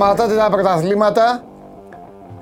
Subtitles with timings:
[0.00, 1.44] Ρε σταματάτε τα πρωταθλήματα.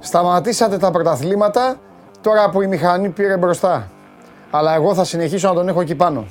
[0.00, 1.80] Σταματήσατε τα πρωταθλήματα
[2.20, 3.90] τώρα που η μηχανή πήρε μπροστά.
[4.50, 6.26] Αλλά εγώ θα συνεχίσω να τον έχω εκεί πάνω.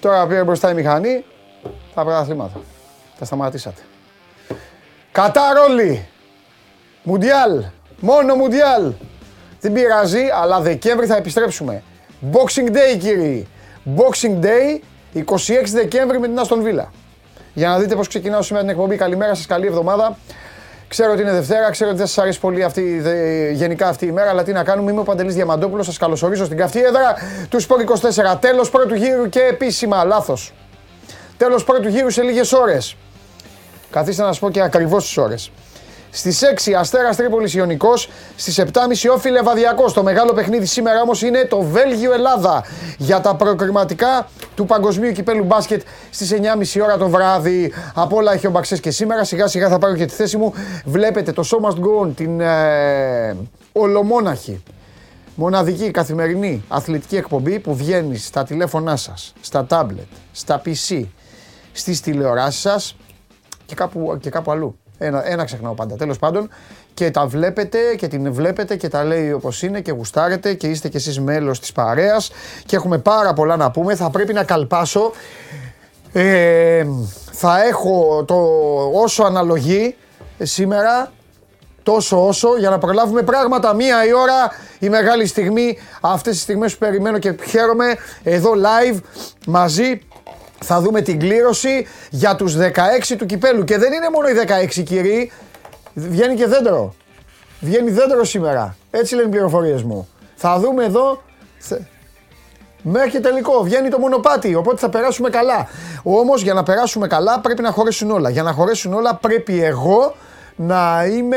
[0.00, 1.24] Τώρα πήρε μπροστά η μηχανή,
[1.94, 2.60] τα πρωταθλήματα.
[3.18, 3.80] Τα σταματήσατε.
[5.12, 6.08] Κατάρ όλοι.
[7.02, 7.64] Μουντιάλ.
[8.00, 8.92] Μόνο Μουντιάλ.
[9.60, 11.82] Δεν πειράζει, αλλά Δεκέμβρη θα επιστρέψουμε.
[12.32, 13.48] Boxing Day κύριοι.
[13.96, 14.80] Boxing Day
[15.14, 15.22] 26
[15.72, 16.90] Δεκέμβρη με την Αστον Βίλα.
[17.54, 18.96] Για να δείτε πώς ξεκινάω σήμερα την εκπομπή.
[18.96, 20.16] Καλημέρα σας, καλή εβδομάδα.
[20.88, 24.12] Ξέρω ότι είναι Δευτέρα, ξέρω ότι δεν σας αρέσει πολύ αυτή, δε, γενικά αυτή η
[24.12, 24.90] μέρα, αλλά τι να κάνουμε.
[24.90, 25.86] Είμαι ο Παντελής Διαμαντόπουλος.
[25.86, 27.14] Σας καλωσορίζω στην καυτή έδρα
[27.48, 28.38] του Σπορ 24.
[28.40, 30.04] Τέλος πρώτου γύρου και επίσημα.
[30.04, 30.52] Λάθος.
[31.36, 32.96] Τέλος πρώτου γύρου σε λίγες ώρες.
[33.90, 35.50] Καθίστε να σας πω και ακριβώς τις ώρες.
[36.16, 38.68] Στις 6 Αστέρας Τρίπολης Ιωνικός, στις 7.30
[39.14, 39.92] Όφη Λεβαδιακό.
[39.92, 42.64] Το μεγάλο παιχνίδι σήμερα όμως είναι το Βέλγιο-Ελλάδα
[42.98, 47.72] για τα προκριματικά του Παγκοσμίου Κυπέλου Μπάσκετ στις 9.30 ώρα το βράδυ.
[47.94, 49.24] Από όλα έχει ο Μπαξές και σήμερα.
[49.24, 50.52] Σιγά σιγά θα πάρω και τη θέση μου.
[50.84, 53.36] Βλέπετε το Show Must Go On, την ε,
[53.72, 54.62] ολομόναχη
[55.34, 61.04] μοναδική καθημερινή αθλητική εκπομπή που βγαίνει στα τηλέφωνά σας, στα τάμπλετ, στα PC,
[61.72, 62.96] στις τηλεοράσεις σας
[63.66, 64.78] και κάπου, και κάπου αλλού.
[64.98, 65.96] Ένα, ένα ξεχνάω πάντα.
[65.96, 66.48] Τέλος πάντων
[66.94, 70.88] και τα βλέπετε και την βλέπετε και τα λέει όπως είναι και γουστάρετε και είστε
[70.88, 72.30] κι εσείς μέλος της παρέας
[72.66, 73.94] και έχουμε πάρα πολλά να πούμε.
[73.94, 75.12] Θα πρέπει να καλπάσω.
[76.12, 76.86] Ε,
[77.32, 78.34] θα έχω το
[78.94, 79.96] όσο αναλογεί
[80.42, 81.12] σήμερα
[81.82, 83.74] τόσο όσο για να προλάβουμε πράγματα.
[83.74, 88.98] Μία η ώρα η μεγάλη στιγμή, αυτές τις στιγμές που περιμένω και χαίρομαι εδώ live
[89.46, 90.00] μαζί
[90.60, 93.64] θα δούμε την κλήρωση για τους 16 του κυπέλου.
[93.64, 94.32] Και δεν είναι μόνο οι
[94.78, 95.32] 16 κύριοι,
[95.94, 96.94] βγαίνει και δέντρο.
[97.60, 98.76] Βγαίνει δέντρο σήμερα.
[98.90, 100.08] Έτσι λένε οι πληροφορίες μου.
[100.34, 101.22] Θα δούμε εδώ
[102.86, 103.62] Μέχρι και τελικό.
[103.62, 104.54] Βγαίνει το μονοπάτι.
[104.54, 105.68] Οπότε θα περάσουμε καλά.
[106.02, 108.30] Όμως για να περάσουμε καλά πρέπει να χωρέσουν όλα.
[108.30, 110.14] Για να χωρέσουν όλα πρέπει εγώ
[110.56, 111.36] να είμαι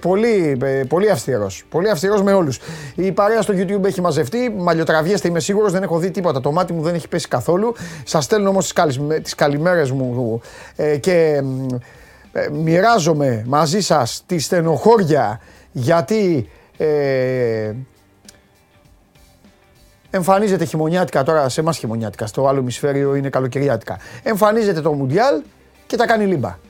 [0.00, 0.58] πολύ,
[0.88, 1.64] πολύ αυστηρός.
[1.68, 2.58] Πολύ αυστηρός με όλους.
[2.94, 6.40] Η παρέα στο YouTube έχει μαζευτεί, μαλλιοτραβιέστε είμαι σίγουρος, δεν έχω δει τίποτα.
[6.40, 7.74] Το μάτι μου δεν έχει πέσει καθόλου.
[8.04, 8.72] Σας στέλνω όμως
[9.22, 10.40] τις, καλημέρες μου
[10.76, 11.42] ε, και
[12.32, 15.40] ε, μοιράζομαι μαζί σας τη στενοχώρια
[15.72, 17.72] γιατί ε,
[20.10, 23.98] εμφανίζεται χειμωνιάτικα τώρα, σε εμάς χειμωνιάτικα, στο άλλο ημισφαίριο είναι καλοκαιριάτικα.
[24.22, 25.42] Εμφανίζεται το Μουντιάλ
[25.86, 26.67] και τα κάνει λίμπα.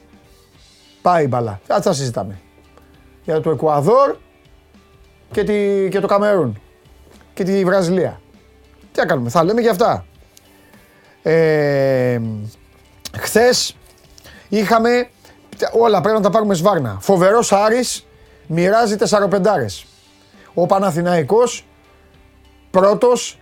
[1.08, 1.60] Πάει η μπαλά.
[1.66, 2.40] Θα τα συζητάμε.
[3.24, 4.16] Για το Εκουαδόρ
[5.30, 6.60] και, τη, και το Καμερούν
[7.34, 8.20] και τη Βραζιλία.
[8.92, 10.06] Τι θα κάνουμε, θα λέμε για αυτά.
[11.22, 12.20] Ε,
[13.18, 13.76] χθες
[14.48, 15.08] είχαμε,
[15.78, 16.98] όλα πρέπει να τα πάρουμε σβάρνα.
[17.00, 18.06] Φοβερός Άρης
[18.46, 19.86] μοιράζει τεσσαροπεντάρες.
[20.54, 21.66] Ο Παναθηναϊκός
[22.70, 23.38] πρώτος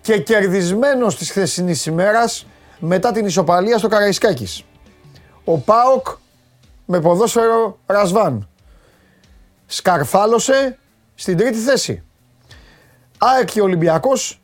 [0.00, 2.46] και κερδισμένος της χθεσινής ημέρας
[2.78, 4.64] μετά την ισοπαλία στο Καραϊσκάκης.
[5.44, 6.06] Ο ΠΑΟΚ
[6.90, 8.48] με ποδόσφαιρο Ρασβάν.
[9.66, 10.78] Σκαρφάλωσε
[11.14, 12.02] στην τρίτη θέση.
[13.18, 14.40] ΑΕΚ και Ολυμπιακός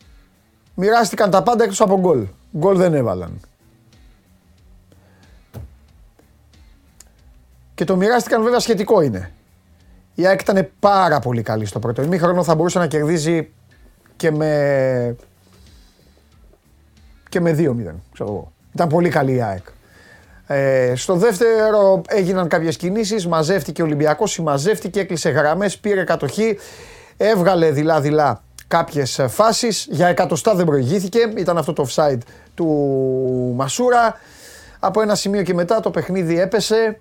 [0.75, 2.27] μοιράστηκαν τα πάντα εκτός από γκολ.
[2.57, 3.41] Γκολ δεν έβαλαν.
[7.75, 9.33] Και το μοιράστηκαν βέβαια σχετικό είναι.
[10.15, 13.53] Η ΑΕΚ ήταν πάρα πολύ καλή στο πρώτο ημίχρονο, θα μπορούσε να κερδίζει
[14.17, 15.17] και με
[17.29, 18.53] και με 2-0, ξέρω εγώ.
[18.75, 19.67] Ήταν πολύ καλή η ΑΕΚ.
[20.47, 23.27] Ε, στο δεύτερο έγιναν κάποιες κινήσεις.
[23.27, 26.59] Μαζεύτηκε ο Ολυμπιακός, συμμαζεύτηκε, έκλεισε γραμμές, πήρε κατοχή.
[27.17, 29.87] Έβγαλε δειλά-δειλά κάποιες φάσεις.
[29.91, 31.19] Για εκατοστά δεν προηγήθηκε.
[31.37, 32.19] Ήταν αυτό το offside
[32.55, 32.67] του
[33.57, 34.21] Μασούρα.
[34.79, 37.01] Από ένα σημείο και μετά το παιχνίδι έπεσε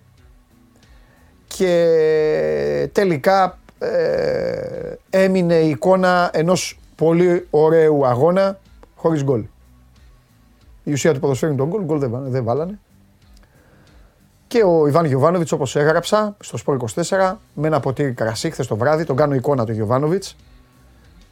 [1.48, 8.60] και τελικά ε, έμεινε η εικόνα ενός πολύ ωραίου αγώνα
[8.96, 9.46] χωρίς γκολ.
[10.84, 12.80] Η ουσία του ποδοσφαίρου είναι τον γκολ, γκολ δεν βάλανε.
[14.56, 18.76] Και ο Ιβάν Γιοβάνοβιτ, όπως έγραψα στο Σπορ 24, με ένα ποτήρι κρασί χθες το
[18.76, 20.24] βράδυ, τον κάνω εικόνα του Γιοβάνοβιτ,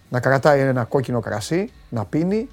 [0.09, 2.49] να κρατάει ένα κόκκινο κρασί, να πίνει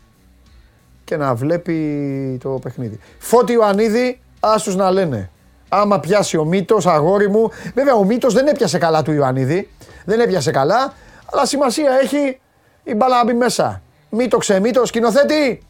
[1.04, 2.98] και να βλέπει το παιχνίδι.
[3.18, 5.30] Φώτη Ιωαννίδη, άστου να λένε.
[5.68, 7.50] Άμα πιάσει ο Μήτος, αγόρι μου.
[7.74, 9.70] Βέβαια, ο Μήτος δεν έπιασε καλά του Ιωαννίδη.
[10.04, 10.92] Δεν έπιασε καλά,
[11.32, 12.40] αλλά σημασία έχει
[12.82, 13.82] η μπάλα να μπει μέσα.
[14.10, 15.66] Μήτος ξεμήτος, σκηνοθέτη.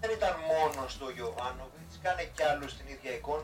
[0.00, 2.42] Δεν ήταν μόνος στο Γιωβάνοβιτς, κάνε κι
[3.24, 3.42] άλλου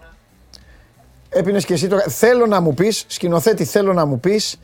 [1.29, 2.03] Έπινες και εσύ τώρα.
[2.03, 4.59] Θέλω να μου πεις, σκηνοθέτη, θέλω να μου πεις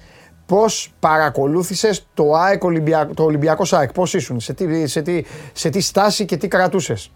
[0.46, 3.92] πώς παρακολούθησες το, ΑΕΚ Ολυμπιακό, το Ολυμπιακό ΑΕΚ.
[3.92, 7.10] Πώς ήσουν, σε τι, σε, τι, σε τι στάση και τι κρατούσες.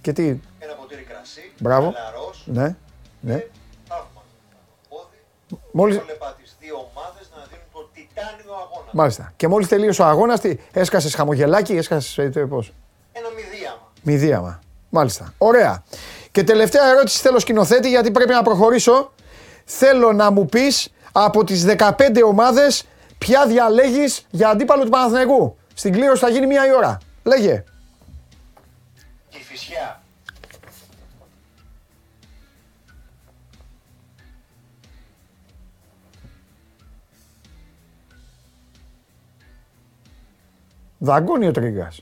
[0.00, 0.26] Και τι.
[0.58, 1.52] Ένα ποτήρι κρασί.
[1.58, 1.92] Μπράβο.
[1.92, 2.76] Χαλαρός, ναι.
[3.20, 3.44] ναι.
[5.72, 5.96] Μόλις...
[5.96, 8.90] Έβλεπα τις δύο ομάδες να δίνουν το τιτάνιο αγώνα.
[8.92, 9.32] Μάλιστα.
[9.36, 12.72] Και μόλις τελείωσε ο αγώνας, τι, έσκασες χαμογελάκι, έσκασες, πώς;
[13.12, 13.92] Ένα μηδίαμα.
[14.02, 14.60] Μηδίαμα.
[14.88, 15.34] Μάλιστα.
[15.38, 15.82] Ωραία.
[16.36, 19.12] Και τελευταία ερώτηση θέλω σκηνοθέτη γιατί πρέπει να προχωρήσω.
[19.64, 21.90] Θέλω να μου πεις από τις 15
[22.26, 22.84] ομάδες
[23.18, 25.56] ποια διαλέγεις για αντίπαλο του Παναθηναϊκού.
[25.74, 26.98] Στην κλήρωση θα γίνει μία η ώρα.
[27.22, 27.64] Λέγε.
[29.28, 30.02] Και η φυσιά.
[40.98, 42.00] Δαγκώνει ο Τρίγκας.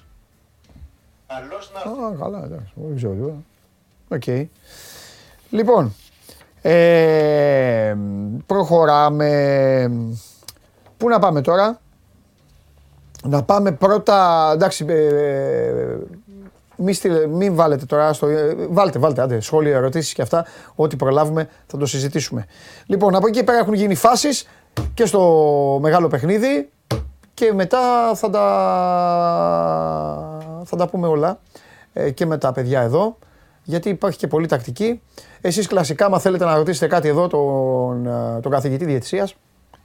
[1.26, 2.72] Καλώς να Α, καλά, εντάξει,
[4.14, 4.44] δεν ξέρω τίποτα.
[4.44, 4.48] Οκ.
[5.50, 5.94] Λοιπόν,
[6.62, 7.94] ε,
[8.46, 9.90] προχωράμε.
[10.96, 11.80] Πού να πάμε τώρα;
[13.22, 15.96] Να πάμε πρώτα, εντάξει, ε, ε,
[16.76, 20.96] μη, στείλε- μην βάλετε τώρα, στο, ε, βάλτε, βάλτε, άντε, σχόλια, ερωτήσεις και αυτά, ό,τι
[20.96, 22.46] προλάβουμε θα το συζητήσουμε.
[22.86, 24.48] Λοιπόν, από εκεί και πέρα έχουν γίνει φάσεις
[24.94, 26.70] και στο μεγάλο παιχνίδι
[27.34, 28.44] και μετά θα τα,
[30.64, 31.40] θα τα πούμε όλα
[31.92, 33.18] ε, και με τα παιδιά εδώ,
[33.64, 35.00] γιατί υπάρχει και πολλή τακτική.
[35.40, 39.34] Εσείς κλασικά, μα θέλετε να ρωτήσετε κάτι εδώ τον, ε, τον καθηγητή διαιτησίας,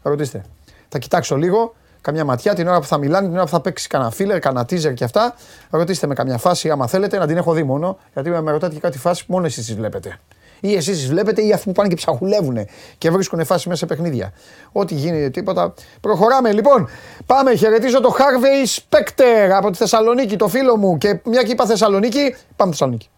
[0.02, 0.44] ρωτήστε.
[0.90, 3.88] Θα κοιτάξω λίγο, καμιά ματιά την ώρα που θα μιλάνε, την ώρα που θα παίξει
[3.88, 5.36] κανένα φίλερ, κανένα teaser και αυτά.
[5.70, 8.80] Ρωτήστε με καμιά φάση, άμα θέλετε, να την έχω δει μόνο, γιατί με ρωτάτε και
[8.80, 10.20] κάτι φάση που μόνο εσείς τις βλέπετε.
[10.62, 12.58] Ή εσείς τις βλέπετε ή αυτοί που πάνε και ψαχουλεύουν
[12.98, 14.34] και βρίσκουν φάση μέσα σε παιχνίδια.
[14.72, 15.74] Ό,τι γίνει, τίποτα.
[16.02, 16.90] Προχωράμε λοιπόν.
[17.26, 20.98] Πάμε, χαιρετίζω το Harvey Specter από τη Θεσσαλονίκη, το φίλο μου.
[20.98, 23.10] Και μια και είπα Θεσσαλονίκη, πάμε Θεσσαλονίκη.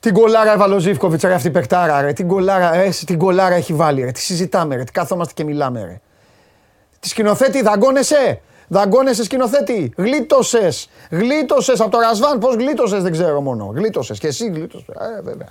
[0.00, 2.12] Την κολάρα έβαλε ο Ζήφκοβιτς, ρε αυτή η παιχτάρα, ρε.
[2.12, 4.10] Την κολάρα, ρε, την κολάρα έχει βάλει, ρε.
[4.10, 4.84] Τι συζητάμε, ρε.
[4.84, 6.00] Τι κάθομαστε και μιλάμε, ρε.
[7.00, 8.40] Τη σκηνοθέτη, δαγκώνεσαι.
[8.68, 9.92] Δαγκώνεσαι σκηνοθέτη.
[9.96, 10.88] Γλίτωσες.
[11.10, 12.38] Γλίτωσες από το Ρασβάν.
[12.38, 13.72] Πώς γλίτωσες, δεν ξέρω μόνο.
[13.74, 14.18] Γλίτωσες.
[14.18, 14.88] Και εσύ γλίτωσες.
[14.88, 15.48] Ε, βέβαια.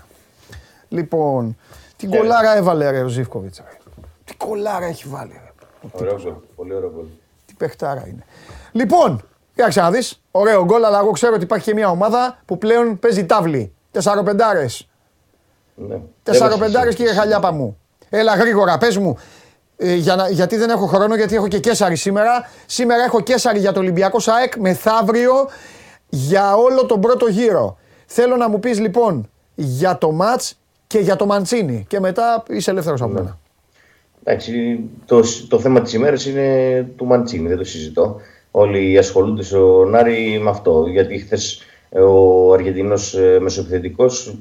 [0.88, 1.58] Λοιπόν,
[1.96, 3.78] την κολάρα έβαλε ρε, ο Ζήφκοβιτς, ρε.
[4.26, 5.52] Τι κολάρα έχει βάλει, ρε.
[5.92, 6.34] Ωραίο γκολ.
[6.56, 7.06] Πολύ ωραίο γκολ.
[7.46, 8.26] Τι παιχτάρα είναι.
[8.72, 10.08] Λοιπόν, κοίταξε να δει.
[10.32, 13.72] Ωραίο γκολ, αλλά εγώ ξέρω ότι υπάρχει και μια ομάδα που πλέον παίζει τάβλη.
[13.92, 14.88] Τεσσαροπεντάρες.
[15.76, 16.00] Ναι.
[16.24, 17.78] Τεσσαροπεντάρες, κύριε Χαλιάπα μου.
[18.10, 19.18] Έλα γρήγορα, πες μου.
[19.78, 22.50] Ε, για να, γιατί δεν έχω χρόνο, γιατί έχω και Κέσσαρη σήμερα.
[22.66, 25.34] Σήμερα έχω Κέσσαρη για το Ολυμπιακό ΣΑΕΚ, μεθαύριο
[26.10, 27.78] για όλο τον πρώτο γύρο.
[28.06, 30.58] Θέλω να μου πεις λοιπόν για το μάτς
[30.88, 33.38] και για το Μαντσίνη και μετά είσαι ελεύθερος από μένα.
[34.24, 38.20] Εντάξει, το, το θέμα της ημέρας είναι του Μαντσίνη, δεν το συζητώ.
[38.52, 40.86] Όλοι ασχολούνται στον Άρη με αυτό.
[40.88, 44.38] Γιατί χθες ο Αργεντινός ε, μεσοεπιθετικός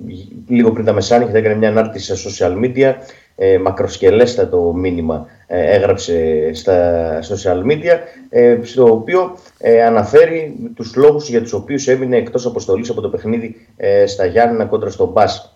[0.49, 2.95] λίγο πριν τα μεσάνυχτα έκανε μια ανάρτηση στα social media
[3.37, 7.99] ε, μακροσκελέστατο μήνυμα ε, έγραψε στα social media
[8.29, 13.09] ε, στο οποίο ε, αναφέρει τους λόγους για τους οποίους έμεινε εκτός αποστολής από το
[13.09, 15.51] παιχνίδι ε, στα Γιάννενα κόντρα στον Μπάς.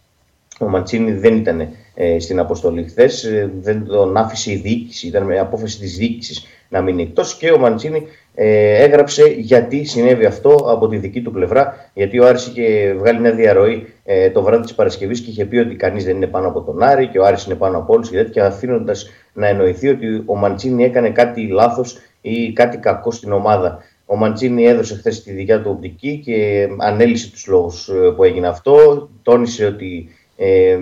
[0.60, 3.28] Ο Μαντσίνη δεν ήταν ε, στην αποστολή χθες,
[3.60, 7.58] δεν τον άφησε η διοίκηση, ήταν με απόφαση της διοίκησης να μείνει εκτός και ο
[7.58, 11.90] Μαντσίνη ε, έγραψε γιατί συνέβη αυτό από τη δική του πλευρά.
[11.94, 15.56] Γιατί ο Άρης είχε βγάλει μια διαρροή ε, το βράδυ της Παρασκευής και είχε πει
[15.56, 18.10] ότι κανείς δεν είναι πάνω από τον Άρη και ο Άρης είναι πάνω από όλους
[18.10, 23.32] και τέτοια, αφήνοντας να εννοηθεί ότι ο Μαντσίνη έκανε κάτι λάθος ή κάτι κακό στην
[23.32, 23.78] ομάδα.
[24.06, 29.08] Ο Μαντσίνη έδωσε χθες τη δικιά του οπτική και ανέλησε τους λόγους που έγινε αυτό.
[29.22, 30.78] Τόνισε ότι ε,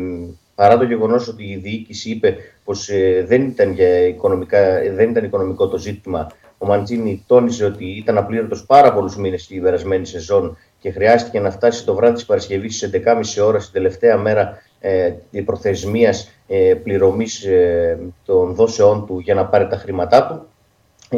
[0.55, 5.25] παρά το γεγονός ότι η διοίκηση είπε πως ε, δεν, ήταν για οικονομικά, δεν ήταν
[5.25, 6.27] οικονομικό το ζήτημα,
[6.59, 11.51] ο Μαντζίνη τόνισε ότι ήταν απλήρωτος πάρα πολλούς μήνες στην περασμένη σεζόν και χρειάστηκε να
[11.51, 12.91] φτάσει το βράδυ της Παρασκευής στις
[13.39, 15.13] 11.30 ώρα, στην τελευταία μέρα ε,
[15.45, 20.47] προθεσμίας ε, πληρωμής ε, των δόσεών του για να πάρει τα χρήματά του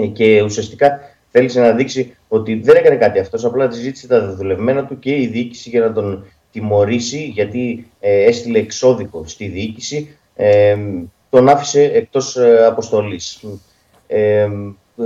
[0.01, 4.85] ε, και ουσιαστικά θέλησε να δείξει ότι δεν έκανε κάτι αυτός, απλά ζήτησε τα δεδουλευμένα
[4.85, 10.77] του και η διοίκηση για να τον τιμωρήσει γιατί ε, έστειλε εξώδικο στη διοίκηση, ε,
[11.31, 13.45] τον άφησε εκτός ε, αποστολής.
[14.07, 14.49] Ε,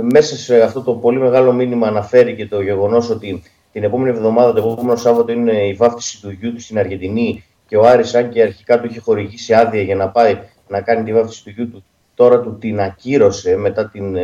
[0.01, 4.53] μέσα σε αυτό το πολύ μεγάλο μήνυμα αναφέρει και το γεγονός ότι την επόμενη εβδομάδα,
[4.53, 8.29] το επόμενο Σάββατο, είναι η βάφτιση του γιού του στην Αργεντινή και ο Άρης, αν
[8.29, 11.69] και αρχικά του είχε χορηγήσει άδεια για να πάει να κάνει τη βάφτιση του γιού
[11.69, 11.83] του,
[12.15, 14.17] τώρα του την ακύρωσε μετά την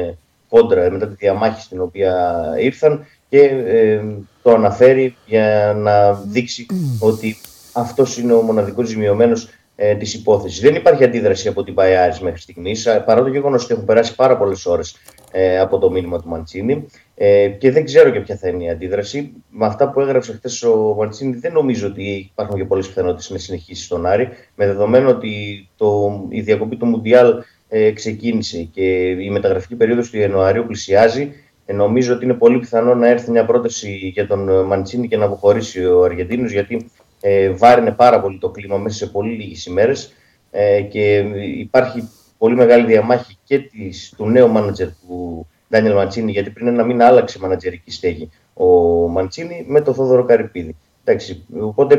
[0.49, 4.01] κόντρα, μετά τη διαμάχη στην οποία ήρθαν και ε,
[4.41, 6.65] το αναφέρει για να δείξει
[6.99, 7.37] ότι
[7.73, 10.59] αυτός είναι ο μοναδικός ζημιωμένος ε, της υπόθεσης.
[10.59, 14.37] Δεν υπάρχει αντίδραση από την Παϊάρης μέχρι στιγμής, παρά το γεγονός ότι έχουν περάσει πάρα
[14.37, 14.95] πολλές ώρες
[15.31, 16.85] ε, από το μήνυμα του Μαντσίνη.
[17.15, 19.33] Ε, και δεν ξέρω και ποια θα είναι η αντίδραση.
[19.49, 23.37] Με αυτά που έγραψε χθες ο Μαντσίνη δεν νομίζω ότι υπάρχουν και πολλές πιθανότητες να
[23.37, 27.33] συνεχίσει στον Άρη, με δεδομένο ότι το, η διακοπή του Μουντιάλ
[27.69, 31.31] ε, ξεκίνησε και η μεταγραφική περίοδος του Ιανουαρίου πλησιάζει.
[31.65, 35.85] Νομίζω ότι είναι πολύ πιθανό να έρθει μια πρόταση για τον Μαντσίνη και να αποχωρήσει
[35.85, 36.89] ο Αργεντίνος, γιατί
[37.21, 40.13] ε, βάρινε πάρα πολύ το κλίμα μέσα σε πολύ λίγες ημέρες.
[40.51, 41.17] Ε, και
[41.57, 42.09] υπάρχει
[42.41, 47.05] πολύ μεγάλη διαμάχη και της, του νέου μάνατζερ του Ντάνιελ Μαντσίνη, γιατί πριν ένα μήνα
[47.05, 48.67] άλλαξε μανατζερική στέγη ο
[49.07, 50.75] Μαντσίνη με τον Θόδωρο Καρυπίδη.
[51.03, 51.95] Εντάξει, οπότε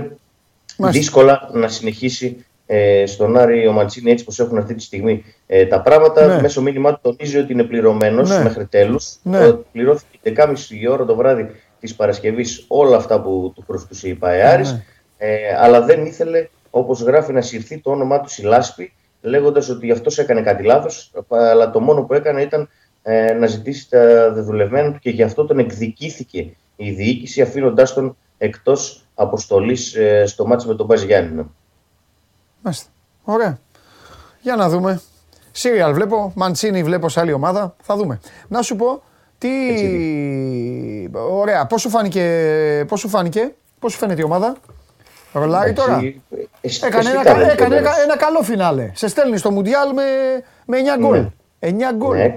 [0.79, 1.01] Μάλιστα.
[1.01, 5.67] δύσκολα να συνεχίσει ε, στον Άρη ο Μαντσίνη έτσι πως έχουν αυτή τη στιγμή ε,
[5.67, 6.27] τα πράγματα.
[6.27, 6.41] Ναι.
[6.41, 8.43] Μέσω μήνυμα του τονίζει ότι είναι πληρωμένος ναι.
[8.43, 9.17] μέχρι τέλους.
[9.23, 9.39] Ναι.
[9.39, 14.15] Ε, πληρώθηκε 10.30 η ώρα το βράδυ της Παρασκευής όλα αυτά που του προσκούσε η
[14.15, 14.73] ΠαΕΑΡης.
[14.73, 14.85] Ναι.
[15.19, 18.43] Ε, αλλά δεν ήθελε, όπως γράφει, να συρθεί το όνομά του η
[19.23, 22.69] Λάσπη, λέγοντας ότι αυτός έκανε κάτι λάθος, αλλά το μόνο που έκανε ήταν
[23.03, 28.17] ε, να ζητήσει τα δεδουλευμένα του και γι' αυτό τον εκδικήθηκε η διοίκηση αφήνοντάς τον
[28.39, 31.51] εκτός αποστολής ε, στο μάτσο με τον Μπάζ Γιάννη.
[32.63, 32.91] Μάλιστα.
[33.25, 33.59] Ωραία.
[34.41, 35.01] Για να δούμε.
[35.51, 37.77] Σύριαλ βλέπω, Μαντσίνη βλέπω σε άλλη ομάδα.
[37.83, 38.21] Θα δούμε.
[38.49, 39.03] Να σου πω,
[39.39, 39.49] τι...
[41.31, 41.67] Ωραία.
[41.67, 44.57] Πώς σου φάνηκε, πώς σου φάνηκε, πώς σου φαίνεται η ομάδα;
[45.33, 46.01] Ρολάρι τώρα.
[46.81, 48.91] Έκανε, ένα, έκανε ένα, καλό φινάλε.
[48.95, 50.03] Σε στέλνει στο Μουντιάλ με,
[50.67, 51.19] με 9 γκολ.
[51.19, 51.69] Ναι.
[51.93, 52.17] 9 γκολ.
[52.17, 52.35] Ναι.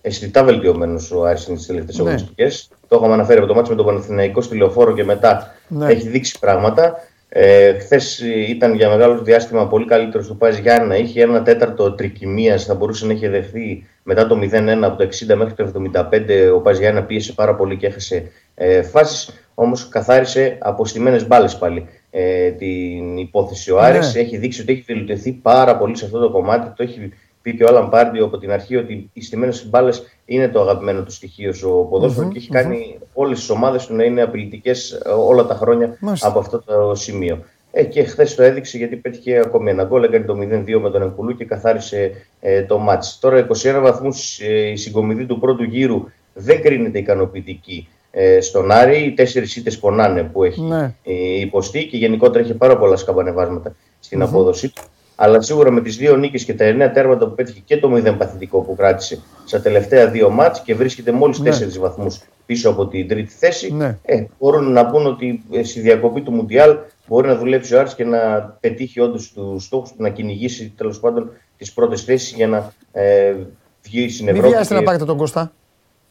[0.00, 2.02] Αισθητά βελτιωμένος ο Άρης στι τελευταίες ναι.
[2.02, 2.68] αγωνιστικές.
[2.88, 5.86] Το είχαμε αναφέρει από το μάτι με τον Παναθηναϊκό στη λεωφόρο και μετά ναι.
[5.86, 6.94] έχει δείξει πράγματα.
[7.28, 10.96] Ε, Χθες ήταν για μεγάλο διάστημα πολύ καλύτερος του Πάζ Γιάννα.
[10.96, 15.34] Είχε ένα τέταρτο τρικυμίας, θα μπορούσε να έχει δεχθεί μετά το 0-1 από το 60
[15.36, 15.72] μέχρι το
[16.10, 16.52] 75.
[16.54, 19.30] Ο Πάζ Γιάννα πίεσε πάρα πολύ και έχασε ε, φάσεις.
[19.54, 23.70] Όμως καθάρισε από στιμένε μπάλες πάλι ε, την υπόθεση.
[23.70, 24.20] Ο Άρης ναι.
[24.20, 26.72] έχει δείξει ότι έχει βελτιωθεί πάρα πολύ σε αυτό το κομμάτι.
[26.76, 30.48] Το έχει πει και ο Άλαν Πάρντιο από την αρχή ότι οι στιμένε μπάλες είναι
[30.48, 34.22] το αγαπημένο του στοιχείο στο ποδοσφαιρο και εχει κάνει όλες τις ομάδες του να είναι
[34.22, 37.44] απειλητικές ε, όλα τα χρόνια από αυτό το σημείο.
[37.70, 40.02] Ε, και χθες το έδειξε γιατί πέτυχε ακόμη ένα γκολ.
[40.02, 43.18] Έκανε το 0-2 με τον Εγκουλού και καθάρισε ε, το μάτς.
[43.18, 46.04] Τώρα 21 βαθμούς ε, η συγκομιδή του πρώτου γύρου
[46.34, 49.04] δεν κρίνεται ικανοποιητική ε, στον Άρη.
[49.04, 50.94] Οι τέσσερις ήττες πονάνε που έχει ναι.
[51.04, 54.26] ε, υποστεί και γενικότερα έχει πάρα πολλά σκαμπανεβάσματα στην mm-hmm.
[54.26, 54.82] απόδοσή του.
[55.16, 58.14] Αλλά σίγουρα με τις δύο νίκες και τα εννέα τέρματα που πέτυχε και το 0
[58.18, 61.50] παθητικό που κράτησε στα τελευταία δύο μάτς και βρίσκεται μόλις ναι.
[61.50, 63.98] 4 βαθμούς πίσω από την τρίτη θέση, ναι.
[64.02, 67.94] ε, μπορούν να πούν ότι ε, στη διακοπή του Μουντιάλ μπορεί να δουλέψει ο Άρης
[67.94, 68.18] και να
[68.60, 73.34] πετύχει όντως τους στόχους του, να κυνηγήσει τέλος πάντων τις πρώτες θέσεις για να ε,
[73.82, 74.56] βγει στην Ευρώπη.
[74.56, 75.52] Μην να πάρετε τον Κώστα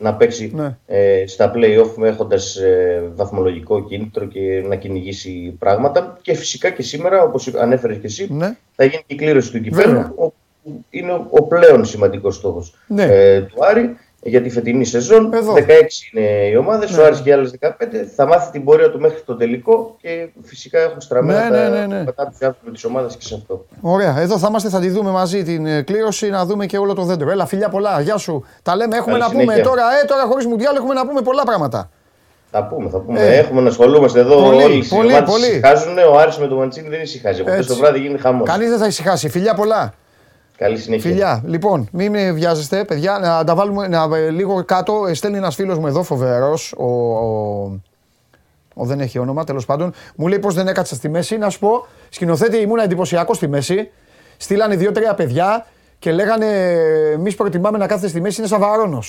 [0.04, 0.78] να παίξει ναι.
[0.86, 6.18] ε, στα play-off έχοντας ε, βαθμολογικό κίνητρο και να κυνηγήσει πράγματα.
[6.22, 8.56] Και φυσικά και σήμερα, όπως ανέφερες και εσύ, ναι.
[8.76, 10.34] θα γίνει η κλήρωση του κυπέλου.
[10.90, 13.04] Είναι ο πλέον σημαντικός στόχος ναι.
[13.04, 15.34] ε, του Άρη για τη φετινή σεζόν.
[15.34, 15.54] Εδώ.
[15.54, 15.60] 16
[16.12, 17.02] είναι οι ομάδες, ναι.
[17.02, 17.70] ο Άρης και άλλε 15.
[18.16, 21.86] Θα μάθει την πορεία του μέχρι το τελικό και φυσικά έχουν στραμμένα ναι, ναι, ναι,
[21.86, 22.04] ναι.
[22.04, 23.66] μετά του με τις ομάδες και σε αυτό.
[23.82, 24.20] Ωραία.
[24.20, 27.04] Εδώ θα είμαστε, θα τη δούμε μαζί την ε, κλήρωση, να δούμε και όλο το
[27.04, 27.32] δέντρο.
[27.32, 28.02] Έλα, φιλιά πολλά.
[28.02, 28.46] Γεια σου.
[28.64, 29.54] Τα λέμε, έχουμε Καλή να συνέχεια.
[29.54, 31.90] πούμε τώρα, ε, τώρα χωρίς μουντιάλ έχουμε να πούμε πολλά πράγματα.
[32.52, 33.20] Θα πούμε, θα πούμε.
[33.20, 34.86] Ε, έχουμε να ασχολούμαστε εδώ πολύ, όλοι.
[34.90, 35.46] Πολύ, πολύ.
[35.46, 35.98] Ησυχάζουν.
[35.98, 37.42] Ο Άρης με το Μαντσίνη δεν ησυχάζει.
[37.42, 38.50] Από το βράδυ γίνει χαμός.
[38.50, 39.30] Κανείς δεν θα ησυχάσει.
[39.30, 39.94] Φιλιά πολλά.
[40.58, 41.10] Καλή συνέχεια.
[41.10, 43.20] Φιλιά, λοιπόν, μην βιάζεστε, παιδιά.
[43.20, 45.10] Να τα βάλουμε να, λίγο κάτω.
[45.14, 46.74] Στέλνει ένας φίλος μου εδώ, φοβερός.
[46.78, 47.80] Ο, ο,
[48.74, 49.94] ο, δεν έχει όνομα, τέλος πάντων.
[50.16, 51.38] Μου λέει πω δεν έκατσα στη μέση.
[51.38, 53.92] Να σου πω, σκηνοθέτη ήμουν εντυπωσιακός στη μέση.
[54.38, 55.66] Στείλανε δύο-τρία παιδιά
[56.00, 56.46] και λέγανε
[57.14, 58.40] Εμείς προτιμάμε να κάθεται στη μέση.
[58.40, 59.04] Είναι σαβαρόνο.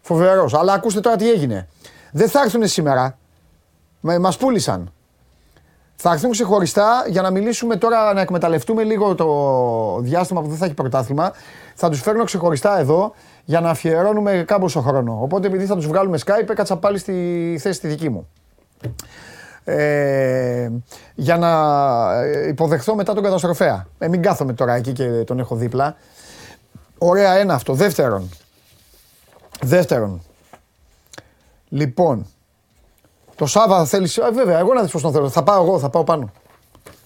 [0.00, 0.54] Φοβερός.
[0.54, 1.68] Αλλά ακούστε τώρα τι έγινε.
[2.12, 3.18] Δεν θα έρθουν σήμερα.
[4.00, 4.92] Μας πούλησαν.
[6.02, 10.64] Θα έρθουν ξεχωριστά για να μιλήσουμε τώρα, να εκμεταλλευτούμε λίγο το διάστημα που δεν θα
[10.64, 11.32] έχει πρωτάθλημα.
[11.74, 13.14] Θα τους φέρνω ξεχωριστά εδώ
[13.44, 15.18] για να αφιερώνουμε κάμποσο χρόνο.
[15.22, 18.28] Οπότε επειδή θα τους βγάλουμε Skype, έκατσα πάλι στη θέση τη δική μου.
[19.64, 20.70] Ε,
[21.14, 21.50] για να
[22.48, 23.86] υποδεχθώ μετά τον καταστροφέα.
[23.98, 25.96] Ε, μην κάθομαι τώρα εκεί και τον έχω δίπλα.
[26.98, 27.72] Ωραία ένα αυτό.
[27.72, 28.28] Δεύτερον.
[29.62, 30.22] Δεύτερον.
[31.68, 32.26] Λοιπόν,
[33.40, 34.08] το Σάββα θέλει.
[34.32, 35.28] Βέβαια, εγώ να δεις πώς τον θέλω.
[35.28, 36.30] Θα πάω εγώ, θα πάω πάνω.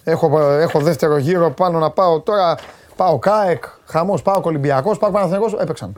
[0.05, 2.57] Έχω, έχω δεύτερο γύρο πάνω να πάω τώρα.
[2.97, 5.93] Πάω ΚΑΕΚ, χαμός, πάω Ολυμπιακός, πάω Παναθηναϊκός, έπαιξαν.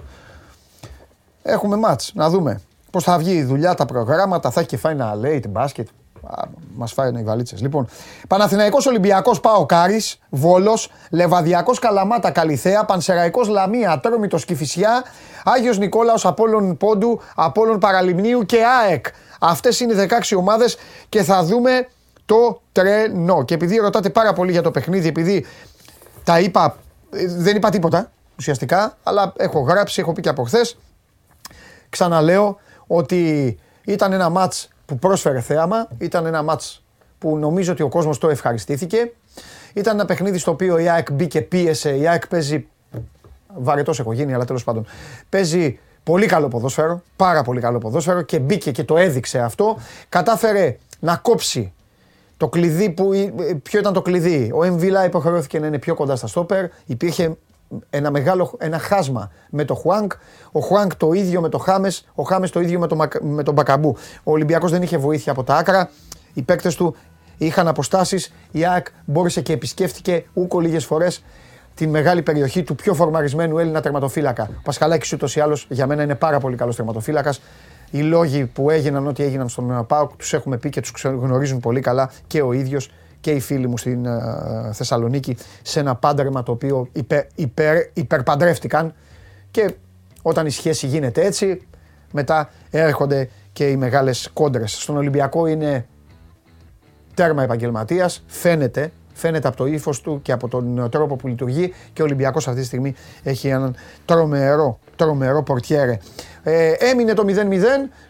[1.43, 5.27] Έχουμε μάτς, να δούμε πώς θα βγει η δουλειά, τα προγράμματα, θα έχει και Final
[5.27, 5.89] Eight, μπάσκετ.
[6.75, 7.61] Μας φάει οι βαλίτσες.
[7.61, 7.87] Λοιπόν,
[8.29, 15.05] Παναθηναϊκός Ολυμπιακός Πάο Κάρις, Βόλος, Λεβαδιακός Καλαμάτα Καλιθέα, Πανσεραϊκός Λαμία, Τρόμητο Κυφυσιά,
[15.45, 19.07] Άγιος Νικόλαος Απόλων Πόντου, Απόλων Παραλιμνίου και ΑΕΚ.
[19.41, 20.77] Αυτές είναι οι 16 ομάδες
[21.09, 21.89] και θα δούμε
[22.27, 23.45] το τρένο.
[23.45, 25.45] Και επειδή ρωτάτε πάρα πολύ για το παιχνίδι, επειδή
[26.25, 26.77] τα είπα,
[27.11, 30.79] ε, δεν είπα τίποτα ουσιαστικά, αλλά έχω γράψει, έχω πει και από χθες.
[31.89, 36.85] Ξαναλέω ότι ήταν ένα μάτς που πρόσφερε θέαμα, ήταν ένα μάτς
[37.19, 39.13] που νομίζω ότι ο κόσμος το ευχαριστήθηκε.
[39.75, 42.67] Ήταν ένα παιχνίδι στο οποίο η ΑΕΚ μπήκε, πίεσε, η ΑΕΚ παίζει
[43.59, 44.87] βαρετός έχω γίνει, αλλά τέλος πάντων.
[45.29, 49.79] Παίζει Πολύ καλό ποδόσφαιρο, πάρα πολύ καλό ποδόσφαιρο και μπήκε και το έδειξε αυτό.
[50.09, 51.73] Κατάφερε να κόψει
[52.37, 53.11] το κλειδί που.
[53.63, 54.51] Ποιο ήταν το κλειδί.
[54.55, 56.65] Ο Εμβιλά υποχρεώθηκε να είναι πιο κοντά στα στόπερ.
[56.87, 57.37] Υπήρχε
[57.91, 60.13] ένα μεγάλο ένα χάσμα με το Χουάνκ.
[60.53, 63.55] Ο Χουάνκ το ίδιο με το Χάμες, ο Χάμες το ίδιο με, το, με τον
[63.55, 63.97] Μπακαμπού.
[64.23, 65.91] Ο Ολυμπιακός δεν είχε βοήθεια από τα άκρα.
[66.35, 66.97] Οι παίκτες του
[67.37, 68.33] είχαν αποστάσεις.
[68.51, 71.23] Η ΑΕΚ μπόρεσε και επισκέφτηκε ούκο λίγες φορές
[71.77, 74.43] την μεγάλη περιοχή του πιο φορμαρισμένου Έλληνα τερματοφύλακα.
[74.43, 77.41] Ο Πασχαλάκης ούτως ή άλλως για μένα είναι πάρα πολύ καλός τερματοφύλακας.
[77.91, 81.81] Οι λόγοι που έγιναν ό,τι έγιναν στον ΠΑΟΚ τους έχουμε πει και τους γνωρίζουν πολύ
[81.81, 82.91] καλά και ο ίδιος
[83.21, 84.11] και οι φίλοι μου στην uh,
[84.73, 88.95] Θεσσαλονίκη σε ένα πάντρεμα το οποίο υπερ, υπερ, υπερπαντρεύτηκαν
[89.51, 89.75] και
[90.23, 91.67] όταν η σχέση γίνεται έτσι
[92.13, 94.83] μετά έρχονται και οι μεγάλες κόντρες.
[94.83, 95.87] Στον Ολυμπιακό είναι
[97.15, 102.03] τέρμα επαγγελματίας, φαίνεται Φαίνεται από το ύφος του και από τον τρόπο που λειτουργεί και
[102.03, 105.99] ο Ολυμπιακός αυτή τη στιγμή έχει έναν τρομερό, τρομερό πορτιέρε.
[106.43, 107.31] Ε, έμεινε το 0-0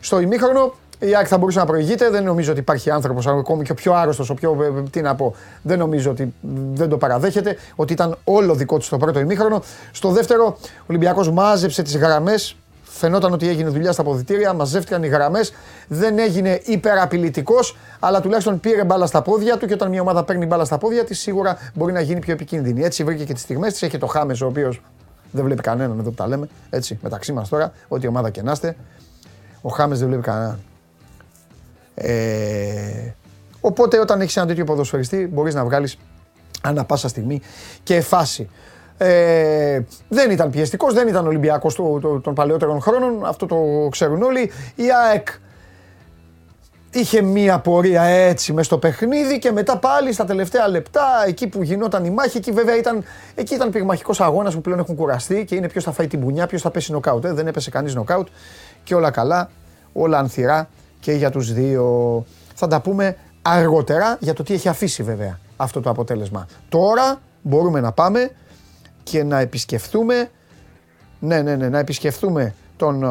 [0.01, 0.75] στο ημίχρονο.
[0.99, 2.11] Η ΑΕΚ θα μπορούσε να προηγείται.
[2.11, 4.57] Δεν νομίζω ότι υπάρχει άνθρωπος, ακόμη και ο πιο άρρωστος, ο πιο.
[4.63, 5.35] Ε, τι να πω.
[5.63, 6.35] Δεν νομίζω ότι
[6.73, 7.57] δεν το παραδέχεται.
[7.77, 9.63] Ότι ήταν όλο δικό του στο πρώτο ημίχρονο.
[9.93, 12.57] Στο δεύτερο, ο Ολυμπιακός μάζεψε τις γραμμές
[12.97, 15.53] Φαινόταν ότι έγινε δουλειά στα αποδητήρια, μαζεύτηκαν οι γραμμές.
[15.89, 20.47] Δεν έγινε υπεραπειλητικός, αλλά τουλάχιστον πήρε μπάλα στα πόδια του και όταν μια ομάδα παίρνει
[20.47, 22.83] μπάλα στα πόδια της, σίγουρα μπορεί να γίνει πιο επικίνδυνη.
[22.83, 23.83] Έτσι βρήκε και τις στιγμές της.
[23.83, 24.83] Έχει το Χάμες, ο οποίος
[25.31, 26.49] δεν βλέπει κανέναν εδώ που τα λέμε.
[26.71, 28.77] Έτσι, μεταξύ μας τώρα, ό,τι ομάδα και να είστε.
[29.61, 30.61] Ο Χάμες δεν βλέπει κανέναν.
[31.95, 33.15] Ε,
[33.61, 35.99] οπότε όταν έχεις ένα τέτοιο ποδοσφαιριστή, μπορείς να βγάλεις
[36.63, 37.41] ανά πάσα στιγμή
[37.83, 38.49] και φάση.
[38.99, 44.23] Ε, δεν ήταν πιεστικός, δεν ήταν Ολυμπιακός το, το, των παλαιότερων χρόνων, αυτό το ξέρουν
[44.23, 44.51] όλοι.
[44.75, 45.29] Η ΑΕΚ
[46.91, 51.63] είχε μία πορεία έτσι μες στο παιχνίδι και μετά πάλι στα τελευταία λεπτά, εκεί που
[51.63, 53.05] γινόταν η μάχη, εκεί βέβαια ήταν,
[53.35, 56.47] εκεί ήταν πυγμαχικός αγώνας που πλέον έχουν κουραστεί και είναι ποιος θα φάει την μπουνιά,
[56.47, 57.25] ποιος θα πέσει νοκάουτ.
[57.25, 57.33] Ε.
[57.33, 58.29] Δεν έπεσε κανείς νοκάουτ
[58.85, 59.51] και όλα καλά,
[59.93, 60.69] όλα ανθυρά
[61.01, 62.25] και για τους δύο.
[62.55, 66.47] Θα τα πούμε αργότερα για το τι έχει αφήσει βέβαια αυτό το αποτέλεσμα.
[66.69, 68.31] Τώρα μπορούμε να πάμε
[69.11, 70.31] και να επισκεφθούμε,
[71.19, 73.03] ναι, ναι, ναι, να επισκεφθούμε τον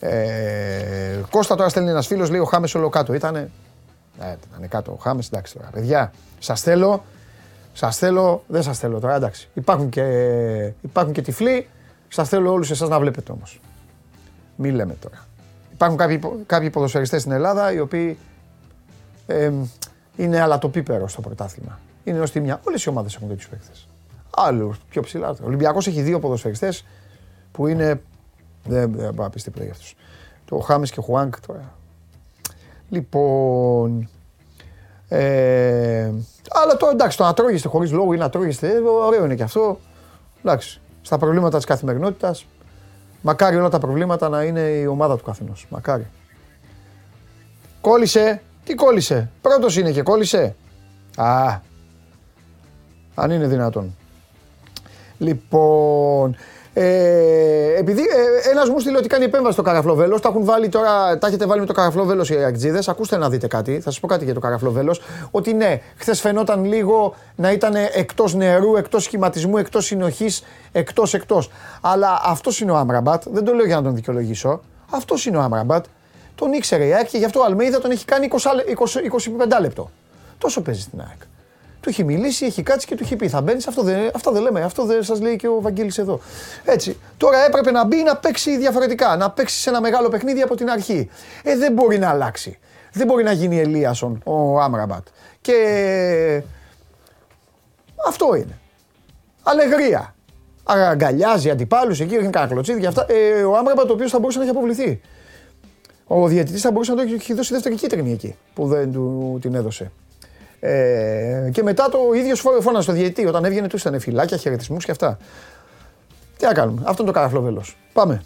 [0.00, 3.14] ε, Κώστα τώρα στέλνει ένας φίλος, λέει ο Χάμες όλο κάτω.
[3.14, 3.50] Ήτανε,
[4.18, 5.68] ναι, ήταν κάτω ο Χάμες, εντάξει τώρα.
[5.72, 7.04] Παιδιά, σας θέλω,
[7.72, 9.48] σας θέλω, δεν σας θέλω τώρα, εντάξει.
[9.54, 10.02] Υπάρχουν και,
[10.80, 11.68] υπάρχουν και τυφλοί,
[12.08, 13.60] σας θέλω όλους εσάς να βλέπετε όμως.
[14.56, 15.26] Μη λέμε τώρα.
[15.72, 18.18] Υπάρχουν κάποιοι, κάποιοι ποδοσφαιριστές στην Ελλάδα οι οποίοι
[19.26, 19.52] ε,
[20.16, 21.78] είναι αλατοπίπερο στο πρωτάθλημα.
[22.04, 22.60] Είναι ως τη μια.
[22.64, 23.88] Όλες οι ομάδες έχουν τέτοιους παίκτες.
[24.30, 25.28] Άλλου πιο ψηλά.
[25.28, 26.84] Ο Ολυμπιακός έχει δύο ποδοσφαιριστές
[27.52, 28.00] που είναι.
[28.64, 29.96] Δεν μπορώ να πεις τίποτα για αυτούς.
[30.44, 31.74] Το Χάμε και ο Χουάνκ τώρα.
[32.88, 34.08] Λοιπόν.
[35.08, 36.12] Ε,
[36.50, 38.72] αλλά το εντάξει, το να τρώγεστε χωρίς λόγο ή να τρώγεστε,
[39.04, 39.78] ωραίο είναι και αυτό.
[40.44, 40.80] Εντάξει.
[41.02, 42.46] Στα προβλήματα της καθημερινότητας,
[43.22, 45.66] μακάρι όλα τα προβλήματα να είναι η ομάδα του καθενός.
[45.70, 46.06] Μακάρι.
[47.80, 48.42] Κόλλησε.
[48.64, 50.56] Τι κόλλησε; Πρώτος είναι και κόλλησε.
[51.16, 51.58] Α.
[53.14, 53.96] Αν είναι δυνατόν.
[55.20, 56.36] Λοιπόν,
[56.72, 61.18] ε, επειδή ε, ένας μου στείλε ότι κάνει επέμβαση στο καραφλό Τα έχουν βάλει τώρα,
[61.18, 62.82] τα έχετε βάλει με το καραφλό οι Αγτζίδε.
[62.86, 63.74] Ακούστε να δείτε κάτι.
[63.74, 64.96] Θα σας πω κάτι για το καραφλό
[65.30, 71.50] Ότι ναι, χθες φαινόταν λίγο να ήταν εκτός νερού, εκτός σχηματισμού, εκτός συνοχής, εκτός εκτός.
[71.80, 73.22] Αλλά αυτός είναι ο Άμραμπατ.
[73.30, 74.60] Δεν το λέω για να τον δικαιολογήσω.
[74.90, 75.84] Αυτός είναι ο Άμραμπατ.
[76.34, 79.60] Τον ήξερε η ΑΕΚ και γι' αυτό ο Αλμέιδα τον έχει κάνει 20, 20, 25
[79.60, 79.90] λεπτό.
[80.38, 81.20] Τόσο παίζει στην ΑΕΚ.
[81.80, 84.42] Του έχει μιλήσει, έχει κάτσει και του έχει πει: Θα μπαίνεις, αυτό δεν, αυτό δεν
[84.42, 86.20] λέμε, αυτό δεν σας λέει και ο Βαγγέλης εδώ.
[86.64, 86.96] Έτσι.
[87.16, 90.70] Τώρα έπρεπε να μπει να παίξει διαφορετικά, να παίξει σε ένα μεγάλο παιχνίδι από την
[90.70, 91.10] αρχή.
[91.42, 92.58] Ε, δεν μπορεί να αλλάξει.
[92.92, 95.06] Δεν μπορεί να γίνει Ελίασον ο Άμραμπατ.
[95.40, 96.42] Και
[98.08, 98.58] αυτό είναι.
[99.42, 100.14] Αλεγρία.
[100.64, 103.06] Αγκαλιάζει αντιπάλους εκεί, έχει κανένα κλωτσίδι και αυτά.
[103.08, 105.00] Ε, ο Άμραμπατ ο οποίος θα μπορούσε να έχει αποβληθεί.
[106.06, 109.54] Ο διαιτητής θα μπορούσε να το έχει δώσει δεύτερη κίτρινη εκεί που δεν του την
[109.54, 109.90] έδωσε.
[110.60, 113.26] Ε, και μετά το ίδιο φώνασε στο διαιτή.
[113.26, 115.18] Όταν έβγαινε του ήταν φυλάκια, χαιρετισμούς και αυτά.
[116.36, 116.82] Τι να κάνουμε.
[116.84, 118.22] Αυτό είναι το καραφλό Πάμε.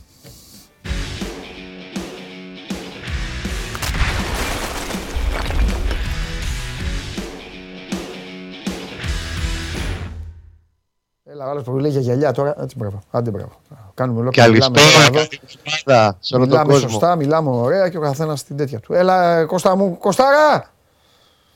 [11.24, 12.54] Έλα, άλλος που λέει για γυαλιά τώρα.
[12.62, 13.02] Έτσι, μπράβο.
[13.10, 13.52] Άντε, μπράβο.
[13.94, 14.58] Κάνουμε ολόκληρο.
[14.58, 16.72] Καλησπέρα σε όλο τον κόσμο.
[16.72, 18.94] Μιλάμε σωστά, μιλάμε ωραία και ο καθένας στην τέτοια του.
[18.94, 20.73] Έλα, Κώστα μου, Κωστάρα!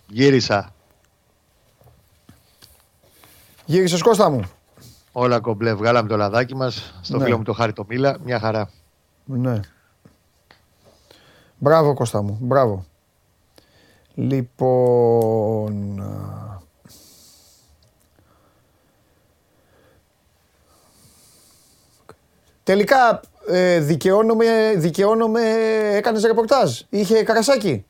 [0.08, 0.72] Γύρισα.
[3.64, 4.50] Γύρισες Κώστα μου.
[5.12, 5.74] Όλα κομπλέ.
[5.74, 6.94] Βγάλαμε το λαδάκι μας.
[7.00, 7.24] Στο ναι.
[7.24, 8.16] φίλο μου το Χάρη το Μίλα.
[8.24, 8.70] Μια χαρά.
[9.24, 9.60] Ναι.
[11.58, 12.38] Μπράβο Κώστα μου.
[12.40, 12.84] Μπράβο.
[14.14, 16.02] Λοιπόν...
[22.62, 25.40] Τελικά ε, δικαιώνομαι, δικαιώνομαι,
[25.92, 26.80] έκανες ρεπορτάζ.
[26.88, 27.84] Είχε καρασάκι.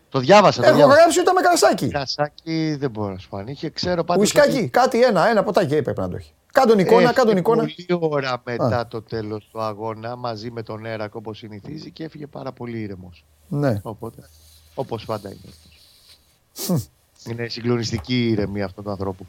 [0.09, 0.61] Το διάβασα.
[0.61, 0.99] Το Έχω διάβασα.
[0.99, 1.87] γράψει ούτε με κρασάκι.
[1.87, 3.69] Κρασάκι δεν μπορώ να σου πω αν είχε.
[3.69, 6.33] Ξέρω πάντως Ουισκάκι, ότι κάτι ένα, ένα ποτάκι έπρεπε να το έχει.
[6.51, 7.61] Κάντον εικόνα, έφυγε κάντον εικόνα.
[7.61, 12.27] Πολύ ώρα μετά το τέλος του αγώνα μαζί με τον Έρακ όπως συνηθίζει και έφυγε
[12.27, 13.25] πάρα πολύ ήρεμος.
[13.47, 13.79] Ναι.
[13.81, 14.29] Οπότε,
[14.75, 15.39] όπως πάντα είναι.
[16.51, 16.89] αυτός.
[17.29, 19.25] είναι συγκλονιστική η ηρεμία αυτού του ανθρώπου.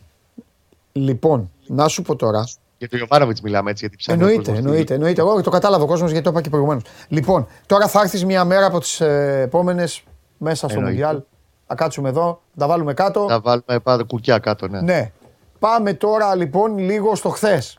[0.92, 2.48] Λοιπόν, να σου πω τώρα.
[2.82, 4.22] Για τον Ιωβάνοβιτς μιλάμε έτσι, γιατί ψάχνει.
[4.22, 5.20] ο Εννοείται, κόσμος εννοείται, εννοείται.
[5.20, 6.82] Εγώ το κατάλαβε ο κόσμος γιατί το είπα και προηγουμένως.
[7.08, 10.02] Λοιπόν, τώρα θα έρθεις μια μέρα από τις επόμενες
[10.38, 10.90] μέσα στο Εννοείται.
[10.90, 11.22] Μουντιάλ.
[11.66, 13.26] Θα κάτσουμε εδώ, θα βάλουμε τι- κάτω.
[13.28, 14.80] Θα βάλουμε πάντα κουκιά κάτω, ναι.
[14.80, 15.10] Ναι.
[15.58, 17.78] Πάμε τώρα λοιπόν λίγο στο χθες.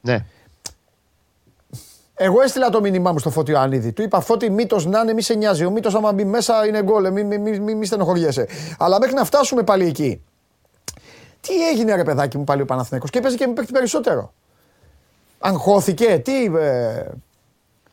[0.00, 0.24] ναι.
[2.14, 3.92] Εγώ έστειλα το μήνυμά μου στο Φώτη Ιωαννίδη.
[3.92, 5.64] Του είπα Φώτη, μύτο να είναι, μη σε νοιάζει.
[5.64, 7.12] Ο μύτο, άμα μπει μέσα, είναι γκολ.
[7.12, 8.46] Μη, μη, μη, μη, μη στενοχωριέσαι.
[8.78, 10.22] Αλλά μέχρι να φτάσουμε πάλι εκεί.
[11.40, 14.32] Τι έγινε, ρε παιδάκι μου, πάλι ο Παναθηναϊκός; Και έπαιζε και με παίχτη περισσότερο.
[15.38, 16.44] Αγχώθηκε, τι.
[16.44, 17.06] Ε,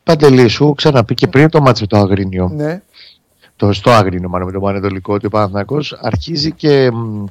[0.04, 2.50] Παντελή, σου ξαναπεί και πριν το μάτσο το Αγρίνιο.
[2.54, 2.82] ναι,
[3.56, 7.26] το, στο Άγρινο, μάλλον με τον Πανετολικό, ότι ο Παναθηναϊκός αρχίζει και μ,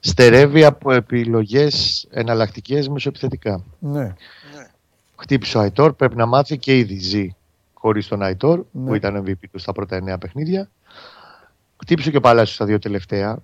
[0.00, 3.62] στερεύει από επιλογές εναλλακτικές μεσοεπιθετικά.
[3.78, 4.14] ναι.
[5.18, 7.34] Χτύπησε ο Αϊτόρ, πρέπει να μάθει και ήδη ζει
[7.74, 8.86] χωρίς τον Αϊτόρ, Ναι.
[8.88, 10.68] που ήταν MVP του στα πρώτα εννέα παιχνίδια.
[11.80, 13.38] Χτύπησε και ο Παλάσιος στα δύο τελευταία.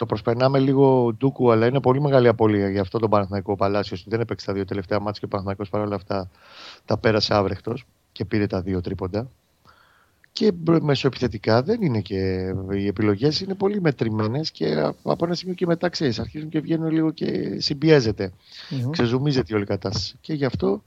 [0.00, 4.04] Το προσπερνάμε λίγο ντούκου, αλλά είναι πολύ μεγάλη απώλεια για αυτό τον Παναθηναϊκό Παλάσιος.
[4.08, 6.30] Δεν έπαιξε τα δύο τελευταία ματς και ο Παναθηναϊκός παρόλα αυτά
[6.84, 9.30] τα πέρασε άβρεχτος και πήρε τα δύο τρίποντα.
[10.32, 12.52] Και μπρο- μεσοεπιθετικά δεν είναι και.
[12.70, 16.90] Οι επιλογές είναι πολύ μετρημένες και από ένα σημείο και μετά ξέρεις, αρχίζουν και βγαίνουν
[16.90, 18.32] λίγο και συμπιέζεται.
[18.70, 18.90] Μμμ.
[18.90, 20.16] Ξεζουμίζεται η όλη κατάσταση.
[20.20, 20.82] Και γι' αυτό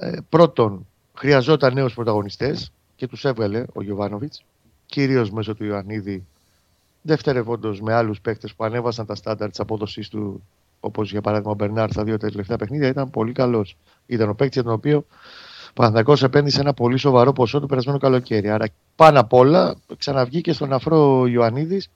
[0.00, 4.44] ε, πρώτον χρειαζόταν νέους πρωταγωνιστές και τους έβγαλε ο Γιωβάνοβιτς,
[4.86, 6.26] κυρίως μέσω του Ιωαννίδη,
[7.06, 10.42] δευτερευόντω με άλλους παίκτες που ανέβασαν τα στάνταρ της απόδοσής του,
[10.80, 13.76] όπως για παράδειγμα ο Μπερνάρ στα δύο τελευταία παιχνίδια, ήταν πολύ καλός.
[14.06, 15.04] Ήταν ο παίκτη για τον οποίο
[15.68, 18.50] ο Παναθηναϊκός επένδυσε ένα πολύ σοβαρό ποσό το περασμένο καλοκαίρι.
[18.50, 21.90] Άρα πάνω απ' όλα ξαναβγήκε στον αφρό Ιωαννίδης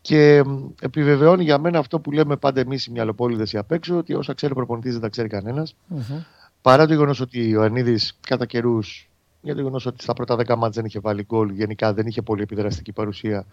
[0.00, 3.96] και μ, επιβεβαιώνει για μένα αυτό που λέμε πάντα εμείς οι μυαλοπόλυδε οι απ' έξω,
[3.96, 5.74] ότι όσα ξέρει ο προπονητής δεν τα ξέρει κανένας.
[5.86, 6.22] Μμμ.
[6.62, 9.10] Παρά το γεγονός ότι ο Ανίδη κατά καιρούς,
[9.42, 12.22] για το γεγονός ότι στα πρώτα 10 μάτια δεν είχε βάλει γκολ, γενικά δεν είχε
[12.22, 13.46] πολύ επιδραστική παρουσία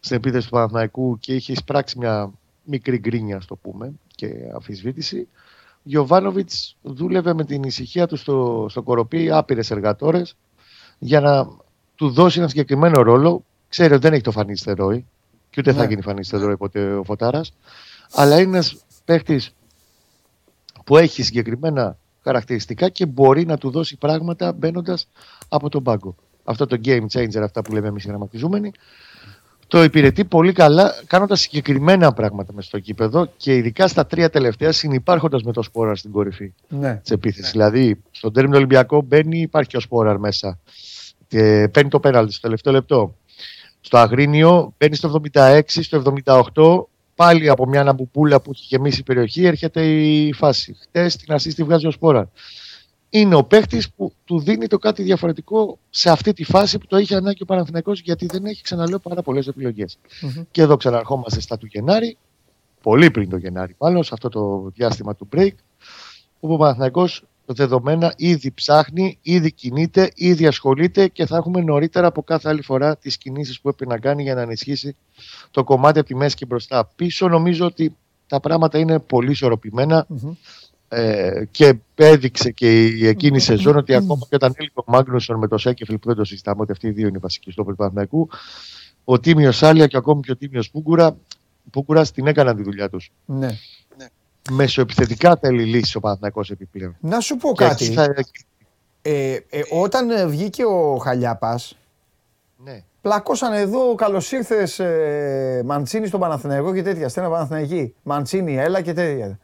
[0.00, 2.30] στην επίθεση του Παναθηναϊκού και είχε εισπράξει μια
[2.64, 5.28] μικρή γκρίνια, ας το πούμε, και αμφισβήτηση.
[5.76, 10.36] Ο Γιωβάνοβιτς δούλευε με την ησυχία του στο, στο κοροπή άπειρες εργατόρες
[10.98, 11.48] για να
[11.94, 13.44] του δώσει ένα συγκεκριμένο ρόλο.
[13.68, 15.06] Ξέρει ότι δεν έχει το φανή στερόι
[15.50, 15.88] και ούτε θα Ναι.
[15.88, 17.54] γίνει φανή στερόι ποτέ ο Φωτάρας.
[18.12, 19.40] Αλλά είναι ένας παίχτη
[20.84, 25.08] που έχει συγκεκριμένα χαρακτηριστικά και μπορεί να του δώσει πράγματα μπαίνοντας
[25.48, 26.14] από τον πάγκο.
[26.44, 28.72] Αυτό το game changer, αυτά που λέμε εμείς οι γραμματιζούμενοι,
[29.66, 34.72] το υπηρετεί πολύ καλά κάνοντας συγκεκριμένα πράγματα μες στο κήπεδο και ειδικά στα τρία τελευταία
[34.72, 36.96] συνυπάρχοντας με το σπόρα στην κορυφή Ναι.
[36.96, 37.50] της επίθεσης.
[37.50, 40.58] Δηλαδή, στον τέρμινο Ολυμπιακό μπαίνει, υπάρχει και ο Σπόραρ μέσα.
[41.28, 43.14] Και παίρνει το πέναλτι στο τελευταίο λεπτό.
[43.80, 49.02] Στο Αγρίνιο μπαίνει στο 76, στο 78, πάλι από μια αναμπουπούλα που έχει γεμίσει η
[49.02, 50.76] περιοχή, έρχεται η φάση.
[50.80, 52.24] Χτες την ασίστη βγάζει ο Σπόραρ.
[53.10, 56.98] Είναι ο παίχτης που του δίνει το κάτι διαφορετικό σε αυτή τη φάση που το
[56.98, 59.98] είχε ανάγκη ο Παναθηναϊκός γιατί δεν έχει, ξαναλέω, πάρα πολλές επιλογές.
[60.20, 60.42] Μμμ.
[60.50, 62.16] Και εδώ ξαναρχόμαστε στα του Γενάρη,
[62.82, 65.54] πολύ πριν το Γενάρη, μάλλον σε αυτό το διάστημα του break,
[66.40, 72.22] όπου ο Παναθηναϊκός δεδομένα ήδη ψάχνει, ήδη κινείται, ήδη ασχολείται και θα έχουμε νωρίτερα από
[72.22, 74.96] κάθε άλλη φορά τις κινήσεις που πρέπει να κάνει για να ενισχύσει
[75.50, 76.90] το κομμάτι από τη μέση και μπροστά.
[76.96, 80.32] Πίσω νομίζω ότι τα πράγματα είναι πολύ ισορροπημένα Μμμ.
[80.88, 85.38] ε, και έδειξε και η εκείνη η σεζόν ότι ακόμα και όταν έλειπε ο Μάγνουσον
[85.38, 87.70] με το Σέκεφιλ που δεν το συζητάμε ότι αυτοί οι δύο είναι οι βασικοί στόποι
[87.70, 88.28] του Παναθηναϊκού,
[89.04, 91.16] ο Τίμιος Σάλια και ακόμη και ο Τίμιος Πούγκουρα,
[91.70, 93.10] Πούγκουρα την έκαναν τη δουλειά τους.
[93.24, 93.48] ναι.
[94.50, 96.96] Μεσοεπιθετικά θέλει λύση ο Παναθηναϊκός επιπλέον.
[97.00, 97.84] Να σου πω Και κάτι.
[97.84, 98.14] εκεί θα-
[99.04, 101.76] Ε, ε, όταν ε, βγήκε ο Χαλιάπας,
[102.64, 102.82] Ναι.
[103.00, 107.08] πλακώσαν εδώ καλώς ήρθες ε, Μαντσίνη στον Παναθηναϊκό και τέτοια.
[107.08, 107.94] Στένα Παναθηναϊκή.
[108.02, 109.38] Μαντσίνη, έλα και τέτοια.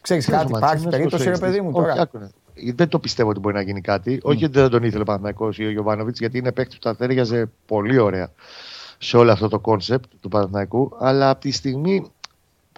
[0.00, 2.02] Ξέρεις κάτι, Ξέρεις, ο υπάρχει Μαντσίνης περίπτωση, ρε πώς παιδί μου έχει- Όχι, τώρα.
[2.02, 2.30] άκουνε.
[2.74, 4.20] Δεν το πιστεύω ότι μπορεί να γίνει κάτι.
[4.22, 6.96] Όχι ότι δεν τον ήθελε ο Παναθηναϊκός ή ο Γιωβάνοβιτς, γιατί είναι παίκτης που θα
[6.96, 8.30] τέριαζε πολύ ωραία
[8.98, 10.96] σε όλο αυτό το κόνσεπτ του Παναθηναϊκού.
[10.98, 12.10] Αλλά από τη στιγμή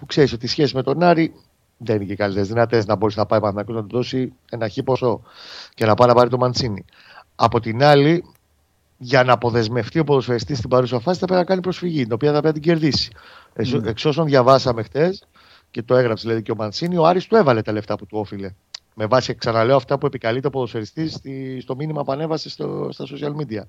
[0.01, 1.33] που ξέρεις ότι η σχέση με τον Άρη
[1.77, 4.67] δεν είναι και καλύτερες δυνατές να μπορείς να πάει ο Παναθηναϊκός να του δώσει ένα
[4.67, 5.21] χι ποσό
[5.73, 6.85] και να πάει να πάρει το Μαντσίνη.
[7.35, 8.23] Από την άλλη,
[8.97, 12.31] για να αποδεσμευτεί ο ποδοσφαιριστής στην παρούσα φάση θα πρέπει να κάνει προσφυγή, την οποία
[12.33, 13.11] θα πρέπει να την κερδίσει.
[13.53, 13.89] Εξ, Ναι.
[13.89, 15.27] εξ όσων διαβάσαμε χτες
[15.71, 18.17] και το έγραψε δηλαδή και ο Μαντσίνη, ο Άρης του έβαλε τα λεφτά που του
[18.19, 18.51] όφιλε.
[18.95, 23.05] Με βάση, ξαναλέω, αυτά που επικαλείται ο ποδοσφαιριστής στη, στο μήνυμα που ανέβασε στο, στα
[23.05, 23.61] social media.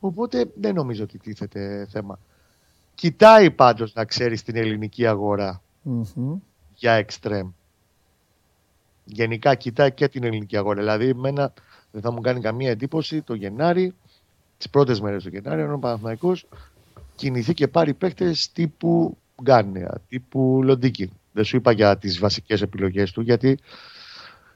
[0.00, 2.18] Οπότε δεν νομίζω ότι τίθεται θέμα.
[3.00, 6.38] Κοιτάει πάντως να ξέρει την ελληνική αγορά Μμμ.
[6.74, 7.50] για εξτρέμ.
[9.04, 10.80] Γενικά κοιτάει και την ελληνική αγορά.
[10.80, 11.52] Δηλαδή, εμένα
[11.90, 13.94] δεν θα μου κάνει καμία εντύπωση το Γενάρη
[14.58, 16.36] τις πρώτες μέρες του Γενάρη, ο Παναθυναϊκό
[17.14, 21.10] κινηθεί και πάρει παίχτε τύπου Γκάνεα, τύπου Λοντίκη.
[21.32, 23.58] Δεν σου είπα για τις βασικές επιλογές του, γιατί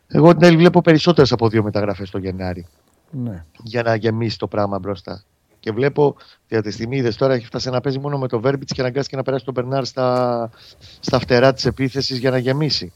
[0.06, 2.66] εγώ την βλέπω περισσότερες από δύο μεταγραφές το Γενάρη.
[3.10, 3.44] Ναι.
[3.62, 5.22] Για να γεμίσει το πράγμα μπροστά.
[5.64, 6.16] Και βλέπω
[6.48, 9.16] για τη στιγμή είδες τώρα έχει φτάσει να παίζει μόνο με το Βέρμπιτ και αναγκάστηκε
[9.16, 10.50] να περάσει τον Μπερνάρ στα,
[11.00, 12.92] στα φτερά της επίθεσης για να γεμίσει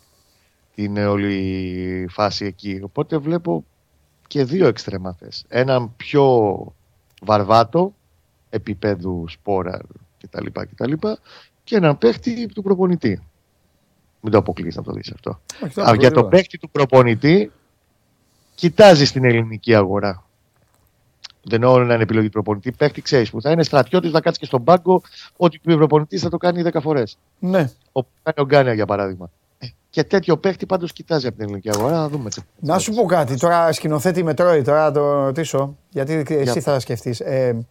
[0.74, 2.80] την όλη φάση εκεί.
[2.84, 3.64] Οπότε βλέπω
[4.26, 5.44] και δύο εξτρεμαθές.
[5.48, 6.56] Έναν πιο
[7.22, 7.94] βαρβάτο
[8.50, 9.80] επίπεδου σπόρα
[10.20, 10.46] κτλ.
[10.52, 10.92] κτλ
[11.64, 13.22] και έναν παίχτη του προπονητή.
[14.20, 15.40] Μην το αποκλείσει να το δεις αυτό.
[15.64, 17.52] Όχι, Α, για το παίχτη του προπονητή,
[18.54, 20.27] κοιτάζει στην ελληνική αγορά.
[21.50, 22.72] Δεν εννοώ να είναι επιλογή του προπονητή.
[22.72, 25.02] Παίχτη ξέρεις που θα είναι στρατιώτης, να κάτσεις και στον πάγκο.
[25.36, 27.18] Ό,τι πει ο προπονητής θα το κάνει 10 φορές.
[27.38, 27.70] Ναι.
[27.92, 29.30] Ο κάνει ο Γκάνια για παράδειγμα.
[29.58, 31.92] Ε, Και τέτοιο παίχτη πάντως κοιτάζει από την ελληνική αγορά.
[31.96, 32.30] Να δούμε.
[32.30, 33.36] τι- Να σου πω κάτι.
[33.36, 35.76] Τώρα σκηνοθέτη με τρώει, τώρα να το ρωτήσω.
[35.90, 37.20] Γιατί εσύ θα σκεφτείς.
[37.20, 37.66] Ε,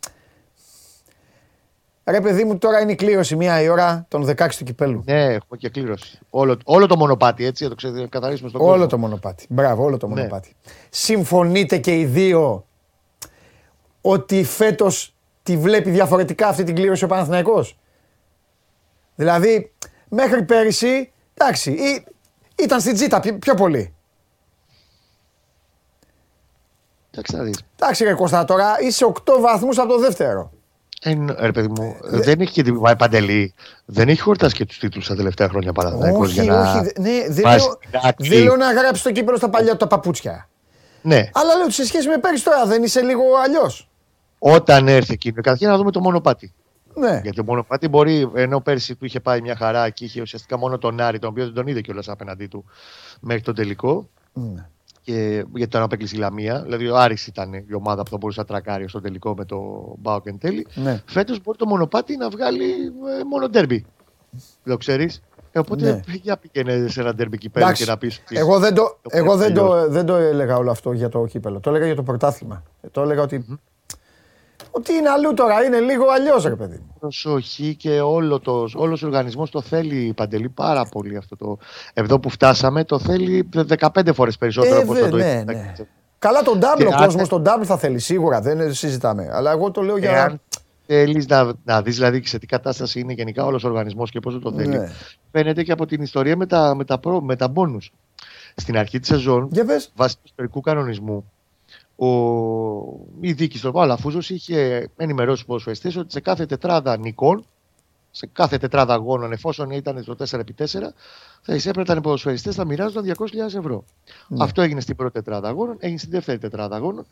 [2.05, 5.03] ρε παιδί μου, τώρα είναι η κλήρωση μία η ώρα των 16 του κυπέλου.
[5.05, 6.19] Ναι, έχουμε και κλήρωση.
[6.29, 8.87] Όλο, όλο το μονοπάτι, έτσι, να το ξεκαθαρίσουμε στον Όλο κόσμο.
[8.87, 9.45] το μονοπάτι.
[9.49, 10.15] Μπράβο, όλο το Ναι.
[10.15, 10.55] μονοπάτι.
[10.89, 12.65] Συμφωνείτε και οι δύο
[14.09, 17.77] ότι φέτος τη βλέπει διαφορετικά αυτή την κλήρωση ο Παναθηναϊκός.
[19.15, 19.71] Δηλαδή,
[20.09, 22.05] μέχρι πέρυσι, εντάξει, ή-
[22.55, 23.93] ήταν στην τζίτα πιο, πιο πολύ.
[27.11, 27.59] Εντάξει, να δεις.
[27.75, 30.51] Εντάξει ρε Κώστα, τώρα είσαι 8 βαθμούς από το δεύτερο.
[31.01, 33.53] Ε, ρε παιδί μου, δεν έχει και την Μα, Παντελή,
[33.85, 37.01] δεν έχει χορτάσει και τους τίτλους τα τελευταία χρόνια Παναθηναϊκός όχι, για να όχι, δε-
[37.01, 38.29] ναι, δεν βάζει λέω, την άκρη.
[38.29, 40.49] δεν λέω να γράψει το κύπελο στα παλιά του τα παπούτσια.
[41.01, 43.89] Ναι, Αλλά λέω ότι σε σχέση με πέρυσι τώρα δεν είσαι λίγο αλλιώς.
[44.39, 46.53] Όταν έρθει εκείνο, καταρχήν να δούμε το μονοπάτι.
[46.95, 47.19] Ναι.
[47.23, 50.77] Γιατί το μονοπάτι μπορεί, ενώ πέρσι του είχε πάει μια χαρά και είχε ουσιαστικά μόνο
[50.77, 52.65] τον Άρη, τον οποίο δεν τον είδε κιόλας απέναντί του
[53.19, 54.09] μέχρι τον τελικό.
[54.33, 54.67] Ναι.
[55.01, 56.61] Και, γιατί τώρα απέκλεισε η Λαμία.
[56.61, 59.57] Δηλαδή, ο Άρης ήταν η ομάδα που θα μπορούσε να τρακάρει στο τελικό με το
[59.97, 60.67] Μπάουκ εν τέλει.
[60.73, 61.01] Ναι.
[61.05, 62.63] Φέτος μπορεί το μονοπάτι να βγάλει
[63.19, 63.85] ε, μόνο ντέρμπι.
[64.31, 65.21] Δεν το ξέρεις.
[65.51, 66.13] Ε, οπότε Ναι.
[66.21, 68.23] για πήγαινε σε ένα ντέρμπι εκεί πέρα Εντάξει, και να πεις.
[68.29, 69.89] Εγώ, δεν το, το εγώ δεν, το, τελειώσει.
[69.89, 71.59] δεν το έλεγα όλο αυτό για το κύπελο.
[71.59, 72.63] Το έλεγα για το πρωτάθλημα.
[72.91, 73.59] Το έλεγα ότι.
[74.77, 76.95] Ότι είναι αλλού τώρα, είναι λίγο αλλιώς, ρε παιδί μου.
[76.99, 81.57] Προσοχή και όλο το, όλος ο οργανισμός το θέλει παντελή πάρα πολύ αυτό το.
[81.93, 85.43] Εδώ που φτάσαμε το θέλει 15 φορές περισσότερο Ε, από δε, θα το ναι, είχε.
[85.43, 85.73] ναι.
[86.19, 89.29] Καλά τον double, Και ο αν- κόσμος τον double θα θέλει σίγουρα, δεν συζητάμε.
[89.31, 90.11] Αλλά εγώ το λέω για.
[90.11, 90.41] Εάν
[90.85, 94.39] θέλεις να, να δεις δηλαδή σε τι κατάσταση είναι γενικά όλος ο οργανισμός και πόσο
[94.39, 94.91] το θέλει, Ναι.
[95.31, 97.87] φαίνεται και από την ιστορία με τα, με τα, προ, με τα bonus.
[98.55, 99.91] Στην αρχή της σεζόν, Για πες.
[99.95, 101.31] βάσει του ιστορικού κανονισμού,
[101.97, 102.07] ο,
[103.19, 107.45] η δίκη στον Παλαφούζος είχε ενημερώσει τους ποδοσφαιριστές ότι σε κάθε τετράδα νικών,
[108.11, 110.81] σε κάθε τετράδα αγώνων, εφόσον ήταν στο 4x4,
[111.41, 113.83] θα εισέπρεπταν οι ποδοσφαιριστές θα μοιράζονταν 200.000 ευρώ.
[114.27, 114.43] Ναι.
[114.43, 117.05] Αυτό έγινε στην πρώτη τετράδα αγώνων, έγινε στην δεύτερη τετράδα αγώνων.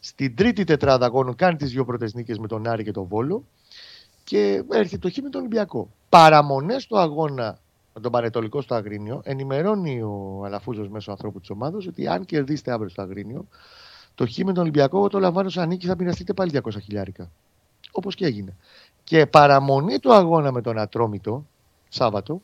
[0.00, 3.44] Στην τρίτη τετράδα αγώνων κάνει τις δύο πρώτες νίκες με τον Άρη και τον Βόλο
[4.24, 5.90] και έρχεται το χ με τον Ολυμπιακό.
[6.08, 7.58] Παραμονές του αγώνα
[7.94, 12.72] με τον Πανετολικό στο Αγρίνιο, ενημερώνει ο Αλαφούζος μέσω ανθρώπου της ομάδα ότι αν κερδίσετε
[12.72, 13.48] αύριο στο Αγρίνιο,
[14.20, 17.30] το χ με τον Ολυμπιακό εγώ το λαμβάνω σαν νίκη θα μοιραστείτε πάλι 200 χιλιάρικα.
[17.92, 18.56] Όπως και έγινε.
[19.04, 21.46] Και παραμονή του αγώνα με τον Ατρόμητο,
[21.88, 22.42] Σάββατο,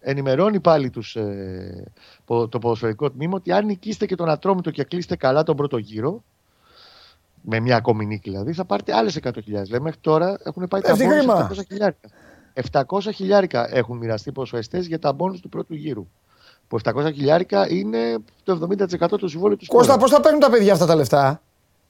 [0.00, 1.84] ενημερώνει πάλι τους, ε,
[2.24, 5.76] πο- το ποδοσφαιρικό τμήμα ότι αν νικήσετε και τον Ατρόμητο και κλείσετε καλά τον πρώτο
[5.76, 6.22] γύρο,
[7.42, 9.66] με μια ακόμη νίκη δηλαδή, θα πάρετε άλλες 100.000.
[9.66, 11.48] Δηλαδή μέχρι τώρα έχουν πάει τα Πέφτει μπόνους χρήμα.
[11.50, 12.08] 700 χιλιάρικα.
[12.52, 16.06] 700 χιλιάρικα έχουν μοιραστεί ποσοστές για τα μπόνους του πρώτου γύρου.
[16.70, 17.98] Που 700 χιλιάρικα είναι
[18.44, 18.68] το
[19.02, 19.98] 70% του συμβόλαιου του Κώστα, σπόρα.
[19.98, 21.42] πώς θα παίρνουν τα παιδιά αυτά τα λεφτά,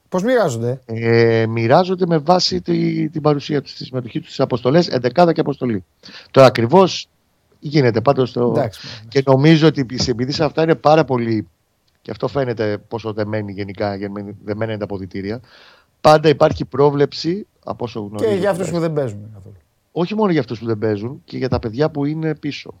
[0.09, 4.89] Πώς μοιράζονται; Ε, μοιράζονται με βάση τη, την παρουσία τους, τη συμμετοχή τους στι αποστολές,
[4.91, 5.83] 11 και αποστολή.
[6.31, 7.07] Τώρα ακριβώς
[7.59, 8.53] γίνεται πάντως το.
[8.55, 8.81] Εντάξει.
[9.07, 11.47] Και νομίζω ότι επειδή σε αυτά είναι πάρα πολύ.
[12.01, 15.39] Και αυτό φαίνεται πόσο δεμένοι γενικά, γεννη- δεμένα είναι τα αποδητήρια.
[16.01, 18.29] Πάντα υπάρχει πρόβλεψη, από όσο γνωρίζω.
[18.29, 19.55] Και για αυτούς που τουλάχιστον, δεν παίζουν καθόλου.
[19.91, 22.73] Όχι μόνο για αυτούς που δεν παίζουν, και για τα παιδιά που είναι πίσω.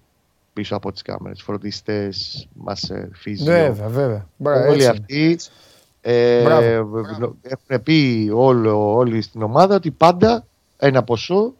[0.53, 1.41] Πίσω από τις κάμερες.
[1.41, 3.45] Φροντιστές, μασέρ, φύζιο.
[3.45, 4.27] Βέβαια, βέβαια.
[4.37, 5.37] Μπράβο, Όλοι έτσι αυτοί
[6.01, 7.35] ε, Μπράβο.
[7.41, 10.45] έχουν πει όλο, όλοι στην ομάδα ότι πάντα
[10.77, 11.53] ένα ποσό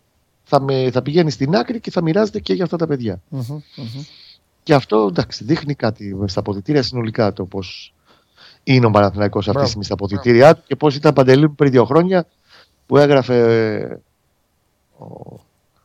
[0.44, 3.22] θα, με, θα πηγαίνει στην άκρη και θα μοιράζεται και για αυτά τα παιδιά.
[3.30, 3.46] είναι.
[3.50, 4.04] Μμμ, μμμ.
[4.64, 7.94] Και αυτό εντάξει, δείχνει κάτι στα αποδητήρια συνολικά το πώς
[8.64, 9.68] είναι ο Παναθηναϊκός αυτή τη Μπράβο.
[9.68, 12.26] στιγμή στα αποδητήριά του και πώς ήταν παντελή μου πριν δύο χρόνια
[12.86, 14.00] που έγραφε ε,
[15.04, 15.40] ο,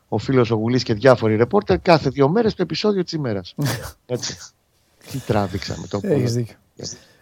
[0.09, 3.55] ο φίλος ο Γουλής και διάφοροι ρεπόρτερ κάθε δύο μέρες το επεισόδιο της ημέρας.
[4.07, 4.37] Έτσι.
[5.11, 6.39] Τι τράβηξαμε το Έχεις πόδι.
[6.41, 6.57] δίκιο.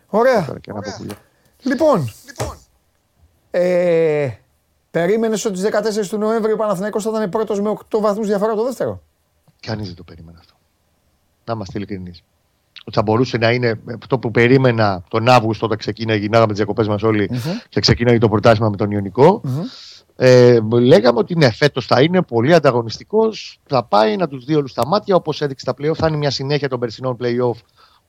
[0.07, 0.45] Ωραία.
[0.45, 1.17] Τώρα και να πω πουλιά.
[1.63, 2.13] Λοιπόν,
[3.51, 4.29] ε,
[4.91, 8.51] περίμενες ότι στις 14 του Νοέμβρη ο Παναθηναϊκός θα ήταν πρώτος με 8 βαθμούς διαφορά
[8.53, 9.03] από το δεύτερο;
[9.61, 10.55] Κανείς δεν το περίμενε αυτό.
[11.45, 12.23] Να είμαστε ειλικρινείς.
[12.85, 16.89] ότι θα μπορούσε να είναι αυτό που περίμενα τον Αύγουστο όταν ξεκίναγε, γυρνάγαμε τις διακοπές
[16.89, 17.31] μας ολοι
[17.69, 19.41] και ξεκίναγε το πρωτάθλημα με τον ιωνικο
[20.17, 23.61] Ε, λέγαμε ότι ναι, φέτος θα είναι πολύ ανταγωνιστικός.
[23.67, 25.95] Θα πάει να τους δει όλους τα μάτια όπως έδειξε τα playoff.
[25.95, 27.59] Θα είναι μια συνέχεια των περσινών playoff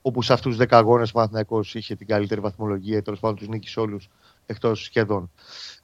[0.02, 3.48] όπου σε αυτούς του 10 αγώνες ο Παναθηναϊκός είχε την καλύτερη βαθμολογία, τέλος πάντων τους
[3.48, 4.08] νίκησε όλους
[4.46, 5.30] εκτός σχεδόν.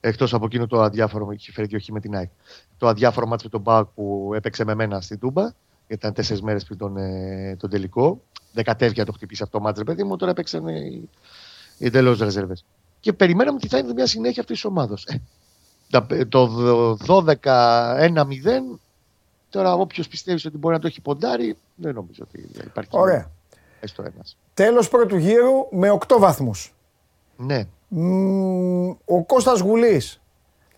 [0.01, 2.31] Εκτός από εκείνο το αδιάφορο, είχε φέρει όχι με την ΑΕΚ.
[2.79, 5.55] Το αδιάφορο μάτι με τον Μπάουκ που έπαιξε με μένα στην Τούμπα, γιατί
[5.89, 8.23] ήταν τέσσερις μέρες πριν τον, ε, τον τελικό.
[8.53, 11.09] Δεκατεύγια το χτυπήσει αυτό το μάτι, παιδί μου, τώρα έπαιξαν οι,
[11.79, 12.57] οι εντελώς ρεζέρβε.
[13.01, 14.99] Και περιμέναμε ότι θα είναι μια συνέχεια αυτής της ομάδα.
[16.09, 16.51] Ε, το
[17.07, 18.81] 12-1-0
[19.53, 22.91] Τώρα, όποιος πιστεύεις ότι μπορεί να το έχει ποντάρει, δεν νομίζω ότι υπάρχει.
[22.93, 23.31] Ωραία.
[24.55, 26.75] Τέλος πρώτου γύρου με 8 βαθμούς.
[27.37, 27.65] Ναι.
[29.05, 30.21] ο Κώστας Γουλής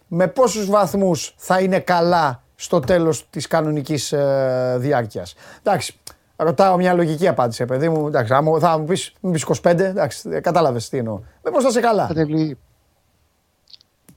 [0.09, 5.97] με πόσους βαθμούς θα είναι καλά στο τέλος της κανονικής ε, διάρκειας; Εντάξει,
[6.37, 8.07] ρωτάω μια λογική απάντηση, παιδί μου.
[8.07, 11.21] Εντάξει, θα μου πεις, μου πεις 25, εντάξει, κατάλαβες τι εννοώ.
[11.43, 12.11] Με πώς θα είσαι καλά;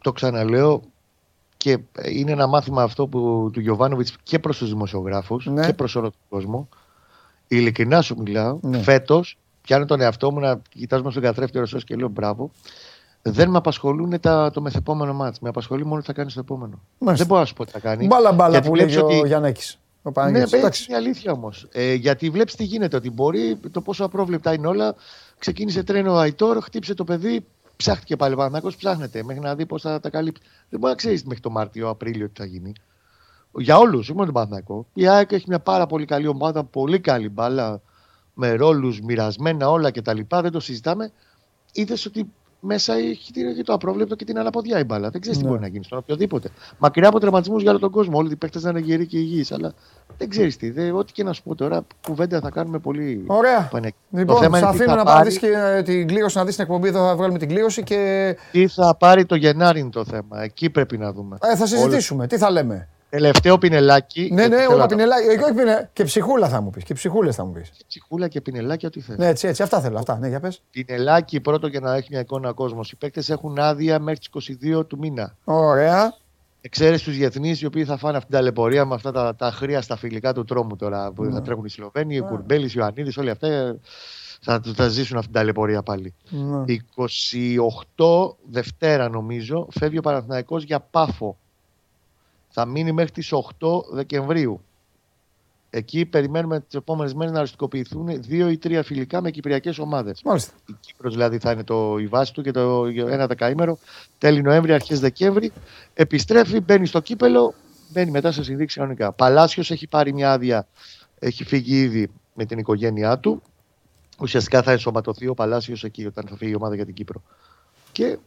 [0.08, 0.82] Το ξαναλέω
[1.58, 1.78] και
[2.12, 5.66] είναι ένα μάθημα αυτό που, του Γιωβάνοβιτς και προς τους δημοσιογράφους ναι.
[5.66, 6.70] και προς όλο τον κόσμο
[7.48, 8.82] ειλικρινά σου μιλάω, ναι.
[8.82, 12.52] φέτος πιάνω τον εαυτό μου να κοιτάζουμε στον καθρέφτη ρωσός και λέω μπράβο.
[13.22, 15.40] Δεν με απασχολούν τα, το μεθεπόμενο μάτς.
[15.40, 16.82] Με απασχολεί μόνο τι θα κάνεις στο επόμενο.
[16.98, 18.06] Δεν μπορώ να σου πω τι θα κάνει.
[18.06, 19.78] Μπάλα μπάλα που λέει ο Γιάννεκη.
[20.32, 20.48] Ναι, είναι
[20.88, 21.68] η αλήθεια όμως.
[21.72, 22.96] Ε, γιατί βλέπεις τι γίνεται.
[22.96, 24.96] Ότι μπορεί το πόσο απρόβλεπτα είναι όλα.
[25.38, 27.46] Ξεκίνησε τρένο ο Αϊτόρ, χτύπησε το παιδί,
[27.78, 30.42] ψάχτηκε πάλι ο Παναγιώ, ψάχνεται μέχρι να δει πώς θα τα καλύπτει.
[30.70, 32.74] Δεν μπορεί να ξέρεις μέχρι το Μάρτιο, Απρίλιο τι θα γίνει
[33.58, 34.88] για όλους, όχι μόνο τον Παναθηναϊκό.
[34.94, 37.82] Η ΑΕΚ έχει μια πάρα πολύ καλή ομάδα, πολύ καλή μπάλα,
[38.34, 40.20] με ρόλους μοιρασμένα όλα κτλ.
[40.30, 41.12] Δεν το συζητάμε.
[41.72, 42.32] Είδες ότι
[42.68, 45.10] μέσα έχει και το απρόβλεπτο και την αναποδιά η μπάλα.
[45.10, 45.44] Δεν ξέρεις ναι.
[45.44, 46.50] τι μπορεί να γίνει στον οποιοδήποτε.
[46.78, 48.18] Μακριά από τραυματισμούς για όλο τον κόσμο.
[48.18, 49.52] Όλοι οι παίχτε να είναι γεροί και υγιείς.
[49.52, 49.74] Αλλά
[50.18, 50.70] δεν ξέρεις τι.
[50.72, 53.24] Δε, ό,τι και να σου πω τώρα, κουβέντα θα κάνουμε πολύ.
[53.28, 53.70] Ωραία.
[54.12, 56.88] Λοιπόν, θα αφήνω να πάρει και ε, την κλήρωση να δεις την εκπομπή.
[56.88, 58.36] Εδώ θα βγάλουμε την κλήρωση και.
[58.52, 60.42] Τι θα πάρει το Γενάρη είναι το θέμα.
[60.42, 61.38] Εκεί πρέπει να δούμε.
[61.42, 62.20] Ε, θα συζητήσουμε.
[62.20, 62.34] Όλες.
[62.34, 62.88] Τι θα λέμε.
[63.10, 64.30] Τελευταίο πινελάκι.
[64.34, 65.28] Ναι, ναι, όλα πινελάκι.
[65.28, 65.90] Εγώ πινε...
[65.94, 66.84] Και ψυχούλα θα μου πεις.
[66.84, 67.72] Και ψυχούλες θα μου πεις.
[67.88, 69.18] Ψυχούλα και πινελάκι, ό,τι θες.
[69.18, 69.98] Ναι, έτσι, έτσι, αυτά θέλω.
[69.98, 70.62] Αυτά, ναι, για πες.
[70.72, 72.92] Πινελάκι πρώτο για να έχει μια εικόνα ο κόσμος.
[72.92, 75.36] Οι παίκτες έχουν άδεια μέχρι τις 22 του μήνα.
[75.44, 76.16] Ωραία.
[76.62, 79.82] Εξαίρεση του διεθνείς οι οποίοι θα φάνε αυτή την ταλαιπωρία με αυτά τα, τα χρία
[79.82, 83.30] στα φιλικά του τρόμου τώρα που θα τρέχουν οι Σλοβαίνοι, οι Κουρμπέλης, οι Ιωαννίδης, όλοι
[83.30, 83.78] αυτά
[84.42, 86.14] θα, θα ζήσουν αυτή την ταλαιπωρία πάλι.
[87.96, 91.38] 28 Δευτέρα νομίζω φεύγει ο Παναθηναϊκός για πάφο
[92.60, 94.62] θα μείνει μέχρι τις 8 Δεκεμβρίου.
[95.70, 100.22] Εκεί περιμένουμε τις επόμενες μέρες να οριστικοποιηθούν δύο ή τρία φιλικά με κυπριακές ομάδες.
[100.66, 103.78] Η Κύπρος δηλαδή θα είναι το, η βάση του και το ένα δεκαήμερο.
[104.18, 105.52] Τέλη Νοέμβρη, αρχές Δεκέμβρη.
[105.94, 107.54] Επιστρέφει, μπαίνει στο κύπελο,
[107.90, 109.12] μπαίνει μετά σε συνδείξει κανονικά.
[109.12, 110.68] Παλάσιος έχει πάρει μια άδεια,
[111.20, 113.42] έχει φύγει ήδη με την οικογένειά του.
[114.20, 117.22] Ουσιαστικά θα ενσωματωθεί ο Παλάσιος εκεί όταν θα φύγει η ομάδα για την Κύπρο.
[117.92, 118.18] Και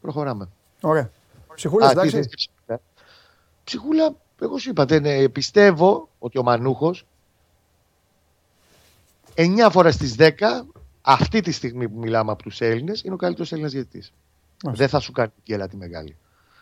[0.00, 0.48] προχωράμε.
[0.80, 1.10] Ωραία.
[1.54, 2.28] Ψυχούλα, εντάξει.
[3.70, 7.06] Ψυχούλα, εγώ σου είπα, δεν, ε, πιστεύω ότι ο Μανούχος
[9.34, 10.66] 9 φορές στις 10,
[11.00, 14.02] αυτή τη στιγμή που μιλάμε από τους Έλληνες, είναι ο καλύτερος Έλληνας γιατί.
[14.64, 16.16] Δεν θα σου κάνει και τη μεγάλη.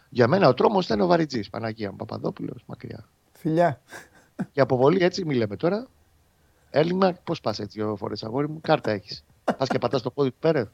[0.09, 1.51] Για μένα ο τρόμος ήταν ο Βαριτζής.
[1.51, 3.09] Παναγία μου Παπαδόπουλος, μακριά.
[3.33, 3.81] Φιλιά.
[4.53, 5.87] Και αποβολή έτσι μιλάμε τώρα.
[6.71, 9.25] Έλληνα, πώς πας έτσι δύο φορές αγόρι μου, κάρτα έχεις.
[9.59, 10.73] Πας και πατάς το πόδι του πέρα.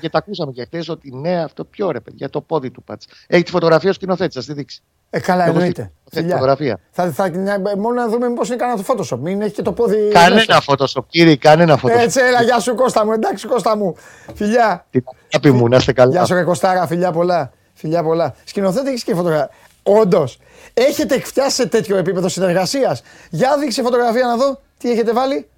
[0.00, 3.08] και τα ακούσαμε και χθες ότι ναι, αυτό πιο ρε παιδιά, το πόδι του πάτσε.
[3.26, 4.82] Έχει τη φωτογραφία ο σκηνοθέτης, θα τη δείξει.
[5.10, 5.92] Ε, καλά, εννοείται.
[6.12, 6.80] Φωτογραφία.
[6.90, 7.30] Θα, θα,
[7.76, 9.18] μόνο να δούμε μήπω είναι κανένα το Photoshop.
[9.18, 10.08] Μην έχει και το πόδι.
[10.12, 11.98] Κανένα Photoshop, κύριε, κανένα Photoshop.
[11.98, 13.96] Έτσι, έλα, γεια σου Κώστα μου, εντάξει Κώστα μου.
[14.34, 14.86] Φιλιά.
[14.90, 15.00] Τι
[15.32, 16.10] αγάπη μου, να είστε καλά.
[16.10, 17.52] Γεια σου, ρε Κωστάρα, φιλιά πολλά.
[17.74, 18.34] Φιλιά πολλά.
[18.44, 19.50] Σκηνοθέτη έχεις και φωτογραφία.
[19.82, 20.38] Όντως,
[20.74, 25.48] έχετε φτιάσει σε τέτοιο επίπεδο συνεργασίας; Για δείξε φωτογραφία να δω τι έχετε βάλει.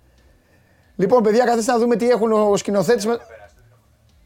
[0.97, 3.07] Λοιπόν, παιδιά, καθίστε να δούμε τι έχουν ο σκηνοθέτης.
[3.07, 3.19] Με...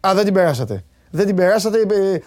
[0.06, 0.84] Α, δεν την περάσατε.
[1.10, 1.78] Δεν την περάσατε.
[1.78, 2.18] Ε,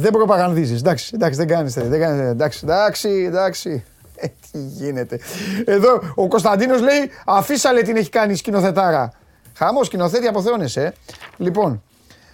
[0.00, 0.80] δεν προπαγανδίζεις.
[0.80, 3.84] Εντάξει, εντάξει, δεν κάνεις Δεν κάνεις, εντάξει, εντάξει, εντάξει.
[4.16, 5.18] Ε, τι γίνεται.
[5.64, 9.12] Εδώ ο Κωνσταντίνος λέει: Αφήσαλε την έχει κάνει η σκηνοθετάρα.
[9.54, 10.82] Χαμός σκηνοθέτη αποθεώνεσαι.
[10.82, 10.92] Ε.
[11.36, 11.82] Λοιπόν,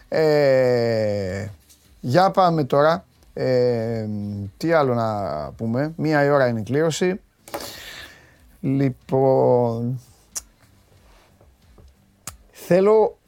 [0.09, 1.47] ε,
[2.01, 3.05] για πάμε τώρα.
[3.35, 4.07] Ε,
[4.57, 5.93] τι άλλο να πούμε.
[5.97, 7.21] Μία η ώρα είναι η κλήρωση.
[8.61, 10.01] Λοιπόν,
[12.53, 13.19] θέλω.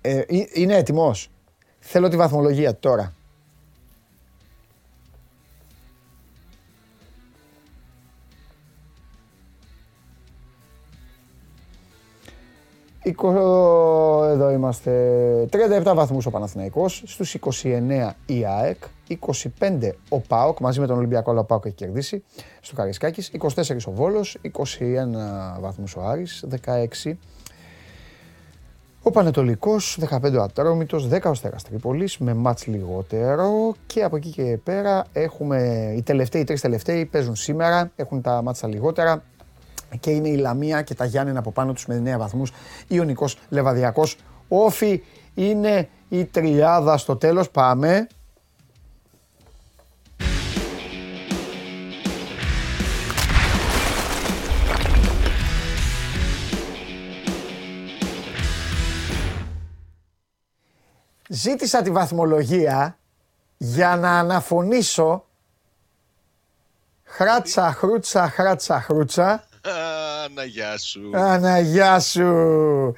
[0.00, 0.22] Ε,
[0.52, 1.30] είναι έτοιμος.
[1.80, 3.14] Θέλω τη βαθμολογία τώρα.
[13.02, 14.92] Εδώ είμαστε,
[15.84, 21.30] 37 βαθμούς ο Παναθηναϊκός, στους 29 η ΑΕΚ, 25 ο ΠΑΟΚ, μαζί με τον Ολυμπιακό,
[21.30, 22.24] αλλά ο ΠΑΟΚ έχει κερδίσει,
[22.60, 27.18] στο Καρισκάκης, 24 ο Βόλος, 21 βαθμούς ο Άρης, 16
[29.02, 33.74] Ο Πανετολικός 15 ο Ατρόμητος, 10 ο Στέρας Τρίπολης με μάτς λιγότερο.
[33.86, 38.42] Και από εκεί και πέρα έχουμε οι τελευταίοι, οι τρεις τελευταίοι παίζουν σήμερα, έχουν τα
[38.42, 39.22] μάτσα λιγότερα
[40.00, 42.52] και είναι η Λαμία και τα Γιάννενα από πάνω τους με 9 βαθμούς,
[42.88, 44.16] Ιωνικός Λεβαδιακός,
[44.48, 45.02] Όφι
[45.34, 48.06] είναι η τριάδα στο τέλος, πάμε.
[61.32, 62.98] Ζήτησα τη βαθμολογία
[63.56, 65.24] για να αναφωνήσω
[67.04, 69.44] χράτσα, χρούτσα, χράτσα, χρούτσα.
[70.24, 71.10] Αναγιά σου.
[71.14, 72.94] Αναγιά σου.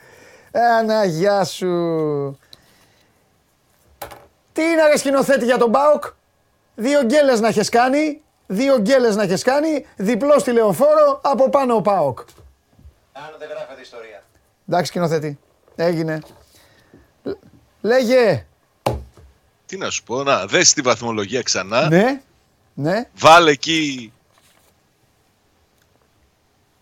[0.81, 1.69] Αναγιά σου.
[4.53, 6.05] Τι είναι ρε σκηνοθέτη για τον Μπάουκ;
[6.75, 8.21] Δύο γκέλες να έχεις κάνει.
[8.47, 9.87] Δύο γκέλες να έχεις κάνει.
[9.97, 11.21] Διπλό στη λεωφόρο.
[11.23, 12.19] Από πάνω ο Πάοκ.
[13.13, 14.23] Αν δεν γράφεται ιστορία.
[14.69, 15.39] Εντάξει σκηνοθέτη.
[15.77, 16.21] Έγινε.
[17.23, 17.37] Λ-
[17.81, 18.47] Λέγε.
[19.67, 21.89] Τι να σου πω, να δες τη βαθμολογία ξανά.
[21.89, 22.21] Ναι.
[22.75, 23.09] Ναι.
[23.15, 24.13] Βάλε εκεί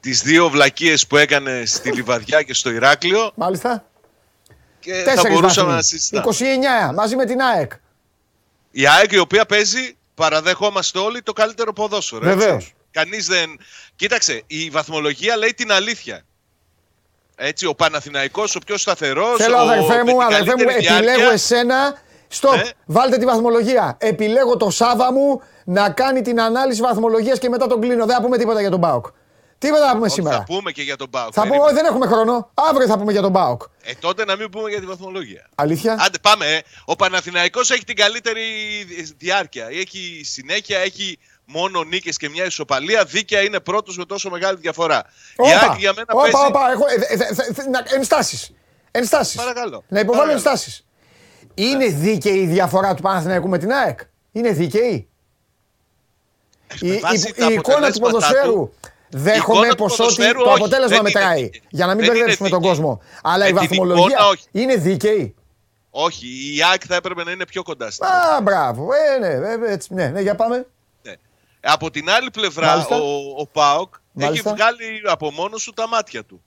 [0.00, 3.84] τις δύο βλακίες που έκανε στη Λιβαδιά και στο Ηράκλειο Μάλιστα.
[4.80, 5.98] και θα Τέσσερις μπορούσαμε να βαθμοί.
[5.98, 6.24] συζητάμε.
[6.90, 7.72] 29 μαζί με την ΑΕΚ.
[8.70, 12.28] Η ΑΕΚ η οποία παίζει, παραδέχομαστε όλοι, το καλύτερο ποδόσφαιρο.
[12.28, 12.38] έτσι.
[12.38, 12.72] Βεβαίως.
[12.90, 13.58] Κανείς δεν...
[13.96, 16.22] Κοίταξε, η βαθμολογία λέει την αλήθεια.
[17.36, 20.84] Έτσι, ο Παναθηναϊκός, ο πιο σταθερός, Θέλω ο, αδερφέ με μου, την αδερφέ μου, καλύτερη
[20.94, 21.30] επιλέγω διάρκεια.
[21.32, 21.98] εσένα.
[22.28, 22.62] Στοπ, Ναι.
[22.86, 23.96] βάλτε τη βαθμολογία.
[24.00, 28.06] Επιλέγω το Σάβα μου να κάνει την ανάλυση βαθμολογίας και μετά τον κλείνω.
[28.06, 29.06] Δεν θα πούμε τίποτα για τον Μπάουκ.
[29.60, 30.36] Τίποτα θα πούμε Όχι, σήμερα.
[30.36, 31.30] Θα πούμε και για τον Πάοκ.
[31.34, 32.50] Θα πούμε, όχι, δεν έχουμε χρόνο.
[32.54, 33.62] Αύριο θα πούμε για τον Μπάουκ.
[33.82, 35.48] Ε, τότε να μην πούμε για τη βαθμολογία.
[35.54, 36.60] Αλήθεια; Άντε πάμε, ε.
[36.84, 38.42] Ο Παναθηναϊκός έχει την καλύτερη
[39.16, 39.66] διάρκεια.
[39.70, 43.04] Έχει συνέχεια, έχει μόνο νίκες και μια ισοπαλία.
[43.04, 45.04] Δίκαια είναι πρώτος με τόσο μεγάλη διαφορά.
[45.36, 46.36] η ΑΕΚ για μένα όπα, παίζει...
[46.48, 47.16] όπα, έχω, ε, ε,
[47.58, 48.52] ε, ε, να- ενστάσεις.
[48.90, 49.36] Ενστάσεις.
[49.36, 49.84] Παρακαλώ.
[49.88, 50.50] Να υποβάλω Παρακαλώ.
[50.50, 50.86] ενστάσεις.
[51.54, 54.00] Είναι δίκαιη η διαφορά του Παναθηναϊκού με την ΑΕΚ;
[54.32, 55.08] Είναι δίκαιη;
[56.80, 58.52] Η, Με η, βάση η τα εικόνα του αποτελέσματά ποδοσφαίρου.
[58.52, 58.74] του,
[59.10, 61.38] Δέχομαι εικόνα του πως ότι ποδοσφαίρου, το όχι, αποτέλεσμα δεν μετράει.
[61.40, 62.74] είναι- για να μην δεν είναι μπερδέψουμε τον δίκαιη.
[62.76, 63.00] κόσμο.
[63.22, 64.44] Αλλά η Με την βαθμολογία εικόνα, όχι.
[64.50, 65.34] είναι δίκαιη.
[65.90, 68.06] Όχι, η ΑΕΚ θα έπρεπε να είναι πιο κοντά στην.
[68.06, 68.88] Α, μπράβο.
[69.14, 70.66] Ε, ναι, ε, έτσι, ναι, ναι, για πάμε.
[71.02, 71.12] Ναι.
[71.60, 72.96] Από την άλλη πλευρά, Μάλιστα.
[72.96, 74.48] ο, ο ΠΑΟΚ Μάλιστα.
[74.50, 76.42] έχει βγάλει από μόνο σου τα μάτια του.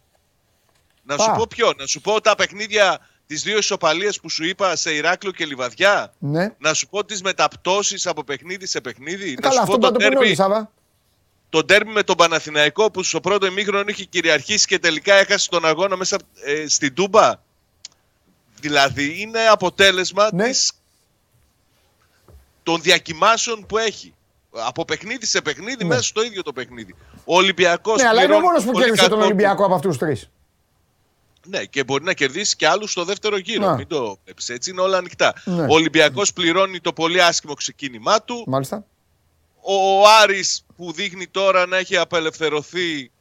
[1.03, 1.35] Να σου Α.
[1.35, 5.31] πω ποιο, να σου πω τα παιχνίδια, τις δύο ισοπαλίες που σου είπα σε Ηράκλειο
[5.31, 6.13] και Λιβαδιά.
[6.19, 6.49] Ναι.
[6.57, 9.33] Να σου πω τις μεταπτώσεις από παιχνίδι σε παιχνίδι.
[9.33, 10.71] να Καλά, σου αυτό πω που το το πούμε όλοι, τέρμι, Σάβα.
[11.53, 15.65] Το τέρμι με τον Παναθηναϊκό που στο πρώτο ημίχρονο είχε κυριαρχήσει και τελικά έχασε τον
[15.65, 17.31] αγώνα μέσα ε, στην Τούμπα.
[18.59, 20.47] Δηλαδή είναι αποτέλεσμα Ναι.
[20.49, 20.71] της,
[22.63, 24.13] των διακοιμάσεων που έχει.
[24.51, 25.89] Από παιχνίδι σε παιχνίδι, Ναι.
[25.89, 26.95] μέσα στο ίδιο το παιχνίδι.
[27.25, 29.75] Ο Ολυμπιακός Ναι, αλλά είναι ο πληρώνει μόνος που πολύ κέρδισε τον κακό- Ολυμπιακό από
[29.75, 30.29] αυτούς του τρεις.
[31.47, 33.65] Ναι, και μπορεί να κερδίσει και άλλους στο δεύτερο γύρο.
[33.65, 33.75] Να.
[33.75, 35.33] Μην το βλέπεις έτσι, είναι όλα ανοιχτά.
[35.45, 35.61] Ναι.
[35.63, 38.43] Ο Ολυμπιακός πληρώνει το πολύ άσχημο ξεκίνημά του.
[38.47, 38.85] Μάλιστα.
[39.65, 43.11] Ο Άρης που δείχνει τώρα να έχει απελευθερωθεί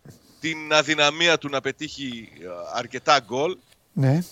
[0.41, 3.57] την αδυναμία του να πετύχει ε, αρκετά γκολ
[3.93, 4.23] Ναι.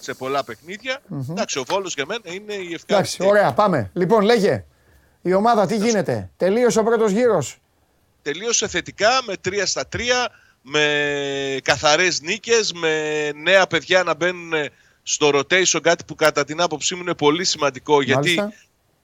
[0.00, 0.98] σε πολλά παιχνίδια.
[1.30, 3.26] Εντάξει, ο Βόλος για μένα είναι η Εντάξει, ευχάριστη.
[3.26, 3.90] ωραία, πάμε.
[3.94, 4.64] Λοιπόν, λέγε.
[5.22, 7.56] Η ομάδα τι γίνεται; Τελείωσε ο πρώτος γύρος;
[8.22, 9.98] Τελείωσε θετικά με 3 στα 3,
[10.62, 12.92] με καθαρές νίκες, με
[13.32, 14.52] νέα παιδιά να μπαίνουν
[15.02, 18.52] στο rotation, κάτι που κατά την άποψή μου είναι πολύ σημαντικό, γιατί Μάλιστα.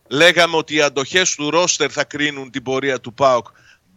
[0.09, 3.47] Λέγαμε ότι οι αντοχές του ρόστερ θα κρίνουν την πορεία του ΠΑΟΚ.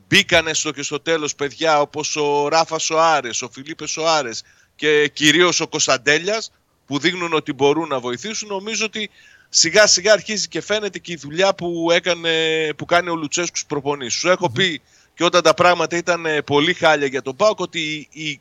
[0.08, 4.44] Μπήκανε στο και στο τέλος παιδιά όπως ο Ράφα Σοάρες, ο Φιλίπε Σοάρες
[4.76, 6.52] και κυρίως ο Κωνσταντέλιας
[6.86, 8.48] που δείχνουν ότι μπορούν να βοηθήσουν.
[8.48, 9.10] Νομίζω ότι
[9.50, 12.30] σιγά σιγά αρχίζει και φαίνεται και η δουλειά που, έκανε,
[12.78, 14.20] που κάνει ο Λουτσέσκους στους προπονήσεις.
[14.20, 14.82] Σου έχω πει
[15.14, 18.40] και όταν τα πράγματα ήταν ε, πολύ χάλια για τον ΠΑΟΚ ότι η,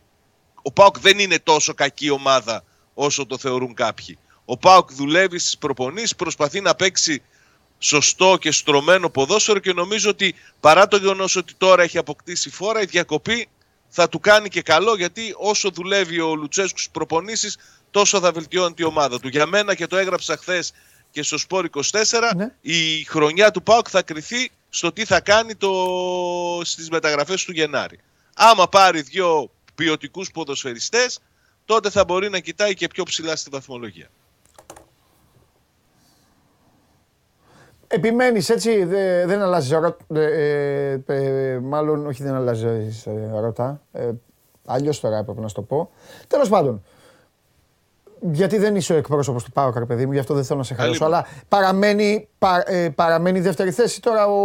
[0.62, 2.64] ο ΠΑΟΚ δεν είναι τόσο κακή ομάδα
[2.94, 4.18] όσο το θεωρούν κάποιοι.
[4.44, 7.22] Ο ΠΑΟΚ δουλεύει στις προπονήσεις, προσπαθεί να παίξει
[7.78, 12.82] σωστό και στρωμένο ποδόσφαιρο και νομίζω ότι παρά το γεγονός ότι τώρα έχει αποκτήσει φόρα,
[12.82, 13.48] η διακοπή
[13.88, 17.56] θα του κάνει και καλό γιατί όσο δουλεύει ο Λουτσέσκου στις προπονήσεις
[17.90, 19.28] τόσο θα βελτιώνει η ομάδα του.
[19.28, 20.72] Για μένα και το έγραψα χθες
[21.10, 21.82] και στο Σπόρ 24
[22.36, 22.54] Ναι.
[22.60, 25.72] η χρονιά του ΠΑΟΚ θα κριθεί στο τι θα κάνει το...
[26.64, 28.00] στις μεταγραφές του Γενάρη.
[28.34, 31.18] Άμα πάρει δύο ποιοτικούς ποδοσφαιριστές
[31.64, 34.10] τότε θα μπορεί να κοιτάει και πιο ψηλά στη βαθμολογία.
[37.88, 43.80] Επιμένεις έτσι, δε- δεν αλλάζεις ρο- ε, ε, ε, μάλλον, όχι δεν αλλάζεις ε, ρωτά.
[43.92, 44.10] Ε,
[44.68, 45.90] Αλλιώς τώρα έπρεπε να σου το πω.
[46.28, 46.84] Τέλος πάντων.
[48.20, 50.74] Γιατί δεν είσαι ο εκπρόσωπος του Πάου, παιδί μου, γι' αυτό δεν θέλω να σε
[50.74, 50.98] χαλάσω.
[50.98, 51.16] Καλή μου.
[51.16, 54.38] Αλλά παραμένει, πα, ε, παραμένει δεύτερη θέση τώρα ο.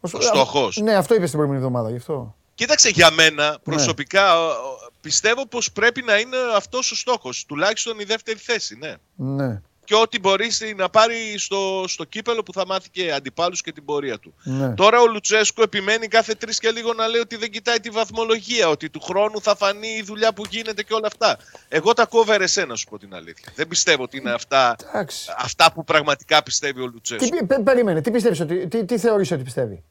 [0.00, 0.76] Ο στόχος.
[0.82, 2.34] Ναι, αυτό είπες την προηγούμενη εβδομάδα, γι' αυτό.
[2.54, 3.14] Κοίταξε για Ναι.
[3.14, 8.38] μένα προσωπικά ο- ο- πιστεύω πως πρέπει να είναι αυτός ο στόχος, τουλάχιστον η δεύτερη
[8.38, 8.94] θέση, ναι.
[9.14, 9.60] Ναι.
[9.90, 13.72] Και ό,τι μπορεί στη- να πάρει στο, στο κύπελο που θα μάθει και αντιπάλους και
[13.72, 14.34] την πορεία του.
[14.42, 14.74] ναι.
[14.74, 18.68] Τώρα ο Λουτσέσκο επιμένει κάθε τρεις και λίγο να λέει ότι δεν κοιτάει τη βαθμολογία,
[18.68, 21.38] ότι του χρόνου θα φανεί η δουλειά που γίνεται και όλα αυτά.
[21.68, 23.52] Εγώ τα κόβερε εσένα, σου πω την αλήθεια.
[23.54, 25.30] Δεν πιστεύω ότι είναι αυτά, Εντάξει.
[25.38, 27.28] αυτά που πραγματικά πιστεύει ο Τι, Λουτσέσκο.
[27.28, 29.82] πε- πε- περίμενε, τι πιστεύεις ότι, τι, τι θεωρείς ότι πιστεύει;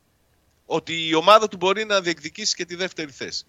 [0.66, 3.46] Ότι η ομάδα του μπορεί να διεκδικήσει και τη δεύτερη θέση.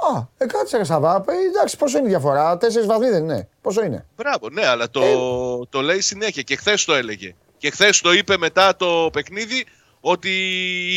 [0.00, 3.48] Α, ε, κάτσε ρε Σαββά, ε, εντάξει, πόσο είναι η διαφορά, τέσσερις βαθμοί δεν είναι,
[3.62, 5.14] πόσο είναι; Μπράβο, ναι, αλλά το, Ε.
[5.68, 7.34] το λέει συνέχεια και χθες το έλεγε.
[7.58, 9.66] Και χθες το είπε μετά το παιχνίδι
[10.00, 10.30] ότι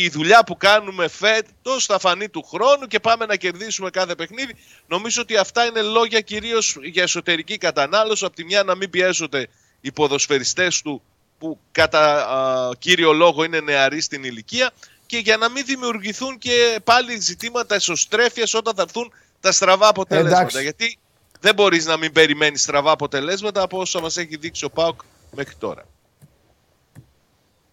[0.04, 4.54] η δουλειά που κάνουμε φέτος θα φανεί του χρόνου και πάμε να κερδίσουμε κάθε παιχνίδι.
[4.86, 8.24] Νομίζω ότι αυτά είναι λόγια κυρίως για εσωτερική κατανάλωση.
[8.24, 9.48] Από τη μια να μην πιέζονται
[9.80, 11.02] οι ποδοσφαιριστές του
[11.38, 14.70] που κατά α, κύριο λόγο είναι νεαροί στην ηλικία
[15.12, 20.38] και για να μην δημιουργηθούν και πάλι ζητήματα εσωστρέφειας όταν θα έρθουν τα στραβά αποτελέσματα.
[20.40, 20.62] Εντάξει.
[20.62, 20.98] Γιατί
[21.40, 25.00] δεν μπορείς να μην περιμένεις στραβά αποτελέσματα από όσα μας έχει δείξει ο ΠΑΟΚ
[25.30, 25.84] μέχρι τώρα.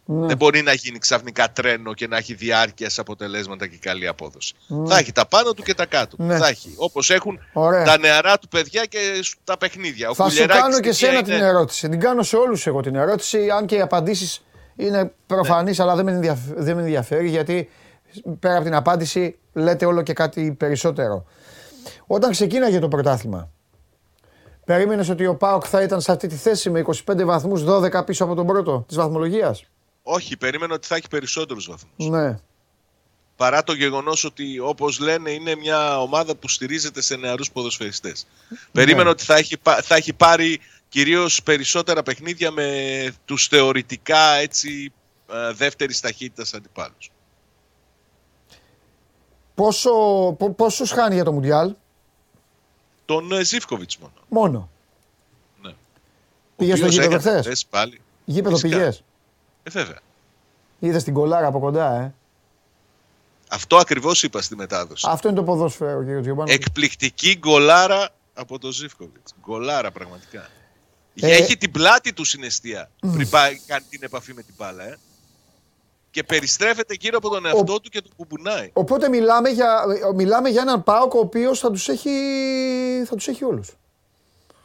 [0.06, 0.28] Ναι.
[0.28, 4.54] Δεν μπορεί να γίνει ξαφνικά τρένο και να έχει διάρκειας σε αποτελέσματα και καλή απόδοση.
[4.68, 4.90] Ναι.
[4.90, 6.24] Θα έχει τα πάνω του και τα κάτω του.
[6.24, 6.38] Ναι.
[6.38, 6.74] Θα έχει.
[6.78, 7.84] Όπως έχουν Ωραία.
[7.84, 10.10] τα νεαρά του παιδιά και σ- τα παιχνίδια.
[10.10, 11.90] Ο Θα σου Κουλιεράκης κάνω και στη μία σένα την είναι- ερώτηση.
[11.90, 14.42] Την κάνω σε όλους εγώ την ερώτηση, αν και οι απαντήσεις
[14.80, 17.70] είναι προφανείς, αλλά δεν με, ενδιαφ- δεν με ενδιαφέρει, γιατί
[18.40, 21.26] πέρα από την απάντηση λέτε όλο και κάτι περισσότερο.
[22.08, 23.50] Όταν ξεκίναγε το πρωτάθλημα,
[24.66, 28.24] περίμενες ότι ο ΠΑΟΚ θα ήταν σε αυτή τη θέση με 25 βαθμούς, 12 πίσω
[28.24, 29.64] από τον πρώτο της βαθμολογίας;
[30.04, 32.20] Όχι, περίμενα ότι θα έχει περισσότερους βαθμούς.
[32.20, 32.38] Ναι.
[33.36, 38.28] Παρά το γεγονός ότι όπως λένε είναι μια ομάδα που στηρίζεται σε νεαρούς ποδοσφαιριστές.
[38.72, 40.60] Περίμενα ότι θα έχει, πα- θα έχει πάρει
[40.90, 44.92] κυρίως περισσότερα παιχνίδια με τους θεωρητικά έτσι
[45.32, 47.12] ε, δεύτερης ταχύτητας αντιπάλους.
[49.56, 49.90] Πόσο,
[50.38, 51.74] πο- πόσους χάνει για το Μουντιάλ,
[53.06, 54.14] Τον ε, Ζίβκοβιτς μόνο.
[54.28, 54.70] μόνο.
[55.62, 55.74] Ναι.
[56.58, 58.02] Πήγες Ο στο οποίος γήπεδο έκανε χθες; χθες πάλι.
[58.26, 58.78] Γήπεδο Φυσικά.
[58.78, 59.04] πηγές.
[59.64, 60.00] Ε, βέβαια.
[60.80, 62.14] Είδες την κολάρα από κοντά, ε;
[63.50, 65.06] Αυτό ακριβώς είπα στη μετάδοση.
[65.10, 66.52] Αυτό είναι το ποδόσφαιρο, κύριε Τζιομπάνο.
[66.52, 69.34] Εκπληκτική γκολάρα από τον Ζίβκοβιτς.
[69.42, 70.50] Γκολάρα πραγματικά.
[71.22, 74.84] Ε, Έχει την πλάτη του συναισθία πριν πάει, κάνει την επαφή με την μπάλα.
[74.84, 74.98] Ε.
[76.12, 78.70] Και περιστρέφεται γύρω από τον εαυτό του και τον κουμπουνάει.
[78.74, 79.84] Οπότε μιλάμε για,
[80.16, 82.10] μιλάμε για έναν Πάοκ ο οποίος θα τους έχει,
[83.06, 83.70] θα τους έχει όλους.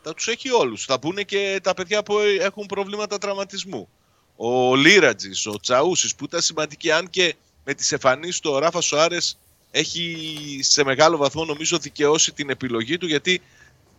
[0.02, 0.84] Θα τους έχει όλους.
[0.84, 3.88] Θα μπουν και τα παιδιά που έχουν προβλήματα τραυματισμού.
[4.36, 7.34] Ο Λίρατζης, ο Τσαούσης που ήταν σημαντικοί αν και
[7.64, 9.38] με τις εμφανίσεις του ο Ράφα Σοάρες
[9.70, 13.42] έχει σε μεγάλο βαθμό νομίζω δικαιώσει την επιλογή του γιατί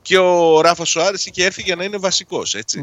[0.05, 2.79] και ο Ράφα Σοάρες είχε έρθει για να είναι βασικός έτσι.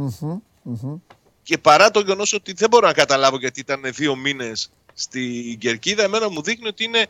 [1.42, 6.02] Και παρά το γεγονός ότι δεν μπορώ να καταλάβω γιατί ήταν δύο μήνες στην Κερκίδα,
[6.02, 7.06] εμένα μου δείχνει ότι είναι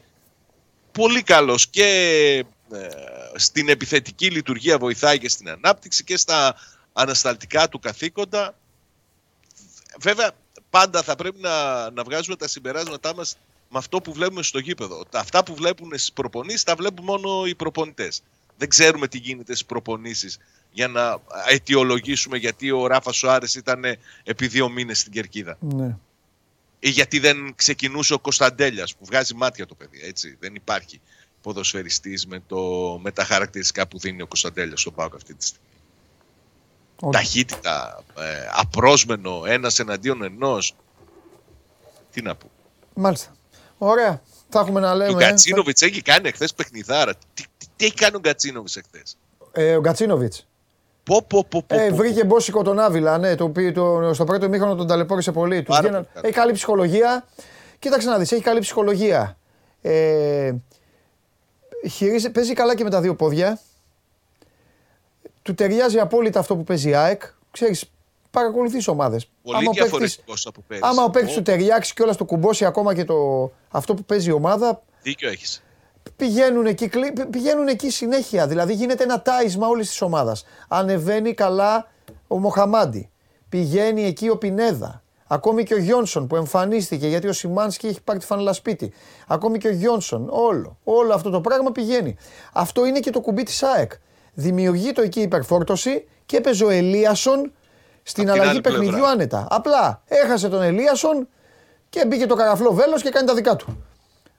[0.93, 1.85] πολύ καλός και
[2.73, 2.89] ε,
[3.35, 6.55] στην επιθετική λειτουργία βοηθάει και στην ανάπτυξη και στα
[6.93, 8.55] ανασταλτικά του καθήκοντα.
[10.01, 10.31] Βέβαια,
[10.71, 13.37] πάντα θα πρέπει να, να βγάζουμε τα συμπεράσματά μας
[13.69, 15.05] με αυτό που βλέπουμε στο γήπεδο.
[15.11, 18.23] Τα- Αυτά που βλέπουν στις προπονήσεις τα βλέπουν μόνο οι προπονητές.
[18.63, 20.39] Δεν ξέρουμε τι γίνεται στις προπονήσεις
[20.71, 23.85] για να αιτιολογήσουμε γιατί ο Ράφα Σοάρες ήταν
[24.25, 25.57] επί δύο μήνες στην Κερκίδα.
[25.61, 25.97] Ναι.
[26.79, 30.01] Ή γιατί δεν ξεκινούσε ο Κωνσταντέλιας που βγάζει μάτια το παιδί.
[30.03, 30.37] Έτσι.
[30.41, 31.01] Δεν υπάρχει
[31.41, 32.61] ποδοσφαιριστής με, το,
[33.03, 35.67] με τα χαρακτηριστικά που δίνει ο Κωνσταντέλιας στον ΠΑΟΚ αυτή τη στιγμή.
[37.01, 37.13] Όχι.
[37.13, 40.75] Ταχύτητα, ε, απρόσμενο, ένας εναντίον ενός.
[42.11, 42.51] Τι να πω.
[42.95, 43.37] Μάλιστα.
[43.79, 44.23] Ωραία.
[44.49, 45.25] Θα έχουμε να Και ο λέμε.
[45.25, 47.15] Γκατσίνοβιτς έχει κάνει εχθές παιχνιδάρα.
[47.35, 47.45] Τι,
[47.83, 49.17] τι, τι έχει κάνει ο Γκατσίνοβιτς εχθές;
[49.53, 50.47] Ε, ο Γκατσίνοβιτς.
[51.05, 51.97] Πω, πω, πω, πω, Ε, πω.
[51.97, 55.57] βρήκε μπόσικο τον Άβυλα, ναι, το οποίο το, στο πρώτο μήχρονο τον ταλαιπώρησε πολύ.
[55.63, 56.27] Τους Πάρα βγαίναν- πολύ καλά.
[56.29, 57.27] έχει καλή ψυχολογία.
[57.79, 59.37] Κοίταξε να δεις, έχει καλή ψυχολογία.
[59.83, 60.53] Ε,
[61.91, 63.59] χειρίζε, παίζει καλά και με τα δύο πόδια.
[65.43, 67.23] Του ταιριάζει απόλυτα αυτό που παίζει η ΑΕΚ.
[67.51, 67.85] Ξέρεις,
[68.31, 69.29] παρακολουθείς ομάδες.
[69.43, 70.87] Πολύ Άμα ο παίκτης- διαφορετικός από πέρυσι.
[70.91, 74.05] Άμα ο παίκτης Ω, του ταιριάξει και όλα στο κουμπώσει ακόμα και το, αυτό που
[74.05, 75.63] παίζει η ομάδα, Δίκιο έχεις.
[76.17, 78.47] Πηγαίνουν εκεί, κλει- πη- πηγαίνουν εκεί συνέχεια.
[78.47, 80.45] Δηλαδή γίνεται ένα τάισμα όλης της ομάδας.
[80.69, 81.87] Ανεβαίνει καλά
[82.27, 83.11] ο Μοχαμάντι.
[83.49, 85.03] Πηγαίνει εκεί ο Πινέδα.
[85.27, 88.93] Ακόμη και ο Γιόνσον που εμφανίστηκε γιατί ο Σιμάνσκι έχει πάρει τη φανέλα σπίτι.
[89.27, 90.29] Ακόμη και ο Γιόνσον.
[90.31, 90.79] Όλο.
[90.85, 92.17] Όλο αυτό το πράγμα πηγαίνει.
[92.53, 93.93] Αυτό είναι και το κουμπί της ΑΕΚ.
[94.35, 97.53] Δημιουργεί το εκεί υπερφόρτωση και έπαιζε ο Ελίασον
[98.03, 98.81] στην Απ' την αλλαγή άλλη πλευρά.
[98.81, 99.47] παιχνιδιού άνετα.
[99.51, 101.29] Απλά έχασε τον Ελίασον
[101.89, 103.85] και μπήκε το καραφλό βέλος και κάνει τα δικά του.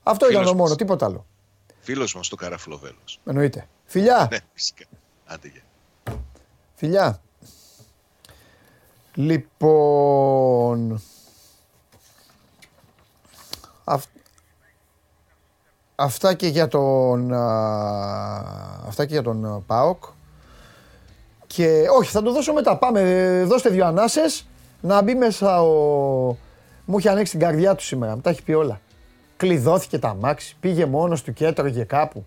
[0.03, 0.63] Αυτό Φίλος ήταν το μας.
[0.63, 1.25] μόνο, τίποτα άλλο.
[1.83, 2.97] Φίλος μας το καραφλοβέλο.
[3.25, 3.67] Εννοείται.
[3.85, 4.85] Φιλιά, Ναι, φυσικά.
[5.25, 5.61] Άντε για.
[6.75, 7.21] φιλιά.
[9.13, 11.01] Λοιπόν...
[13.83, 14.03] Αυ...
[15.95, 17.47] αυτά και για τον, α,
[18.87, 20.03] αυτά και για τον α, ΠΑΟΚ.
[21.47, 22.77] Και όχι, θα το δώσω μετά.
[22.77, 24.47] Πάμε, ε, δώστε δύο ανάσες,
[24.81, 26.37] να μπει μέσα ο...
[26.85, 28.81] Μου είχε ανοίξει την καρδιά του σήμερα, μου τα έχει πει όλα.
[29.43, 32.25] Κλειδώθηκε τα αμάξι, πήγε μόνος του και έτρωγε κάπου.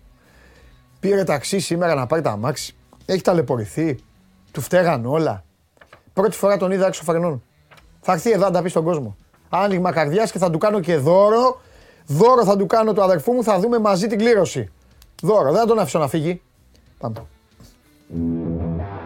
[0.99, 2.75] Πήρε ταξί σήμερα να πάρει τα αμάξι.
[3.05, 3.99] Έχει ταλαιπωρηθεί.
[4.51, 5.43] Του φταίγαν όλα.
[6.13, 7.43] Πρώτη φορά τον είδα έξω φρενών.
[8.01, 9.15] Θα έρθει εδώ να τα πει στον κόσμο.
[9.49, 11.61] Άνοιγμα καρδιάς και θα του κάνω και δώρο.
[12.05, 14.69] Δώρο θα του κάνω του αδερφού μου, θα δούμε μαζί την κλήρωση.
[15.21, 16.41] Δώρο, δεν θα τον αφήσω να φύγει.
[16.99, 17.25] Πάμε.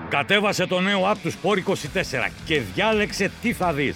[0.09, 3.95] Κατέβασε το νέο app τους Sport 24 και διάλεξε τι θα δεις.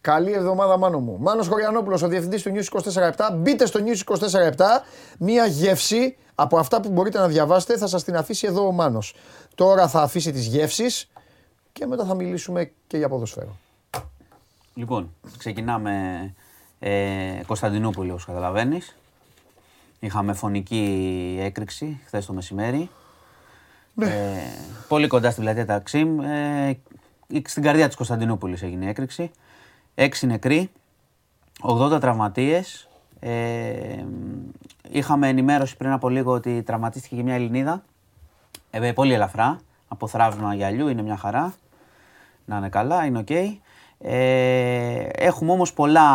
[0.00, 1.16] Καλή εβδομάδα, Μάνο μου.
[1.20, 2.64] Μάνος Χωριανόπουλος, ο διευθυντής του News
[3.30, 3.34] 24-7.
[3.34, 4.84] Μπείτε στο News 24-7.
[5.18, 9.14] Μία γεύση από αυτά που μπορείτε να διαβάσετε θα σας την αφήσει εδώ ο Μάνος.
[9.54, 11.10] Τώρα θα αφήσει τις γεύσεις
[11.72, 13.56] και μετά θα μιλήσουμε και για ποδοσφαίρο.
[14.74, 16.34] Λοιπόν, ξεκινάμε
[16.78, 18.96] ε, Κωνσταντινούπολη, όπως καταλαβαίνεις.
[20.00, 22.90] Είχαμε φωνική έκρηξη χθες το μεσημέρι.
[24.00, 24.08] Ε,
[24.88, 26.20] πολύ κοντά στην πλατεία Ταξίμ.
[26.20, 26.78] Ε,
[27.46, 29.30] στην καρδιά της Κωνσταντινούπολης έγινε η έκρηξη.
[30.02, 30.70] Έξι νεκροί,
[31.62, 32.88] 80 τραυματίες.
[33.20, 34.04] Ε,
[34.90, 37.82] είχαμε ενημέρωση πριν από λίγο ότι τραυματίστηκε και μια Ελληνίδα.
[38.70, 41.54] Ε, πολύ ελαφρά, από θραύσμα γυαλιού, είναι μια χαρά.
[42.44, 43.30] Να είναι καλά, είναι οκ.
[43.98, 46.08] Ε, έχουμε όμως πολλά,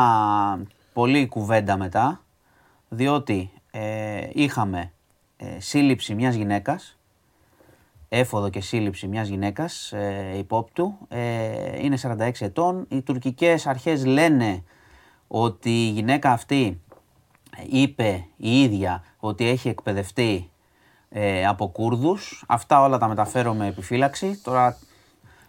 [0.93, 2.21] πολλή κουβέντα μετά,
[2.89, 4.91] διότι ε, είχαμε
[5.37, 6.94] ε, σύλληψη μιας γυναίκας,
[8.09, 12.85] έφοδο και σύλληψη μιας γυναίκας ε, υπόπτου, ε, είναι 46 ετών.
[12.89, 14.63] Οι τουρκικές αρχές λένε
[15.27, 16.81] ότι η γυναίκα αυτή
[17.69, 20.49] είπε η ίδια ότι έχει εκπαιδευτεί
[21.09, 22.43] ε, από Κούρδους.
[22.47, 24.41] Αυτά όλα τα μεταφέρω με επιφύλαξη.
[24.43, 24.77] Τώρα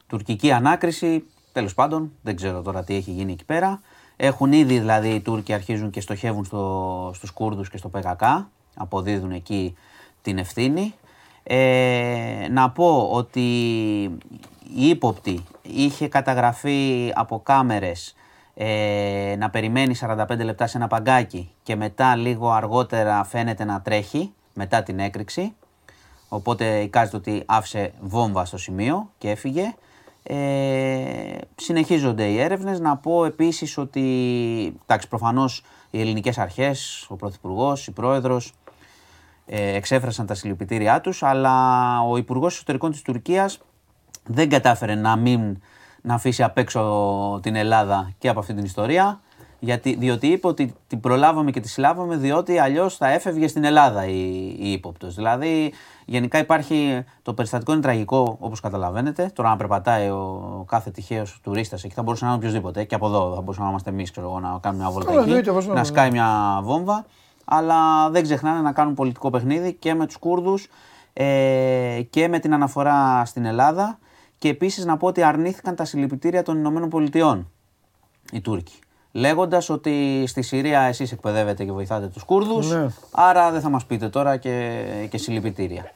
[0.06, 3.80] τουρκική ανάκριση, τέλος πάντων, δεν ξέρω τώρα τι έχει γίνει εκεί πέρα.
[4.16, 8.22] Έχουν ήδη δηλαδή οι Τούρκοι αρχίζουν και στοχεύουν στο, στους Κούρδους και στο ΠΚΚ,
[8.74, 9.76] αποδίδουν εκεί
[10.22, 10.94] την ευθύνη.
[11.48, 13.40] Ε, να πω ότι
[14.76, 18.14] η ύποπτη είχε καταγραφεί από κάμερες
[18.54, 24.32] ε, να περιμένει 45 λεπτά σε ένα παγκάκι και μετά λίγο αργότερα φαίνεται να τρέχει
[24.54, 25.54] μετά την έκρηξη.
[26.28, 29.74] Οπότε εικάζεται ότι άφησε βόμβα στο σημείο και έφυγε.
[30.22, 32.80] Ε, συνεχίζονται οι έρευνες.
[32.80, 34.00] Να πω επίσης ότι,
[34.82, 38.65] εντάξει, προφανώς οι ελληνικές αρχές, ο Πρωθυπουργός, η Πρόεδρος, ε,
[39.46, 41.54] εξέφρασαν τα συλληπιτήριά τους, αλλά
[42.00, 43.58] ο Υπουργός Εσωτερικών της Τουρκίας
[44.24, 45.58] δεν κατάφερε να μην
[46.02, 49.20] να αφήσει απ' έξω την Ελλάδα και από αυτή την ιστορία,
[49.58, 54.06] γιατί, διότι είπε ότι την προλάβαμε και τη συλλάβαμε διότι αλλιώς θα έφευγε στην Ελλάδα
[54.06, 55.14] η, η ύποπτος.
[55.14, 55.72] Δηλαδή
[56.04, 61.84] γενικά υπάρχει, το περιστατικό είναι τραγικό όπως καταλαβαίνετε, τώρα να περπατάει ο κάθε τυχαίος τουρίστας
[61.84, 64.38] εκεί θα μπορούσε να είναι οποιοδήποτε και από εδώ θα μπορούσαμε να είμαστε εμείς ξέρω,
[64.38, 65.88] να κάνουμε μια βόλτα Καλά, εκεί, εννοείται, πώς να να είναι.
[65.88, 67.04] σκάει μια βόμβα
[67.48, 70.66] αλλά δεν ξεχνάνε να κάνουν πολιτικό παιχνίδι και με τους Κούρδους
[71.12, 73.98] ε, και με την αναφορά στην Ελλάδα
[74.38, 77.50] και επίσης να πω ότι αρνήθηκαν τα συλληπιτήρια των Ηνωμένων Πολιτειών
[78.32, 78.78] οι Τούρκοι.
[79.12, 82.86] Λέγοντας ότι στη Συρία εσείς εκπαιδεύετε και βοηθάτε τους Κούρδους, Ναι.
[83.10, 85.90] άρα δεν θα μας πείτε τώρα και, και συλληπιτήρια.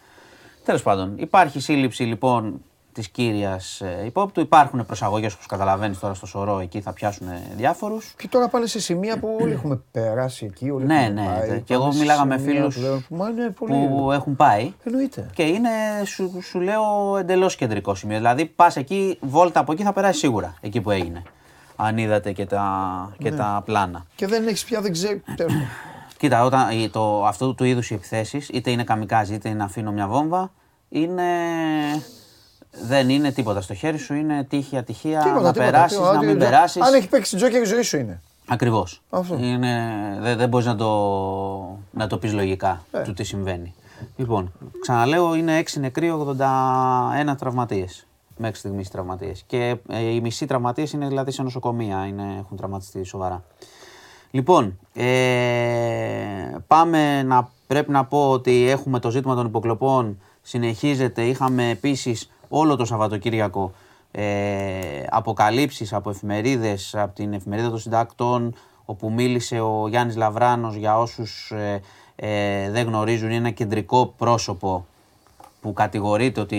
[0.65, 4.41] Τέλος πάντων, υπάρχει σύλληψη λοιπόν της κύριας ε, υπόπτου.
[4.41, 7.27] Υπάρχουν προσαγωγές όπως καταλαβαίνεις τώρα στο Σωρό, εκεί θα πιάσουν
[7.57, 8.15] διάφορους.
[8.17, 10.71] Και τώρα πάνε σε σημεία που όλοι έχουμε περάσει εκεί.
[10.71, 11.27] Όλοι Ναι, έχουμε ναι.
[11.27, 11.61] πάει.
[11.61, 13.89] Και εγώ Πάμε σε μίλαγα με σημεία φίλους που λέμε, Μα είναι πολύ.
[13.89, 15.27] που έχουν πάει Εννοείται.
[15.35, 15.69] και είναι,
[16.07, 18.17] σου, σου λέω, εντελώς κεντρικό σημείο.
[18.17, 21.23] Δηλαδή, πας εκεί, βόλτα από εκεί θα περάσει σίγουρα εκεί που έγινε.
[21.77, 24.07] Αν είδατε και τα, και τα πλάνα.
[24.15, 25.23] Και δεν έχεις πια, δεν ξέρει.
[25.37, 25.69] τέλος πάντων.
[26.19, 29.93] Κοίτα, όταν, η- το, αυτού του είδους οι επιθέσει, είτε είναι καμικάζι είτε είναι αφήνω
[29.93, 30.51] μια βόμβα,
[30.89, 31.23] είναι.
[32.73, 36.13] Δεν είναι τίποτα στο χέρι σου, είναι τύχη ατυχία Τίποτα, να τίποτα, περάσεις, τίποτα.
[36.13, 36.83] να Ότι- μην περάσεις.
[36.83, 38.21] Αν έχει παίξει τζόκερ, η ζωή σου είναι.
[38.49, 39.03] Ακριβώς.
[39.11, 39.37] Αυτό.
[39.37, 40.89] Δεν, δεν μπορείς να το,
[41.91, 43.03] να το πεις λογικά Ε.
[43.03, 43.75] του τι συμβαίνει.
[44.17, 48.07] Λοιπόν, ξαναλέω, είναι 6 νεκροί, 81 τραυματίες.
[48.37, 49.45] Μέχρι στιγμής τραυματίες.
[49.47, 53.43] Και ε, οι μισοί τραυματίες είναι δηλαδή σε νοσοκομεία, είναι, έχουν τραυματιστεί σοβαρά.
[54.31, 55.05] Λοιπόν, ε,
[56.67, 61.23] πάμε να πρέπει να πω ότι έχουμε το ζήτημα των υποκλοπών, συνεχίζεται.
[61.23, 63.73] Είχαμε επίσης όλο το Σαββατοκύριακο
[64.11, 70.99] ε, αποκαλύψεις από εφημερίδες, από την εφημερίδα των συντάκτων, όπου μίλησε ο Γιάννης Λαβράνος για
[70.99, 71.81] όσους ε,
[72.17, 74.87] ε, δεν γνωρίζουν, είναι ένα κεντρικό πρόσωπο
[75.61, 76.59] που κατηγορείται ότι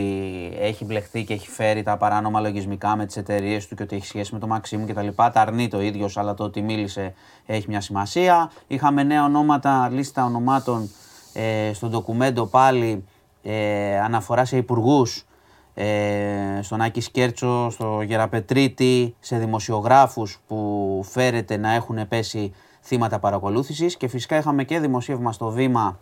[0.59, 4.05] έχει μπλεχθεί και έχει φέρει τα παράνομα λογισμικά με τις εταιρείες του και ότι έχει
[4.05, 5.07] σχέση με το Μαξίμου κτλ.
[5.15, 7.13] Τα αρνεί το ίδιος, αλλά το ότι μίλησε
[7.45, 8.51] έχει μια σημασία.
[8.67, 10.89] Είχαμε νέα ονόματα, λίστα ονομάτων
[11.33, 13.05] ε, στο ντοκουμέντο πάλι
[13.43, 15.25] ε, αναφορά σε υπουργούς.
[15.73, 23.97] Ε, στον Άκη Σκέρτσο, στο Γεραπετρίτη, σε δημοσιογράφους που φέρεται να έχουν πέσει θύματα παρακολούθησης
[23.97, 25.99] και φυσικά είχαμε και δημοσίευμα στο βήμα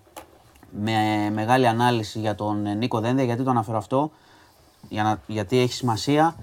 [0.72, 3.24] με μεγάλη ανάλυση για τον Νίκο Δένδια.
[3.24, 4.12] Γιατί το αναφέρω αυτό,
[4.90, 6.36] για να, γιατί έχει σημασία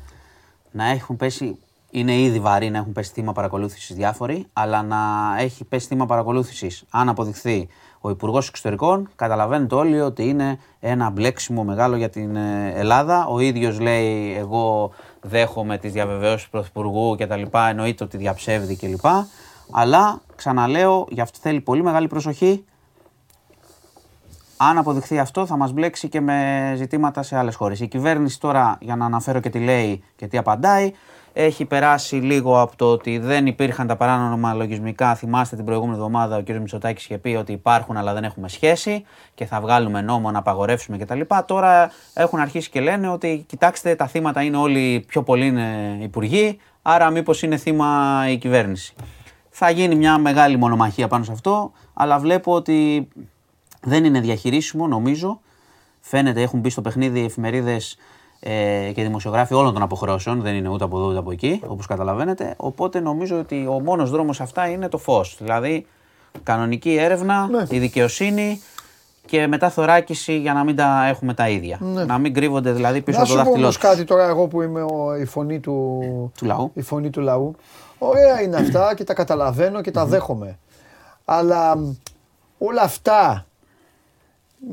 [0.70, 1.58] να έχουν πέσει,
[1.90, 4.98] είναι ήδη βαρύ να έχουν πέσει θύμα παρακολούθησης διάφοροι, αλλά να
[5.38, 7.68] έχει πέσει θύμα παρακολούθησης, αν αποδειχθεί
[8.06, 13.26] ο Υπουργός Εξωτερικών, καταλαβαίνετε όλοι ότι είναι ένα μπλέξιμο μεγάλο για την ε, Ελλάδα.
[13.26, 14.90] Ο ίδιος λέει: Εγώ
[15.20, 17.42] δέχομαι τις διαβεβαιώσεις του Πρωθυπουργού κτλ.
[17.68, 19.06] Εννοείται ότι διαψεύδει κλπ.
[19.70, 22.64] Αλλά ξαναλέω, γι' αυτό θέλει πολύ μεγάλη προσοχή
[24.56, 27.80] αν αποδειχθεί αυτό, θα μας μπλέξει και με ζητήματα σε άλλες χώρες.
[27.80, 30.92] Η κυβέρνηση τώρα, για να αναφέρω και τι λέει και τι απαντάει,
[31.38, 35.14] έχει περάσει λίγο από το ότι δεν υπήρχαν τα παράνομα λογισμικά.
[35.14, 36.48] Θυμάστε την προηγούμενη εβδομάδα ο κ.
[36.48, 40.98] Μητσοτάκης είχε πει ότι υπάρχουν αλλά δεν έχουμε σχέση και θα βγάλουμε νόμο να απαγορεύσουμε
[40.98, 41.20] κτλ.
[41.46, 46.58] Τώρα έχουν αρχίσει και λένε ότι κοιτάξτε, τα θύματα είναι όλοι πιο πολλοί είναι υπουργοί,
[46.82, 48.94] άρα μήπως είναι θύμα η κυβέρνηση.
[49.50, 53.08] Θα γίνει μια μεγάλη μονομαχία πάνω σε αυτό, αλλά βλέπω ότι
[53.82, 55.40] δεν είναι διαχειρίσιμο νομίζω.
[56.00, 57.96] Φαίνεται, έχουν μπει στο παιχνίδι εφημερίδες
[58.48, 60.40] ε, και δημοσιογράφοι όλων των αποχρώσεων.
[60.40, 62.54] Δεν είναι ούτε από εδώ ούτε από εκεί, όπως καταλαβαίνετε.
[62.56, 65.36] Οπότε νομίζω ότι ο μόνος δρόμος αυτά είναι το φως.
[65.40, 65.86] Δηλαδή,
[66.42, 67.64] κανονική έρευνα, Ναι.
[67.70, 68.60] η δικαιοσύνη
[69.26, 71.78] και μετά θωράκιση για να μην τα έχουμε τα ίδια.
[72.06, 73.88] Να μην κρύβονται δηλαδή πίσω Να από το σου πω δάχτυλό όμως τους.
[73.88, 76.00] κάτι τώρα εγώ που είμαι ο, η φωνή του,
[76.38, 76.70] Του λαού.
[76.74, 77.54] Η φωνή του λαού.
[77.98, 80.58] Ωραία είναι αυτά και τα καταλαβαίνω και τα δέχομαι.
[81.24, 81.92] Αλλά μ,
[82.58, 83.46] όλα αυτά
[84.58, 84.72] μ,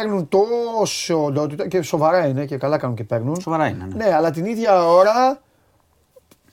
[0.00, 3.40] παίρνουν τόσο οντότητα και σοβαρά είναι και καλά κάνουν και παίρνουν.
[3.40, 3.86] Σοβαρά είναι.
[3.94, 4.04] Ναι.
[4.04, 5.38] Ναι, αλλά την ίδια ώρα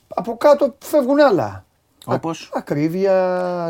[0.08, 1.64] από κάτω φεύγουν άλλα.
[2.08, 3.14] Όπως; Α- ακρίβεια.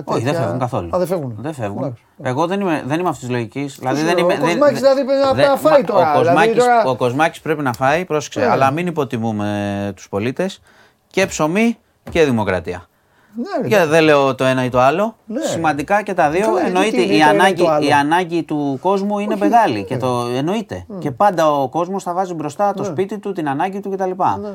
[0.06, 0.40] Όχι, δεν τέτοια.
[0.42, 0.96] φεύγουν καθόλου.
[0.96, 1.36] Α, δεν φεύγουν.
[1.40, 1.84] Δεν φεύγουν.
[1.84, 2.04] Εντάξει.
[2.24, 3.76] Εγώ δεν είμαι, δεν είμαι αυτής της λογικής.
[3.80, 5.82] Δηλαδή σου δεν λέω, είμαι, ο δεν- Κοσμάκης δεν- δηλαδή πρέπει να- δεν- να φάει
[5.82, 8.46] μα- τώρα, Ο δηλαδή Κοσμάκης, τώρα- ο Κοσμάκης πρέπει να φάει, πρόσεξε, Ναι.
[8.46, 10.62] αλλά μην υποτιμούμε τους πολίτες
[11.08, 11.78] και ψωμί
[12.10, 12.88] και δημοκρατία.
[13.36, 15.16] Ναι, ρε, Και δεν λέω το ένα ή το άλλο.
[15.26, 15.42] Ναι.
[15.42, 16.40] Σημαντικά και τα δύο.
[16.46, 17.88] Καλά, γιατί εννοείται τι είναι η το ένα ή ανάγκη, το άλλο.
[17.88, 20.86] η ανάγκη του κόσμου είναι μεγάλη και το εννοείται.
[21.00, 22.88] Και πάντα ο κόσμος θα βάζει μπροστά το Ναι.
[22.88, 24.12] σπίτι του, την ανάγκη του κτλ.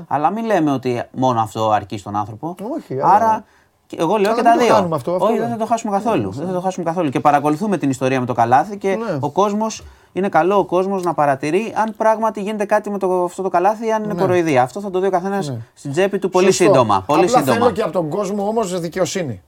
[0.09, 2.55] Αλλά μην λέμε ότι μόνο αυτό αρκεί στον άνθρωπο.
[2.77, 3.45] Όχι, αλλά- Άρα
[3.87, 4.75] και εγώ λέω Καλά, και μην τα το δύο.
[4.75, 5.43] χάνουμε αυτό, αυτό Όχι, λέω.
[5.43, 6.31] δεν θα το χάσουμε καθόλου.
[6.31, 7.09] Δεν θα το χάσουμε καθόλου.
[7.11, 9.17] Και παρακολουθούμε την ιστορία με το καλάθι και Ναι.
[9.21, 9.83] ο κόσμος
[10.13, 13.87] είναι καλό ο κόσμος να παρατηρεί αν πράγματι γίνεται κάτι με το, αυτό το καλάθι
[13.87, 14.63] ή αν είναι κοροϊδία.
[14.63, 16.51] Αυτό θα το δει ο καθένας στην τσέπη του πολύ Ναι.
[16.53, 16.73] Σωστό.
[16.73, 17.03] σύντομα.
[17.07, 17.57] Πολύ Απλά σύντομα.
[17.59, 19.43] θέλω και από τον κόσμο όμως δικαιοσύνη.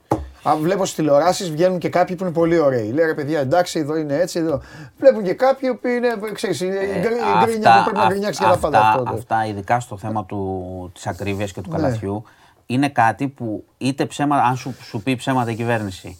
[0.49, 2.91] Α, βλέπω στις τηλεοράσεις βγαίνουν και κάποιοι που είναι πολύ ωραίοι.
[2.93, 4.39] Λέει ρε παιδιά, εντάξει, εδώ είναι έτσι.
[4.39, 4.61] Εδώ.
[4.97, 8.45] Βλέπουν και κάποιοι που είναι, ξέρεις, η γκρι- η γκρίνια που πρέπει να γκρινιάξει και
[8.45, 8.79] τα πάντα.
[8.79, 9.13] αυτά, αυτό.
[9.15, 11.75] αυτά, ειδικά στο θέμα του, της ακρίβειας και του Ναι.
[11.77, 12.23] καλαθιού,
[12.65, 16.17] είναι κάτι που είτε ψέματα, αν σου, σου πει ψέματα η κυβέρνηση,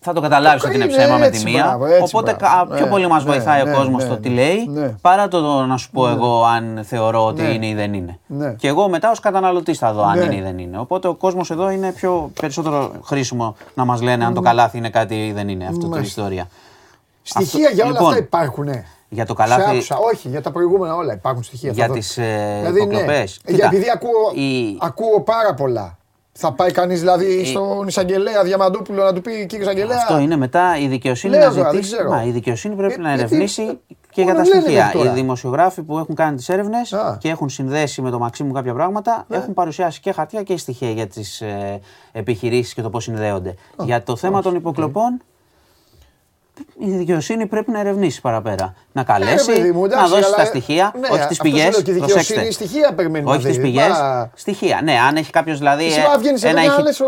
[0.00, 1.64] θα το καταλάβεις ότι είναι είναι ψέμα με έτσι, τη μία.
[1.64, 2.70] μπράβο, έτσι, οπότε μπράβο.
[2.70, 4.20] κα- πιο Ναι, πολύ μας ναι, βοηθάει ναι, ο κόσμος ναι, στο ναι.
[4.20, 4.88] τι λέει, Ναι.
[5.00, 7.48] παρά το να σου πω εγώ αν θεωρώ ότι Ναι.
[7.48, 8.18] είναι ή δεν είναι.
[8.26, 8.52] Ναι.
[8.52, 10.24] Και εγώ μετά ως καταναλωτής θα δω αν Ναι.
[10.24, 10.78] είναι ή δεν είναι.
[10.78, 14.90] Οπότε ο κόσμος εδώ είναι πιο περισσότερο χρήσιμο να μας λένε αν το καλάθι είναι
[14.90, 15.64] κάτι ή δεν είναι.
[15.64, 16.20] Αυτό την Μάλιστα.
[16.20, 16.46] ιστορία.
[17.22, 18.68] Στοιχεία Αυτό- για όλα λοιπόν, αυτά υπάρχουν.
[19.08, 19.70] Για το Σε καλάθι.
[19.70, 19.96] άκουσα.
[19.96, 21.70] Όχι, για τα προηγούμενα όλα υπάρχουν στοιχεία.
[21.72, 21.98] Για θα δω.
[21.98, 22.84] τις, ε, Δηλαδή, ναι.
[22.84, 23.40] υποκλοπές.
[23.44, 25.97] Για- Κοίτα, επειδή ακούω, η- ακούω πάρα πολλά.
[26.40, 29.96] Θα πάει κανείς δηλαδή στον εισαγγελέα Διαμαντούπουλο να του πει κύριε εισαγγελέα.
[29.96, 31.94] Αυτό είναι μετά η δικαιοσύνη Λέω να τώρα, δεν ζητήσει.
[31.94, 32.10] ξέρω.
[32.10, 33.78] Μα, η δικαιοσύνη πρέπει Ε, να γιατί- ερευνήσει
[34.10, 34.84] και για όλα τα λένε στοιχεία.
[34.84, 35.10] μέχρι τώρα.
[35.10, 37.16] Οι δημοσιογράφοι που έχουν κάνει τις έρευνες Α.
[37.20, 39.36] και έχουν συνδέσει με το Μαξίμου κάποια πράγματα Ναι.
[39.36, 41.80] έχουν παρουσιάσει και χαρτιά και στοιχεία για τις ε,
[42.12, 43.54] επιχειρήσεις και το πώς συνδέονται.
[43.84, 45.20] για το θέμα των υποκλοπών.
[46.78, 48.74] Η δικαιοσύνη πρέπει να ερευνήσει παραπέρα.
[48.92, 51.38] Να καλέσει, Ναι, παιδί μου, εντάξει, να δώσει αλλά- τα στοιχεία, ναι, όχι τις αυτός
[51.38, 51.62] πηγές.
[51.64, 53.88] σου λέω, και η δικαιοσύνη στοιχεία περιμένει να Όχι τις δει, πηγές.
[53.88, 54.80] μα- Στοιχεία.
[54.84, 55.84] Ναι, αν έχει κάποιος δηλαδή.
[55.86, 57.06] Εσύ ε, μα βγαίνεις εδώ ένα και ηχη- λες, ο-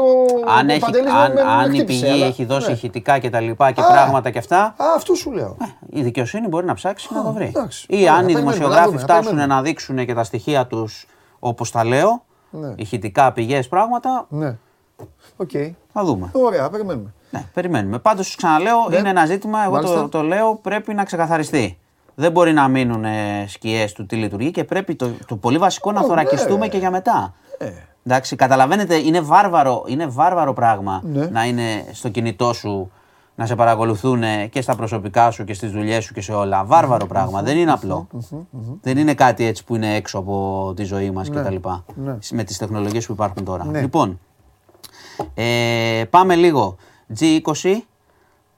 [0.58, 2.72] αν ο έχει- Παντελής αν- με- με αν η χτύπησε, πηγή αλλά- έχει δώσει ναι.
[2.72, 3.86] ηχητικά και τα λοιπά και Α.
[3.86, 5.56] πράγματα και αυτά, Α, αυτό σου λέω.
[5.90, 7.44] η δικαιοσύνη μπορεί να ψάξει να το βρει.
[7.54, 7.86] εντάξει.
[7.88, 9.54] Ή Ωραία, αν οι περιμένουμε, να δημοσιογράφοι δούμε, να φτάσουν περιμένουμε.
[9.54, 11.06] να δείξουν και τα στοιχεία τους
[11.38, 12.72] όπως τα λέω, Ναι.
[12.76, 14.56] ηχητικά, πηγές, πράγματα, Ναι.
[15.36, 15.50] Οκ.
[15.92, 16.28] θα δούμε.
[16.32, 17.12] Ωραία, περιμένουμε.
[17.30, 17.98] Ναι, περιμένουμε.
[17.98, 18.96] Πάντως, ξαναλέω, Ναι.
[18.96, 20.00] είναι ένα ζήτημα, εγώ Μάλιστα.
[20.00, 21.78] το, το λέω, πρέπει να ξεκαθαριστεί.
[22.14, 23.04] Δεν μπορεί να μείνουν
[23.46, 26.68] σκιές του τι λειτουργεί και πρέπει το, το πολύ βασικό να Ω, θωρακιστούμε ναι.
[26.68, 27.34] και για μετά.
[27.58, 27.70] Ε.
[28.06, 31.26] Εντάξει, καταλαβαίνετε, είναι βάρβαρο, είναι βάρβαρο πράγμα Ναι.
[31.26, 32.90] να είναι στο κινητό σου
[33.34, 36.64] να σε παρακολουθούν και στα προσωπικά σου και στις δουλειές σου και σε όλα.
[36.64, 38.06] Βάρβαρο πράγμα, δεν είναι απλό.
[38.80, 41.56] Δεν είναι κάτι έτσι που είναι έξω από τη ζωή μας κτλ.
[41.94, 42.18] ναι.
[42.30, 43.64] Με τις τεχνολογίες που υπάρχουν τώρα.
[43.64, 43.80] Ναι.
[43.80, 44.20] Λοιπόν,
[45.34, 46.76] ε, πάμε λίγο.
[47.20, 47.76] G20,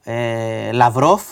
[0.04, 1.22] ε, Λαυρόφ,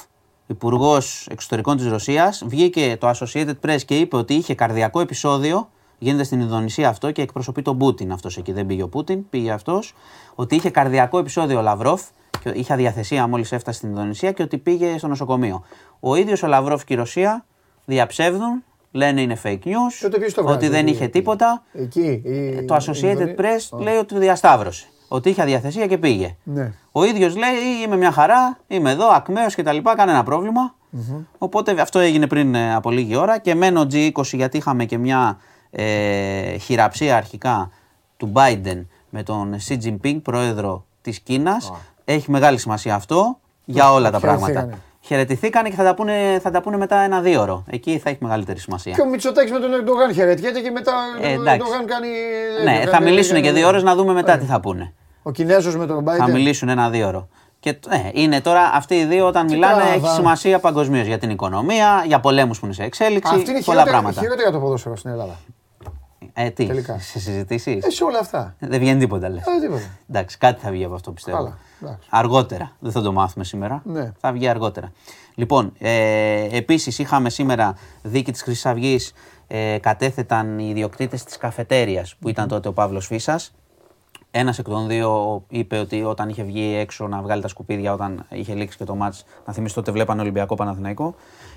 [0.46, 5.68] υπουργός εξωτερικών της Ρωσίας, βγήκε το Associated Press και είπε ότι είχε καρδιακό επεισόδιο.
[5.98, 8.52] Γίνεται στην Ινδονησία αυτό και εκπροσωπεί τον Πούτιν αυτός εκεί.
[8.52, 9.94] Δεν πήγε ο Πούτιν, πήγε αυτός.
[10.34, 12.02] Ότι είχε καρδιακό επεισόδιο ο Λαυρόφ
[12.42, 15.64] και είχε αδιαθεσία μόλις έφτασε στην Ινδονησία και ότι πήγε στο νοσοκομείο.
[16.00, 17.44] Ο ίδιος ο Λαυρόφ και η Ρωσία
[17.84, 21.12] διαψεύδουν, λένε είναι fake news, Τότε ποιος το βγάζει, ότι δεν εκεί, είχε εκεί.
[21.12, 21.62] τίποτα.
[21.72, 22.22] Εκεί.
[22.24, 24.86] η- Το η Associated Ινδονή- Press Α, λέει ότι το διασταύρωσε.
[25.12, 26.36] Ότι είχε αδιαθεσία και πήγε.
[26.42, 26.72] Ναι.
[26.92, 27.50] Ο ίδιος λέει:
[27.84, 29.76] Είμαι μια χαρά, είμαι εδώ, ακμαίος κτλ.
[29.96, 30.74] Κανένα πρόβλημα.
[31.38, 35.38] Οπότε αυτό έγινε πριν ε, από λίγη ώρα και μένω G20 γιατί είχαμε και μια
[35.70, 37.70] ε, χειραψία αρχικά
[38.16, 41.72] του Biden με τον Xi Jinping, πρόεδρο της Κίνας.
[42.04, 44.46] Έχει μεγάλη σημασία αυτό για όλα τα πράγματα.
[44.46, 44.78] χαιρετηθήκανε.
[45.00, 47.64] Χαιρετηθήκανε και θα τα πούνε, θα τα πούνε μετά ένα δύο ώρο.
[47.70, 48.92] Εκεί θα έχει μεγαλύτερη σημασία.
[48.92, 51.60] Και ο Μητσοτάκης με τον Ερντογάν χαιρετιέται και μετά Ε, ο εντάξει.
[51.60, 52.08] Ερντογάν κάνει.
[52.64, 54.92] Ναι, θα μιλήσουν και δύο ώρες να δούμε μετά τι θα πούνε.
[55.22, 56.16] Ο Κινέζος με τον Biden.
[56.16, 57.28] Θα μιλήσουν ένα-δύο ώρο.
[57.60, 59.92] Και ναι, είναι τώρα αυτοί οι δύο όταν μιλάνε τράβα.
[59.92, 63.80] έχει σημασία παγκοσμίως για την οικονομία, για πολέμους που είναι σε εξέλιξη, Αυτή είναι πολλά
[63.80, 64.20] χειρότερα, πράγματα.
[64.20, 65.38] χειρότερα το ποδόσφαιρο στην Ελλάδα.
[66.32, 66.98] Ε, τι, τελικά.
[66.98, 68.54] σε συζητήσεις; Ε, σε όλα αυτά.
[68.58, 69.42] Δεν βγαίνει τίποτα λες.
[69.46, 69.82] Ε, τίποτα.
[70.08, 71.36] Εντάξει, κάτι θα βγει από αυτό πιστεύω.
[71.36, 72.08] Καλά, εντάξει.
[72.10, 72.72] Αργότερα.
[72.78, 73.82] Δεν θα το μάθουμε σήμερα.
[73.84, 74.12] Ναι.
[74.20, 74.92] Θα βγει αργότερα.
[75.34, 78.98] Λοιπόν, ε, επίσης είχαμε σήμερα δίκη της Χρυσή Αυγή.
[79.46, 83.54] Ε, κατέθεταν οι ιδιοκτήτες της καφετέριας που ήταν τότε ο Παύλος Φίσας.
[84.32, 88.26] Ένας εκ των δύο είπε ότι όταν είχε βγει έξω να βγάλει τα σκουπίδια, όταν
[88.28, 91.14] είχε λήξει και το μάτς, να θυμίσει τότε βλέπανε Ολυμπιακό Παναθηναϊκό,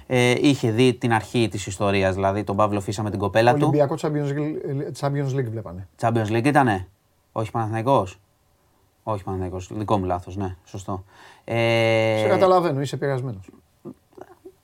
[0.07, 3.59] ε, είχε δει την αρχή της ιστορίας, δηλαδή τον Παύλο Φίσα με την κοπέλα του.
[3.61, 5.87] Ολυμπιακό Champions League, Champions League βλέπανε.
[6.01, 6.87] Champions League ήτανε;
[7.31, 8.19] Όχι Παναθηναϊκός;
[9.03, 9.69] Όχι Παναθηναϊκός.
[9.73, 10.55] Δικό μου λάθος, ναι.
[10.63, 11.03] Σωστό.
[11.43, 13.49] Ε, Σε καταλαβαίνω, είσαι πειρασμένος.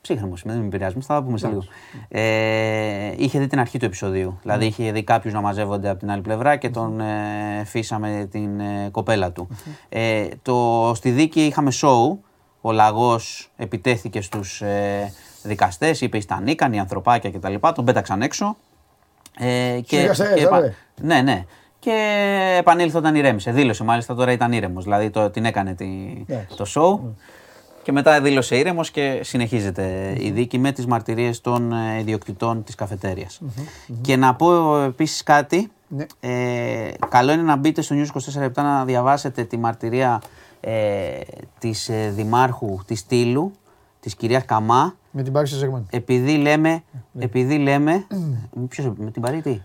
[0.02, 1.64] Ψύχρεμος είμαι, δεν με πειράζει, θα τα πούμε σε λίγο.
[2.08, 4.40] Ε, είχε δει την αρχή του επεισοδίου.
[4.42, 8.60] Δηλαδή είχε δει κάποιους να μαζεύονται από την άλλη πλευρά και τον ε, φύσαμε την
[8.60, 9.48] ε, κοπέλα του.
[9.90, 12.24] Ε, το, στη δίκη είχαμε σοου.
[12.62, 17.54] Ο λαγός επιτέθηκε στους ε, δικαστές, είπε ήταν ικανοί, ανθρωπάκια κτλ.
[17.76, 18.58] Τον πέταξαν έξω.
[19.40, 20.76] Ε, και, δικαστές, και επα- άντε.
[21.02, 21.46] ναι, ναι.
[21.80, 23.52] Και επανήλθε όταν ηρέμησε.
[23.52, 24.84] Δήλωσε μάλιστα τώρα ήταν ήρεμος.
[24.84, 25.86] Δηλαδή το, την έκανε τη,
[26.28, 26.58] Εντάξει.
[26.58, 27.14] το show.
[27.90, 32.76] Και μετά δήλωσε ήρεμος και συνεχίζεται η δίκη με τις μαρτυρίες των ε, ιδιοκτητών της
[32.76, 33.42] καφετέριας.
[34.02, 35.72] Και να πω επίσης κάτι.
[35.88, 36.06] Ναι.
[36.20, 40.22] Ε, καλό είναι να μπείτε στο News 24 λεπτά να διαβάσετε τη μαρτυρία
[40.60, 41.20] ε,
[41.60, 43.52] της ε, Δημάρχου της Τήλου,
[44.00, 45.88] της κυρίας Καμά, Με την Πάρη Σεζεγμάν.
[45.90, 47.24] επειδή λέμε, Ναι.
[47.24, 48.06] επειδή λέμε,
[48.70, 49.62] ποιος, με την Παρή τι;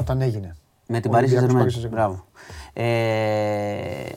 [0.00, 0.56] Όταν έγινε.
[0.86, 1.64] Με την Ο Paris Ολυμπιακός Saint-Germain.
[1.64, 1.90] Paris Saint-Germain.
[1.90, 2.24] Μπράβο.
[2.72, 2.84] Ε,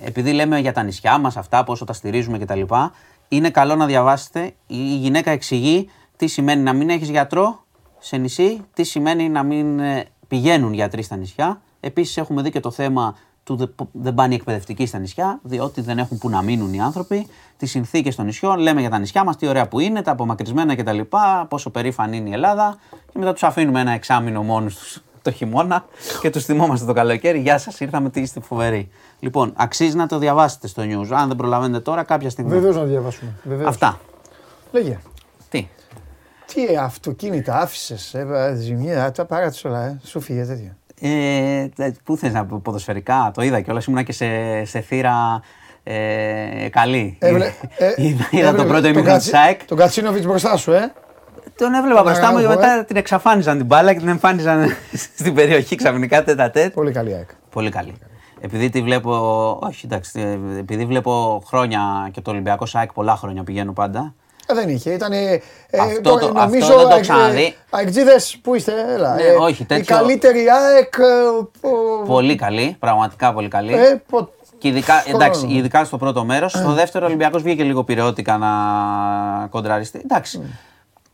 [0.03, 2.61] επειδή λέμε για τα νησιά μας αυτά, πόσο τα στηρίζουμε κτλ.
[3.34, 4.53] Είναι καλό να διαβάσετε.
[4.67, 7.63] Η γυναίκα εξηγεί τι σημαίνει να μην έχεις γιατρό
[7.99, 11.61] σε νησί, τι σημαίνει να μην ε, πηγαίνουν γιατροί στα νησιά.
[11.79, 15.82] Επίσης έχουμε δει και το θέμα του δε- δεν πάνε οι εκπαιδευτικοί στα νησιά, διότι
[15.82, 17.27] δεν έχουν που να μείνουν οι άνθρωποι.
[17.57, 20.75] Τι συνθήκες των νησιών, λέμε για τα νησιά μας, τι ωραία που είναι, τα απομακρυσμένα
[20.75, 20.99] κτλ.
[21.47, 22.77] Πόσο περήφανη είναι η Ελλάδα.
[22.91, 25.86] Και μετά τους αφήνουμε ένα εξάμεινο μόνους τους το χειμώνα
[26.21, 27.39] και τους θυμόμαστε το καλοκαίρι.
[27.39, 28.89] Γεια σας, ήρθαμε, τι είστε φοβεροί.
[29.24, 31.07] Λοιπόν, αξίζει να το διαβάσετε στο news.
[31.11, 32.51] Αν δεν προλαβαίνετε τώρα, κάποια στιγμή.
[32.51, 33.32] Βεβαίως να διαβάσουμε.
[33.43, 33.69] Βεβαίως.
[33.69, 33.99] Αυτά.
[34.72, 34.99] Λέγε.
[35.49, 35.67] Τι;
[36.53, 39.99] Τι αυτοκίνητα άφησες, ε, ζημιά, τα παράτησε όλα, ε.
[40.03, 40.76] Σου φύγε τέτοια.
[41.01, 44.26] Ε, τε- πού θες να πω, ποδοσφαιρικά, το είδα κιόλας, ήμουνα και σε,
[44.65, 45.41] σε θύρα
[45.84, 47.17] ε, καλή.
[47.19, 49.65] Έβλε- ε, είδα είδα το έβλεπε πρώτο τον ημίχρονο της Κατσί- ΑΕΚ.
[49.65, 50.91] Τον Κατσίνοβιτς μπροστά σου, ε.
[51.57, 54.67] Τον έβλεπα μπροστά μου και Παραγωγό, μετά την εξαφάνιζαν την μπάλα και την εμφάνιζαν
[55.17, 56.74] στην περιοχή ξαφνικά τέτα τέτ.
[56.74, 57.30] Πολύ καλή ΑΕΚ.
[57.49, 57.93] Πολύ καλή.
[58.43, 59.11] Επειδή τη βλέπω,
[59.63, 64.13] όχι εντάξει, ε, επειδή βλέπω χρόνια και το Ολυμπιακό ΣΑΕΚ πολλά χρόνια πηγαίνω πάντα.
[64.47, 65.11] Ε, δεν είχε, ήταν.
[65.11, 65.41] Ε,
[65.81, 67.55] Αυτό το- το- νομίζω αυτό δεν το ΑΕΚ- ξαναδεί.
[67.69, 69.15] αεκτζίδες, πού είστε, έλα.
[69.15, 70.93] Ναι, ε, όχι, Η τέτοιο- καλύτερη ΑΕΚ.
[70.97, 73.73] ε, που- Πολύ καλή, πραγματικά πολύ καλή.
[73.73, 75.23] Ε, πο- Και ειδικά, Χρόνο.
[75.23, 76.51] εντάξει, ειδικά στο πρώτο μέρος.
[76.51, 78.49] Στο δεύτερο, ο Ολυμπιακός βγήκε λίγο πειραιώτικα να
[79.47, 80.01] κοντραριστεί.
[80.03, 80.41] Εντάξει.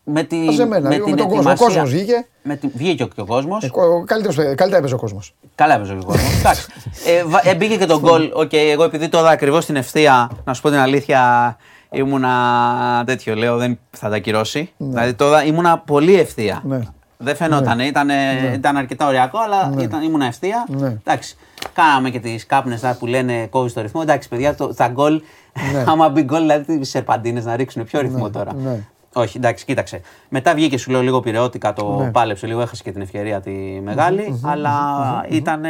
[0.10, 1.45] Με, τη, Μαζεμένα, λίγο με τον κόσμος.
[1.45, 2.28] Ο ετοιμασία- κόσμος βγήκε.
[2.43, 3.64] Με τη, βγήκε και ο κόσμος.
[3.64, 5.34] ε, ο καλύτερος- Καλύτερα έπαιζε ο κόσμος.
[5.55, 6.39] Καλά έπαιζε και ο κόσμος.
[6.39, 6.66] Εντάξει.
[7.05, 8.32] Ε, βα- ε, μπήκε και το γκολ.
[8.34, 11.58] Οκ, εγώ επειδή το είδα ακριβώς στην ευθεία, να σου πω την αλήθεια,
[11.91, 14.72] ήμουνα τέτοιο, λέω, δεν θα τα ακυρώσει.
[14.78, 16.62] Δηλαδή το είδα, ήμουνα πολύ ευθεία.
[16.66, 16.80] Ναι.
[17.18, 18.10] Δεν φαινόταν, ήταν,
[18.53, 20.66] ήταν αρκετά οριακό, αλλά ήταν, ήμουνα ευθεία.
[20.70, 20.88] Ναι.
[21.03, 21.36] Εντάξει.
[21.74, 24.01] Κάναμε και τις κάπνες που λένε κόβεις το ρυθμό.
[24.03, 25.22] Εντάξει, παιδιά, το, τα γκολ,
[25.91, 28.51] άμα μπει γκολ, δηλαδή τις σερπαντίνες να ρίξουν πιο ρυθμό τώρα.
[29.16, 29.22] Ναι.
[29.24, 30.01] Όχι, εντάξει, κοίταξε.
[30.30, 32.12] Μετά βγήκε σου λέω λίγο πυρεώτικα, το Ναι.
[32.12, 33.51] πάλεψε λίγο, έχασε και την ευκαιρία τη
[33.84, 34.41] μεγάλη.
[34.43, 34.80] αλλά
[35.30, 35.64] ήταν,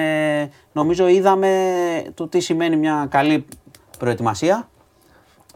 [0.71, 1.51] νομίζω, είδαμε
[2.13, 3.45] το τι σημαίνει μια καλή
[3.99, 4.69] προετοιμασία.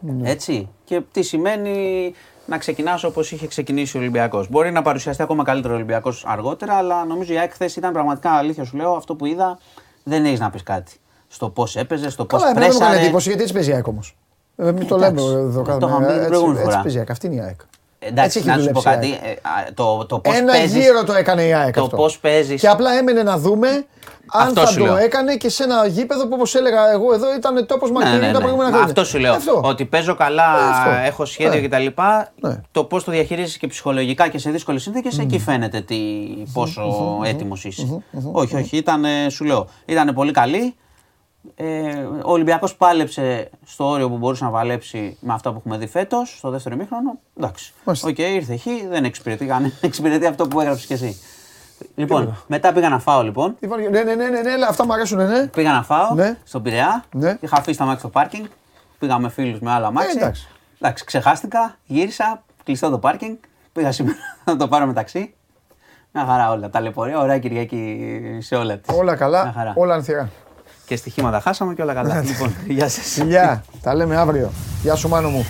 [0.00, 0.30] Ναι.
[0.30, 0.68] Έτσι.
[0.84, 2.12] Και τι σημαίνει
[2.46, 4.48] να ξεκινάς όπως είχε ξεκινήσει ο Ολυμπιακός.
[4.50, 8.30] Μπορεί να παρουσιαστεί ακόμα καλύτερο ο Ολυμπιακός αργότερα, αλλά νομίζω η ΑΕΚ χθες ήταν πραγματικά
[8.30, 8.92] αλήθεια σου λέω.
[8.92, 9.58] Αυτό που είδα
[10.02, 10.92] δεν έχεις να πεις κάτι.
[11.28, 13.04] Στο πώς έπαιζε, στο πώς Καλά, εμένα δεν μου έκανε πρέσαρε.
[13.06, 14.16] εντύπωση γιατί έτσι παίζει η ΑΕΚ όμως.
[14.56, 15.34] Ε, Μην το λέμε Εντάξει.
[15.38, 16.12] εδώ κάθε Το είχαμε μέρα.
[16.12, 16.82] πει την Έτσι, προηγούμενη έτσι φορά.
[16.82, 17.10] παίζει η ΑΕΚ.
[17.10, 17.60] Αυτή είναι η ΑΕΚ.
[18.04, 19.26] Εντάξει, Έτσι έχει να σου πω δουλέψει η κάτι.
[19.26, 19.36] ΑΕΚ.
[19.36, 21.96] ε, α, Το, το πώς Ένα παίζεις, γύρο το έκανε η ΑΕΚ το αυτό.
[21.96, 22.60] πώς παίζεις.
[22.60, 23.68] Και απλά έμενε να δούμε
[24.34, 24.96] αν Αυτό θα σου το λέω.
[24.96, 28.26] έκανε και σε ένα γήπεδο που όπως έλεγα εγώ εδώ ήταν τόπος Ναι, Μαρτίνου ναι,
[28.26, 28.38] τα ναι.
[28.38, 28.86] προηγούμενα Μα χρόνια.
[29.00, 29.32] Αυτό σου λέω.
[29.34, 29.60] Αυτό.
[29.64, 30.90] Ότι παίζω καλά, Ε, αυτό.
[31.06, 31.66] έχω σχέδιο Ναι.
[31.66, 31.86] κτλ.
[32.48, 32.60] Ναι.
[32.72, 35.96] Το πώς το διαχειρίζεσαι και ψυχολογικά και σε δύσκολες συνθήκες, εκεί φαίνεται τι,
[36.52, 36.82] πόσο
[37.24, 38.02] έτοιμος είσαι.
[38.32, 40.74] Όχι, όχι, ήταν, ε, σου λέω, ήταν πολύ καλή.
[41.56, 45.86] Ε, ο Ολυμπιακός πάλεψε στο όριο που μπορούσε να παλέψει με αυτά που έχουμε δει
[45.86, 47.18] φέτος, στο δεύτερο ημίχρονο.
[47.36, 47.72] Εντάξει.
[47.84, 48.08] Μάλιστα.
[48.08, 49.72] Οκ, ήρθε Χ, δεν εξυπηρετεί κανένα.
[49.80, 51.20] Εξυπηρετεί αυτό που έγραψες κι εσύ.
[51.94, 53.56] Λοιπόν, μετά πήγα να φάω λοιπόν.
[53.60, 55.46] Λοιπόν, Ναι, ναι, ναι, ναι, ναι, ναι, αυτά μου αρέσουν, ναι.
[55.46, 56.38] Πήγα να φάω Ναι.
[56.44, 57.04] στον Πειραιά.
[57.14, 57.36] Ναι.
[57.40, 58.44] Είχα αφήσει τ' αμάξι στο πάρκινγκ.
[58.98, 60.16] Πήγα με φίλους με άλλα μάξι.
[60.16, 60.48] Ε, εντάξει.
[60.80, 63.36] εντάξει, ξεχάστηκα, γύρισα, κλειστό το πάρκινγκ.
[63.72, 65.34] Πήγα σήμερα να το πάρω μεταξύ.
[66.14, 66.70] Μια χαρά όλα.
[66.70, 67.98] Ταλαιπωρία, ωραία Κυριακή
[68.40, 68.94] σε όλα της.
[68.96, 69.72] Όλα Μια καλά, χαρά.
[69.76, 70.30] όλα ανθυρά.
[70.92, 72.20] Και στοιχήματα χάσαμε και όλα καλά.
[72.20, 73.04] λοιπόν, γεια σας.
[73.04, 74.50] Φιλιά, τα λέμε αύριο.
[74.82, 75.46] Γεια σου Μάνο μου.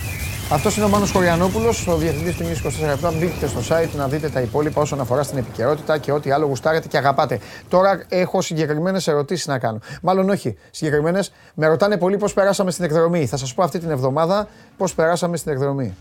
[0.53, 4.29] Αυτός είναι ο Μάνος Χωριανόπουλος, ο διευθυντής του News 24 Μπείτε στο site να δείτε
[4.29, 7.39] τα υπόλοιπα όσον αφορά στην επικαιρότητα και ό,τι άλλο γουστάρετε και αγαπάτε.
[7.69, 9.79] Τώρα έχω συγκεκριμένες ερωτήσεις να κάνω.
[10.03, 11.33] Μάλλον όχι συγκεκριμένες.
[11.55, 13.27] Με ρωτάνε πολύ πώς περάσαμε στην εκδρομή.
[13.27, 15.95] Θα σας πω αυτή την εβδομάδα πώς περάσαμε στην εκδρομή.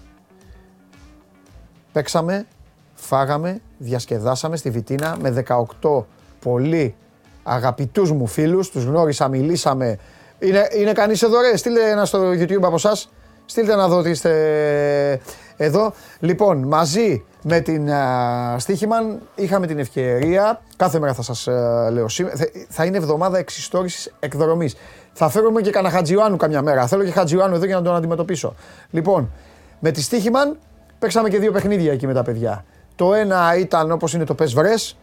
[1.91, 2.45] Παίξαμε,
[2.93, 5.43] φάγαμε, διασκεδάσαμε στη Βιτίνα με
[5.81, 6.05] 18
[6.39, 6.95] πολύ
[7.43, 8.69] αγαπητούς μου φίλους.
[8.69, 9.97] Τους γνώρισα, μιλήσαμε.
[10.39, 12.97] Είναι, είναι κανείς εδώ ρε, στείλτε ένα στο YouTube από εσά.
[13.45, 15.21] Στείλτε να δω ότι είστε
[15.57, 15.93] εδώ.
[16.19, 22.07] Λοιπόν, μαζί με την α, Στίχημαν είχαμε την ευκαιρία, κάθε μέρα θα σας α, λέω
[22.07, 24.75] σήμερα, θα, θα είναι εβδομάδα εξιστόρησης εκδρομής.
[25.13, 26.87] Θα φέρουμε και κανένα Χατζιωάννου καμιά μέρα.
[26.87, 28.55] Θέλω και Χατζιωάννου εδώ για να τον αντιμετωπίσω.
[28.89, 29.31] Λοιπόν,
[29.79, 30.57] με τη Στίχημαν
[30.99, 32.65] παίξαμε και δύο παιχνίδια εκεί με τα παιδιά.
[32.95, 34.97] Το ένα ήταν όπως είναι το πες βρες,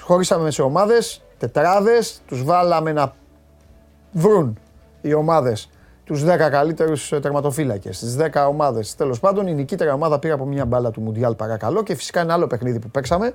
[0.00, 3.12] χωρίσαμε σε ομάδες, τετράδες, τους βάλαμε να
[4.12, 4.58] βρουν
[5.00, 5.70] οι ομάδες
[6.04, 8.94] τους 10 καλύτερους τερματοφύλακες, τις 10 ομάδες.
[8.94, 12.32] Τέλος πάντων, η νικήτρια ομάδα πήρε από μια μπάλα του Μουντιάλ παρακαλώ και φυσικά ένα
[12.32, 13.34] άλλο παιχνίδι που παίξαμε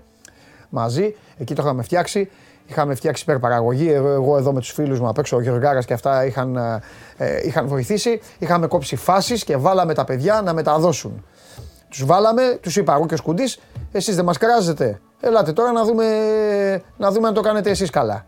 [0.70, 1.16] μαζί.
[1.38, 2.30] Εκεί το είχαμε φτιάξει.
[2.68, 3.92] Είχαμε φτιάξει υπερπαραγωγή.
[3.92, 6.82] Εγώ, εγώ εδώ με τους φίλους μου απ' έξω, ο Γεωργάρας και αυτά είχαν, ε,
[7.18, 8.22] ε, είχαν βοηθήσει.
[8.40, 11.26] Είχαμε κόψει φάσεις και βάλαμε τα παιδιά να μεταδώσουν.
[11.90, 13.44] Τους βάλαμε, τους είπα εγώ και ο Σκουντή,
[13.92, 15.02] εσείς δεν μας κράζετε.
[15.28, 16.06] Ελάτε τώρα να δούμε,
[16.98, 18.26] να δούμε αν το κάνετε εσείς καλά.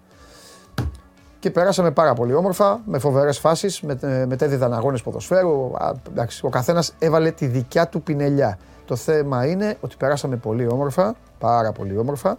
[1.39, 5.77] Και περάσαμε πάρα πολύ όμορφα, με φοβερές φάσεις, με, ε, μετέδιδαν αγώνες ποδοσφαίρου.
[5.77, 8.57] Α, εντάξει, ο καθένας έβαλε τη δικιά του πινελιά.
[8.85, 12.37] Το θέμα είναι ότι περάσαμε πολύ όμορφα, πάρα πολύ όμορφα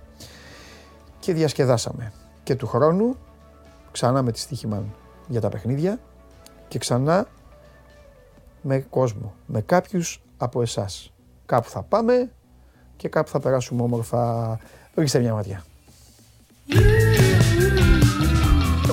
[1.18, 2.12] και διασκεδάσαμε.
[2.42, 3.16] Και του χρόνου
[3.92, 4.82] ξανά με τη στοίχημα
[5.28, 5.98] για τα παιχνίδια
[6.68, 7.26] και ξανά
[8.62, 11.12] με κόσμο, με κάποιους από εσάς.
[11.46, 12.30] Κάπου θα πάμε
[12.98, 14.58] και κάπου θα περάσουμε όμορφα.
[14.94, 15.64] Ρίξτε μια ματιά.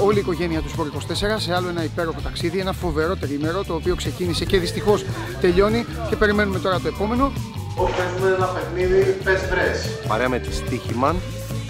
[0.05, 0.91] Όλη η οικογένεια του Σπορ 24
[1.37, 5.05] σε άλλο ένα υπέροχο ταξίδι, ένα φοβερό τρίμερο το οποίο ξεκίνησε και δυστυχώς
[5.41, 7.31] τελειώνει και περιμένουμε τώρα το επόμενο.
[7.75, 10.07] Παίζουμε ένα παιχνίδι πες βρες.
[10.07, 11.15] Παρέα με τη Στίχημαν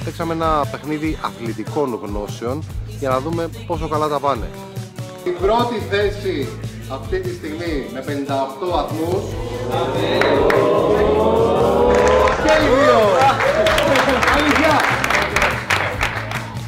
[0.03, 2.63] παίξαμε ένα παιχνίδι αθλητικών γνώσεων
[2.99, 4.47] για να δούμε πόσο καλά τα πάνε.
[5.23, 6.47] Η πρώτη θέση
[6.91, 9.23] αυτή τη στιγμή με 58 βαθμούς.
[12.55, 12.99] Και οι δύο.
[14.35, 14.73] Αλήθεια.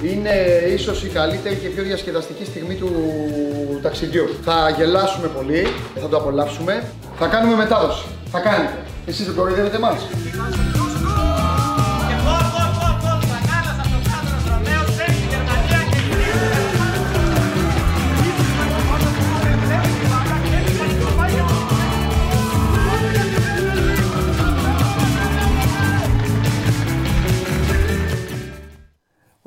[0.03, 0.33] Είναι
[0.73, 2.91] ίσως η καλύτερη και πιο διασκεδαστική στιγμή του
[3.81, 4.29] ταξιδιού.
[4.43, 5.67] Θα γελάσουμε πολύ,
[6.01, 6.83] θα το απολαύσουμε.
[7.19, 8.05] Θα κάνουμε μετάδοση.
[8.31, 8.77] Θα κάνετε.
[9.05, 9.97] Εσείς δεν κοροϊδεύετε εμάς.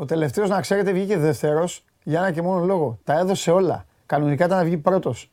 [0.01, 2.99] Ο τελευταίος, να ξέρετε, βγήκε δεύτερος για ένα και μόνο λόγο.
[3.05, 3.85] Τα έδωσε όλα.
[4.07, 5.31] Κανονικά ήταν να βγει πρώτος.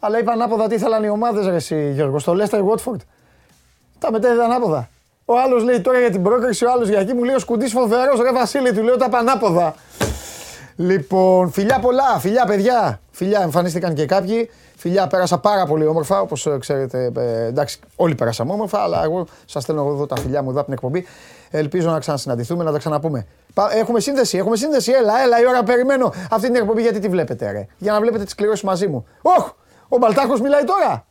[0.00, 2.22] Αλλά είπα ανάποδα τι ήθελαν οι ομάδες, ρε εσύ, Γιώργος.
[2.22, 2.96] Στο Leicester Watford.
[3.98, 4.88] Τα μετέδιδε ανάποδα.
[5.24, 7.72] Ο άλλος λέει τώρα για την πρόκριση, ο άλλος για εκεί μου λέει ο σκουντής
[7.72, 9.74] φοβερός, ρε Βασίλη, του λέω τα πανάποδα.
[10.76, 13.00] Λοιπόν, φιλιά πολλά, φιλιά παιδιά.
[13.10, 14.50] Φιλιά, εμφανίστηκαν και κάποιοι.
[14.76, 17.12] Φιλιά, πέρασα πάρα πολύ όμορφα, όπως ξέρετε.
[17.16, 20.66] Ε, εντάξει, όλοι πέρασαμε όμορφα, αλλά εγώ σας στέλνω εδώ τα φιλιά μου εδώ από
[20.66, 21.06] την εκπομπή.
[21.50, 23.26] Ελπίζω να ξανασυναντηθούμε, να τα ξαναπούμε.
[23.54, 24.92] Πα- Έχουμε σύνδεση, έχουμε σύνδεση.
[24.92, 28.24] Έλα, έλα, η ώρα περιμένω αυτή την εκπομπή γιατί τη βλέπετε, ρε; Για να βλέπετε
[28.24, 29.06] τις κληρώσεις μαζί μου.
[29.22, 29.50] Όχ,
[29.88, 31.06] ο Μπαλτάκος μιλάει τώρα.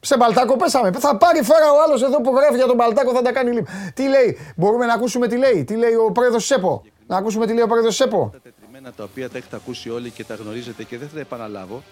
[0.00, 0.90] Σε Μπαλτάκο πέσαμε.
[0.92, 3.66] Θα πάρει φορά ο άλλος εδώ που γράφει για τον Μπαλτάκο, θα τα κάνει λίγο.
[3.94, 6.82] Τι λέει, μπορούμε να ακούσουμε τι λέει, τι λέει ο πρόεδρος ΣΕΠΟ.
[7.06, 8.28] Να ακούσουμε τι λέει ο πρόεδρος ΣΕΠΟ.
[8.32, 11.20] τα τετριμένα τα οποία τα έχετε ακούσει όλοι και τα γνωρίζετε και δεν θα τα
[11.20, 11.82] επαναλάβω,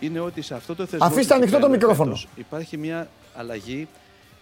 [0.00, 1.06] είναι ότι σε αυτό το θεσμό.
[1.06, 2.10] Αφήστε που ανοιχτό το κάνουμε μικρόφωνο.
[2.14, 3.88] φέτος Υπάρχει μια αλλαγή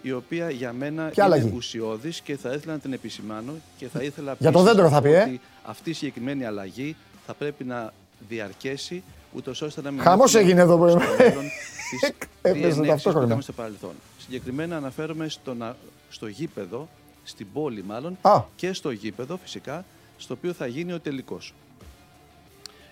[0.07, 3.89] η οποία για μένα Ποια είναι αλλαγή; ουσιώδης και θα ήθελα να την επισημάνω και
[3.89, 5.23] θα ήθελα Για το επίσης δέντρο να θα πω πει, ε.
[5.23, 6.97] ότι αυτή η συγκεκριμένη αλλαγή
[7.27, 7.93] θα πρέπει να
[8.29, 9.03] διαρκέσει
[9.33, 10.01] ούτως ώστε να μην.
[10.03, 11.17] Χαμός έχουμε έγινε εδώ, στο βέβαια.
[11.29, 11.45] μέλλον
[11.91, 12.03] τις
[12.43, 13.21] Έπαιζε διενέξεις ταυτόχρονα.
[13.21, 13.91] που είχαμε στο παρελθόν.
[14.19, 15.77] Συγκεκριμένα αναφέρομαι στο, να-
[16.11, 16.89] στο γήπεδο,
[17.25, 18.43] στην πόλη μάλλον, Α.
[18.57, 19.85] και στο γήπεδο φυσικά,
[20.19, 21.55] στο οποίο θα γίνει ο τελικός.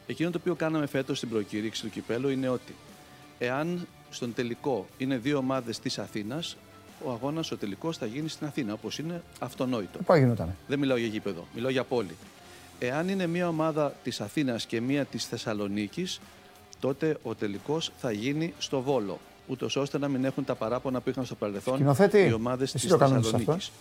[0.07, 2.75] Εκείνο το οποίο κάναμε φέτος στην προκήρυξη του κυπέλου είναι ότι
[3.39, 6.57] εάν στον τελικό είναι δύο ομάδες της Αθήνας,
[7.03, 9.99] ο αγώνας ο τελικός θα γίνει στην Αθήνα, όπως είναι αυτονόητο.
[10.07, 10.57] Πού γινότανε.
[10.67, 12.17] Δεν μιλάω για γήπεδο, μιλάω για πόλη.
[12.79, 16.21] Εάν είναι μία ομάδα της Αθήνας και μία της Θεσσαλονίκης,
[16.81, 19.19] τότε ο τελικός θα γίνει στο Βόλο.
[19.47, 22.87] Ούτως ώστε να μην έχουν τα παράπονα που είχαν στο παρελθόν Σκηνοθέτη, οι ομάδες εσύ
[22.87, 23.73] της το κάνεις Θεσσαλονίκης.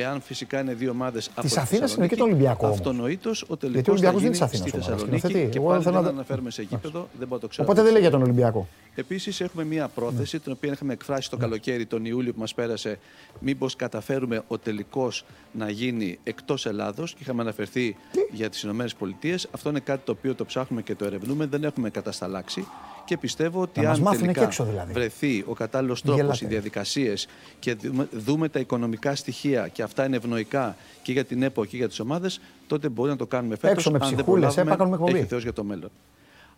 [0.00, 2.78] Εάν φυσικά είναι δύο ομάδες από Της τη Αθήνας είναι και το Θεσσαλονίκη, Ολυμπιακό όμως.
[2.78, 5.18] Αυτονοήτως ο Γιατί ο τελικός θα Ολυμπιακός δεν γίνει είναι της Αθήνας στη ομάδα, Θεσσαλονίκη
[5.26, 5.50] σκηνοθέτη.
[5.52, 7.66] και Εγώ πάλι θέλω δεν να- αναφέρουμε σε γήπεδο, δεν μπορώ να το ξέρω.
[7.68, 8.68] Οπότε δεν λέει για τον Ολυμπιακό.
[8.94, 12.98] Επίσης, έχουμε μία πρόθεση, την οποία είχαμε εκφράσει το καλοκαίρι, τον Ιούλιο που μας πέρασε,
[13.40, 17.12] μήπως καταφέρουμε ο τελικός να γίνει εκτός Ελλάδος.
[17.12, 17.96] Και είχαμε αναφερθεί
[18.30, 19.34] για τις ΗΠΑ.
[19.50, 22.66] Αυτό είναι κάτι το οποίο το ψάχνουμε και το ερευνούμε, δεν έχουμε κατασταλάξει.
[23.04, 24.92] Και πιστεύω ότι Να μας αν μάθουνε τελικά και έξω, δηλαδή.
[24.92, 26.44] βρεθεί ο κατάλληλος τρόπος, Γελάτε.
[26.44, 27.26] οι διαδικασίες
[27.58, 31.76] και δούμε, δούμε τα οικονομικά στοιχεία και αυτά είναι ευνοϊκά και για την ΕΠΟ και
[31.76, 33.76] για τις ομάδες, τότε μπορεί να το κάνουμε φέτος.
[33.76, 35.18] Έξω με αν δεν ψυχούλες, ε, προλάβουμε, πάμε εκπομπή.
[35.18, 35.90] έχει Θεός για το μέλλον.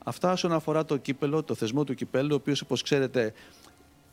[0.05, 3.33] Αυτά όσον αφορά το κύπελο, το θεσμό του κυπέλου, ο οποίος όπως ξέρετε,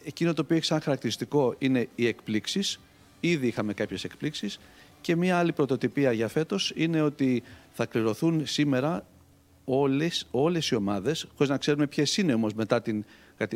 [0.03, 2.79] εκείνο το οποίο έχει σαν χαρακτηριστικό είναι οι εκπλήξεις.
[3.19, 4.59] Ήδη είχαμε κάποιες εκπλήξεις.
[5.01, 7.43] Και μία άλλη πρωτοτυπία για φέτος είναι ότι
[7.73, 9.05] θα κληρωθούν σήμερα
[9.65, 13.05] όλες, όλες οι ομάδες, χωρίς να ξέρουμε ποιες είναι όμως μετά, την,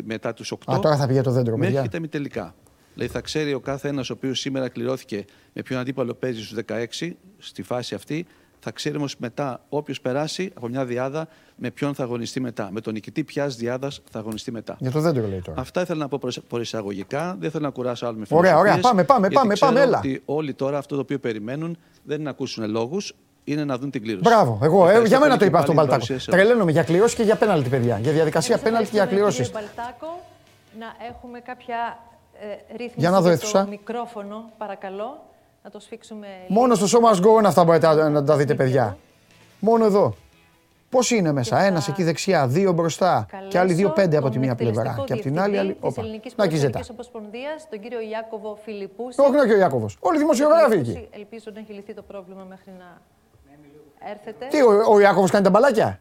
[0.03, 1.81] μετά τους 8, Α, τώρα θα πήγε το δέντρο, μέχρι παιδιά.
[1.81, 2.55] και τα ημιτελικά.
[2.93, 6.57] Δηλαδή θα ξέρει ο κάθε ένας ο οποίος σήμερα κληρώθηκε με ποιον αντίπαλο παίζει στους
[6.99, 8.25] 16 στη φάση αυτή,
[8.63, 12.69] θα ξέρει όμως μετά όποιος περάσει από μια διάδα με ποιον θα αγωνιστεί μετά.
[12.71, 14.75] Με τον νικητή ποιας διάδας θα αγωνιστεί μετά.
[14.79, 15.61] Για το δέντρο λέει τώρα.
[15.61, 17.35] Αυτά ήθελα να πω προσ- προεισαγωγικά.
[17.39, 18.71] Δεν θέλω να κουράσω άλλο με Ωραία, ωραία.
[18.73, 19.97] φιλοσοφίες, Πάμε, πάμε, γιατί πάμε, ξέρω πάμε, έλα.
[19.97, 23.91] ότι όλοι τώρα αυτό το οποίο περιμένουν δεν είναι να ακούσουν λόγους, είναι να δουν
[23.91, 24.23] την κλήρωση.
[24.23, 24.77] Μπράβο, εγώ.
[24.77, 26.05] Ε, Ευχαριστώ για μένα πολύ το και είπα αυτό, πάλι την Μπαλτάκο.
[26.07, 26.43] παρουσία σε όλους.
[26.43, 27.99] Τρελαίνομαι για κληρώσεις και για πέναλτι, παιδιά.
[27.99, 29.47] Για διαδικασία Εμείς πέναλτι και για ευχαριστούμε, κληρώσεις.
[29.51, 30.25] Κύριε Μπαλτάκο,
[30.79, 31.79] να έχουμε κάποια
[32.10, 32.10] ε,
[32.71, 33.65] ρύθμιση Για να δω, το αίθουσα.
[33.69, 35.23] μικρόφωνο, παρακαλώ.
[35.63, 38.55] Να το σφίξουμε Μόνο στο σώμα γκο είναι αυτά που μπορείτε να- να τα δείτε,
[38.55, 38.97] παιδιά.
[39.59, 40.15] Μόνο εδώ.
[40.89, 44.55] Πόσοι είναι μέσα, ένας εκεί δεξιά, δύο μπροστά και άλλοι δύο πέντε από τη μία
[44.55, 45.03] πλευρά.
[45.05, 45.77] Και από την άλλη, άλλη.
[45.79, 46.03] Όπα.
[46.35, 46.79] Να και ζητά.
[46.79, 49.21] Της Ομοσπονδίας, τον κύριο Ιάκωβο Φιλιππούση.
[49.21, 49.97] Όχι, όχι ο Ιάκωβος.
[49.99, 51.07] Όλοι οι δημοσιογράφοι εκεί.
[51.11, 53.01] Ελπίζω να έχει λυθεί το πρόβλημα μέχρι να
[54.11, 54.45] έρθετε.
[54.49, 55.99] Τι, ο, ο Ιάκωβος κάνει τα μπαλάκια;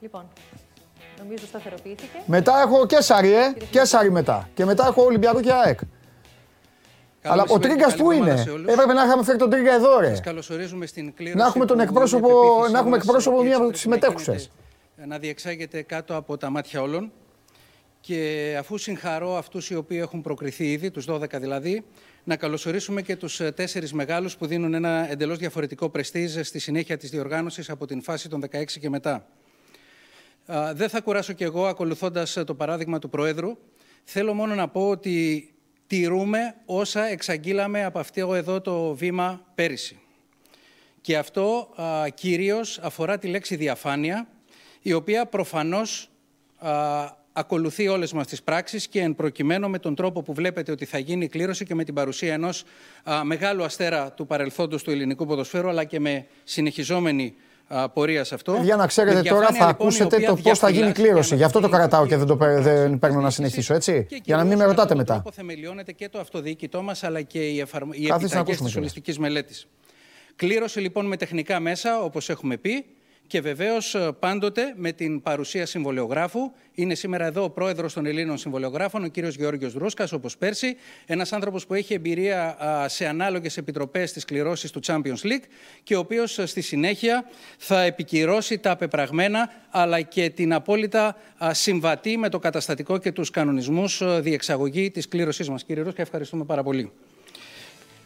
[0.00, 0.22] Λοιπόν,
[1.18, 2.18] νομίζω σταθεροποιήθηκε.
[2.26, 3.52] Μετά έχω Κέσσαρι, ε.
[3.70, 4.48] Κέσσαρι μετά.
[4.54, 5.78] Και μετά έχω Ολυμπιακό και ΑΕΚ.
[7.22, 8.42] Αλλά ο μεσημέρι, Τρίγκας καλή πού εβδομάδα είναι.
[8.42, 8.72] σε όλους.
[8.72, 10.08] Έπρεπε να είχαμε φέρει τον Τρίγκα εδώ, ρε.
[10.08, 11.36] Σας καλωσορίζουμε στην κλήρωση.
[11.36, 13.72] Να έχουμε τον που εκπρόσωπο, είναι πεποίθησή να έχουμε μας εκπρόσωπο και μία έτσι από
[13.72, 14.50] τις πρέπει να συμμετέχουσες.
[14.94, 17.12] γίνεται, Να διεξάγεται κάτω από τα μάτια όλων.
[18.00, 21.84] Και αφού συγχαρώ αυτούς οι οποίοι έχουν προκριθεί ήδη, τους 12 δηλαδή,
[22.24, 26.96] να καλωσορίσουμε και τους ε, τέσσερις μεγάλους που δίνουν ένα εντελώς διαφορετικό πρεστίζ στη συνέχεια
[26.96, 29.26] της διοργάνωσης από την φάση των 16 και μετά.
[30.46, 33.56] Α, Δεν θα κουράσω κι εγώ ακολουθώντας ε, το παράδειγμα του Προέδρου.
[34.04, 35.48] Θέλω μόνο να πω ότι
[35.86, 39.98] τηρούμε όσα εξαγγείλαμε από αυτό εδώ το βήμα πέρυσι.
[41.00, 44.28] Και αυτό α, κυρίως αφορά τη λέξη διαφάνεια,
[44.82, 46.10] η οποία προφανώς
[46.58, 46.70] α,
[47.32, 50.98] ακολουθεί όλες μας τις πράξεις και εν προκειμένου με τον τρόπο που βλέπετε ότι θα
[50.98, 52.64] γίνει η κλήρωση και με την παρουσία ενός
[53.02, 57.40] α, μεγάλου αστέρα του παρελθόντος του ελληνικού ποδοσφαίρου, αλλά και με συνεχιζόμενη α,
[57.92, 58.58] πορείας σε αυτό.
[58.62, 60.80] Για να ξέρετε Με τώρα διαφάνεια, θα λοιπόν, η ακούσετε οποία το πώς θα γίνει
[60.80, 61.28] η διαφυλάσσει κλήρωση.
[61.28, 64.06] και Γι' αυτό το αναφέρει κρατάω και δεν το παίρνω- δεν παίρνω να συνεχίσω, έτσι;
[64.24, 65.12] Για να μην με ρωτάτε μετά.
[65.12, 67.90] τρόπο θεμελιώνεται και το αυτοδιοικητό μας, αλλά και οι, εφαρμο...
[67.94, 68.76] οι Κάθεστε να επιταγές ακούσουμε της κιόλας.
[68.76, 69.66] ολιστικής μελέτης.
[70.36, 72.84] Κλήρωση λοιπόν με τεχνικά μέσα, όπως έχουμε πει,
[73.26, 76.52] και βεβαίως ε, πάντοτε με την παρουσία συμβολιογράφου.
[76.74, 80.76] Είναι σήμερα εδώ ο πρόεδρος των Ελλήνων Συμβολιογράφων, ο κύριος Γεώργιος Δρούσκας, όπως πέρσι.
[81.06, 85.44] Ένας άνθρωπος που έχει εμπειρία α, σε ανάλογες επιτροπές της κληρώσης του Champions League
[85.82, 87.24] και ο οποίος ε, στη συνέχεια
[87.58, 93.30] θα επικυρώσει τα απεπραγμένα αλλά και την απόλυτα α, συμβατή με το καταστατικό και τους
[93.30, 95.64] κανονισμούς ε, διεξαγωγή της κλήρωσής μας.
[95.64, 96.92] Κύριε Ρούσκα, ευχαριστούμε πάρα πολύ.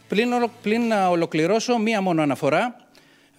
[0.07, 2.75] Πλην, ολο- πλην να ολοκληρώσω, μία μόνο αναφορά.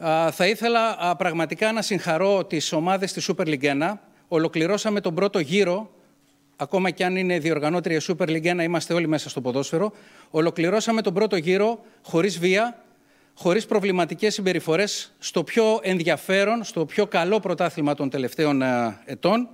[0.04, 3.92] Α, θα ήθελα α, πραγματικά να συγχαρώ τις ομάδες της Super League 1.
[4.28, 5.90] Ολοκληρώσαμε τον πρώτο γύρο,
[6.56, 9.92] ακόμα και αν είναι διοργανώτρια η Super League 1, είμαστε όλοι μέσα στο ποδόσφαιρο.
[10.30, 12.82] Ολοκληρώσαμε τον πρώτο γύρο χωρίς βία,
[13.34, 19.48] χωρίς προβληματικές συμπεριφορές, στο πιο ενδιαφέρον, στο πιο καλό πρωτάθλημα των τελευταίων α, ετών.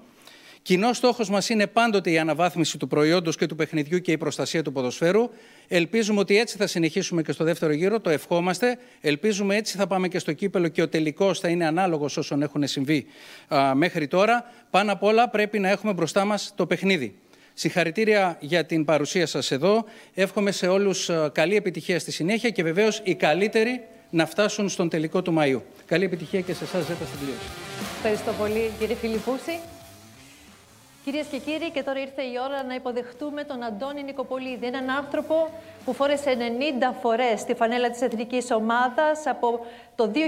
[0.63, 4.63] Κοινός στόχος μας είναι πάντοτε η αναβάθμιση του προϊόντος και του παιχνιδιού και η προστασία
[4.63, 5.31] του ποδοσφαίρου.
[5.69, 8.01] Ελπίζουμε ότι έτσι θα συνεχίσουμε και στο δεύτερο γύρο.
[8.01, 8.79] Το ευχόμαστε.
[9.01, 12.67] Ελπίζουμε έτσι θα πάμε και στο κύπελο και ο τελικός θα είναι ανάλογος όσων έχουν
[12.67, 13.07] συμβεί
[13.49, 14.53] α, μέχρι τώρα.
[14.71, 17.15] Πάνω απ' όλα πρέπει να έχουμε μπροστά μας το παιχνίδι.
[17.55, 19.85] Συγχαρητήρια για την παρουσία σας εδώ.
[20.15, 23.81] Εύχομαι σε όλους α, καλή επιτυχία στη συνέχεια και βεβαίως οι καλύτεροι
[24.11, 25.61] να φτάσουν στον τελικό του Μαΐου.
[25.87, 27.47] Καλή επιτυχία και σε εσάς, Ζέτα, στην κλήρωση.
[27.97, 29.59] Ευχαριστώ πολύ κύριε Φιλιππούση.
[31.07, 34.67] Κυρίες και κύριοι, και τώρα ήρθε η ώρα να υποδεχτούμε τον Αντώνη Νικοπολίδη.
[34.67, 35.49] Έναν άνθρωπο
[35.85, 39.67] που φόρεσε 90 φορές τη φανέλα της εθνικής ομάδας από
[39.97, 40.19] το 2001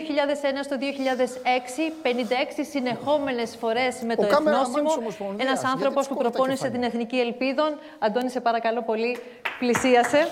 [0.64, 5.00] στο 2006, 56 συνεχόμενες φορές με το κάμεραμαν της εθνόσημο.
[5.00, 6.88] Ομοσπονδίας, Ένας γιατί άνθρωπος της που κόβει τα προπόνησε την κεφάλια.
[6.88, 7.78] εθνική ελπίδων.
[7.98, 9.18] Αντώνη, σε παρακαλώ πολύ,
[9.59, 10.28] πλησίασε.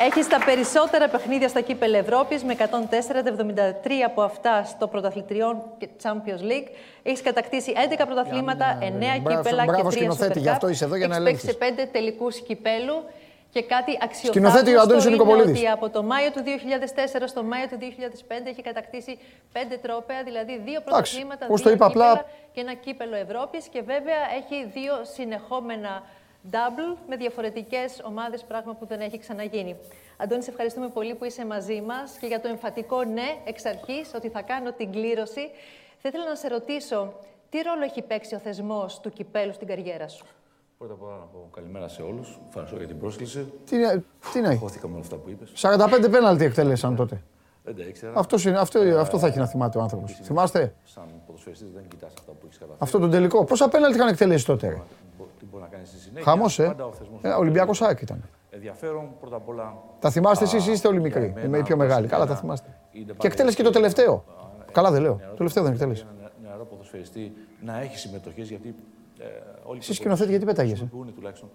[0.00, 3.34] Έχεις τα περισσότερα παιχνίδια στα κύπελα Ευρώπης με 104, τα
[3.82, 6.68] 73 από αυτά στο πρωταθλητριών και Champions League.
[7.02, 10.70] Έχεις κατακτήσει 11 πρωταθλήματα, 9 μπράβο, κύπελα μπράβο, και 3 σκηνοθέτη, Super γι' αυτό Cup.
[10.70, 11.76] είσαι εδώ για να Έχεις παίξει ελέγχεις.
[11.76, 13.04] σε 5 τελικού κυπέλου.
[13.50, 13.90] Και κάτι
[14.22, 15.58] Σκηνοθέτη ο Αντώνης αξιοθαύμαστο είναι Νικοπολίδης.
[15.60, 19.18] ότι από το Μάιο του 2004 στο Μάιο του 2005 έχει κατακτήσει
[19.52, 23.66] 5 τρόπαια, δηλαδή δύο πρωταθλήματα, πώς δύο το είπα απλά- κύπελα και ένα κύπελο Ευρώπης
[23.72, 26.02] και βέβαια έχει δύο συνεχόμενα
[26.50, 29.76] double με διαφορετικές ομάδες, πράγμα που δεν έχει ξαναγίνει.
[30.16, 34.10] Αντώνη, σε ευχαριστούμε πολύ που είσαι μαζί μας και για το εμφατικό ναι εξ αρχής
[34.14, 35.50] ότι θα κάνω την κλήρωση.
[35.98, 37.12] Θα ήθελα να σε ρωτήσω,
[37.50, 40.24] τι ρόλο έχει παίξει ο θεσμός του κυπέλου στην καριέρα σου;
[40.78, 42.38] Πρώτα απ' όλα να πω καλημέρα σε όλους.
[42.48, 43.52] Ευχαριστώ για την πρόσκληση.
[43.66, 45.50] Τι, είναι- τι να έχει; Χώθηκα με όλα αυτά που είπες.
[45.54, 47.22] 45 πέναλτι εκτέλεσαν τότε.
[47.64, 48.12] Δεν τα ήξερα.
[48.16, 50.18] Αυτός είναι, αυτό, αυτό θα έχει να θυμάται ο άνθρωπος.
[50.22, 52.78] Θυμάστε; Σαν ποδοσφαιριστής δεν κοιτάς αυτά που έχεις καταφέρει.
[52.82, 53.44] αυτό τον τελικό.
[53.44, 54.82] Πόσα πέναλτι είχαν εκτελέσει τότε;
[55.44, 55.50] Ρε.
[55.50, 56.30] Τι μπορεί να κάνει στη συνέχεια.
[56.30, 56.66] Χαμός, ε.
[56.66, 58.22] Πάντα ο θεσμός ε Ολυμπιακός ΑΕΚ ήταν.
[58.50, 59.74] Ενδιαφέρον πρώτα απ' όλα.
[60.00, 61.24] Τα θυμάστε Α, εσεί, είστε όλοι για μικροί.
[61.24, 62.06] εμένα, Είμαι οι πιο μεγάλοι.
[62.06, 62.78] Καλά, τα βασικά, θυμάστε.
[62.92, 64.24] είναι Και πάντα εκτέλεσε και το τελευταίο.
[64.72, 65.14] Καλά δεν λέω.
[65.14, 66.04] νεαρό Το τελευταίο δεν εκτέλεσε.
[66.04, 68.74] ποδοσφαιριστή, ένα Νεαρό ποδοσφαιριστή να έχει συμμετοχές γιατί.
[69.18, 69.24] Ε,
[69.64, 71.48] όλοι Εσύ σκηνοθέτη, γιατί πέταγεσαι; Χρησιμοποιούν τουλάχιστον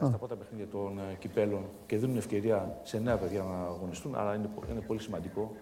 [0.00, 4.14] ε, στα πρώτα παιχνίδια των ε, κυπέλων και δίνουν ευκαιρία σε νέα παιδιά να αγωνιστούν.
[4.16, 5.52] Άρα είναι, πο- είναι πολύ σημαντικό.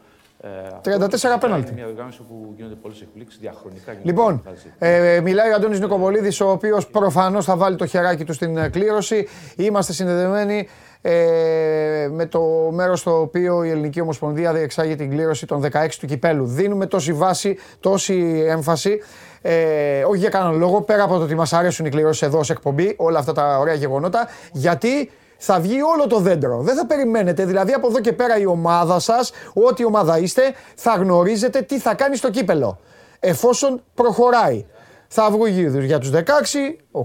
[0.40, 1.70] Ε, αυτό 34 φυσικά πέναλτι.
[1.72, 3.92] Είναι μια οργάνωση που γίνονται πολλές εκπλήξεις διαχρονικά.
[3.92, 5.16] γίνονται Λοιπόν, μεγάλες εκπλήξεις.
[5.16, 8.68] ε, μιλάει ο Αντώνης Νικοπολίδης, ο οποίος προφανώς θα βάλει το χεράκι του στην ε,
[8.68, 9.28] κλήρωση.
[9.56, 10.68] Είμαστε συνδεδεμένοι
[11.00, 12.40] ε, με το
[12.72, 16.46] μέρος στο οποίο η Ελληνική Ομοσπονδία διεξάγει την κλήρωση των 16 του κυπέλου.
[16.46, 19.00] Δίνουμε τόση βάση, τόση έμφαση,
[19.42, 22.50] ε, όχι για κανέναν λόγο, πέρα από το ότι μας αρέσουν οι κληρώσεις εδώ ως
[22.50, 26.60] εκπομπή, όλα αυτά τα ωραία γεγονότα, γιατί θα βγει όλο το δέντρο.
[26.60, 30.42] Δεν θα περιμένετε, δηλαδή από εδώ και πέρα η ομάδα σας, ό,τι ομάδα είστε,
[30.74, 32.78] θα γνωρίζετε τι θα κάνει στο κύπελο
[33.20, 34.66] εφόσον προχωράει.
[35.08, 37.04] Θα βγουν γύρους για τους 16, 8,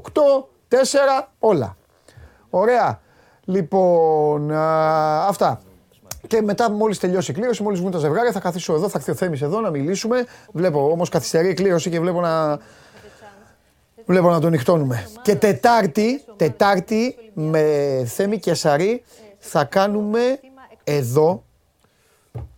[0.67, 1.77] 4, όλα.
[2.49, 3.01] Ωραία.
[3.45, 5.61] Λοιπόν, α, αυτά.
[6.27, 9.11] Και μετά, μόλις τελειώσει η κλήρωση, μόλις βγουν τα ζευγάρια, θα καθίσω εδώ, θα έρθει
[9.11, 10.25] ο Θέμης εδώ να μιλήσουμε.
[10.51, 12.59] Βλέπω όμως καθυστερεί η κλήρωση και βλέπω να.
[14.05, 15.07] Βλέπω να τον νυχτώνουμε.
[15.21, 17.63] Και Τετάρτη, Τετάρτη με
[18.05, 19.03] Θέμη και Σαρή
[19.37, 20.39] θα κάνουμε
[20.83, 21.43] εδώ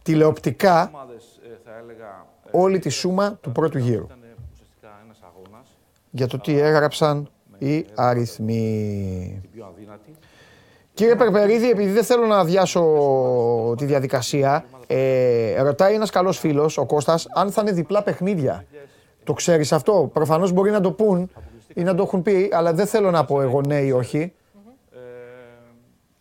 [0.03, 4.03] τηλεοπτικά Ομάδες, ε, θα έλεγα, ε, όλη τη σούμα του πρώτου γύρου.
[4.03, 4.18] ήταν
[4.53, 5.64] ουσιαστικά ένα αγώνα,
[6.11, 9.40] για το τι έγραψαν οι αριθμοί.
[9.41, 10.15] την πιο αδύνατη.
[10.94, 12.84] Κύριε Περπερίδη, επειδή δεν θέλω να αδειάσω
[13.78, 18.65] τη διαδικασία, ε, ρωτάει ένας καλός φίλος, ο Κώστας, αν θα είναι διπλά παιχνίδια.
[19.24, 21.30] Το ξέρεις αυτό; Προφανώς μπορεί να το πούν
[21.74, 24.34] ή να το έχουν πει, αλλά δεν θέλω να πω εγώ ναι ή όχι.
[24.91, 24.98] Ε,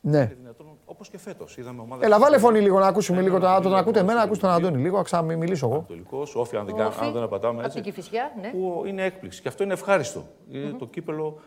[0.01, 0.19] Ναι.
[0.19, 1.57] είναι δυνατόν, όπως και φέτος.
[1.57, 3.39] Είδαμε ομάδες Έλα, βάλε φωνή λίγο να ακούσουμε λίγο.
[3.41, 5.75] Το, τον ακούτε εμένα, ακούστε τον Αντώνη λίγο, να μιλήσω εγώ.
[5.75, 7.81] Ανατολικός, όφη, αν δεν, κα- Όφη, αν δεν απατάμε Από έτσι.
[7.83, 8.49] την Κηφισιά, ναι.
[8.49, 9.43] Που είναι έκπληξη.
[9.43, 10.23] Και αυτό είναι ευχάριστο.
[10.53, 11.39] Ε, Το κύπελο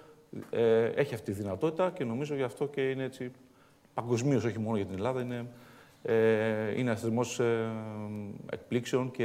[0.50, 3.32] ε, έχει αυτή τη δυνατότητα και νομίζω γι' αυτό και είναι έτσι
[3.94, 5.22] παγκοσμίως, όχι μόνο για την Ελλάδα.
[5.22, 5.46] Είναι,
[6.04, 7.44] ε, είναι ένα θεσμό ε,
[8.54, 9.24] εκπλήξεων και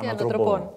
[0.00, 0.70] και ανατροπών.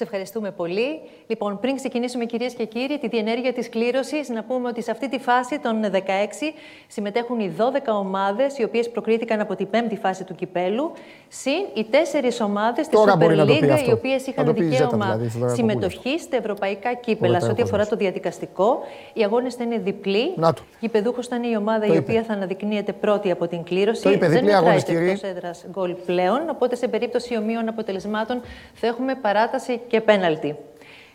[0.00, 1.00] Σε ευχαριστούμε πολύ.
[1.26, 5.08] Λοιπόν, πριν ξεκινήσουμε, κυρίες και κύριοι, τη διενέργεια της κλήρωσης, να πούμε ότι σε αυτή
[5.08, 6.54] τη φάση των 16
[6.88, 7.62] συμμετέχουν οι 12
[7.98, 10.92] ομάδες, οι οποίες προκρίθηκαν από την πέμπτη φάση του κυπέλου,
[11.28, 13.90] συν οι τέσσερις ομάδες της Τώρα μπορεί Super να το πει League, αυτό.
[13.90, 16.94] οι οποίες Να είχαν το πει η Ζέτα, δικαίωμα δηλαδή, θα το συμμετοχή στα ευρωπαϊκά
[16.94, 17.28] κύπελα.
[17.28, 17.98] Ωραία, Σε ό,τι ο αφορά κόσμος.
[17.98, 18.78] το διαδικαστικό,
[19.12, 20.32] οι αγώνες θα είναι διπλοί.
[20.36, 20.62] Να το.
[20.80, 21.98] Γηπεδούχος θα είναι η ομάδα Το η είπε.
[22.10, 24.02] οποία θα αναδεικνύεται πρώτη από την κλήρωση.
[24.02, 25.12] Το είπε, Δεν διπλοί αγώνες, μετράει το κύριε.
[25.14, 28.40] εκτός έδρας γκολ πλέον, οπότε σε περίπτωση ομοίων αποτελεσμάτων
[28.74, 30.56] θα έχουμε παράταση και πέναλτι.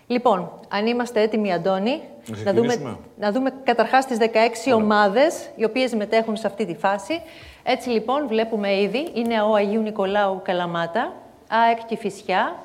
[0.08, 2.02] Λοιπόν, αν είμαστε έτοιμοι, Αντώνη,
[2.44, 2.98] να δούμε, ξεκινήσουμε.
[3.20, 7.22] να δούμε καταρχάς τις 16 ομάδες οι οποίες συμμετέχουν σε αυτή τη φάση.
[7.64, 11.14] Έτσι λοιπόν βλέπουμε ήδη, είναι ο Αγίου Νικολάου Καλαμάτα,
[11.48, 12.56] ΑΕΚ Κηφισιά,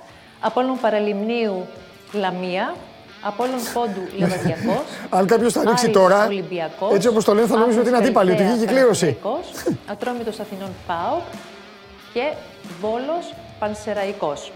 [0.40, 1.66] Απόλλων Παραλιμνίου
[2.12, 2.74] Λαμία,
[3.22, 4.84] Απόλλων Πόντου Λεβαδιακός,
[5.18, 7.98] Αν κάποιος θα ανοίξει Άρης τώρα, Ολυμπιακός, έτσι όπως το λένε, θα νομίζουμε ότι είναι
[7.98, 9.16] Άθλος αντίπαλοι, ότι Καλυθέα βγήκε η κλήρωση.
[9.22, 11.22] Παναθηναϊκός, Ατρόμητος Αθηνών ΠΑΟΚ
[12.12, 12.32] και
[12.80, 14.52] Βόλος Πανσεραϊκός.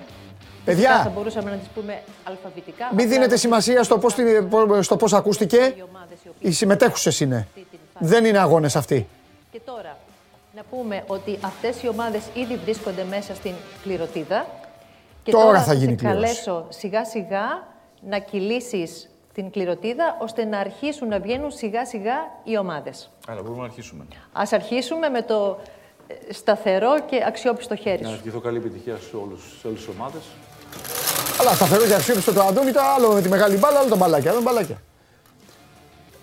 [0.65, 2.85] Φυσικά θα Παιδιά, μπορούσαμε να τις πούμε αλφαβητικά.
[2.91, 4.49] μην Απλά δίνετε να σημασία στο πώς, την-
[4.81, 5.57] στο πώς ακούστηκε.
[5.57, 7.37] οι ομάδες οι οποίες Οι συμμετέχουσες είναι.
[7.37, 8.11] αυτή την φάση.
[8.13, 9.07] Δεν είναι αγώνες αυτοί.
[9.53, 9.97] Και τώρα,
[10.57, 13.53] να πούμε ότι αυτές οι ομάδες ήδη βρίσκονται μέσα στην
[13.83, 14.47] κληρωτίδα.
[15.23, 16.21] Και Τώρα θα σε γίνει η κλήρωση.
[16.21, 17.67] καλέσω σιγά σιγά
[18.09, 22.15] να κυλήσεις την κληρωτίδα, ώστε να αρχίσουν να βγαίνουν σιγά σιγά
[22.45, 23.11] οι ομάδες.
[23.29, 24.05] Άρα μπορούμε να αρχίσουμε.
[24.33, 25.59] Ας αρχίσουμε με το
[26.29, 28.15] ε, σταθερό και αξιόπιστο χέρι Να σου.
[28.15, 30.23] ευχηθώ καλή επιτυχία σε, όλους, σε όλες τις ομάδες.
[31.43, 34.31] Αλλά σταθερό και αξιόπιστο το Αντώνη, το άλλο με τη μεγάλη μπάλα, άλλο τα μπαλάκια.
[34.31, 34.83] Άλλο μπαλάκια.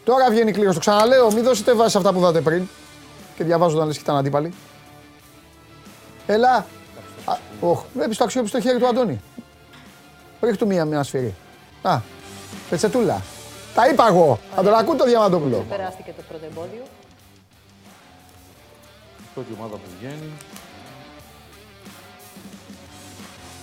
[0.03, 0.73] Τώρα βγαίνει κλήρωση.
[0.73, 2.67] Το ξαναλέω, μην δώσετε βάση σε αυτά που δάτε πριν.
[3.35, 4.53] Και διαβάζω όταν λες και ήταν αντίπαλοι.
[6.25, 6.65] Έλα.
[7.25, 9.21] Α, Οχ, βλέπεις το αξιόπιστο χέρι του Αντώνη.
[10.41, 11.35] Ρίχ του μία μια σφυρί.
[11.81, 11.99] Α,
[12.69, 13.21] πετσετούλα.
[13.73, 14.39] Τα είπα εγώ.
[14.55, 15.65] Θα τον ακούω το Διαμαντόπουλο.
[15.69, 16.83] Περάστηκε το πρώτο εμπόδιο.
[19.19, 20.31] Η πρώτη ομάδα που βγαίνει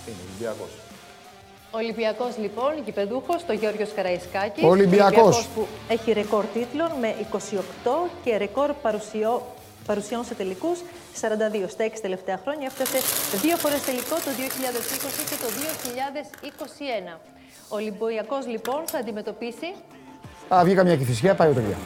[0.07, 0.86] είναι ο Ολυμπιακός.
[1.71, 4.63] Ολυμπιακός λοιπόν, γηπεδούχος, το Γιώργος Καραϊσκάκης.
[4.63, 5.47] Ολυμπιακός.
[5.55, 9.41] που έχει ρεκόρ τίτλων με 28 και ρεκόρ παρουσιό,
[9.85, 10.79] παρουσιών σε τελικούς
[11.21, 11.67] 42.
[11.69, 12.97] Στα 6 τελευταία χρόνια έφτασε
[13.41, 15.47] δύο φορές τελικό το 2020 και το
[17.13, 17.19] 2021.
[17.69, 19.73] Ο Ολυμπιακός λοιπόν θα αντιμετωπίσει
[20.53, 21.77] Α, βγήκα μια κυφισιά, πάει ο τρία.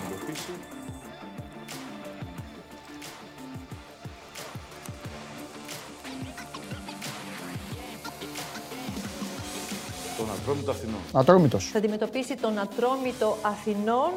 [10.41, 10.99] Ατρόμητο Αθηνών.
[11.13, 11.69] Ατρόμητος.
[11.71, 14.11] θα αντιμετωπίσει τον Ατρόμητο Αθηνών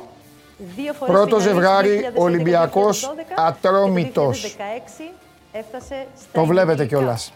[0.76, 4.40] δύο φορές Πρώτο φιναλίστ ζευγάρι, 2011 και Ολυμπιακός 2012 Ατρόμητος.
[4.40, 5.12] Και το 2016
[5.52, 6.96] έφτασε στα Το βλέπετε ημιτελικά.
[6.96, 7.32] κιόλας.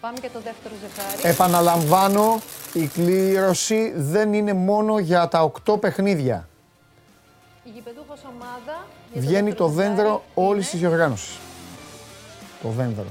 [0.00, 1.34] Πάμε και το δεύτερο ζευγάρι.
[1.34, 2.40] Επαναλαμβάνω,
[2.72, 6.48] η κλήρωση δεν είναι μόνο για τα 8 παιχνίδια.
[7.64, 11.38] Η γηπεδούχος ομάδα για Βγαίνει δεύτερο το δένδρο ζευγάρι όλης είναι της διοργάνωση.
[12.62, 13.04] Το δένδρο.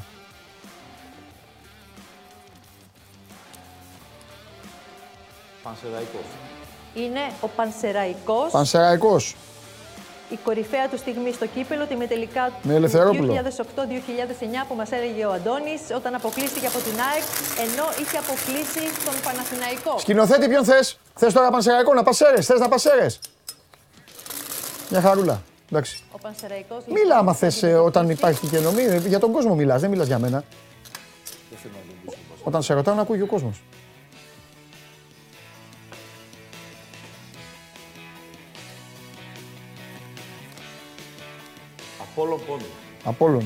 [5.67, 6.27] Πανσεραϊκός.
[6.93, 9.35] Είναι ο Πανσεραϊκός, Πανσεραϊκός.
[10.29, 13.33] η κορυφαία του στιγμή στο κύπελο, τη μετελικά Με Ελευθερόπουλο.
[13.33, 17.25] 2008-2009 που μας έλεγε ο Αντώνης, όταν αποκλείστηκε από την ΑΕΚ,
[17.65, 19.99] ενώ είχε αποκλείσει τον Παναθηναϊκό.
[19.99, 23.19] Σκηνοθέτη, ποιον θες; Θες τώρα Πανσεραϊκό να πασέρες; Θες να πασέρες;
[24.89, 25.41] Μια χαρούλα.
[25.71, 26.03] Εντάξει.
[26.11, 28.83] Ο Πανσεραϊκός Μίλα λοιπόν, άμα θα θες όταν υπάρχει και νομή.
[29.07, 30.43] Για τον κόσμο μιλάς, δεν μιλάς για μένα.
[31.49, 32.17] Δεν θέλω να τον πείσω.
[32.43, 33.61] Όταν σε ρωτάω να ακούει και ο κόσμος.
[42.17, 42.65] Απόλλων Πόντου.
[43.03, 43.43] Απόλλων.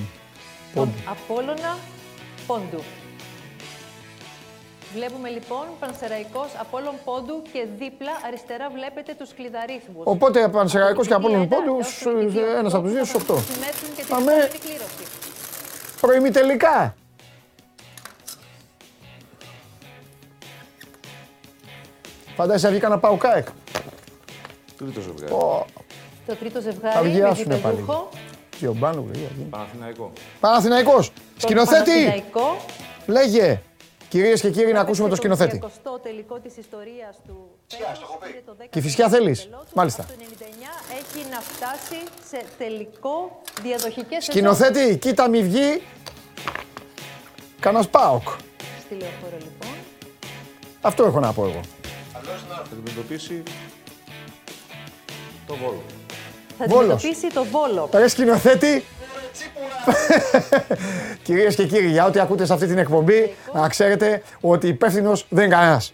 [0.74, 1.78] τον Απόλλωνα
[2.48, 2.84] Πόντου.
[4.94, 10.04] Βλέπουμε λοιπόν Πανσεραϊκός Απόλλων Πόντου και δίπλα αριστερά βλέπετε τους κλειδαρίθμους.
[10.04, 11.78] Οπότε Πανσεραϊκός και Απόλλων Πόντου,
[12.40, 13.26] ένα ένας από τους δύο στους 8.
[13.26, 14.32] Συμμετρούν και την Πάμε.
[14.32, 15.04] επόμενη κλήρωση.
[16.02, 16.96] Προημιτελικά.
[22.36, 23.48] Φαντάζεσαι βγήκα να πάω ΚΑΕΚ.
[24.78, 25.34] Τρίτο ζευγάρι.
[25.34, 25.66] Ω,
[26.26, 27.86] Το τρίτο Θα ζευγάρι με βγιάσουνε πάλι.
[28.62, 29.48] Γηπεδούχο Και ο Μπάνου, λέει, γιατί.
[29.50, 30.12] Παναθηναϊκό.
[30.40, 31.12] Παναθηναϊκός.
[31.14, 32.58] τον Σκηνοθέτη, Παναθηναϊκό.
[33.06, 33.62] λέγε.
[34.10, 35.60] Κυρίες και κύριοι, να ακούσουμε το σκηνοθέτη.
[35.60, 37.50] Το 20ο τελικό της ιστορίας του
[38.26, 39.72] πήρε το 10ο Κηφισιά θέλεις; κύπελό του.
[39.74, 40.04] Μάλιστα.
[40.04, 40.44] Το 99
[41.00, 44.54] έχει να φτάσει σε τελικό διαδοχικές σεζόν.
[44.54, 45.82] Σκηνοθέτη, κοίτα μη βγει.
[47.60, 48.28] Κανένας ΠΑΟΚ.
[48.86, 49.76] Στη λεωφόρο λοιπόν.
[50.82, 51.60] Αυτό έχω να πω εγώ.
[52.12, 53.44] Θα αντιμετωπίσει
[55.48, 55.82] το Βόλο.
[56.62, 56.94] Θα Βόλος.
[56.94, 57.90] αντιμετωπίσει το Βόλο.
[57.94, 58.84] Ρε σκηνοθέτη;
[61.24, 65.46] Κυρίες και κύριοι, για ό,τι ακούτε σε αυτή την εκπομπή, να ξέρετε ότι υπεύθυνος δεν
[65.46, 65.94] είναι κανένας.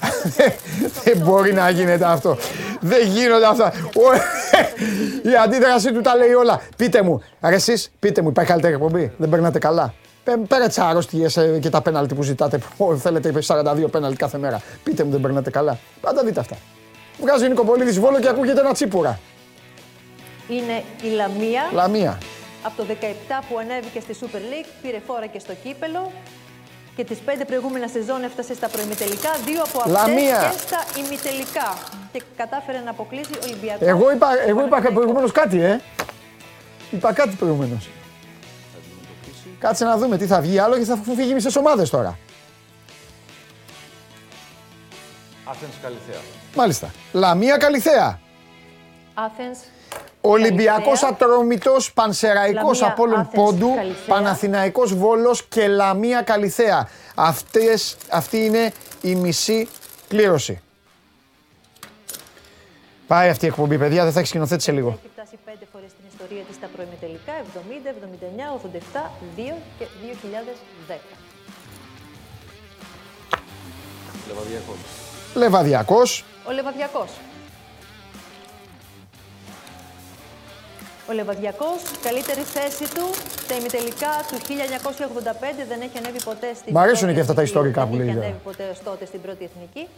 [1.04, 2.36] Δεν μπορεί να γίνεται αυτό.
[2.80, 3.72] Δεν γίνονται αυτά.
[3.94, 4.14] Ο-
[5.30, 6.60] Η αντίδραση του τα λέει όλα.
[6.76, 10.78] Πείτε μου, ρε εσείς, πείτε μου, υπάρχει καλύτερη εκπομπή; Δεν περνάτε καλά; Πέ- Πέρα τις
[10.78, 14.60] αρρώστιες ε, και τα πέναλτι που ζητάτε, που θέλετε 42 πέναλτι κάθε μέρα.
[14.84, 16.56] Πείτε μου, δεν περνάτε καλά; Πάντα δείτε αυτά.
[17.20, 19.18] Βγάζει ο Νικοπολίδης Βόλο και ακούγεται ένα τσίπουρα.
[20.48, 21.62] Είναι η Λαμία.
[21.72, 22.18] Λαμία.
[22.62, 26.12] Από το 17 που ανέβηκε στη Super League, πήρε φόρα και στο κύπελο.
[26.96, 30.52] Και τις πέντε προηγούμενα σεζόν έφτασε στα προημιτελικά, δύο από αυτές Λαμία.
[30.52, 31.78] και στα ημιτελικά.
[32.12, 33.84] Και κατάφερε να αποκλείσει Ολυμπιακό.
[33.84, 35.80] Εγώ είπα, εγώ είπα προηγουμένως κάτι, ε.
[36.90, 37.88] Είπα κάτι προηγουμένως.
[39.58, 42.18] Κάτσε να δούμε τι θα βγει άλλο και θα φύγει μισές ομάδες τώρα.
[45.44, 46.20] Άθενς Καλυθέα.
[46.56, 46.90] Μάλιστα.
[47.12, 48.20] Λαμία Καλιθέα.
[49.14, 49.77] Athens.
[50.20, 51.08] Ολυμπιακός Καλυθέα.
[51.08, 54.04] Ατρόμητος, Πανσεραϊκός Λαμία, Απόλλων Athens, Πόντου, Καλυθέα.
[54.06, 56.88] Παναθηναϊκός Βόλος και Λαμία Καλιθέα.
[57.14, 58.72] Αυτές, αυτή είναι
[59.02, 59.68] η μισή
[60.08, 60.60] κλήρωση.
[63.06, 64.88] Πάει αυτή η εκπομπή, παιδιά, δεν θα έχει σκηνοθέτη σε λίγο.
[64.88, 71.00] Έχει φτάσει πέντε φορές στην ιστορία της στα προημιτελικά, 70, 79, 87, 2 και 2010.
[74.28, 74.76] Λεβαδιακός.
[75.34, 77.10] Λεβαδιακός, Ο Λεβαδιακός.
[81.10, 83.06] Ο Λεβαδιακός, καλύτερη θέση του
[83.44, 87.42] στα ημιτελικά του 1985, δεν έχει ανέβει ποτέ στην Μ' αρέσουν πρώτη και αυτά τα
[87.42, 88.24] εθνική, ιστορικά που Δεν λέει, έχει ναι.
[88.24, 89.88] ανέβει ποτέ ως τότε στην πρώτη εθνική.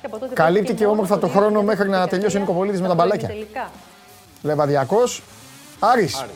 [0.00, 2.36] Και από τότε Καλύπτει βρέθηκε και μόνο όμορφα το το χρόνο 2013 μέχρι να τελειώσει
[2.36, 3.28] ο Νικοπολίδης με τα στα μπαλάκια.
[3.28, 3.70] προημιτελικά.
[4.42, 5.22] Λεβαδιακός,
[5.78, 6.16] Άρης.
[6.20, 6.32] Άρης.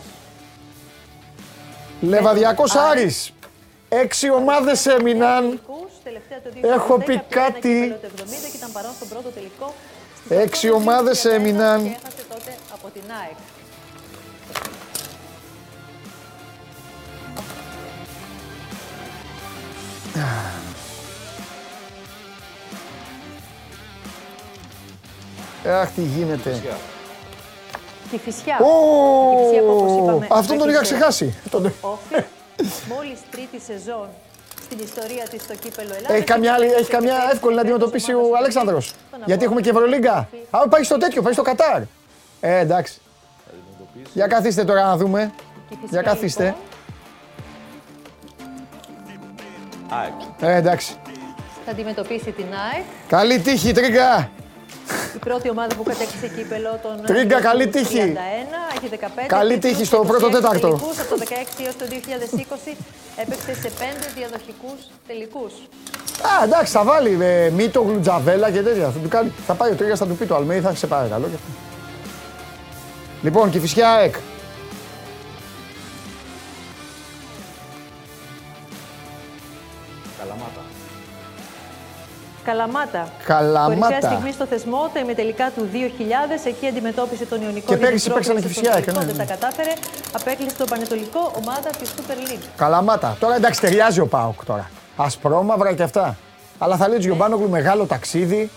[2.01, 3.33] Λεβαδιακός Άρης.
[3.89, 5.43] Έξι ομάδες έμειναν.
[5.43, 6.75] Τελικούς, τελευταία το 2010.
[6.75, 7.69] Έχω πει πήρε ένα κάτι.
[7.69, 8.09] κύπελλο το
[13.31, 13.52] 70
[25.81, 26.63] Αχ, τι γίνεται.
[28.11, 28.59] Τη Φυσιά.
[28.59, 28.67] Ω,
[29.33, 31.35] Η Φυσιά που, όπως είπαμε, Αυτόν τον είχα άρχισε ξεχάσει.
[31.51, 32.25] Τον- Όφη,
[32.89, 34.09] μόλις τρίτη σεζόν
[34.65, 36.17] στην ιστορία της στο κύπελο Ελλάδας.
[36.17, 38.95] Έχει καμιά, άλλη, έχει καμιά εύκολη να αντιμετωπίσει ο Αλέξανδρος.
[39.25, 40.29] Γιατί έχουμε και Ευρωλίγκα.
[40.51, 41.81] Α, πάει στο τέτοιο, πάει στο Κατάρ.
[42.41, 43.01] Ε, εντάξει.
[44.15, 45.33] Για καθίστε τώρα να δούμε.
[45.91, 46.55] Για καθίστε.
[50.41, 50.95] Ε, εντάξει.
[51.65, 52.85] Θα αντιμετωπίσει την ΑΕΚ.
[53.09, 54.31] Καλή τύχη, Τρίγκα.
[55.15, 58.13] Η πρώτη ομάδα που κατέκτησε κύπελο τον Τρίγκα, Ιούλιο καλή του τύχη.
[58.17, 60.59] 31, έχει 15 Καλή τίτλους, τύχη στο 26 πρώτο τέταρτο.
[60.69, 60.99] τελικούς.
[60.99, 62.77] Από το 16 έως το 2020
[63.17, 63.83] έπαιξε σε 5
[64.17, 65.53] διαδοχικούς τελικούς.
[66.41, 68.85] Α, εντάξει, θα βάλει ε, μύτο, γλουτζαβέλα και τέτοια.
[68.85, 71.27] Θα, του κάνει, θα πάει ο Τρίγκα, θα του πει το Αλμέη, θα σε παρακαλώ.
[71.29, 71.49] και αυτό.
[73.23, 74.15] Λοιπόν, και η φυσιά ΑΕΚ.
[82.45, 83.09] Καλαμάτα.
[83.25, 83.87] Καλαμάτα.
[83.87, 86.47] Κορυφαία στιγμή στο θεσμό, τα ημιτελικά του 2000.
[86.47, 87.67] Εκεί αντιμετώπισε τον Ιωνικό.
[87.67, 89.73] Και για πέρυσι την παίξανε πρόκριση και στον φυσιά, τελικό, ναι, Δεν τα κατάφερε.
[90.13, 92.47] Απέκλεισε το Πανετολικό ομάδα της Super League.
[92.57, 93.17] Καλαμάτα.
[93.21, 94.71] Τώρα εντάξει, ταιριάζει ο Πάοκ τώρα.
[94.97, 96.17] Ασπρόμαυρα και αυτά.
[96.59, 98.51] Αλλά θα λέει ο Γιωμπάνογλου μεγάλο ταξίδι.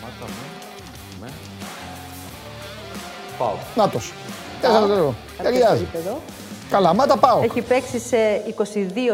[0.00, 0.32] Καλαμάτα
[1.20, 1.26] με.
[1.26, 1.32] με.
[3.38, 3.54] Πάω.
[3.74, 4.12] Νάτος.
[4.60, 5.14] Τέσσερα το λέω.
[5.36, 5.86] Κάποιος Ταιριάζει.
[6.76, 6.94] Επίπεδο.
[6.94, 7.44] Καλαμάτα Πάοκ.
[7.44, 8.16] Έχει παίξει σε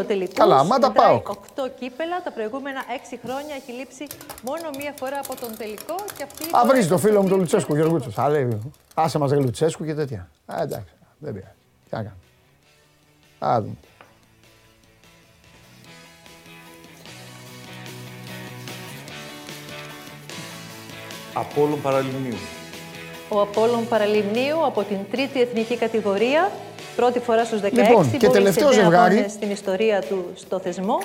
[0.00, 0.34] 22 τελικούς.
[0.34, 1.28] Καλαμάτα, μετράει ΠΑΟΚ.
[1.28, 2.22] 8 κύπελα.
[2.22, 4.06] Τα προηγούμενα 6 χρόνια έχει λείψει
[4.42, 5.94] μόνο μία φορά από τον τελικό.
[6.16, 8.18] Και αυτή η Α, φορά βρίζεις το ήταν φίλο μου στο τον Λουτσέσκου, Γεωργούτσος.
[8.18, 10.28] Α, λέει, άσε μας ρε Λουτσέσκου και τέτοια.
[10.46, 11.52] Α, εντάξει, δεν πειράζει.
[11.88, 12.16] Τι να κάνουμε.
[13.38, 13.76] Α, δούμε.
[21.34, 22.36] Απόλλων Παραλιμνίου.
[23.28, 26.50] Ο Απόλλων Παραλιμνίου από την τρίτη εθνική κατηγορία.
[26.98, 29.14] Πρώτη φορά στους 16 Λοιπόν, και μπόρεσε τελευταίο εννέα ζευγάρι.
[29.14, 30.98] αγώνες στην ιστορία του στο θεσμό.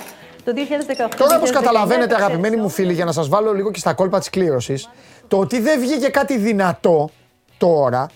[0.43, 1.15] Το 2018.
[1.17, 4.29] Τώρα, όπως καταλαβαίνετε, αγαπημένοι μου φίλοι, για να σας βάλω λίγο και στα κόλπα της
[4.29, 4.89] κλήρωσης,
[5.27, 7.09] το ότι δεν βγήκε κάτι δυνατό
[7.57, 8.09] τώρα,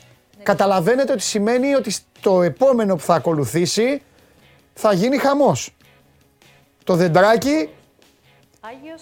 [0.44, 4.02] καταλαβαίνετε ότι σημαίνει ότι στο επόμενο που θα ακολουθήσει
[4.74, 5.76] θα γίνει χαμός.
[6.84, 7.70] Το δεντράκι
[8.60, 9.02] Άγιος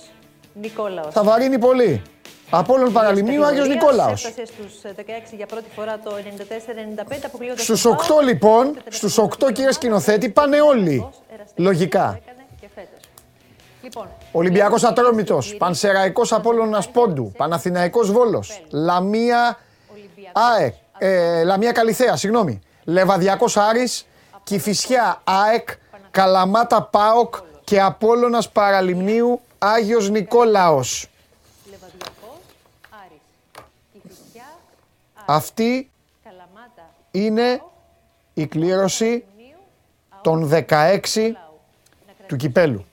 [0.54, 1.14] Νικόλαος.
[1.14, 2.02] θα βαρύνει πολύ.
[2.50, 4.26] Απόλλων Παραλιμνίου, Άγιος Νικόλαος.
[4.26, 5.02] Έφτασε στους ε, 16
[5.36, 8.22] για πρώτη φορά το 94-95, αποκλείοντας Στους τον 8 ΠΑΟΚ.
[8.24, 11.10] λοιπόν, στους 8 κύριε σκηνοθέτη, πάνε όλοι.
[11.56, 12.20] Λογικά.
[12.26, 13.00] Έκανε και φέτος.
[13.82, 19.58] Λοιπόν, Ολυμπιακός Ατρόμητος, Πανσεραϊκός Απόλλωνας Πόντου, Παναθηναϊκός Βόλος, Λαμία
[20.34, 24.08] ΑΕΚ, ε, Λαμία Καλιθέα, συγγνώμη, Λεβαδιακός Άρης,
[24.44, 25.70] Κηφισιά ΑΕΚ,
[26.12, 31.08] Καλαμάτα ΠΑΟΚ και Απόλλωνας Παραλιμνίου Άγιος Νικόλαος.
[31.72, 32.38] Λεβαδιακός,
[33.04, 33.22] Άρης,
[33.94, 34.46] Κηφισιά,
[35.26, 35.92] Αυτή
[36.24, 37.62] Καλαμάτα, είναι
[38.34, 39.26] η κλήρωση
[40.22, 41.00] των 16
[42.28, 42.86] του κυπέλου.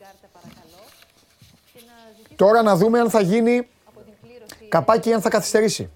[2.36, 3.68] Τώρα να δούμε αν θα γίνει
[4.68, 5.90] καπάκι ή αν θα καθυστερήσει.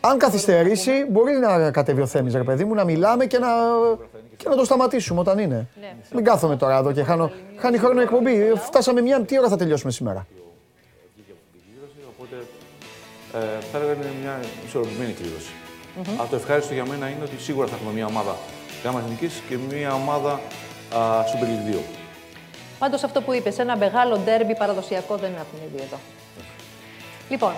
[0.00, 3.48] Αν καθυστερήσει, μπορεί να κατέβει ο Θέμης, ρε παιδί μου, να μιλάμε και να,
[4.36, 5.68] και να το σταματήσουμε όταν είναι.
[6.12, 8.52] Μην κάθομαι τώρα εδώ και χάνω, χάνει χρόνο η εκπομπή.
[8.54, 10.26] Φτάσαμε μια, τι ώρα θα τελειώσουμε σήμερα;
[13.36, 15.52] Οπότε ε, θα έλεγα είναι μια ισορροπημένη κλήρωση.
[16.18, 18.36] Αλλά το ευχάριστο για μένα είναι ότι σίγουρα θα έχουμε μια ομάδα
[18.84, 20.32] Γάμα Εθνικής και μια ομάδα
[20.94, 21.78] α, Super League 2.
[22.78, 25.96] Πάντως αυτό που είπες, ένα μεγάλο ντέρμπι παραδοσιακό δεν έχουμε δει εδώ.
[27.28, 27.52] Λοιπόν,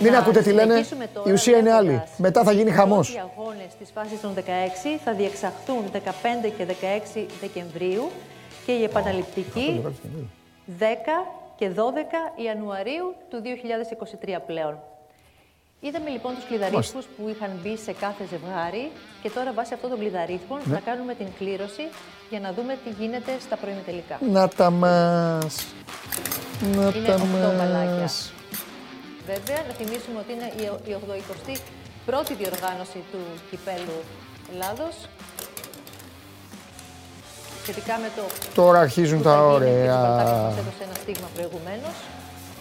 [0.00, 1.88] Μην να ακούτε τι λένε, συνεχίσουμε τώρα η ουσία είναι άλλη.
[1.88, 3.14] βλέποντας Μετά θα γίνει χαμός.
[3.14, 4.40] Οι αγώνες της φάσης των 16
[5.04, 5.98] θα διεξαχθούν 15
[6.56, 6.66] και
[7.14, 8.10] 16 Δεκεμβρίου
[8.66, 9.82] και η επαναληπτική
[10.78, 10.82] 10
[11.56, 13.42] και 12 Ιανουαρίου του
[14.24, 14.78] 2023 πλέον.
[15.86, 18.84] Είδαμε λοιπόν τους κλειδαρίθμους που είχαν μπει σε κάθε ζευγάρι
[19.22, 20.74] και τώρα βάσει αυτών των κλειδαρίθμων Ναι.
[20.74, 21.84] θα κάνουμε την κλήρωση
[22.30, 24.16] για να δούμε τι γίνεται στα προημιτελικά.
[24.36, 25.54] Να τα μας.
[26.76, 28.00] Να Είναι τα 8 μπαλάκια.
[28.00, 28.32] μας.
[29.30, 31.54] Βέβαια, να θυμίσουμε ότι είναι η- η 81η
[32.08, 33.20] πρώτη διοργάνωση του
[33.50, 33.98] Κυπέλου
[34.52, 34.94] Ελλάδος.
[37.62, 38.22] Σχετικά με το
[38.60, 39.94] Τώρα αρχίζουν που τα θα γίνει και ωραία.
[40.00, 41.96] ο Σπαρτάκης μας έδωσε ένα στίγμα προηγουμένως,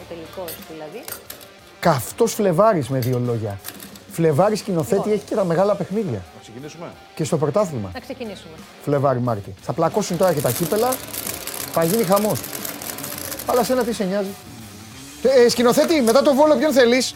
[0.02, 1.02] ο τελικός δηλαδή.
[1.84, 3.60] Καυτός Φλεβάρης με δύο λόγια.
[4.12, 6.24] Φλεβάρης σκηνοθέτη έχει και τα μεγάλα παιχνίδια.
[6.36, 6.92] Να ξεκινήσουμε.
[7.16, 7.90] Και στο πρωτάθλημα.
[7.94, 8.54] Να ξεκινήσουμε.
[8.84, 9.54] Φλεβάρη Μάρτι.
[9.62, 10.94] Θα πλακώσουν τώρα και τα κύπελα.
[11.72, 12.40] Θα γίνει χαμός.
[13.46, 14.30] Αλλά σένα τι σε νοιάζει.
[15.24, 17.16] Ε, ε, σκηνοθέτη, μετά το βόλο ποιον θέλεις;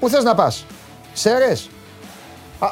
[0.00, 0.66] Πού θες να πας;
[1.12, 1.70] Σέρες;
[2.58, 2.68] Α,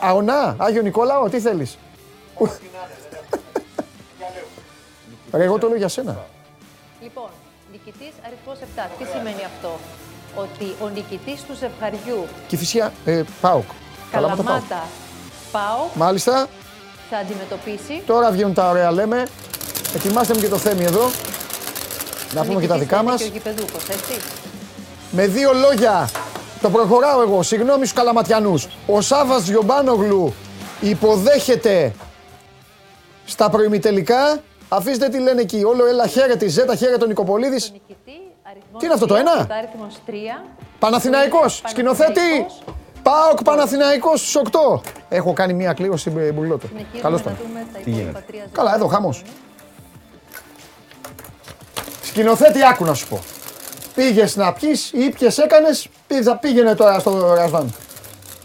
[0.00, 1.78] Αονά, Άγιο Νικόλαο, τι θέλεις;
[5.32, 6.26] Ρε, εγώ το λέω για σένα.
[7.02, 7.28] Λοιπόν,
[7.86, 8.90] νικητής αριθμός 7.
[8.98, 9.78] Τι σημαίνει αυτό,
[10.34, 13.64] Ότι ο νικητής του ζευγαριού Και φυσικά, ε, ΠΑΟΚ.
[14.10, 14.60] Καλαμάτα ΠΑΟΚ.
[14.68, 14.88] Καλαμάτα
[15.52, 16.48] Πάω Μάλιστα,
[17.10, 18.02] θα αντιμετωπίσει.
[18.06, 19.26] τώρα βγαίνουν τα ωραία λέμε.
[19.94, 21.10] Ετοιμάστε μου και το θέμη εδώ.
[22.34, 23.22] Να Ο πούμε και τα νικητής δικά είναι μας.
[23.22, 24.20] Και ο γηπεδούχος, έτσι.
[25.10, 26.08] Με δύο λόγια,
[26.62, 28.68] το προχωράω εγώ, συγγνώμη στους καλαματιανούς.
[28.86, 30.34] Ο Σάβας Γιομπάνογλου
[30.80, 31.94] υποδέχεται
[33.24, 34.40] στα προημιτελικά.
[34.68, 37.72] Αφήστε τι λένε εκεί, όλο έλα χαίρεται, η Ζέτα χαίρεται τον Νικοπολίδης.
[38.78, 40.10] Τι είναι αυτό, το ένα; Αριθμός 3.
[40.78, 42.46] Παναθηναϊκός, σκηνοθέτη.
[43.02, 44.80] ΠΑΟΚ Παναθηναϊκός στους 8.
[45.08, 46.66] Έχω κάνει μία κλήρωση ε, μπουλότο.
[46.66, 47.38] Συνεχίζουμε Καλώς να τον.
[47.46, 49.22] δούμε τα Τι υπόλοιπα γίνεται; τρία Καλά, εδώ χαμός.
[52.02, 53.18] Σκηνοθέτη, άκου να σου πω.
[53.94, 57.74] Πήγες να πιεις ή ποιες έκανες, πή- θα πήγαινε τώρα στο Ρασβάν.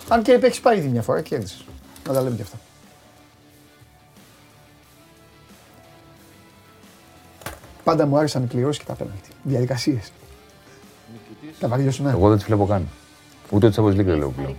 [0.08, 1.66] Αν και έχεις πάει ήδη μια φορά και κέρδισες.
[2.08, 2.58] Να τα λέμε και αυτά.
[7.84, 9.30] Πάντα μου άρεσαν οι κληρώσεις και τα πέναλτι.
[9.44, 10.12] Διαδικασίες.
[11.60, 12.12] Τα βαριώσουν, ναι.
[12.12, 12.88] Εγώ δεν τις βλέπω καν.
[13.50, 14.56] Ούτε τη Champions League δεν λέω πλέον.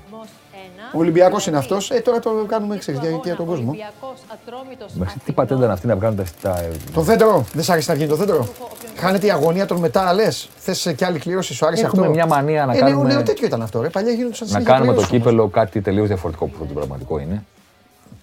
[0.95, 1.91] Ο Ολυμπιακός είναι αυτός.
[1.91, 3.69] Ε, τώρα το κάνουμε ξέρεις, για, για τον κόσμο.
[3.69, 6.25] Ολυμπιακός Ατρόμητος Μέχρι τι πατέντα είναι αυτή να βγάλουν τα.
[6.43, 8.49] τα Το δέντρο, δεν σ' άρεσε να βγει το δέντρο.
[8.97, 10.49] Χάνεται η αγωνία των μετά, λες.
[10.57, 13.23] Θες και άλλη κλήρωση, σου άρεσε Έχουμε αυτό; μια μανία να ε, κάνουμε- Νέο, νέο
[13.23, 13.81] τέτοιο ήταν αυτό.
[13.83, 13.89] Ρε.
[13.89, 17.45] Παλιά γίνονταν να κάνουμε το κύπελο κάτι τελείως διαφορετικό από αυτό το πραγματικό είναι.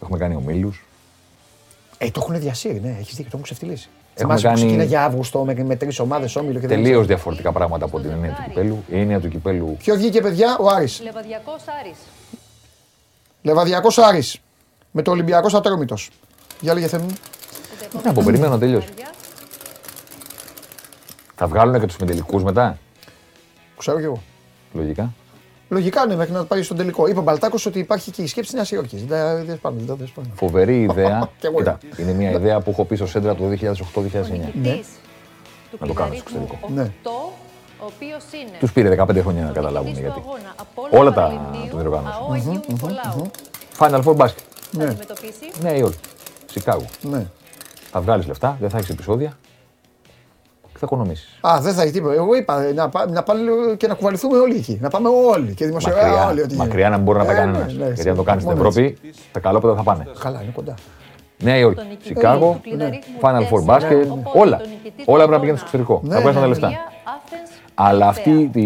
[0.03, 0.85] Έχουμε κάνει ομίλους.
[1.97, 3.89] Ε, το έχουν διασύρει, ναι, έχεις δίκιο, το έχουν ξεφτυλίσει.
[4.21, 7.07] Έχουμε Θυμάσαι που κάνει- ξεκίνησε για Αύγουστο με, με τρεις ομάδες όμιλο και δεν Τελείως
[7.07, 8.83] διαφορετικά πράγματα από την έννοια του κυπέλου.
[8.89, 11.01] Η έννοια του κυπέλου Ποιο βγήκε, παιδιά, ο Άρης.
[11.01, 11.97] Λεβαδιακός Άρης.
[13.41, 14.37] Λεβαδιακός Άρης.
[14.91, 16.09] Με το Ολυμπιακός Ατρόμητος.
[16.61, 17.13] Για λέγε θέμα μου.
[18.03, 18.87] Να πω, περιμένω να τελειώσει.
[21.35, 22.77] Θα βγάλουν και τους μετελικού μετά;
[23.77, 24.21] Ξέρω κι εγώ.
[24.73, 25.13] Λογικά.
[25.69, 27.07] Λογικά ναι, μέχρι να πάει στον τελικό.
[27.07, 29.05] Είπε ο Μπαλτάκος ότι υπάρχει και η σκέψη Νέας Υόρκης.
[29.05, 30.27] Δεν δεν σπάνε, δεν σπάνε.
[30.35, 31.29] Φοβερή ιδέα.
[31.39, 33.51] Κι εγώ Κοίτα, είναι μια ιδέα που έχω πει στο Σέντρα το 2008-2009.
[34.61, 34.79] Ναι.
[35.79, 36.59] Να το κάνω στο εξωτερικό.
[36.67, 36.91] Ναι.
[37.81, 40.07] Ο οποίος είναι Τους πήρε 15 χρόνια να καταλάβουν γιατί.
[40.07, 41.31] αγώνα από Όλα τα
[41.69, 42.21] τον διοργάνωσαν.
[42.21, 43.31] ΑΟ Αγίου Νικολάου.
[43.77, 44.43] Final Four Basket.
[44.71, 45.51] Θα αντιμετωπίσει.
[45.61, 45.97] Νέα Υόρκη.
[46.51, 46.85] Σικάγο.
[47.01, 47.25] Ναι.
[47.91, 49.48] Θα βγάλεις λεφτά, δεν θα έχεις επεισόδια και
[50.79, 51.27] θα οικονομήσει.
[51.41, 52.13] Α, δεν θα έχει τίποτα.
[52.13, 54.77] Εγώ είπα ε, να, πά- να πάμε λίγο και να κουβαληθούμε όλοι εκεί.
[54.81, 55.53] Να πάμε όλοι.
[55.53, 56.19] Και δημοσιογράφοι όλοι.
[56.19, 57.73] Μακριά, ό,τι μακριά να μην μπορεί να πάει Ε, κανένας.
[57.73, 58.93] ναι, ναι, Γιατί αν το κάνεις στην μόνος έτσι.
[59.01, 60.07] Ευρώπη, τα καλόπεδα θα πάνε.
[60.19, 60.73] Καλά, είναι κοντά.
[61.43, 62.61] Νέα Υόρκη, Σικάγο,
[63.21, 64.61] Final Four Basket, όλα.
[65.05, 66.01] Όλα πρέπει να πηγαίνουν στο εξωτερικό.
[66.03, 66.69] Ναι, Θα βγάλει τα ναι, λεφτά.
[67.81, 68.65] Αλλά αυτή τη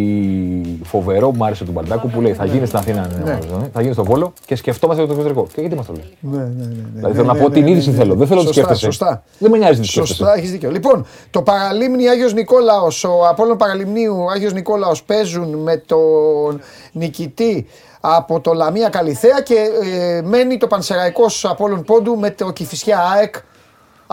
[0.83, 3.39] φοβερό που μου άρεσε του Μπαλτάκου που λέει θα γίνεις στην Αθήνα, ναι,
[3.73, 5.47] θα γίνεις στο Βόλο και σκεφτόμαστε για το εξωτερικό.
[5.53, 6.65] Και γιατί μας το λέει; Ναι, ναι, ναι.
[6.65, 6.91] ναι.
[6.95, 8.15] Δηλαδή θέλω να πω την είδηση θέλω.
[8.15, 8.85] Δεν θέλω να τη Σωστά, σκέφτεσαι.
[8.85, 9.23] Σωστά.
[9.39, 10.15] Δεν με νοιάζει τι σκέφτεσαι.
[10.15, 10.71] Σωστά, έχεις δίκιο.
[10.71, 16.61] Λοιπόν, το παραλίμνη Άγιος Νικόλαος, ο Απόλλων Παραλιμνίου Άγιος Νικόλαος παίζουν με τον
[16.91, 17.67] νικητή
[17.99, 23.35] από το Λαμία Καλιθέα και ε, μένει το Πανσεραϊκός Απόλλων Πόντου με το Κηφισιά ΑΕΚ.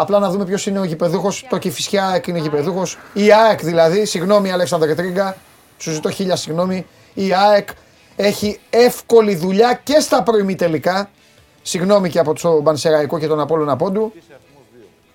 [0.01, 1.47] Απλά να δούμε ποιος είναι ο γηπεδούχος.
[1.49, 2.99] Το Κηφισιά ΑΕΚ είναι γηπεδούχος.
[3.13, 5.37] Η ΑΕΚ δηλαδή, συγγνώμη Αλέξανδρα Τρίγκα,
[5.79, 6.87] σου ζητώ χίλια συγγνώμη.
[7.15, 7.69] Η ΑΕΚ
[8.17, 11.11] έχει εύκολη δουλειά και στα προημιτελικά.
[11.63, 14.13] Συγγνώμη και από τον Πανσεραϊκό και τον Απόλλωνα Πόντου.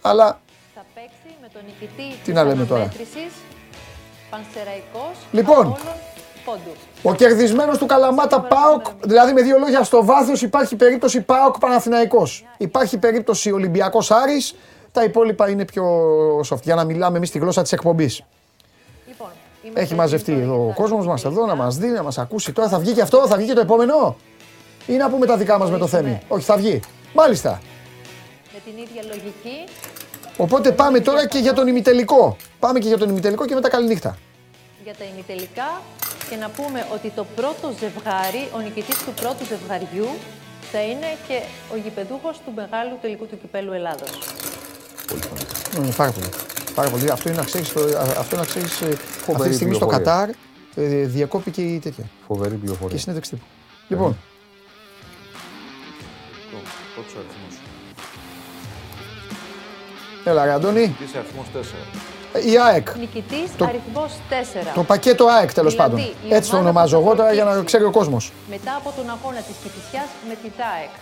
[0.01, 0.39] Αλλά
[0.75, 3.33] Θα παίξει με τον νικητή Τι να λέμε τώρα; αναμέτρησης,
[4.29, 5.59] Πανσεραϊκός Λοιπόν.
[5.59, 5.77] Απόλλων
[6.45, 6.71] Πόντου.
[7.03, 12.45] ο κερδισμένος του Καλαμάτα Πάοκ, δηλαδή με δύο λόγια στο βάθος, υπάρχει περίπτωση Πάοκ Παναθηναϊκός.
[12.57, 14.55] Υπάρχει περίπτωση Ολυμπιακός Άρης.
[14.95, 15.85] Τα υπόλοιπα είναι πιο
[16.49, 16.61] soft.
[16.61, 18.21] Για να μιλάμε εμείς τη γλώσσα της εκπομπής.
[19.07, 19.27] Λοιπόν,
[19.73, 22.51] Έχει μαζευτεί εδώ ο κόσμος μας εδώ να μας δει, να μας ακούσει.
[22.51, 24.15] Τώρα θα βγει και αυτό, θα βγει και το επόμενο.
[24.85, 26.19] Ή να πούμε τα δικά μας με το Θέμη.
[26.27, 26.79] Όχι, θα βγει.
[27.13, 27.61] Μάλιστα.
[28.53, 29.57] με την ίδια λογική
[30.37, 32.35] Οπότε πάμε τώρα και για τον ημιτελικό.
[32.59, 34.17] Πάμε και για τον ημιτελικό και μετά καληνύχτα.
[34.83, 35.81] για τα ημιτελικά
[36.29, 40.07] και να πούμε ότι το πρώτο ζευγάρι, ο νικητής του πρώτου ζευγαριού
[40.71, 41.39] θα είναι και
[41.73, 44.09] ο γηπεδούχος του μεγάλου τελικού του κυπέλου Ελλάδος.
[45.79, 46.27] Ναι, πάρα πολύ.
[46.75, 47.09] Πάρα πολύ.
[47.11, 47.73] Αυτό είναι να ξέρεις.
[48.19, 48.97] Αυτό να ξέρεις, ε,
[49.35, 49.97] αυτή τη στιγμή στο πληροφορία.
[49.97, 50.29] Κατάρ
[50.75, 52.03] ε, διακόπηκε η τέτοια.
[52.27, 52.97] Φοβερή Και η πληροφορία.
[52.97, 53.43] συνέντευξη τύπου.
[53.87, 54.17] Λοιπόν,
[56.95, 57.47] Πρώτο αριθμό.
[60.23, 60.95] έλα ρε Αντώνη.
[61.05, 61.75] Είσαι αριθμός 4.
[62.33, 62.95] Ε, Η ΑΕΚ.
[62.97, 64.71] Νικητής Το- αριθμός 4.
[64.73, 66.05] Το πακέτο ΑΕΚ τέλος Δηλαδή, πάντων.
[66.29, 68.31] η Έτσι το ομάδα ονομάζω που θα εγώ τώρα για να προκύψει ξέρει ο κόσμος.
[68.49, 70.93] Μετά από τον αγώνα της Κηφισιάς με τη ΤΑΕΚ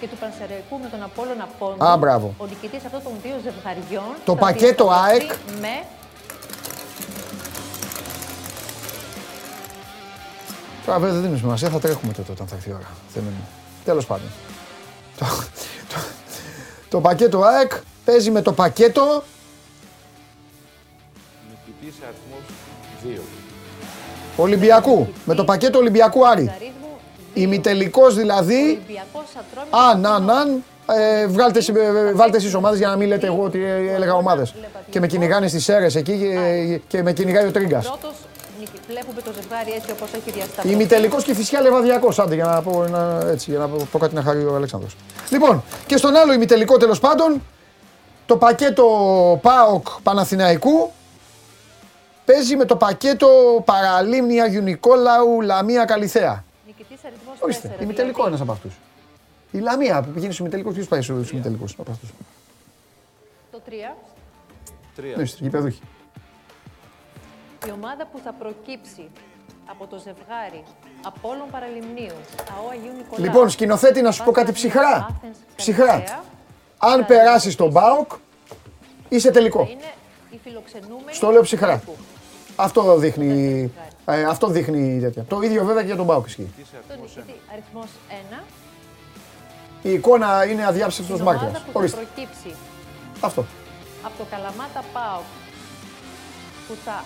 [0.00, 2.34] και του Πανσεραϊκού με τον Απόλλωνα Πόντου, Α, μπράβο.
[2.38, 5.32] ο νικητής αυτών των δύο ζευγαριών Το θα πακέτο διασταυρωθεί ΑΕΚ.
[5.60, 5.74] με
[10.86, 12.88] Τώρα βέβαια δεν δίνει σημασία, θα τρέχουμε τότε όταν θα έρθει η ώρα.
[13.84, 14.26] Τέλος πάντων.
[15.18, 15.24] Το,
[15.88, 16.00] το,
[16.88, 17.72] το πακέτο ΑΕΚ
[18.04, 19.22] παίζει με το πακέτο
[21.48, 23.20] Νικητής αριθμός 2.
[24.36, 25.08] Ολυμπιακού.
[25.24, 26.52] Με το πακέτο Ολυμπιακού Άρη.
[27.34, 28.54] Ημιτελικός δηλαδή.
[28.62, 30.64] Ολυμπιακός Ατρόμητος Αν, αν, αν.
[30.90, 34.14] Ε, βγάλτε, εσείς- ε, βάλτε εσείς ομάδες για να μην λέτε εγώ ότι ε, έλεγα
[34.14, 34.54] ομάδες.
[34.90, 37.84] Και με κυνηγάνε στις αίρες εκεί και, και με κυνηγάει ο Τρίγκας.
[37.86, 38.16] Πρώτος
[38.58, 38.70] νίκη.
[38.88, 40.70] Βλέπουμε το ζευγάρι έτσι όπως έχει διασταθεί.
[40.70, 44.14] Ημιτελικός και φυσικά λεβαδιακός, άντε για να πω, ένα, έτσι, για να πω, πω κάτι
[44.14, 44.96] να χαρεί ο Αλέξανδρος.
[45.30, 47.42] Λοιπόν, και στον άλλο ημιτελικό τέλος πάντων,
[48.26, 48.84] το πακέτο
[49.42, 50.90] ΠΑΟΚ Παναθηναϊκού
[52.24, 53.28] παίζει με το πακέτο
[53.64, 56.44] Παραλίμνη Αγίου Νικόλαου Λαμία Καλιθέα.
[57.10, 57.82] Νικητής αριθμός Ορίστε, 4.
[57.82, 58.74] ημιτελικό ένας από αυτούς.
[59.50, 62.08] Η Λαμία που πηγαίνει στους ημιτελικούς, ποιος πάει στους ημιτελικούς από αυτούς;
[63.50, 63.96] Το 3.
[65.16, 65.80] Ναι, στις γηπεδούχοι.
[67.66, 69.08] Η ομάδα που θα προκύψει
[69.66, 70.62] από το ζευγάρι
[71.02, 72.14] Απόλλων Παραλιμνίου,
[72.58, 73.24] ΑΟ Αγίου Νικολάου.
[73.24, 75.06] Λοιπόν, σκηνοθέτη, να σου πω κάτι ψυχρά.
[75.10, 75.86] Άθενς, Ψυχρά.
[75.86, 76.22] Καλυθέα,
[76.78, 78.12] Αν περάσεις τον ΠΑΟΚ,
[79.08, 79.68] είσαι τελικό.
[79.70, 79.92] Είναι
[80.30, 81.12] οι φιλοξενούμενοι.
[81.12, 81.78] Στο λέω ψυχρά.
[81.78, 81.96] του.
[82.56, 83.72] Αυτό δείχνει,
[84.08, 85.24] ε, αυτό δείχνει τέτοια.
[85.28, 86.50] Το ίδιο βέβαια και για τον ΠΑΟΚ ισχύει.
[86.88, 87.86] Το νικητή αριθμός
[88.40, 88.42] 1.
[89.82, 91.62] Η εικόνα είναι αδιάψευτος Την ομάδα μάρτυρας.
[91.62, 91.96] που θα Ορίστε.
[92.14, 92.54] προκύψει
[93.20, 93.44] Αυτό.
[94.02, 95.22] από το Καλαμάτα ΠΑΟΚ
[96.68, 97.04] που θα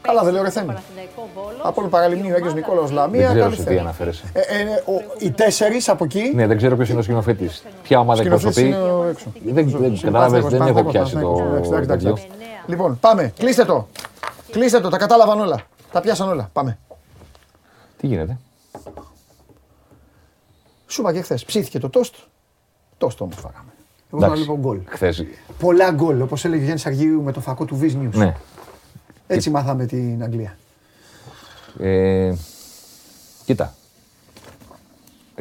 [0.00, 0.72] Καλά, δεν λέω ρε παίξει Θέμη.
[0.78, 1.60] στο Παναθηναϊκό Βόλος.
[1.62, 3.20] Από τον Παραλιμνίου, Άγιος Νικόλαος Λαμία.
[3.20, 3.80] Δεν ξέρω καλή σε τι θέα.
[3.80, 4.24] αναφέρεσαι.
[4.32, 6.32] Ε, ε, ο- οι τέσσερις από εκεί.
[6.34, 7.62] Ναι, δεν ξέρω ποιος είναι ο σκηνοθέτης.
[7.82, 8.84] Ποια ομάδα Σκηνοθέτης εκπροσωπεί.
[8.84, 9.32] είναι ο έξω.
[9.44, 12.08] Δεν, δεν κατάλαβε, δεν έχω πιάσει το Εντάξει, εντάξει, τέτοιο.
[12.08, 12.26] εντάξει.
[12.66, 13.32] Λοιπόν, πάμε.
[13.38, 13.88] Κλείστε το.
[14.50, 14.88] Κλείστε το.
[14.88, 15.60] Τα κατάλαβαν όλα.
[15.92, 16.50] Τα πιάσαν όλα.
[16.52, 16.78] Πάμε.
[17.96, 18.38] Τι γίνεται;
[20.86, 21.44] Σου είπα και χθες.
[21.44, 22.14] Ψήθηκε το τόστ.
[22.98, 23.70] Τόστ όμως φάγαμε.
[24.12, 24.34] Εγώ Εντάξει.
[24.34, 24.80] να λοιπόν γκολ.
[24.86, 25.24] Χθες,
[25.58, 26.20] Πολλά γκολ.
[26.20, 28.10] Όπως έλεγε ο Γιάννης Αργίου με το φακό του Viz News.
[28.14, 28.34] ναι.
[29.26, 30.58] Έτσι μάθαμε την Αγγλία.
[31.78, 32.34] Ε,
[33.44, 33.74] κοίτα.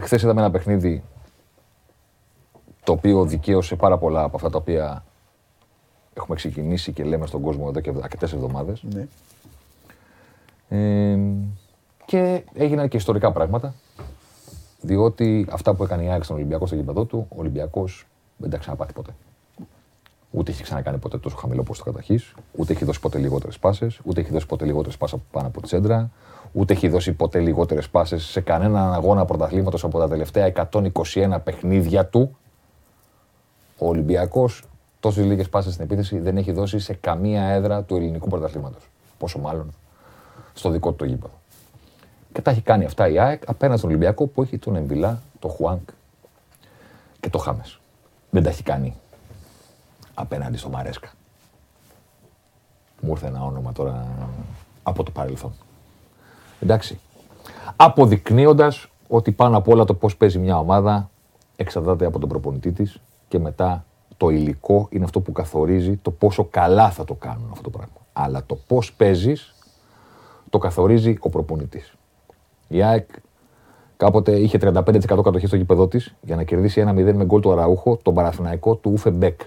[0.01, 1.03] Χθες είδαμε ένα παιχνίδι
[2.83, 5.05] το οποίο δικαίωσε πάρα πολλά από αυτά τα οποία
[6.13, 8.83] έχουμε ξεκινήσει και λέμε στον κόσμο εδώ και αρκετές εβδομάδες.
[8.83, 9.07] Ναι.
[10.69, 11.17] Ε,
[12.05, 13.73] και έγιναν και ιστορικά πράγματα.
[14.81, 18.57] Διότι αυτά που έκανε η ΑΕΚ στον Ολυμπιακό στο γήπεδο του, ο Ολυμπιακός δεν τα
[18.57, 19.15] ξαναπάθει ποτέ.
[20.31, 22.19] Ούτε έχει ξανακάνει ποτέ τόσο χαμηλό ποσοστό καταρχή,
[22.51, 25.67] ούτε έχει δώσει ποτέ λιγότερες πάσες, ούτε έχει δώσει ποτέ λιγότερες πάσες πάνω από τη
[25.67, 26.11] σέντρα,
[26.51, 32.05] ούτε έχει δώσει ποτέ λιγότερες πάσες σε κανέναν αγώνα πρωταθλήματος από τα τελευταία 121 παιχνίδια
[32.05, 32.37] του.
[33.77, 34.63] Ο Ολυμπιακός
[34.99, 38.89] τόσες λίγες πάσες στην επίθεση δεν έχει δώσει σε καμία έδρα του ελληνικού πρωταθλήματος.
[39.17, 39.73] Πόσο μάλλον
[40.55, 41.33] στο δικό του το γήπεδο.
[42.33, 45.51] Και τα έχει κάνει αυτά η ΑΕΚ απέναντι στον Ολυμπιακό που έχει τον Εμβιλά, τον
[45.51, 45.89] Χουάνκ
[47.19, 47.79] και τον Χάμες.
[48.29, 48.95] Δεν τα έχει κάνει
[50.13, 51.11] απέναντι στο Μαρέσκα.
[53.01, 54.07] Μου ήρθε ένα όνομα τώρα
[54.83, 55.53] από το παρελθόν.
[56.59, 56.99] Εντάξει.
[57.75, 61.09] Αποδεικνύοντας ότι πάνω απ' όλα το πώς παίζει μια ομάδα
[61.55, 63.85] εξαρτάται από τον προπονητή της και μετά
[64.17, 67.93] το υλικό είναι αυτό που καθορίζει το πόσο καλά θα το κάνουν αυτό το πράγμα.
[68.13, 69.54] Αλλά το πώς παίζεις
[70.55, 71.93] το καθορίζει ο προπονητής.
[72.67, 73.09] Η ΑΕΚ
[73.97, 74.83] κάποτε είχε 35%
[75.23, 78.91] κατοχή στο γήπεδό της για να κερδίσει 1-0 με γκολ του Αραούχο, τον Παναθηναϊκό του
[78.91, 79.39] Ούφε Μπέκ.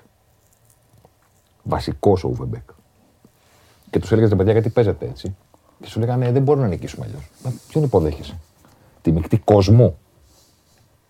[1.62, 2.62] Βασικός ο Ούφε Μπέκ.
[3.90, 5.36] Και τους έλεγες παιδιά γιατί παίζετε έτσι;
[5.80, 7.30] Και σου λέγανε «Ε, δεν μπορούμε να νικήσουμε αλλιώς.
[7.68, 8.38] Ποιον υποδέχεσαι;
[9.02, 9.98] Τη μεικτή κοσμού.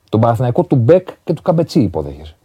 [0.08, 2.36] Τον Παναθηναϊκό του Μπέκ και του Καμπετσί υποδέχεσαι.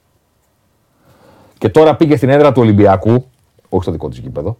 [1.57, 3.25] Και τώρα πήγε στην έδρα του Ολυμπιακού,
[3.69, 4.57] όχι στο δικό της γήπεδο,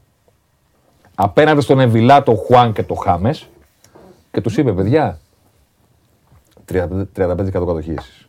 [1.23, 3.49] απέναντι στον Εμβιλά, τον Χουάν και τον Χάμες
[4.31, 5.19] και τους είπε: Παιδιά,
[6.71, 8.27] 35% 35% κατοχή εσείς.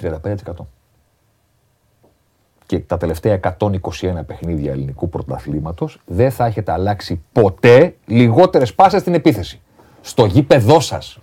[0.00, 0.66] 35%.
[2.66, 9.14] Και τα τελευταία 121 παιχνίδια ελληνικού πρωταθλήματος δεν θα έχετε αλλάξει ποτέ λιγότερες πάσες στην
[9.14, 9.60] επίθεση.
[10.00, 11.18] Στο γήπεδό σας.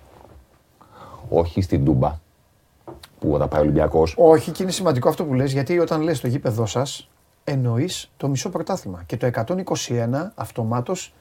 [1.29, 2.19] Όχι στην Τούμπα
[3.19, 6.19] που όταν πάει ο Ολυμπιακός Όχι, και είναι σημαντικό αυτό που λες, γιατί όταν λες
[6.19, 7.09] το γήπεδό σας,
[7.43, 9.03] εννοείς το μισό πρωτάθλημα.
[9.05, 11.13] Και το 121 αυτομάτως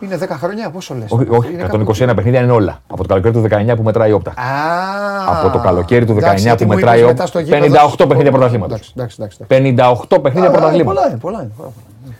[0.00, 2.82] είναι 10 χρόνια, πόσο λες; Όχι, όχι Είναι 121 κάπου- παιχνίδια είναι όλα.
[2.86, 3.40] Από το καλοκαίρι του
[3.72, 4.30] 19 που μετράει η όπτα.
[4.30, 7.38] Α, Από το καλοκαίρι του 19 εντάξει, γιατί που μου μετράει είπες ο- μετά στο
[7.38, 8.92] γήπεδο 58 σου- παιχνίδια πρωταθλήματος.
[8.96, 10.04] Εντάξει, εντάξει, εντάξει.
[10.08, 10.94] 58 παιχνίδια Α, πρωταθλήματος.
[11.02, 11.50] Πολλά είναι, πολλά είναι.
[11.56, 11.70] πολλά
[12.04, 12.12] είναι.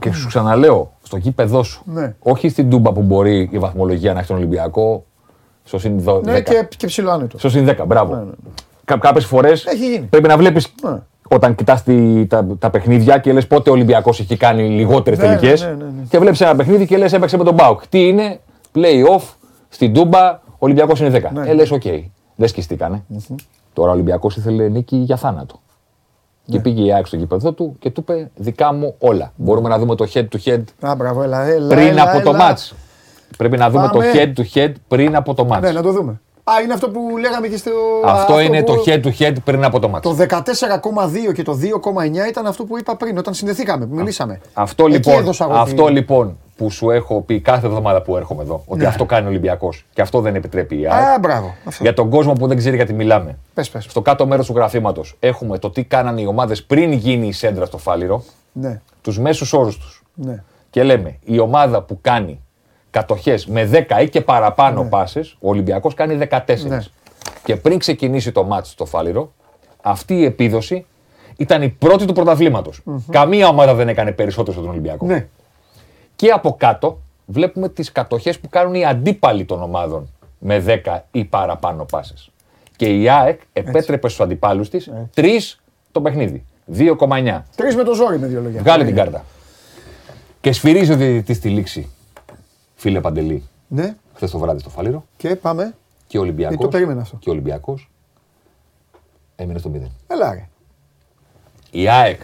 [0.00, 1.82] Και σου ξαναλέω, στο γήπεδό σου.
[1.84, 2.14] Ναι.
[2.18, 5.04] Όχι στην Τούμπα που μπορεί η βαθμολογία να έχει τον Ολυμπιακό.
[5.64, 6.20] Στο συν 10.
[6.24, 7.40] Ναι, και, και ψηλό άνετος.
[7.40, 8.14] Στο συν 10, μπράβο.
[8.14, 8.30] Ναι, ναι.
[8.84, 10.06] Κα- Κάποιες φορές Έχει γίνει.
[10.06, 10.98] πρέπει να βλέπεις Ναι.
[11.28, 11.82] Όταν κοιτάς
[12.28, 15.60] τα, τα παιχνίδια και λες πότε ο Ολυμπιακός έχει κάνει λιγότερες Ναι, τελικές.
[15.62, 16.02] ναι, ναι, ναι.
[16.08, 17.86] Και βλέπεις ένα παιχνίδι και λες έπαιξε με τον ΠΑΟΚ.
[17.86, 18.40] Τι είναι,
[18.74, 19.22] play-off
[19.68, 21.32] στην Τούμπα, ο Ολυμπιακός είναι 10.
[21.32, 21.48] Ναι.
[21.48, 21.82] Ε, λες, οκ.
[22.36, 23.04] Δεν σκιστήκανε
[23.72, 25.60] Τώρα ο Ολυμπιακός ήθελε νίκη για θάνατο.
[26.44, 26.56] Ναι.
[26.56, 29.32] Και πήγε η ΑΕΚ στο γήπεδο του και του είπε δικά μου όλα.
[29.36, 31.66] Μπορούμε να δούμε το head to head Α, μπράβο, έλα, έλα.
[31.68, 32.54] πριν έλα, από το έλα.
[32.56, 32.72] match.
[33.36, 34.04] Πρέπει να δούμε Πάμε.
[34.04, 35.60] το head to head πριν από το match.
[35.60, 36.20] Ναι, να το δούμε.
[36.56, 37.70] Α, είναι αυτό που λέγαμε και στο.
[38.04, 40.08] Αυτό είναι που- το head to head πριν από το μάτι.
[40.08, 44.40] Το 14,2 και το 2,9 ήταν αυτό που είπα πριν όταν συνδεθήκαμε, που μιλήσαμε.
[44.52, 48.16] Αυτό Εκεί λοιπόν, έδωσα εγώ αυτό τη- λοιπόν που σου έχω πει κάθε εβδομάδα που
[48.16, 48.86] έρχομαι εδώ, ότι Ναι.
[48.86, 51.06] αυτό κάνει ο Ολυμπιακός και αυτό δεν επιτρέπει η ΑΕΚ.
[51.06, 51.54] Α, μπράβο.
[51.64, 51.82] Αυτό.
[51.82, 53.38] Για τον κόσμο που δεν ξέρει γιατί μιλάμε.
[53.54, 53.84] Πες, πες.
[53.88, 57.64] Στο κάτω μέρος του γραφήματος έχουμε το τι κάνανε οι ομάδες πριν γίνει η σέντρα
[57.66, 58.22] στο φάληρο,
[58.52, 60.02] Ναι, τους μέσους όρους τους.
[60.14, 60.42] ναι.
[60.70, 62.40] Και λέμε η ομάδα που κάνει
[62.98, 64.88] κατοχές με 10 ή και παραπάνω Ναι.
[64.88, 66.90] πάσες, ο Ολυμπιακός κάνει 14.
[67.44, 69.32] Και πριν ξεκινήσει το μάτς στο φάληρο,
[69.82, 70.86] αυτή η επίδοση
[71.36, 72.82] ήταν η πρώτη του πρωταθλήματος.
[73.10, 75.06] Καμία ομάδα δεν έκανε περισσότερο στον Ολυμπιακό.
[75.06, 75.26] Ναι.
[76.16, 80.08] Και από κάτω βλέπουμε τις κατοχές που κάνουν οι αντίπαλοι των ομάδων
[80.38, 82.30] με 10 ή παραπάνω πάσες.
[82.76, 85.58] Και η ΑΕΚ επέτρεπε στους αντιπάλους της 3
[85.92, 86.44] το παιχνίδι.
[86.66, 87.44] 2,9.
[87.56, 88.60] Τρεις με το ζόρι με δύο λόγια.
[88.60, 89.24] Βγάλε την κάρτα.
[90.40, 91.90] Και σφυρίζει ο διαιτητή στη λήξη,
[92.78, 95.04] φίλε Παντελή, Ναι, χθες το βράδυ στο Φάληρο.
[95.16, 95.74] και πάμε.
[96.06, 96.56] Και ο Ολυμπιακός.
[96.56, 97.16] Ε, το περίμενα αυτό.
[97.16, 97.90] Και ο Ολυμπιακός
[99.36, 99.90] έμεινε στο 0.
[100.06, 100.48] Έλα ρε.
[101.70, 102.20] Η ΑΕΚ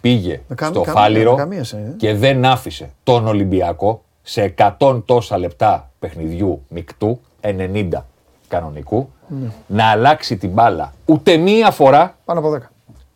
[0.00, 1.94] πήγε Με κα- στο κα- Φάληρο με καμίας σε, ε.
[1.96, 8.06] και δεν άφησε τον Ολυμπιακό σε 100 τόσα λεπτά παιχνιδιού μεικτού, 90
[8.48, 9.50] κανονικού, Ναι.
[9.66, 12.58] να αλλάξει την μπάλα ούτε μία φορά Πάνω από 10.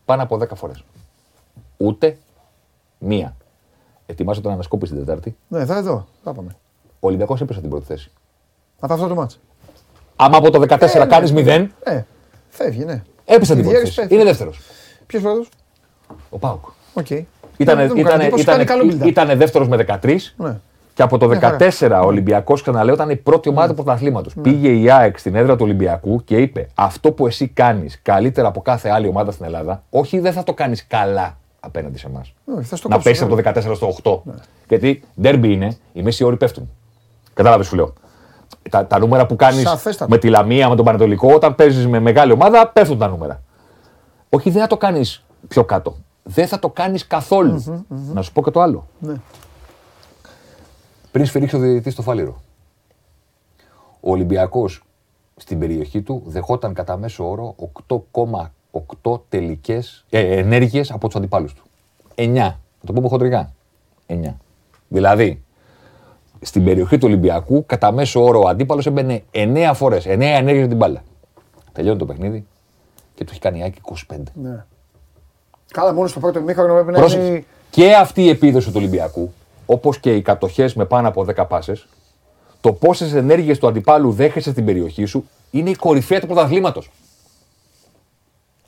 [0.05, 0.85] πάνω από 10 φορές.
[1.77, 2.19] Ούτε
[2.99, 3.37] μία.
[4.11, 5.37] Ετοιμάζω τον ανασκόπηση την Τετάρτη.
[5.49, 6.07] Ναι, θα εδώ.
[6.25, 6.57] Θα πάμε.
[7.01, 8.11] Ο Ολυμπιακός έπεσε την πρώτη θέση.
[8.81, 9.41] Από αυτό το μάτς.
[10.17, 11.43] Άμα από το 14 Ε, ναι, κάνεις ναι.
[11.43, 12.03] 0, Ε,
[12.49, 13.03] φεύγει, ναι.
[13.25, 13.95] έπεσε την Η πρώτη Διέρης θέση.
[14.01, 14.17] πέφτεις.
[14.17, 14.61] Είναι δεύτερος.
[15.07, 15.49] Ποιος πρώτος;
[16.31, 16.65] Ο Πάουκ.
[16.95, 17.07] Οκ.
[17.11, 19.07] Ήτανε, Δεν μου κάνει ήτανε, εντύπωση, ήτανε, κάνει καλό build-up.
[19.09, 20.57] ήτανε δεύτερος με 13 Ναι.
[20.95, 21.57] και από το Μια χαρά.
[21.57, 24.35] 14 ο Ολυμπιακός, ξαναλέω, ήταν η πρώτη ομάδα του πρωταθλήματος.
[24.43, 28.61] Πήγε η ΑΕΚ στην έδρα του Ολυμπιακού και είπε αυτό που εσύ κάνεις καλύτερα από
[28.63, 32.35] κάθε άλλη ομάδα στην Ελλάδα, όχι δεν θα το κάνεις καλά απέναντι σε εμάς.
[32.57, 33.43] Όχι, θα στο Να κόψω, πέσει από ναι.
[33.43, 34.33] το 14 στο 8.
[34.69, 36.71] Γιατί ντέρμπι είναι, οι μέσοι όροι πέφτουν.
[37.35, 37.93] Κατάλαβες σου λέω.
[38.71, 40.11] Τα, τα νούμερα που κάνεις Σαφέστατα.
[40.11, 43.43] με τη Λαμία, με τον Πανετολικό, όταν παίζεις με μεγάλη ομάδα, πέφτουν τα νούμερα.
[44.29, 45.97] Όχι, δεν θα το κάνεις πιο κάτω.
[46.23, 47.85] Δεν θα το κάνεις καθόλου.
[47.89, 48.87] Να σου πω και το άλλο.
[48.99, 49.15] Ναι.
[51.13, 52.41] Πριν σφυρίξει ο διαιτητής στο φάληρο.
[54.01, 54.83] Ο Ολυμπιακός
[55.37, 57.55] στην περιοχή του δεχόταν κατά μέσο όρο
[58.71, 61.63] 8,8 τελικές ε, ενέργειες από τους αντιπάλους του.
[62.15, 62.33] 9.
[62.35, 63.53] Να το πούμε χοντρικά.
[64.07, 64.35] 9.
[64.89, 65.43] Δηλαδή,
[66.41, 70.07] στην περιοχή του Ολυμπιακού, κατά μέσο όρο ο αντίπαλος έμπαινε 9 φορές.
[70.07, 71.03] 9 ενέργειες με την μπάλα.
[71.73, 72.47] Τελειώνει το παιχνίδι
[73.15, 73.81] και του έχει κάνει άκη
[74.11, 74.17] 25.
[74.35, 74.65] Ναι.
[75.73, 77.27] Καλά, μόνος στο πρώτο ημίχρονο πρέπει να Πρόσεξε.
[77.27, 77.45] είναι.
[77.71, 79.33] Και αυτή η επίδοση του Ολυμπιακού,
[79.67, 81.87] όπως και οι κατοχές με πάνω από 10 πάσες,
[82.61, 86.91] το πόσες ενέργειες του αντιπάλου δέχεσαι στην περιοχή σου, είναι η κορυφαία του πρωταθλήματος.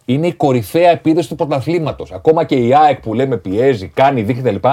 [0.05, 2.13] Είναι η κορυφαία επίδοση του πρωταθλήματος.
[2.13, 4.69] Ακόμα και η ΑΕΚ που λέμε πιέζει, κάνει, δείχνει κτλ.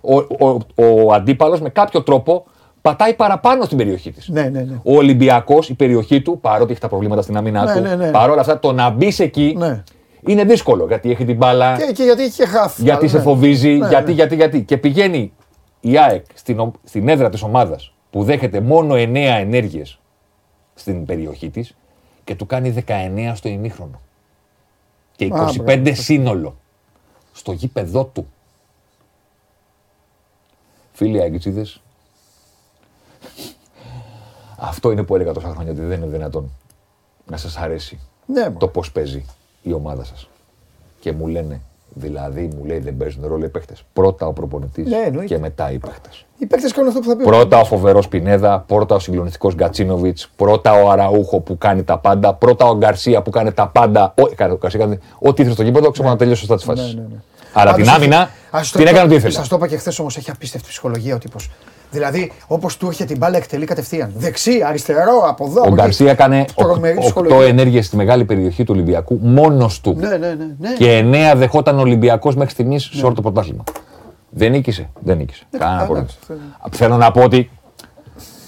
[0.00, 0.58] Ο, ο,
[1.04, 2.44] ο αντίπαλος με κάποιο τρόπο
[2.82, 4.28] πατάει παραπάνω στην περιοχή της.
[4.28, 4.80] Ναι, ναι, ναι.
[4.82, 8.10] Ο Ολυμπιακός, η περιοχή του, παρότι έχει τα προβλήματα στην άμυνά Ναι, του, ναι, ναι.
[8.10, 9.56] παρόλα αυτά το να μπει εκεί
[10.26, 11.76] είναι δύσκολο γιατί έχει την μπάλα.
[11.76, 12.78] Και, και γιατί έχει και χαφ.
[12.80, 13.22] Γιατί Αλλά, σε ναι.
[13.22, 14.12] φοβίζει, Ναι, γιατί, ναι.
[14.12, 14.62] γιατί, γιατί.
[14.62, 15.32] Και πηγαίνει
[15.80, 18.98] η ΑΕΚ στην, ο- στην έδρα της ομάδας που δέχεται μόνο 9
[19.38, 19.98] ενέργειες
[20.74, 21.76] στην περιοχή της
[22.24, 24.00] και του κάνει 19 στο ημίχρονο.
[25.20, 25.94] Και Α, 25 μπράβο.
[25.94, 26.56] σύνολο.
[27.32, 28.26] Στο γήπεδό του.
[30.92, 31.80] Φίλοι Αγγιτσίδες,
[34.56, 36.50] αυτό είναι που έλεγα τόσα χρόνια ότι δεν είναι δυνατόν
[37.26, 39.24] να σας αρέσει Ναι, το πώς παίζει
[39.62, 40.28] η ομάδα σας.
[41.00, 41.60] Και μου λένε,
[41.94, 43.82] δηλαδή μου λέει δεν παίζουν ρόλο οι παίχτες.
[43.92, 45.34] Πρώτα ο προπονητής Ναι, εννοείται.
[45.34, 46.24] και μετά οι παίχτες.
[46.38, 47.24] Οι παίκτες κάνουν αυτό που θα πει.
[47.24, 52.34] Πρώτα ο φοβερός Πινέδα, πρώτα ο συγκλονιστικός Γκατσίνοβιτς, πρώτα ο Αραούχο που κάνει τα πάντα,
[52.34, 54.14] πρώτα ο Γκαρσία που κάνει τα πάντα.
[54.20, 56.82] Ό, έκανε, ο Γκαρσία έκανε ό,τι ήθελε στο γήπεδο, ξέρω να τελειώσει σωστά τις φάσει.
[56.94, 57.14] Ναι, ναι, ναι.
[57.52, 59.32] Αλλά Πάντως την έχει- άμυνα Ας το την είπα- έκανε ό,τι ήθελε.
[59.32, 61.50] Σας το είπα και χθες όμως έχει απίστευτη ψυχολογία ο τύπος.
[61.90, 64.12] Δηλαδή, όπως του έρχεται την μπάλα, εκτελεί κατευθείαν.
[64.16, 65.60] Δεξί, αριστερό, από εδώ.
[65.60, 65.82] Ο από εκεί.
[65.82, 67.46] Γκαρσία έκανε Τρομερή 8 ψυχολογία.
[67.46, 69.94] ενέργειες στη μεγάλη περιοχή του Ολυμπιακού μόνος του.
[69.98, 70.34] Ναι, ναι, ναι.
[70.58, 70.72] ναι.
[70.78, 71.00] Και
[71.32, 73.64] 9 δεχόταν ο Ολυμπιακός μέχρι στιγμής σε όλο το πρωτάθλημα.
[74.30, 74.90] Δεν νίκησε.
[75.00, 75.44] Δεν νίκησε.
[75.58, 75.82] Κανένα Ναι.
[75.82, 76.08] α, πρόβλημα.
[76.10, 76.76] εντάξει, αυτό είναι.
[76.76, 77.50] Θέλω να πω ότι.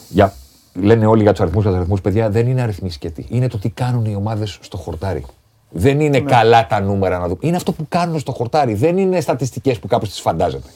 [0.09, 0.33] Για,
[0.75, 3.27] λένε όλοι για τους αριθμούς, για τους αριθμούς, παιδιά, δεν είναι αριθμοί σκέτη.
[3.29, 5.25] Είναι το τι κάνουν οι ομάδες στο χορτάρι.
[5.71, 6.31] Δεν είναι Ναι.
[6.31, 7.39] καλά τα νούμερα να δούμε.
[7.41, 8.75] Είναι αυτό που κάνουν στο χορτάρι.
[8.75, 10.69] Δεν είναι στατιστικές που κάποιο τις φαντάζεται.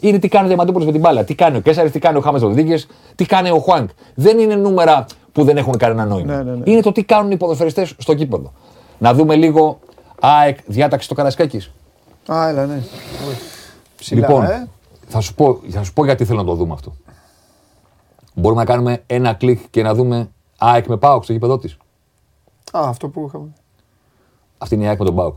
[0.00, 1.24] Είναι τι κάνει ο Διαμαντούπολο με την μπάλα.
[1.24, 2.82] Τι κάνει ο Κέσσαρη, τι κάνει ο Χάμες Ροδίγκε,
[3.14, 3.90] τι κάνει ο Χουάνκ.
[4.14, 6.36] Δεν είναι νούμερα που δεν έχουν κανένα νόημα.
[6.36, 6.70] Ναι, ναι, ναι.
[6.70, 8.52] Είναι το τι κάνουν οι ποδοσφαιριστές στο κήπεδο.
[8.98, 9.78] Να δούμε λίγο
[10.20, 11.70] ΑΕΚ διάταξη στο Καρασκάκης.
[12.32, 12.82] Α, έλα, ναι.
[13.96, 14.68] Ψηλά, Λοιπόν, ε.
[15.06, 16.94] θα, σου πω, θα σου πω γιατί θέλω να το δούμε αυτό.
[18.34, 21.76] Μπορούμε να κάνουμε ένα κλικ και να δούμε ΑΕΚ με ΠΑΟΚ στο γήπεδο της.
[22.72, 23.48] Α, αυτό που είχαμε.
[24.58, 25.34] Αυτή είναι η ΑΕΚ με τον ΠΑΟΚ.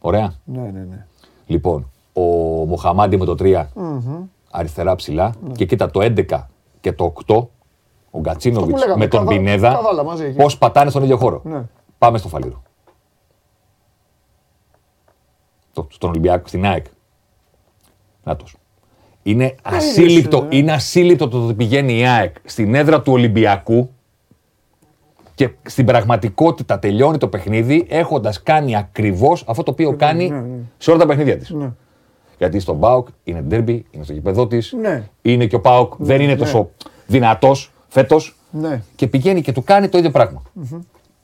[0.00, 0.34] Ωραία.
[0.44, 1.06] Ναι, ναι, ναι.
[1.46, 2.20] Λοιπόν, ο
[2.66, 4.22] Μοχαμάντι με το 3 Μμμ.
[4.50, 6.48] αριστερά ψηλά και κοίτα το 11
[6.80, 7.46] και το 8
[8.10, 10.36] ο Γκατσίνοβιτς λέγαμε, με τον καβα- Πινέδα καβάλα μαζί εκεί.
[10.36, 11.40] πώς πατάνε στον ίδιο χώρο.
[11.44, 11.62] Ναι.
[11.98, 12.62] Πάμε στο Φαλήρο.
[15.72, 16.84] Το, στον Ολυμπιακό, στην ΑΕΚ.
[18.24, 18.56] Νάτος.
[19.22, 20.56] Είναι ασύλληπτο, ε.
[20.56, 23.90] είναι ασύλληπτο το ότι πηγαίνει η ΑΕΚ στην έδρα του Ολυμπιακού
[25.34, 30.32] και στην πραγματικότητα τελειώνει το παιχνίδι έχοντας κάνει ακριβώς αυτό το οποίο κάνει
[30.78, 31.54] σε όλα τα παιχνίδια της.
[32.38, 32.46] Ναι.
[32.46, 34.72] Γιατί στον ΠΑΟΚ είναι ντέρμπι, είναι στο γήπεδό της.
[34.80, 35.08] Ναι.
[35.22, 36.38] Είναι και ο ΠΑΟΚ δεν είναι Ναι.
[36.38, 36.70] τόσο
[37.06, 38.36] δυνατός φέτος.
[38.50, 38.82] Ναι.
[38.96, 40.42] Και πηγαίνει και του κάνει το ίδιο πράγμα.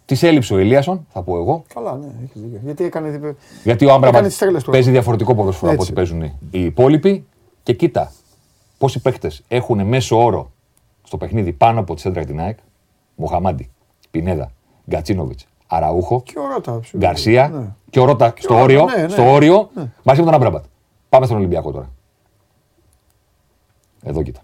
[0.05, 1.65] Της έλειψε ο Ηλίασον, θα πω εγώ.
[1.75, 2.61] Καλά, ναι, έχεις δίκιο.
[2.65, 3.09] Γιατί έκανε.
[3.11, 4.71] διπε- Γιατί ο Έκανε Άμπραμπατ τις τρέλες του.
[4.71, 5.93] παίζει διαφορετικό ποδόσφαιρο από Έτσι.
[5.93, 7.25] ό,τι παίζουν οι υπόλοιποι.
[7.63, 8.13] Και κοίτα,
[8.79, 10.51] πόσοι παίχτε έχουν μέσο όρο
[11.03, 12.59] στο παιχνίδι πάνω από τη σέντρα την ΑΕΚ.
[13.15, 13.71] Μοχαμάντι,
[14.11, 14.51] Πινέδα,
[14.91, 16.79] Γκατσίνοβιτς, Αραούχο, Και ο Ρώτα.
[16.81, 17.01] ψηλό.
[17.03, 17.65] Γκαρσία Ναι.
[17.91, 19.09] και ο Ρώτα στο ο Ρώτα, όριο, ναι, ναι.
[19.09, 19.91] στο όριο Ναι.
[20.03, 20.65] μαζί με τον Άμπραμπατ.
[21.11, 21.91] Πάμε στον Ολυμπιακό τώρα.
[24.03, 24.41] Εδώ κοίτα.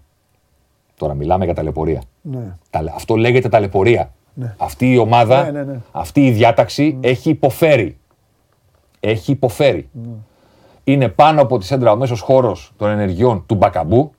[0.97, 2.01] Τώρα μιλάμε για ταλαιπωρία.
[2.21, 2.53] Ναι.
[2.69, 4.11] Τα- Αυτό λέγεται ταλαιπωρία.
[4.33, 4.55] Ναι.
[4.57, 5.79] Αυτή η ομάδα, Ναι, ναι, ναι.
[5.91, 7.97] αυτή η διάταξη έχει υποφέρει.
[8.99, 9.89] Έχει υποφέρει.
[9.91, 10.09] Ναι.
[10.83, 14.11] Είναι πάνω από τη σέντρα ο μέσος χώρος των ενεργειών του Μπακαμπού,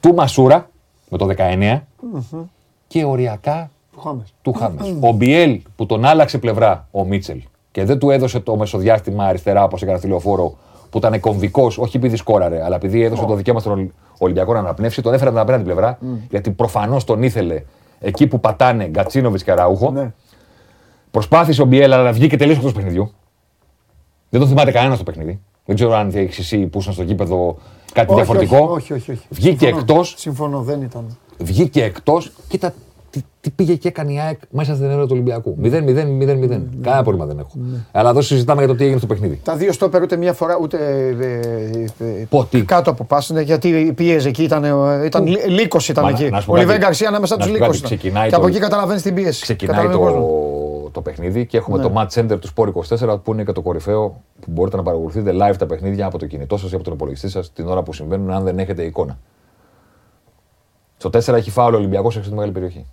[0.00, 0.70] του Μασούρα
[1.08, 2.42] με το 19 Μμμ.
[2.86, 4.34] και οριακά Του Χάμες.
[4.42, 4.96] του Χάμες.
[5.00, 9.64] Ο Μπιέλ που τον άλλαξε πλευρά ο Μίτσελ και δεν του έδωσε το μεσοδιάστημα αριστερά
[9.64, 10.56] όπως έκανε στη λεωφόρο
[10.92, 14.58] που ήταν κομβικός, όχι επειδή σκόραρε, αλλά επειδή έδωσε το δικαίωμα στον Ολυ- Ολυμπιακό να
[14.58, 15.98] αναπνεύσει, τον έφερε από την απέναντι πλευρά
[16.30, 17.62] γιατί προφανώς τον ήθελε
[18.00, 19.90] εκεί που πατάνε Γκατσίνοβιτς και Ραούχο.
[19.90, 20.12] Ναι.
[21.10, 23.12] Προσπάθησε ο Μπιέλ, αλλά βγήκε τελείως εκτός παιχνιδιού.
[24.28, 25.40] Δεν τον θυμάται κανένας στο παιχνίδι.
[25.64, 27.56] Δεν ξέρω αν έχει εσύ που ήσουν στο γήπεδο
[27.92, 28.56] κάτι Όχι, διαφορετικό.
[28.56, 29.26] Όχι, όχι, όχι, όχι.
[29.30, 29.78] Βγήκε Συμφωνώ.
[29.80, 31.16] εκτός, Συμφωνώ, δεν ήταν.
[31.38, 32.32] βγήκε εκτός.
[32.48, 32.74] Κοίτα
[33.12, 35.56] τι, τι πήγε και έκανε η ΑΕΚ μέσα στην έδρα του Ολυμπιακού.
[35.62, 35.68] 0-0-0-0.
[36.82, 37.50] Κανένα πρόβλημα δεν έχω.
[37.92, 39.40] Αλλά εδώ συζητάμε για το τι έγινε στο παιχνίδι.
[39.44, 40.76] Τα δύο στόπερ ούτε μία φορά ούτε
[41.20, 41.26] ε,
[42.04, 42.62] ε, ε, Πω, τι.
[42.64, 44.42] κάτω από πάσινε γιατί πίεζε εκεί.
[44.42, 46.30] Ήταν, ε, ήταν λί- λύκος ήταν Μα, εκεί.
[46.30, 46.84] να σου πω Ο Λιβέν κάτι.
[46.86, 47.80] Γκαρσία ανάμεσα Να τους σου πω λύκος.
[47.80, 47.86] κάτι.
[47.94, 47.98] ήταν.
[47.98, 49.42] Ξεκινάει Και από το- εκεί καταλαβαίνεις την πίεση.
[49.42, 50.90] Ξεκινάει Καταλαβαίνεις ο το, κόσμος.
[50.92, 51.82] το παιχνίδι και έχουμε Ναι.
[51.82, 54.08] το match center του Sport 24 που είναι και το κορυφαίο
[54.40, 57.28] που μπορείτε να παρακολουθείτε live τα παιχνίδια από το κινητό σας ή από τον υπολογιστή
[57.28, 59.18] σας την ώρα που συμβαίνουν, αν δεν έχετε εικόνα.
[60.96, 62.86] Στο 4 έχει φάουλ ο Ολυμπιακός έξω τη μεγάλη περιοχή.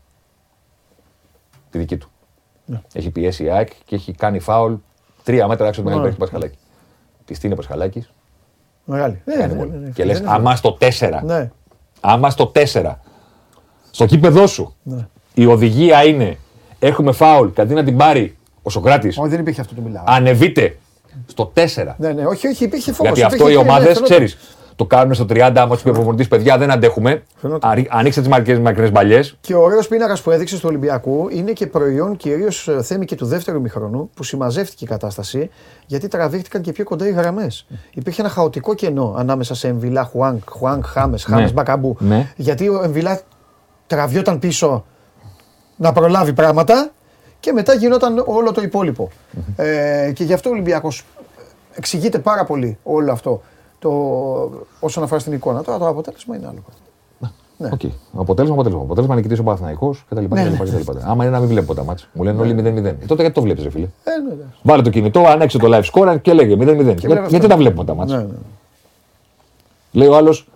[1.71, 2.09] Τη δική του.
[2.65, 2.81] Ναι.
[2.93, 4.73] Έχει πιέσει η ΑΕΚ και έχει κάνει φάουλ
[5.23, 6.15] τρία μέτρα έξω από τη μεγάλη Ναι.
[6.17, 6.19] περιοχή του
[6.49, 6.57] Πασχαλάκη.
[7.25, 8.11] Τη στείνει ο Πασχαλάκης.
[8.83, 9.21] Μεγάλη.
[9.25, 9.69] Ναι, Κάνει ναι, γκολ.
[9.69, 9.89] ναι, ναι.
[9.89, 11.51] Και λες, Δεν είναι άμα στο 4 Ναι.
[12.01, 12.99] Άμα στο 4,
[13.91, 15.07] στο κήπεδό σου, Ναι.
[15.33, 16.37] η οδηγία είναι
[16.79, 20.03] έχουμε φάουλ, αντί να την πάρει ο Σοκράτης, Όχι, δεν υπήρχε αυτό το μιλάω.
[20.07, 20.77] ανεβείτε
[21.25, 21.95] στο 4.
[21.97, 23.17] Ναι, ναι, όχι, όχι, υπήρχε φόβος.
[23.17, 24.37] Γιατί αυτό οι ομάδες, ξέρεις,
[24.79, 27.23] το κάνουν στο 30, άμα τους πει ο προπονητής, παιδιά δεν αντέχουμε.
[27.35, 27.71] Φαινόταν.
[27.71, 28.29] Αρι- Ανοίξτε τις
[28.59, 29.37] μακρινές μπαλιές.
[29.41, 33.25] Και ο ωραίο πίνακας που έδειξε του Ολυμπιακού είναι και προϊόν κυρίως θέμη και του
[33.25, 35.49] δεύτερου μηχρονού που συμμαζεύτηκε η κατάσταση
[35.85, 37.65] γιατί τραβήχτηκαν και πιο κοντά οι γραμμές.
[37.93, 41.95] Υπήρχε ένα χαοτικό κενό ανάμεσα σε Εμβιλά, Χουάνκ, Χουάνκ, Χάμες, Χάμες, Μπακαμπού.
[41.99, 42.27] Ναι.
[42.35, 43.19] Γιατί ο Εμβιλά
[43.87, 44.85] τραβιόταν πίσω
[45.75, 46.91] να προλάβει πράγματα
[47.39, 49.09] και μετά γινόταν όλο το υπόλοιπο.
[49.55, 51.05] Ε, και γι' αυτό ο Ολυμπιακός
[51.73, 53.41] εξηγείται πάρα πολύ όλο αυτό
[53.79, 53.89] το,
[54.79, 55.63] όσον αφορά στην εικόνα.
[55.63, 56.59] Τώρα το αποτέλεσμα είναι άλλο.
[57.61, 57.69] Ναι.
[57.73, 57.79] Οκ.
[58.17, 58.83] Αποτέλεσμα, αποτέλεσμα.
[58.85, 60.21] Αποτέλεσμα νικητή ο Παναθηναϊκό κτλ.
[60.21, 60.79] Ναι, κτλ, ναι.
[60.81, 60.97] κτλ.
[61.05, 62.05] Άμα είναι να μην βλέπω τα ματς.
[62.13, 62.63] Μου λένε όλοι 0-0.
[62.85, 64.43] Ε, τότε γιατί το βλέπεις, φίλε; Ε, ναι, ναι.
[64.61, 66.57] Βάλε το κινητό, άνοιξε το live score και λέγε 0-0.
[66.57, 67.47] Για- βλέπει γιατί αυτό.
[67.47, 68.17] τα βλέπουμε τα ματς.
[68.17, 68.29] Ναι, ναι.
[69.91, 70.47] Λέει ο άλλος,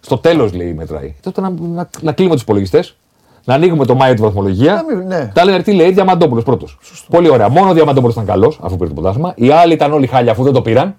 [0.00, 1.14] στο τέλος λέει μετράει.
[1.20, 2.96] Τότε να, να, να κλείνουμε τους υπολογιστές,
[3.44, 4.74] να ανοίγουμε το Μάιο τη βαθμολογία.
[4.74, 5.30] Να μην- ναι.
[5.34, 6.78] Τα λένε τι λέει, Διαμαντόπουλος πρώτος.
[7.10, 7.48] Πολύ ωραία.
[7.48, 9.32] Μόνο ο Διαμαντόπουλος ήταν καλός, αφού πήρε το πρωτάθλημα.
[9.36, 10.96] Οι άλλοι ήταν όλοι χάλια, αφού δεν το πήραν.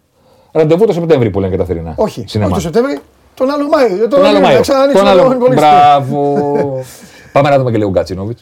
[0.57, 1.93] Ραντεβού το Σεπτέμβρη που λένε και τα θερινά.
[1.97, 2.45] Όχι, Σινεμά.
[2.55, 2.99] όχι το Σεπτέμβρη,
[3.33, 3.97] τον άλλο Μάιο.
[3.97, 4.61] Τον, Τον άλλο Μάιο.
[4.61, 5.33] Ξανανοίξει Τον τον άλλο.
[5.33, 5.55] υπολογιστή.
[5.55, 6.83] Μπράβο.
[7.33, 8.37] Πάμε να δούμε και λίγο Γκατσίνοβιτ.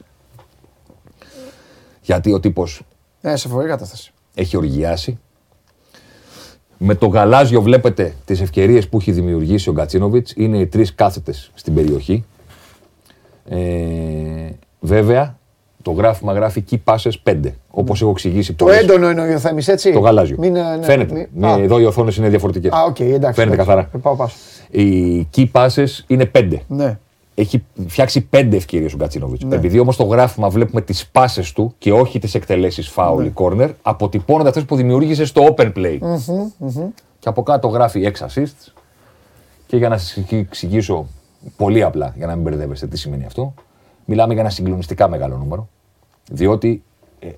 [2.01, 2.81] Γιατί ο τύπος
[3.21, 4.11] Ναι, σε φοβερή κατάσταση.
[4.35, 5.19] έχει οργιάσει.
[6.77, 10.33] Με το γαλάζιο βλέπετε τις ευκαιρίες που έχει δημιουργήσει ο Γκατσίνοβιτς.
[10.35, 12.25] Είναι οι τρεις κάθετες στην περιοχή.
[13.49, 13.57] Ε,
[14.79, 15.37] βέβαια,
[15.85, 17.39] το γράφημα γράφει key passes 5.
[17.69, 20.35] Όπως έχω εξηγήσει Το πολλές- έντονο εννοεί ο Θέμης, έτσι; Το γαλάζιο.
[20.39, 21.13] Μην, ε, ναι, Φαίνεται.
[21.13, 21.57] μην- Ναι, Α.
[21.59, 22.71] Εδώ οι οθόνες είναι διαφορετικές.
[22.71, 23.15] Α, οκ, εντάξει.
[23.19, 23.57] Φαίνεται εντάξει.
[23.57, 23.89] καθαρά.
[23.93, 24.35] Ε, Πάω πάσο.
[24.71, 26.61] Οι key passes είναι 5.
[26.67, 26.97] Ναι.
[27.35, 29.43] Έχει φτιάξει πέντε ευκαιρίες ο Γκατσίνοβιτς.
[29.43, 29.55] Ναι.
[29.55, 33.27] Επειδή όμως το γράφημα βλέπουμε τις πάσε του και όχι τις εκτελέσεις φάουλ Ναι.
[33.27, 35.97] ή corner, αποτυπώνονται αυτές που δημιούργησε στο open play.
[36.01, 36.87] Μμμ, μμμ.
[37.19, 38.73] Και από κάτω γράφει 6 assists.
[39.67, 41.07] Και για να σας εξηγήσω
[41.57, 43.53] πολύ απλά, για να μην μπερδεύεστε τι σημαίνει αυτό,
[44.05, 45.67] μιλάμε για ένα συγκλονιστικά μεγάλο νούμερο.
[46.31, 46.84] Διότι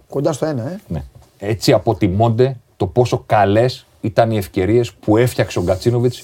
[0.09, 0.79] Κοντά στο ένα, ε.
[0.87, 1.03] ναι,
[1.39, 6.23] έτσι αποτιμώνται το πόσο καλές ήταν οι ευκαιρίες που έφτιαξε ο Γκατσίνοβιτς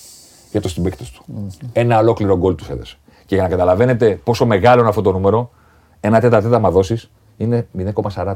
[0.51, 1.23] για το συμπαίκτες του.
[1.73, 2.97] Ένα ολόκληρο γκολ τους έδωσε.
[3.25, 5.51] Και για να καταλαβαίνετε πόσο μεγάλο είναι αυτό το νούμερο,
[5.99, 8.35] ένα τέτα τέτα μα δώσει είναι 0,40.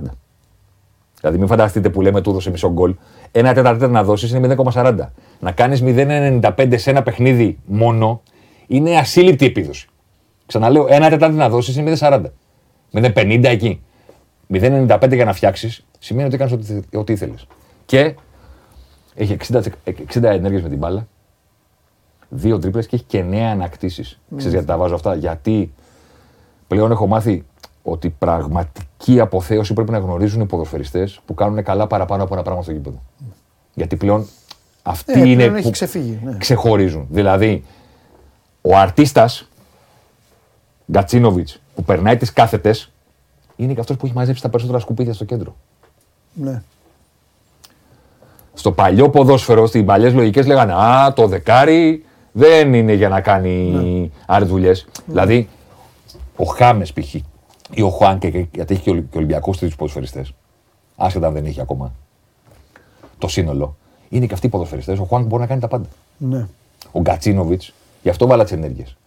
[1.20, 2.95] Δηλαδή, μην φανταστείτε που λέμε του έδωσε μισό γκολ.
[3.32, 4.95] Ένα τέτα τέτα να δώσει είναι 0,40.
[5.40, 8.22] Να κάνεις 0,95 σε ένα παιχνίδι μόνο
[8.68, 9.88] είναι ασύλληπτη επίδοση.
[10.45, 12.22] Ξαναλέω, ένα τετάρτη να δώσει είναι 0,40.
[12.91, 13.82] 0,50 εκεί.
[14.49, 17.48] 0,95 για να φτιάξεις σημαίνει ότι έκανε ό,τι, ό,τι ήθελες.
[17.86, 18.15] Και
[19.15, 21.07] έχει 60, 60 ενέργειες με την μπάλα,
[22.30, 24.19] δύο τρίπλες και έχει και 9 ανακτήσεις.
[24.28, 24.38] Ναι.
[24.38, 25.74] Ξέρεις γιατί τα βάζω αυτά; Γιατί
[26.68, 27.45] πλέον έχω μάθει
[27.84, 32.61] ότι πραγματική αποθέωση πρέπει να γνωρίζουν οι ποδοσφαιριστές που κάνουν καλά παραπάνω από ένα πράγμα
[32.61, 33.02] στο γήπεδο.
[33.74, 34.28] Γιατί πλέον
[34.84, 36.38] αυτοί Ναι, είναι πλέον έχει που ξεφύγει, ναι.
[36.38, 37.07] ξεχωρίζουν.
[37.10, 37.64] Δηλαδή,
[38.61, 39.49] ο αρτίστας
[40.91, 42.91] Γκατσίνοβιτς που περνάει τις κάθετες
[43.58, 45.56] είναι και αυτός που έχει μαζέψει τα περισσότερα σκουπίδια στο κέντρο.
[46.34, 46.62] Ναι.
[48.54, 53.70] Στο παλιό ποδόσφαιρο, στις παλιές λογικές λέγανε «Α, το δεκάρι δεν είναι για να κάνει
[53.70, 54.10] Ναι.
[54.26, 54.88] άλλες δουλειές».
[55.06, 55.50] Δηλαδή,
[56.36, 57.14] ο Χάμες π.χ.
[57.14, 60.34] ή ο Χουάνκε, και- γιατί έχει και ο Ολυ- και ο Ολυμπιακός τρεις ποδοσφαιριστές,
[60.96, 61.94] άσχετα αν δεν έχει ακόμα
[63.18, 63.76] το σύνολο,
[64.10, 65.00] είναι και αυτοί οι ποδοσφαιριστές.
[65.00, 65.88] Ο Χουάνκ μπορεί να κάνει τα πάντα.
[66.18, 66.48] Ναι.
[66.92, 67.74] Ο Γκατσίνοβιτς,
[68.04, 68.98] γι' αυτό βάλα τις ενέργειες.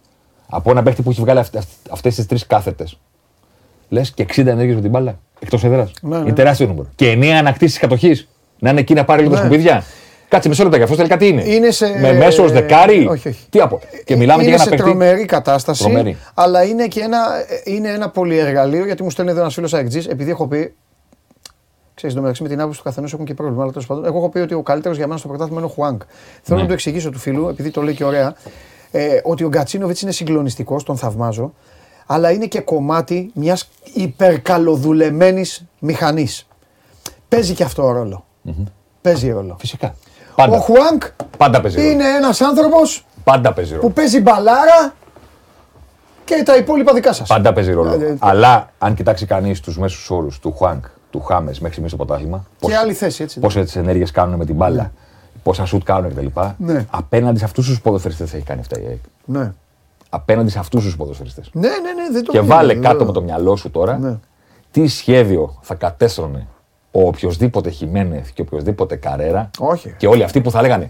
[0.49, 1.39] Από ένα παίχτη που έχει βγάλει
[1.91, 2.97] αυτές τις τρεις κάθετες.
[3.91, 5.19] Λες και 60 ενέργειες με την μπάλα.
[5.39, 5.91] Εκτός έδρας.
[6.01, 6.21] Ναι, ναι.
[6.23, 6.87] Είναι τεράστιο νούμερο.
[6.95, 8.27] Και 9 ανακτήσει κατοχής.
[8.59, 9.39] Να είναι εκεί να πάρει λίγο Ναι.
[9.39, 9.83] σκουπίδια.
[10.27, 11.43] Κάτσε μισό λεπτό, αυτό τελικά τι είναι.
[11.49, 13.45] Είναι σε- Με μέσο δεκάρι; όχι, όχι.
[13.49, 13.79] Τι από.
[14.05, 14.85] Και μιλάμε είναι για ένα σε παίχτη.
[14.85, 15.83] τρομερή κατάσταση.
[15.83, 16.17] Τρομερή.
[16.33, 17.17] Αλλά είναι και ένα,
[17.63, 20.73] είναι ένα πολυεργαλείο γιατί μου στέλνει εδώ ένας φίλος Αεκτζής, επειδή έχω πει.
[21.93, 23.61] Ξέρεις, το μεταξύ με την άποψη του καθενός έχουν και πρόβλημα.
[23.63, 25.73] Αλλά τέλος πάντων, εγώ έχω πει ότι ο καλύτερος για μένα στο πρωτάθλημα είναι ο
[25.73, 26.01] Χουάνκ.
[26.41, 26.61] Θέλω Ναι.
[26.61, 28.33] να το εξηγήσω του φίλου, επειδή το λέει και ωραία,
[28.91, 31.53] ε, ότι ο Γκατσίνοβιτς είναι συγκλονιστικός, τον θαυμάζω,
[32.13, 36.47] αλλά είναι και κομμάτι μιας υπερκαλοδουλεμένης μηχανής.
[37.29, 38.25] Παίζει και αυτό ρόλο.
[39.01, 39.55] Παίζει ρόλο.
[39.59, 39.95] Φυσικά.
[40.35, 40.57] Πάντα.
[40.57, 41.03] Ο Χουάνκ
[41.37, 41.89] Πάντα παίζει ρόλο.
[41.89, 43.81] είναι ένας άνθρωπος Πάντα παίζει ρόλο.
[43.87, 44.93] που παίζει μπαλάρα
[46.25, 47.27] και τα υπόλοιπα δικά σας.
[47.27, 47.93] Πάντα παίζει ρόλο.
[47.93, 51.91] Ε, ε, Αλλά αν κοιτάξει κανείς τους μέσους όρους του Χουάνκ, του Χάμες μέχρι στιγμής
[51.91, 52.45] στο πρωτάθλημα.
[52.59, 53.39] Και άλλη θέση, έτσι.
[53.39, 54.91] Πόσες ενέργειες κάνουν με την μπάλα,
[55.43, 56.39] πόσα σουτ κάνουν κτλ.
[56.57, 56.85] Ναι.
[56.89, 58.99] Απέναντι σε αυτούς τους ποδοσφαιριστές έχει κάνει αυτά η ΑΕΚ.
[59.25, 59.53] Ναι.
[60.13, 61.49] Απέναντι σε αυτούς τους ποδοσφαιριστές.
[61.53, 63.69] Ναι, ναι, ναι, δεν το Και δίνω, βάλε δεν κάτω το- με το μυαλό σου
[63.71, 64.17] τώρα Ναι.
[64.71, 66.47] τι σχέδιο θα κατέστρωνε
[66.91, 69.93] ο οποιοδήποτε Χιμένεθ και οποιοδήποτε Καρέρα Όχι.
[69.97, 70.89] και όλοι αυτοί που θα λέγανε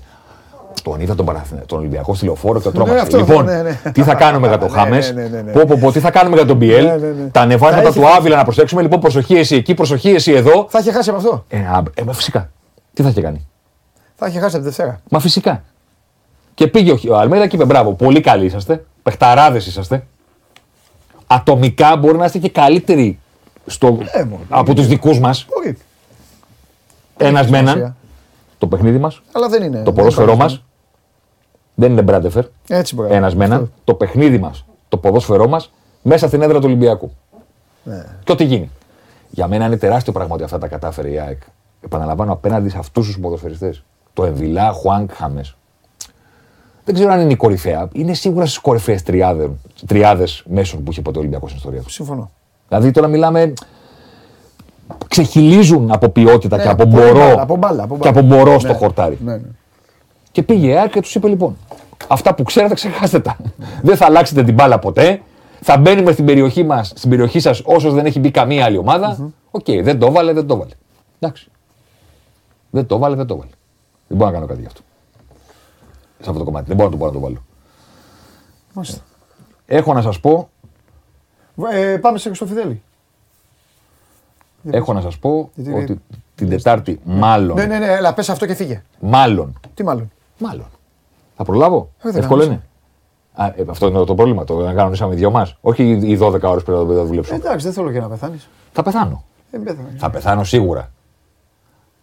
[0.84, 1.62] τον είδα τον, Παναθηνα...
[1.66, 3.02] τον Ολυμπιακό στη λεωφόρο και το Ναι, τρόμαξε.
[3.04, 3.92] αυτό, λοιπόν, ναι, ναι.
[3.92, 5.52] τι θα κάνουμε για το Ναι, Χάμες, ναι, ναι, ναι, ναι.
[5.52, 7.30] πω, πω, πω, τι θα κάνουμε για τον Μπιέλ, Ναι, ναι, ναι.
[7.30, 8.82] τα ανεβάσματα Θα του είχε- Άβυλα να προσέξουμε.
[8.82, 10.66] Λοιπόν, προσοχή εσύ εκεί, προσοχή εσύ εδώ.
[10.70, 11.46] Θα είχε χάσει από αυτό.
[11.50, 12.50] Ε, α, ε, μα φυσικά.
[12.94, 13.48] Τι θα είχε κάνει;
[14.16, 15.00] Θα είχε χάσει από τη Δευτέρα.
[15.10, 15.64] Μα φυσικά.
[16.54, 18.86] Και πήγε ο, ο Αλμέιδα και είπε: Μπράβο, πολύ καλοί είσαστε.
[19.04, 20.06] Πεχταράδες είσαστε.
[21.28, 23.20] Ατομικά μπορεί να είστε και καλύτεροι
[23.66, 24.44] στο, Ε, μόνο.
[24.50, 25.46] από τους δικούς μας.
[25.50, 25.78] Μπορεί.
[27.18, 27.74] Ένας Έχει με έναν.
[27.74, 27.96] σημασία.
[28.58, 29.22] Το παιχνίδι μας.
[29.32, 29.78] Αλλά δεν είναι.
[29.78, 30.64] Το δεν ποδόσφαιρό είναι μας.
[31.76, 32.46] Δεν είναι μπράντεφερ.
[32.68, 33.14] Έτσι μπορεί.
[33.14, 33.72] Ένας με έναν.
[33.84, 34.66] Το παιχνίδι μας.
[34.90, 35.72] Το ποδόσφαιρό μας
[36.02, 37.12] μέσα στην έδρα του Ολυμπιακού.
[37.84, 38.06] Ναι.
[38.24, 38.70] Και ό,τι γίνει.
[39.30, 41.42] Για μένα είναι τεράστιο πράγμα ότι αυτά τα κατάφερε η ΑΕΚ.
[41.82, 43.84] Επαναλαμβάνω απέναντι σε αυτούς τους ποδοσφαιριστές.
[44.14, 45.56] Το Εμβιλά, Χουάνκ, Χάμες.
[46.84, 47.88] Δεν ξέρω αν είναι η κορυφαία.
[47.94, 49.04] Είναι σίγουρα στις κορυφαίες
[49.88, 51.90] τριάδες μέσων που είχε ποτέ ο Ολυμπιακός στην ιστορία του.
[51.90, 52.32] Συμφωνώ.
[52.68, 53.54] Δηλαδή τώρα μιλάμε.
[55.08, 57.14] Ξεχειλίζουν από ποιότητα Ναι, και από από μπορώ.
[57.14, 58.20] μπάλα, από μπάλα, από και μπάλα.
[58.20, 59.18] από μπορώ Ναι, στο χορτάρι.
[59.24, 59.42] Ναι, ναι.
[60.32, 61.58] Και πήγε η ΑΕΚ και τους είπε λοιπόν:
[62.08, 63.38] Αυτά που ξέρετε, ξεχάστε τα.
[63.82, 65.22] δεν θα αλλάξετε την μπάλα ποτέ.
[65.62, 69.32] Θα μπαίνουμε στην περιοχή μα, στην περιοχή σας, όσο δεν έχει μπει καμία άλλη ομάδα.
[69.52, 70.72] Οκ, δεν το έβαλε, δεν το έβαλε.
[71.20, 71.48] Εντάξει.
[72.70, 73.50] Δεν το έβαλε, δεν το έβαλε.
[74.08, 74.82] Δεν μπορώ να κάνω κάτι γι' αυτό.
[76.22, 76.66] Σε αυτό το κομμάτι.
[76.68, 77.44] Δεν μπορώ να το, μπορώ να το βάλω.
[78.74, 79.02] Μάλιστα.
[79.66, 80.50] Έχω να σας πω,
[81.72, 82.82] Ε, πάμε σε Χριστοφιδέλη.
[84.72, 86.02] έχω να σας πω Γιατί- ότι
[86.36, 88.84] την Τετάρτη, μάλλον, Ναι, ναι, ναι, έλα, πες αυτό και φύγε.
[89.00, 90.66] μάλλον, Τι μάλλον; μάλλον.
[91.36, 91.92] Θα προλάβω.
[92.04, 92.52] Ε, δεν Εύκολο κάνω.
[92.54, 92.64] είναι.
[93.34, 94.44] Α, ε, αυτό είναι το πρόβλημα.
[94.44, 95.58] Το να κανονίσαμε οι δυο μας.
[95.62, 97.34] Όχι οι 12 ώρες πρέπει να το δουλέψω.
[97.34, 98.50] Ε, εντάξει, δεν θέλω και να πεθάνεις.
[98.74, 99.24] Θα πεθάνω.
[99.52, 100.02] Ε, μην πεθάνεις.
[100.02, 100.92] Θα πεθάνω σίγουρα.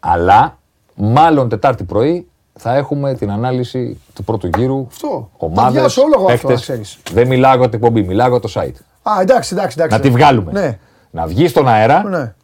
[0.01, 0.59] Αλλά
[0.95, 2.29] μάλλον Τετάρτη πρωί
[2.59, 4.87] θα έχουμε την ανάλυση του πρώτου γύρου.
[4.91, 5.31] Αυτό.
[5.39, 6.99] Τα Ομάδες, διάσω όλο εγώ αυτό, να ξέρεις.
[7.13, 8.75] Δεν μιλάω για την εκπομπή, μιλάω για το site.
[9.03, 9.97] Α, εντάξει, εντάξει, εντάξει.
[9.97, 10.53] Να τη βγάλουμε.
[10.53, 10.79] Ναι,
[11.11, 12.35] Να βγει στον αέρα, ναι,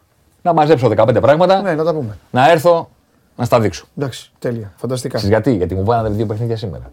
[0.43, 2.19] να μαζέψω 15 πράγματα, ναι, να τα πούμε.
[2.31, 2.89] να έρθω
[3.37, 3.87] να στα δείξω.
[3.97, 4.73] Εντάξει, τέλεια.
[4.77, 5.17] Φανταστικά.
[5.17, 6.93] Ξέρεις γιατί, γιατί μου βάλανε δύο παιχνίδια σήμερα.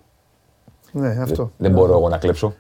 [0.92, 1.52] Ναι, αυτό.
[1.58, 2.54] Δεν μπορώ εγώ να κλέψω.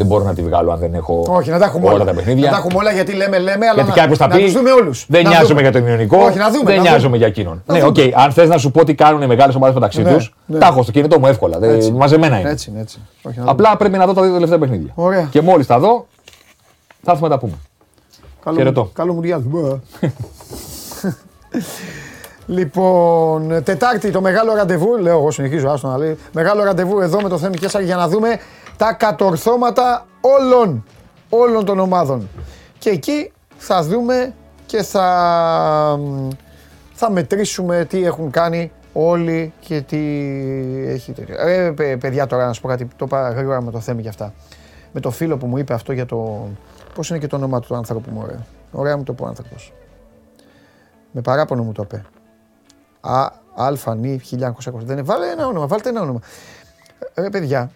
[0.00, 2.04] Δεν μπορώ να τη βγάλω αν δεν έχω Όχι, να τα έχουμε όλα όλα.
[2.04, 2.44] τα παιχνίδια.
[2.44, 4.42] Να τα έχουμε όλα γιατί λέμε, λέμε, αλλά Γιατί να, κάποιος θα να πει.
[4.42, 5.06] τους δούμε όλους.
[5.08, 5.60] Δεν Να νοιάζομαι δούμε.
[5.60, 6.16] για τον κοινωνικό.
[6.18, 6.64] Όχι, να δούμε.
[6.64, 7.16] Δεν να νοιάζομαι δούμε.
[7.16, 7.62] για εκείνον.
[7.66, 7.94] Να Ναι, οκ.
[7.94, 8.12] δούμε.
[8.14, 10.58] Αν θες να σου πω τι κάνουν οι μεγάλες ομάδες μεταξύ Ναι, τους, ναι.
[10.58, 11.58] τα έχω στο κινητό μου εύκολα.
[11.58, 11.92] Δεν- Έτσι.
[11.92, 12.50] Μαζεμένα είναι.
[12.50, 12.98] Έτσι, είναι, έτσι.
[13.22, 13.50] Όχι, να δούμε.
[13.50, 14.92] Απλά πρέπει να δω τα δύο τελευταία παιχνίδια.
[14.94, 15.28] Ωραία.
[15.30, 16.06] Και μόλις τα δω,
[17.02, 17.54] θα έρθουμε να τα πούμε.
[18.44, 18.90] Καλό, χαιρετώ.
[18.94, 19.40] καλό Μουντιάλ.
[19.44, 19.76] Μπα.
[22.46, 26.18] λοιπόν, Τετάρτη το μεγάλο ραντεβού, λέω εγώ συνεχίζω, άστο να λέει.
[26.32, 28.28] Μεγάλο ραντεβού εδώ με το Θέμη Καίσαρη για να δούμε
[28.80, 30.84] τα κατορθώματα όλων,
[31.28, 32.28] όλων των ομάδων.
[32.78, 34.34] Και εκεί θα δούμε
[34.66, 35.98] και θα,
[36.92, 39.98] θα μετρήσουμε τι έχουν κάνει όλοι και τι
[40.86, 41.34] έχει τέτοιο.
[41.38, 44.08] Ε, παι- παιδιά τώρα να σου πω κάτι, το είπα γρήγορα με το Θέμη και
[44.08, 44.32] αυτά.
[44.92, 46.48] με το φίλο που μου είπε αυτό για το.
[46.94, 48.46] Πώς είναι και το όνομα του του άνθρωπου μου, ωραία.
[48.72, 49.72] Ωραία μου το πω άνθρωπος.
[51.10, 52.04] Με παράπονο μου το είπε.
[53.00, 54.48] Α, Αλφα, νη, 1920.
[54.72, 55.02] Δεν είναι.
[55.02, 56.20] Βάλε ένα όνομα, βάλτε ένα όνομα.
[57.14, 57.70] Ε, παιδιά.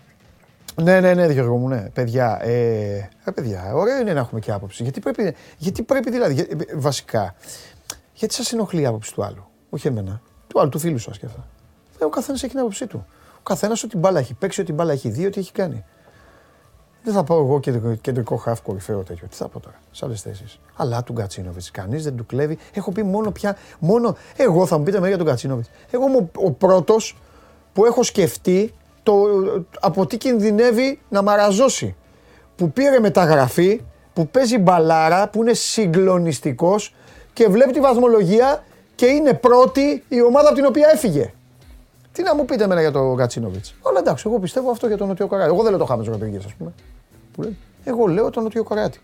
[0.82, 1.88] Ναι, ναι, ναι, Γιώργο μου, ναι.
[1.92, 2.50] Παιδιά, ε,
[3.24, 4.82] ε, παιδιά, ωραίο είναι να έχουμε και άποψη.
[4.82, 7.34] Γιατί πρέπει, γιατί πρέπει δηλαδή, για- ε, βασικά,
[8.12, 9.44] γιατί σας ενοχλεί η άποψη του άλλου.
[9.70, 10.20] Όχι εμένα.
[10.46, 11.46] Του άλλου, του φίλου σας και αυτά.
[11.98, 13.06] Ε, ο καθένας έχει την άποψή του.
[13.38, 15.84] Ο καθένας ό,τι μπάλα έχει παίξει, ό,τι μπάλα έχει δει, ό,τι έχει κάνει.
[17.02, 19.26] Δεν θα πάω εγώ κεντρικό, κεντρικό χαφ κορυφαίο τέτοιο.
[19.28, 20.58] Τι θα πω τώρα, σε άλλες θέσεις.
[20.76, 21.62] Αλλά του Γκατσίνοβιτ.
[21.72, 22.58] Κανείς δεν του κλέβει.
[22.74, 23.56] Έχω πει μόνο πια.
[23.78, 25.64] Μόνο εγώ θα μου πείτε με για τον Γκατσίνοβιτ.
[25.90, 27.16] Εγώ είμαι ο, ο πρώτος
[27.72, 28.72] που έχω σκεφτεί
[29.04, 29.14] το,
[29.80, 31.94] από τι κινδυνεύει να μαραζώσει.
[32.56, 33.80] Που πήρε μεταγραφή,
[34.12, 36.94] που παίζει μπαλάρα, που είναι συγκλονιστικός
[37.32, 38.64] και βλέπει τη βαθμολογία
[38.94, 41.32] και είναι πρώτη η ομάδα από την οποία έφυγε.
[42.12, 43.64] Τι να μου πείτε εμένα για τον Γκατσίνοβιτ.
[43.80, 45.50] Όλα εντάξει, εγώ πιστεύω αυτό για τον Νοτιοκορεάτη.
[45.50, 46.72] Εγώ δεν λέω το Χάμες Ροντρίγκες, ας πούμε.
[47.32, 47.56] Που λέει.
[47.84, 49.00] Εγώ λέω τον Νοτιοκορεάτη.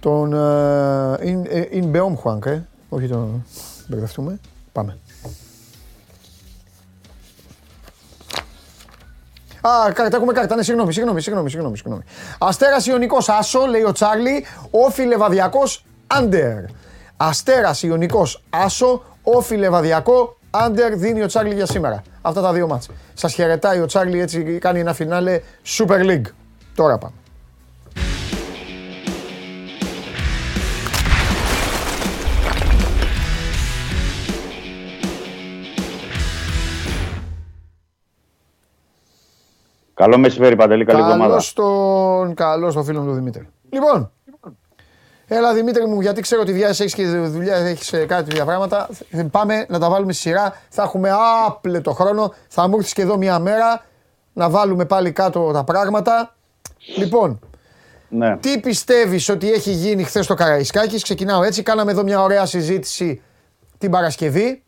[0.00, 0.32] Τον
[1.70, 2.66] Ιν Μπεόμ Χουάνκ, ε.
[2.88, 3.44] Όχι τον.
[3.86, 4.40] Μπερδευτούμε.
[4.72, 4.98] Πάμε.
[9.68, 10.54] Α, κάρτα, έχουμε κάρτα.
[10.54, 11.76] Ναι, συγγνώμη, συγγνώμη, συγγνώμη, συγγνώμη.
[11.76, 12.02] συγγνώμη.
[12.38, 14.46] Αστέρας Ιωνικός Άσο, λέει ο Τσάρλι.
[14.70, 15.62] Όφι Λεβαδιακό
[16.06, 16.64] Άντερ.
[17.16, 22.02] Αστέρας Ιωνικός Άσο, Όφι Λεβαδιακό Άντερ δίνει ο Τσάρλι για σήμερα.
[22.22, 22.88] Αυτά τα δύο μάτς.
[23.14, 25.40] Σας χαιρετάει ο Τσάρλι, έτσι κάνει ένα φινάλε
[25.78, 26.26] Super League.
[26.74, 27.14] Τώρα πάμε.
[40.02, 40.84] Καλό μεσημέρι, Παντελή.
[40.84, 41.26] Καλή εβδομάδα.
[41.26, 43.48] Καλό στον, καλό στο φίλο μου τον Δημήτρη.
[43.70, 44.10] Λοιπόν,
[45.26, 48.88] έλα Δημήτρη μου, γιατί ξέρω ότι διάθεση έχεις και δουλειά, έχεις κάτι τέτοια πράγματα.
[49.30, 50.54] Πάμε να τα βάλουμε στη σειρά.
[50.68, 51.10] Θα έχουμε
[51.46, 52.34] άπλετο χρόνο.
[52.48, 53.84] Θα μου έρθεις και εδώ μια μέρα
[54.32, 56.34] να βάλουμε πάλι κάτω τα πράγματα.
[56.96, 57.40] Λοιπόν,
[58.08, 58.36] Ναι.
[58.36, 61.62] τι πιστεύεις ότι έχει γίνει χθες στο Καραϊσκάκης; Ξεκινάω έτσι.
[61.62, 63.22] Κάναμε εδώ μια ωραία συζήτηση
[63.78, 64.62] την Παρασκευή.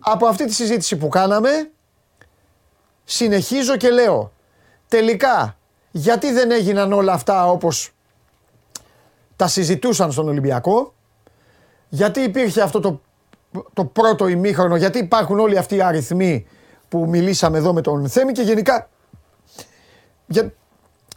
[0.00, 1.48] Από αυτή τη συζήτηση που κάναμε,
[3.04, 4.32] συνεχίζω και λέω,
[4.88, 5.56] τελικά,
[5.90, 7.90] γιατί δεν έγιναν όλα αυτά όπως
[9.36, 10.94] τα συζητούσαν στον Ολυμπιακό,
[11.88, 13.00] γιατί υπήρχε αυτό το,
[13.72, 16.46] το πρώτο ημίχρονο, γιατί υπάρχουν όλοι αυτοί οι αριθμοί
[16.88, 18.88] που μιλήσαμε εδώ με τον Θέμη και γενικά
[20.26, 20.52] για,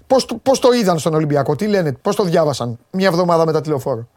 [0.07, 3.61] πώς, το- πώς το είδαν στον Ολυμπιακό, τι λένε, πώς το διάβασαν μια εβδομάδα μετά
[3.61, 4.07] τη λεωφόρο;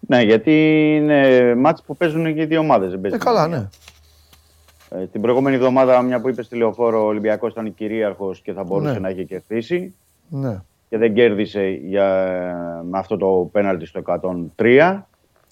[0.00, 0.52] Ναι, γιατί
[0.96, 2.90] είναι μάτς που παίζουν και οι δύο ομάδες.
[2.90, 3.58] δεν παίζει Ε, καλά, μία.
[3.58, 3.68] ναι.
[5.00, 8.64] Ε, την προηγούμενη εβδομάδα, μια που είπες στη λεωφόρο, ο Ολυμπιακός ήταν κυρίαρχος και θα
[8.64, 8.98] μπορούσε Ναι.
[8.98, 9.94] να είχε κερδίσει.
[10.28, 10.60] Ναι.
[10.88, 12.06] Και δεν κέρδισε για,
[12.90, 14.02] με αυτό το πέναλτι στο
[14.56, 15.02] 103.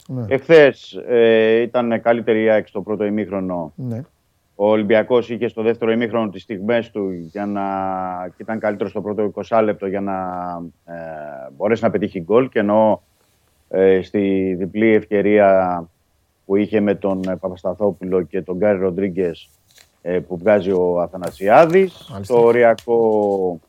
[0.09, 0.25] Ναι.
[0.29, 3.73] Εχθές ε, ήταν καλύτερη η ΑΕΚ στο πρώτο ημίχρονο.
[3.77, 4.03] Ναι.
[4.55, 7.63] Ο Ολυμπιακός είχε στο δεύτερο ημίχρονο τις στιγμές του για να...
[8.29, 10.15] και ήταν καλύτερος στο πρώτο 20 λεπτό για να
[10.85, 10.95] ε,
[11.57, 12.49] μπορέσει να πετύχει γκολ.
[12.49, 13.03] Και ενώ
[13.69, 15.79] ε, στη διπλή ευκαιρία
[16.47, 19.49] που είχε με τον ε, Παπασταθόπουλο και τον Γκάρι Ροντρίγκες
[20.29, 22.09] που βγάζει ο Αθανασιάδης.
[22.11, 22.35] Μάλιστα.
[22.35, 23.61] Το οριακό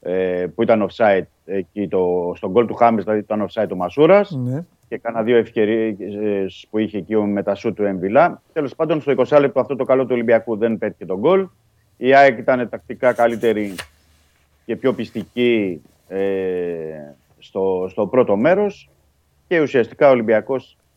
[0.00, 4.30] ε, που ήταν offside εκεί το, στον γκολ του Χάμες, δηλαδή ήταν offside ο Μασούρας
[4.30, 4.64] Ναι.
[4.88, 8.42] και κάνα δύο ευκαιρίες που είχε εκεί με τα σου του Εμβιλά.
[8.52, 11.48] Τέλος πάντων, στο 20 λεπτό αυτό το καλό του Ολυμπιακού δεν πέτυχε τον γκολ.
[11.96, 13.74] Η ΑΕΚ ήταν τακτικά καλύτερη
[14.64, 16.18] και πιο πιστική ε,
[17.38, 18.90] στο, στο πρώτο μέρος.
[19.48, 20.87] Και ουσιαστικά ο Ολυμπιακός ε,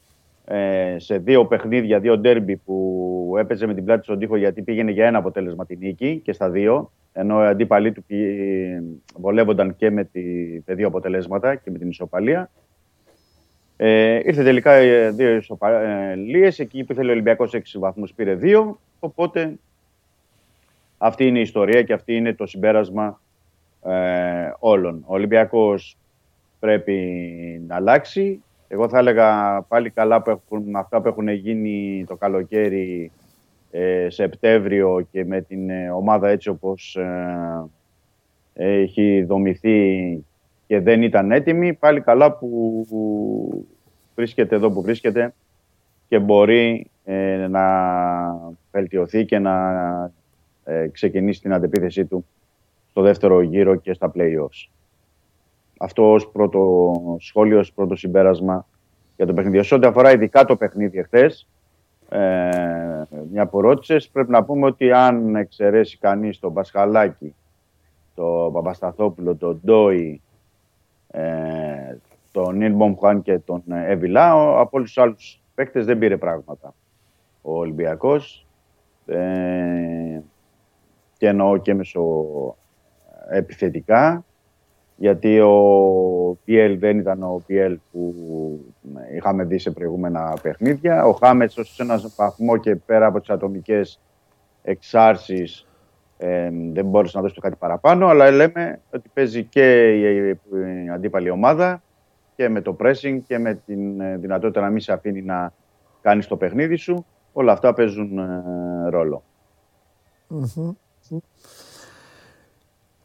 [0.98, 5.08] σε δύο παιχνίδια, δύο ντέρμπι που έπαιζε με την πλάτη στον τοίχο γιατί πήγαινε για
[5.08, 6.92] ένα αποτέλεσμα τη νίκη και στα δύο.
[7.14, 8.82] Ενώ οι αντίπαλοι του πη-
[9.16, 10.22] βολεύονταν και με τη,
[10.66, 12.52] με δύο αποτελέσματα και με την ισοπαλία.
[13.78, 18.80] Ε, ήρθε τελικά ε, δύο ισοπαλίες, εκεί που ήθελε ο Ολυμπιακός 6 βαθμούς πήρε δύο,
[19.00, 19.54] οπότε
[20.98, 23.22] αυτή είναι η ιστορία και αυτή είναι το συμπέρασμα
[23.86, 25.04] ε, όλων.
[25.06, 25.98] Ο Ολυμπιακός
[26.60, 26.96] πρέπει
[27.68, 28.44] να αλλάξει.
[28.74, 33.12] Εγώ θα έλεγα πάλι καλά που έχουν, με αυτά που έχουν γίνει το καλοκαίρι
[33.72, 37.70] ε, Σεπτέμβριο και με την ε, ομάδα έτσι όπως ε,
[38.54, 40.24] έχει δομηθεί
[40.68, 42.86] και δεν ήταν έτοιμη, πάλι καλά που
[44.16, 45.34] βρίσκεται εδώ που βρίσκεται
[46.08, 47.66] και μπορεί ε, να
[48.72, 49.56] βελτιωθεί και να
[50.64, 52.26] ε, ξεκινήσει την αντεπίθεσή του
[52.90, 54.81] στο δεύτερο γύρο και στα play-offs.
[55.84, 58.68] Αυτό ως πρώτο σχόλιο, ως πρώτο συμπέρασμα
[59.16, 59.64] για το παιχνίδι.
[59.64, 61.48] Σε ό,τι αφορά ειδικά το παιχνίδι εχθές,
[62.10, 67.36] ε, μια που ρώτησες, πρέπει να πούμε ότι αν εξαιρέσει κανείς τον Πασχαλάκη,
[68.16, 70.22] τον Παπασταθόπουλο, τον Ντόι,
[71.12, 71.96] ε,
[72.32, 76.74] τον Νίλ Μπομχουάν και τον Εβιλά, ο- από όλους τους άλλους παίκτες δεν πήρε πράγματα
[77.42, 78.46] ο Ολυμπιακός.
[79.06, 80.20] Ε,
[81.18, 82.26] και εννοώ και μεσο
[83.30, 84.26] επιθετικά
[84.96, 88.16] γιατί ο PL δεν ήταν ο PL που
[89.16, 91.06] είχαμε δει σε προηγούμενα παιχνίδια.
[91.06, 94.00] Ο Χάμετς ως ένας βαθμό και πέρα από τις ατομικές
[94.64, 95.68] εξάρσεις
[96.18, 100.30] ε, δεν μπόρεσε να δώσει το κάτι παραπάνω, αλλά λέμε ότι παίζει και η,
[100.86, 101.82] η αντίπαλη ομάδα
[102.36, 105.54] και με το pressing και με την ε, δυνατότητα να μην σε αφήνει να
[106.02, 107.06] κάνεις το παιχνίδι σου.
[107.34, 109.24] Όλα αυτά παίζουν ε, ρόλο.
[110.28, 110.72] Μμμ.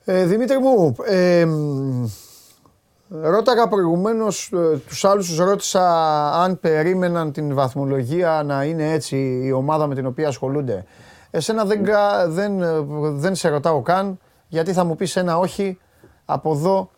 [0.09, 2.07] Ε, Δημήτρη μου, ε, μ,
[3.09, 5.83] ρώταγα προηγουμένως, ε, τους άλλους τους ρώτησα
[6.43, 10.85] αν περίμεναν την βαθμολογία να είναι έτσι η ομάδα με την οποία ασχολούνται.
[11.31, 12.69] Εσένα δεν, κα- δεν, ε,
[13.11, 14.19] δεν σε ρωτάω καν,
[14.49, 15.79] γιατί θα μου πεις ένα όχι
[16.25, 16.91] από εδώ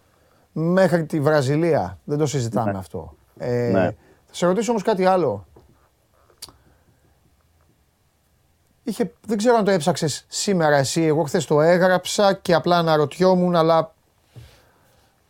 [0.52, 1.98] μέχρι τη Βραζιλία.
[2.04, 2.78] Δεν το συζητάμε Ναι.
[2.78, 3.14] αυτό.
[3.38, 3.90] Ε, Ναι.
[4.26, 5.46] Θα σε ρωτήσω όμως κάτι άλλο.
[8.88, 13.56] Είχε, δεν ξέρω αν το έψαξες σήμερα εσύ, εγώ χθες το έγραψα και απλά αναρωτιόμουν,
[13.56, 13.94] αλλά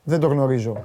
[0.03, 0.85] δεν το γνωρίζω.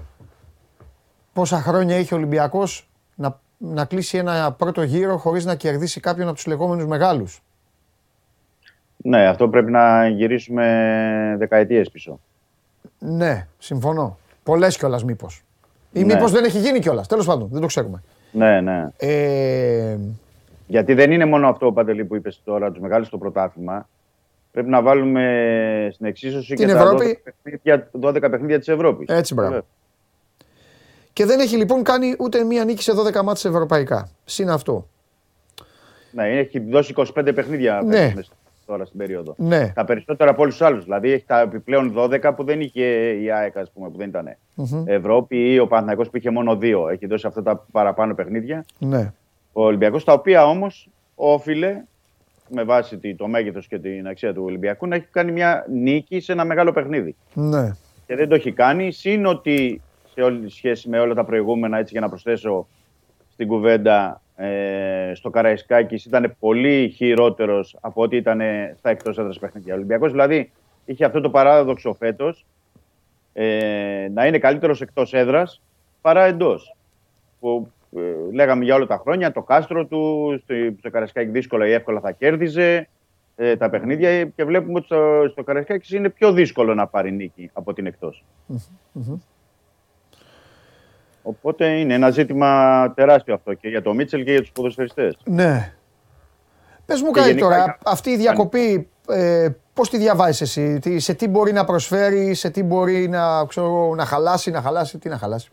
[1.33, 6.27] Πόσα χρόνια είχε ο Ολυμπιακός να, να κλείσει ένα πρώτο γύρο χωρίς να κερδίσει κάποιον
[6.27, 7.41] από τους λεγόμενους μεγάλους;
[8.97, 12.19] Ναι, αυτό πρέπει να γυρίσουμε δεκαετίες πίσω.
[12.99, 14.17] Ναι, συμφωνώ.
[14.43, 15.43] Πολλές κιόλας μήπως.
[15.91, 16.13] Ή Ναι.
[16.13, 18.03] μήπως δεν έχει γίνει κιόλας, τέλος πάντων, δεν το ξέρουμε.
[18.31, 18.87] Ναι, ναι.
[18.97, 19.97] Ε,
[20.67, 23.89] Γιατί δεν είναι μόνο αυτό, Παντελή, που είπες τώρα, τους μεγάλους στο πρωτάθλημα.
[24.51, 27.21] Πρέπει να βάλουμε στην εξίσωση Την και Ευρώπη.
[27.23, 29.07] τα 12 παιχνίδια, 12 παιχνίδια της Ευρώπης.
[29.09, 29.65] Έτσι, μπράβο.
[31.13, 34.09] και δεν έχει λοιπόν κάνει ούτε μία νίκη σε 12 μάτς ευρωπαϊκά.
[34.25, 34.87] Συν αυτό.
[36.11, 37.91] Ναι, έχει δώσει 25 παιχνίδια Ναι.
[37.97, 38.31] πέρσι μέσα
[38.65, 39.33] τώρα στην περίοδο.
[39.37, 39.71] Ναι.
[39.75, 40.83] Τα περισσότερα από όλους τους άλλους.
[40.83, 44.35] Δηλαδή έχει τα επιπλέον 12 που δεν είχε η ΑΕΚ, ας πούμε, που δεν ήταν
[44.53, 44.83] Μμμ.
[44.87, 46.89] Ευρώπη ή ο Παναθηναϊκός που είχε μόνο δύο.
[46.89, 48.65] Έχει δώσει αυτά τα παραπάνω παιχνίδια.
[48.79, 49.13] Ναι.
[49.53, 51.83] Ο Ολυμπιακός, τα οποία όμως όφιλε
[52.49, 56.19] με βάση τη- το μέγεθος και την αξία του Ολυμπιακού να έχει κάνει μια νίκη
[56.19, 57.15] σε ένα μεγάλο παιχνίδι.
[57.33, 57.71] Ναι.
[58.05, 58.91] Και δεν το έχει κάνει.
[58.91, 59.81] Συν ότι
[60.13, 62.67] σε όλη σχέση με όλα τα προηγούμενα, έτσι για να προσθέσω
[63.31, 68.41] στην κουβέντα, ε, στο Καραϊσκάκης ήταν πολύ χειρότερος από ό,τι ήταν
[68.77, 69.73] στα εκτός έδρας παιχνίδια.
[69.73, 70.51] Ο Ολυμπιακός δηλαδή
[70.85, 72.45] είχε αυτό το παράδοξο φέτος
[73.33, 75.61] ε, να είναι καλύτερος εκτός έδρας
[76.01, 76.75] παρά εντός.
[77.39, 77.82] Που ε,
[78.33, 82.11] λέγαμε για όλα τα χρόνια, το κάστρο του, στο, στο Καραϊσκάκη δύσκολα ή εύκολα θα
[82.11, 82.87] κέρδιζε
[83.35, 87.49] ε, τα παιχνίδια και βλέπουμε ότι στο, στο Καραϊσκάκη είναι πιο δύσκολο να πάρει νίκη
[87.53, 88.23] από την εκτός.
[88.91, 89.15] Μμμ.
[91.23, 95.17] Οπότε είναι ένα ζήτημα τεράστιο αυτό και για το Μίτσελ και για τους ποδοσφαιριστές.
[95.23, 95.73] Ναι.
[96.85, 100.79] Πες μου Και κάτι γενικά τώρα, για- αυτή η διακοπή ε, πώς τη διαβάζεις εσύ,
[100.79, 104.97] τι, σε τι μπορεί να προσφέρει, σε τι μπορεί να, ξέρω, να χαλάσει, να χαλάσει,
[104.97, 105.49] τι να χαλάσει;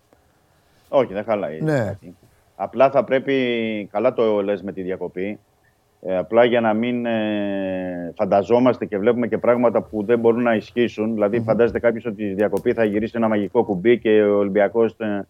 [0.88, 1.60] Όχι, δεν χαλάει.
[1.62, 1.98] Ναι.
[2.62, 5.38] Απλά θα πρέπει, καλά το λες με τη διακοπή,
[6.00, 10.54] ε, απλά για να μην ε, φανταζόμαστε και βλέπουμε και πράγματα που δεν μπορούν να
[10.54, 11.12] ισχύσουν.
[11.12, 15.26] Δηλαδή, φαντάζεται κάποιος ότι η διακοπή θα γυρίσει ένα μαγικό κουμπί και ο Ολυμπιακός ε,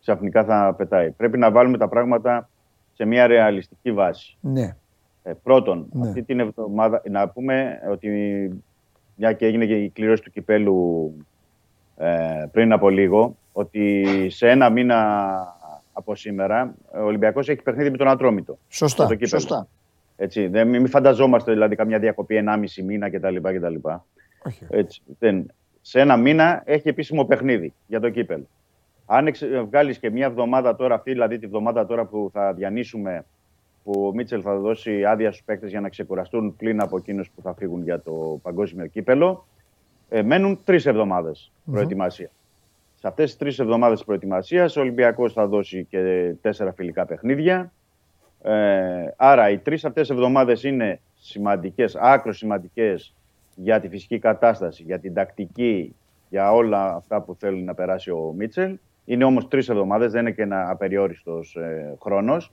[0.00, 1.10] ξαφνικά θα πετάει.
[1.10, 2.48] Πρέπει να βάλουμε τα πράγματα
[2.92, 4.36] σε μια ρεαλιστική βάση.
[4.40, 4.76] Ναι.
[5.22, 6.08] Ε, πρώτον, Ναι.
[6.08, 8.08] αυτή την εβδομάδα να πούμε ότι
[9.16, 11.12] μια και έγινε και η κλήρωση του κυπέλου
[11.96, 14.98] ε, πριν από λίγο, ότι σε ένα μήνα
[15.92, 18.58] από σήμερα ο Ολυμπιακός έχει παιχνίδι με τον Ατρόμητο.
[18.68, 19.40] Σωστά, στο κύπελλο.
[19.40, 19.68] σωστά.
[20.16, 23.36] Έτσι, δεν, μην φανταζόμαστε δηλαδή καμιά διακοπή 1,5 μήνα κτλ.
[23.36, 23.74] κτλ.
[24.44, 24.66] Όχι.
[24.70, 25.52] Έτσι, δεν.
[25.80, 28.42] Σε ένα μήνα έχει επίσημο παιχνίδι για το κύπελ.
[29.06, 29.28] Αν
[29.68, 33.24] βγάλεις και μια εβδομάδα τώρα, αυτή δηλαδή τη εβδομάδα τώρα που θα διανύσουμε,
[33.84, 37.42] που ο Μίτσελ θα δώσει άδεια στους παίκτες για να ξεκουραστούν πλην από εκείνους που
[37.42, 39.46] θα φύγουν για το παγκόσμιο κύπελο,
[40.08, 41.74] ε, μένουν τρεις εβδομάδες Μμμ.
[41.74, 42.30] προετοιμασία.
[43.02, 47.72] Σε αυτές τις τρεις εβδομάδες προετοιμασίας, ο Ολυμπιακός θα δώσει και τέσσερα φιλικά παιχνίδια.
[48.42, 53.14] Ε, άρα οι τρεις αυτές εβδομάδες είναι σημαντικές, άκρο σημαντικές
[53.54, 55.94] για τη φυσική κατάσταση, για την τακτική,
[56.28, 58.78] για όλα αυτά που θέλει να περάσει ο Μίτσελ.
[59.04, 62.52] Είναι όμως τρεις εβδομάδες, δεν είναι και ένα απεριόριστος ε, χρόνος.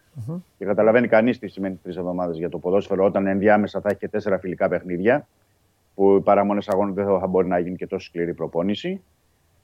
[0.58, 4.08] Και καταλαβαίνει κανείς τι σημαίνει τρεις εβδομάδες για το ποδόσφαιρο όταν ενδιάμεσα θα έχει και
[4.08, 5.28] τέσσερα φιλικά παιχνίδια
[5.96, 9.02] που οι παραμονές αγώνων δεν θα μπορεί να γίνει και τόσο σκληρή προπόνηση.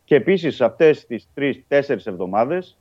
[0.06, 2.78] Και επίσης σε αυτές τις τρεις-τέσσερις εβδομάδες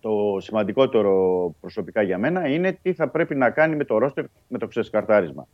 [0.00, 4.58] το σημαντικότερο προσωπικά για μένα είναι τι θα πρέπει να κάνει με το ρόστερ με
[4.58, 5.46] το ξεσκαρτάρισμα.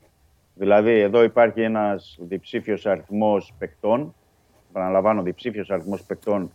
[0.55, 4.15] Δηλαδή, εδώ υπάρχει ένας διψήφιος αριθμός παικτών,
[4.71, 6.53] επαναλαμβάνω, διψήφιος αριθμός παικτών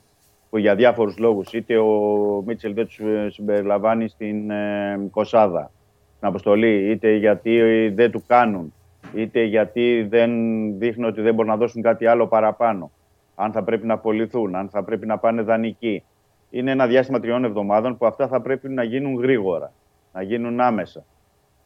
[0.50, 5.72] που για διάφορους λόγους είτε ο Μίτσελ δεν τους συμπεριλαμβάνει στην ε, Κοσάδα,
[6.16, 7.60] στην αποστολή, είτε γιατί
[7.96, 8.74] δεν του κάνουν,
[9.14, 10.32] είτε γιατί δεν
[10.78, 12.92] δείχνουν ότι δεν μπορούν να δώσουν κάτι άλλο παραπάνω.
[13.36, 16.04] Αν θα πρέπει να απολυθούν, αν θα πρέπει να πάνε δανεικοί.
[16.50, 19.74] Είναι ένα διάστημα τριών εβδομάδων που αυτά θα πρέπει να γίνουν γρήγορα,
[20.14, 21.06] να γίνουν άμεσα.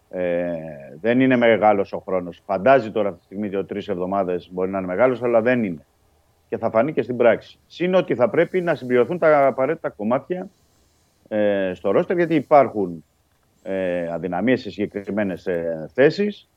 [0.10, 0.52] Ε,
[1.02, 2.41] δεν είναι μεγάλος ο χρόνος.
[2.46, 5.86] Φαντάζει τώρα αυτή τη στιγμή δύο-τρει εβδομάδες μπορεί να είναι μεγάλος, αλλά δεν είναι.
[6.50, 7.60] Και θα φανεί και στην πράξη.
[7.68, 10.50] Συν ότι θα πρέπει να συμπληρωθούν τα απαραίτητα κομμάτια
[11.28, 13.04] ε, στο ρόστερ, γιατί υπάρχουν
[13.64, 16.50] ε, αδυναμίες σε συγκεκριμένες ε, θέσεις,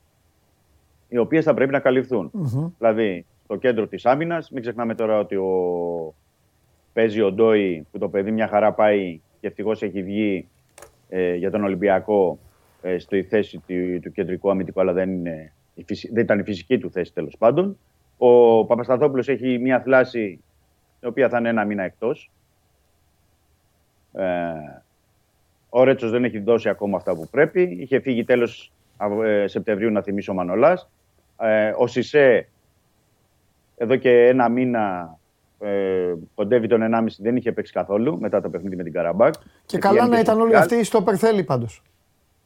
[1.07, 2.31] οι οποίες θα πρέπει να καλυφθούν.
[2.77, 6.15] Δηλαδή, στο κέντρο της άμυνας, μην ξεχνάμε τώρα ότι ο...
[6.93, 10.47] παίζει ο Ντόι, που το παιδί μια χαρά πάει και ευτυχώς έχει βγει
[11.09, 12.39] ε, για τον Ολυμπιακό
[12.81, 16.43] ε, στη θέση του, του κεντρικού αμυντικού, αλλά δεν, είναι, η φυσι- δεν ήταν η
[16.43, 17.77] φυσική του θέση τέλος πάντων.
[18.17, 20.39] Ο Παπασταθόπουλος έχει μια θλάση
[20.99, 22.31] η οποία θα είναι ένα μήνα εκτός.
[24.13, 24.23] Ε,
[25.69, 27.61] ο Ρέτσος δεν έχει δώσει ακόμα αυτά που πρέπει.
[27.79, 30.89] Είχε φύγει τέλος Αβ- ε, Σεπτεμβρίου, να θυμίσω ο Μανολάς.
[31.39, 32.47] Ε, ο Σισε
[33.77, 35.17] εδώ και ένα μήνα
[35.59, 39.33] ε, κοντεύει τον 1,5 δεν είχε παίξει καθόλου μετά το παιχνίδι με την Καραμπάκ.
[39.65, 41.81] Και καλά να ήταν όλοι αυτοί στο Περθέλη πάντως.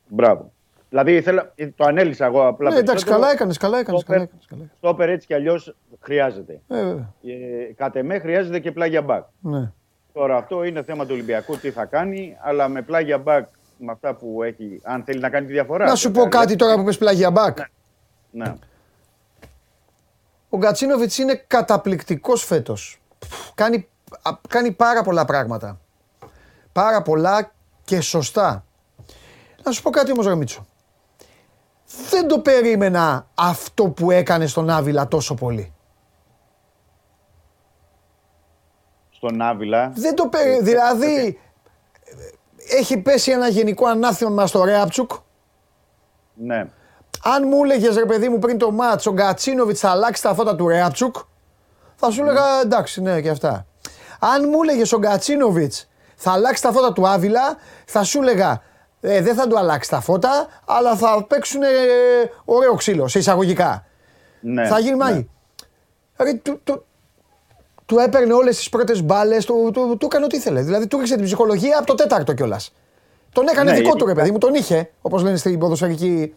[0.08, 0.52] Μπράβο.
[0.90, 2.70] Δηλαδή ήθελα, το ανέλησα εγώ απλά.
[2.70, 3.20] Ναι, εντάξει, περισσότερο.
[3.22, 4.02] καλά έκανες, καλά έκανες.
[4.02, 6.60] Στόπερ- Καλά έκανες, Στόπερ έτσι κι αλλιώς χρειάζεται.
[6.68, 7.14] Ε, βέβαια.
[7.24, 9.24] Ε, κατ' εμέ χρειάζεται και πλάγια μπακ.
[9.40, 9.72] Ναι.
[10.14, 13.48] Τώρα αυτό είναι θέμα του Ολυμπιακού, τι θα κάνει, αλλά με πλάγια μπακ,
[13.78, 15.86] με αυτά που έχει, αν θέλει να κάνει τη διαφορά.
[15.86, 17.58] Να σου πω κάτι τώρα που πες πλάγια μπακ.
[18.32, 18.54] Ναι.
[20.58, 23.00] Ο Γκατσίνοβιτς είναι καταπληκτικός φέτος.
[23.56, 23.88] Κάνει,
[24.22, 25.80] α, κάνει πάρα πολλά πράγματα.
[26.72, 27.52] Πάρα πολλά
[27.84, 28.66] και σωστά.
[29.64, 30.66] Να σου πω κάτι όμως Ρεμίτσο.
[32.10, 35.74] Δεν το περίμενα αυτό που έκανε στον Άβυλα τόσο πολύ.
[39.10, 39.92] Στον Άβυλα.
[39.96, 40.64] Δεν το περίμενα.
[40.64, 41.40] Δηλαδή,
[42.70, 45.12] έχει πέσει ένα γενικό ανάθεμα στο Ρέαπτσουκ.
[46.34, 46.70] Ναι.
[47.36, 50.56] Αν μου έλεγες ρε παιδί μου πριν το μάτς ο Γκατσίνοβιτς θα αλλάξει τα φώτα
[50.56, 51.16] του Ρέαπτσουκ,
[51.96, 53.66] θα σου έλεγα εντάξει, ναι και αυτά.
[54.20, 58.62] Αν μου έλεγες ο Γκατσίνοβιτς θα αλλάξει τα φώτα του Άβυλα, θα σου έλεγα
[59.02, 61.68] ε, δεν θα του αλλάξει τα φώτα, αλλά θα παίξουν ε,
[62.46, 63.86] ωραίο ξύλο σε εισαγωγικά.
[64.40, 64.68] Ναι.
[64.68, 65.30] θα γίνει μάγι.
[66.18, 66.86] Ρε, του, του,
[67.86, 70.62] του έπαιρνε όλες τις πρώτες μπάλες, του, του, του έκανε ό,τι ήθελε.
[70.62, 72.74] Δηλαδή του ρίξε την ψυχολογία από το τέταρτο κιόλας.
[73.32, 76.34] Τον έκανε Ναι, δικό γιατί- του ρε παιδί μου, τον είχε, όπως λένε στην ποδοσφαιρική.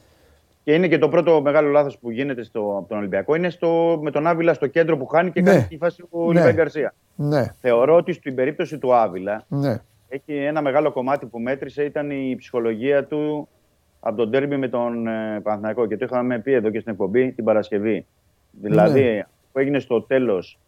[0.65, 3.99] Και είναι και το πρώτο μεγάλο λάθος που γίνεται στο, από τον Ολυμπιακό είναι στο,
[4.03, 5.51] με τον Άβυλα στο κέντρο που χάνει και Ναι.
[5.51, 6.33] κάνει τη φάση ο Ναι.
[6.39, 6.95] Λιβάη Γκαρσία.
[7.15, 9.81] Ναι, Θεωρώ ότι στην περίπτωση του Άβυλα ναι.
[10.09, 13.49] έχει ένα μεγάλο κομμάτι που μέτρησε ήταν η ψυχολογία του
[14.01, 15.87] από τον τέρμι με τον ε, Παναθηναϊκό.
[15.87, 18.07] Και το είχαμε πει εδώ και στην εκπομπή την Παρασκευή.
[18.51, 19.23] Δηλαδή, Ναι.
[19.53, 20.59] που έγινε στο τέλος,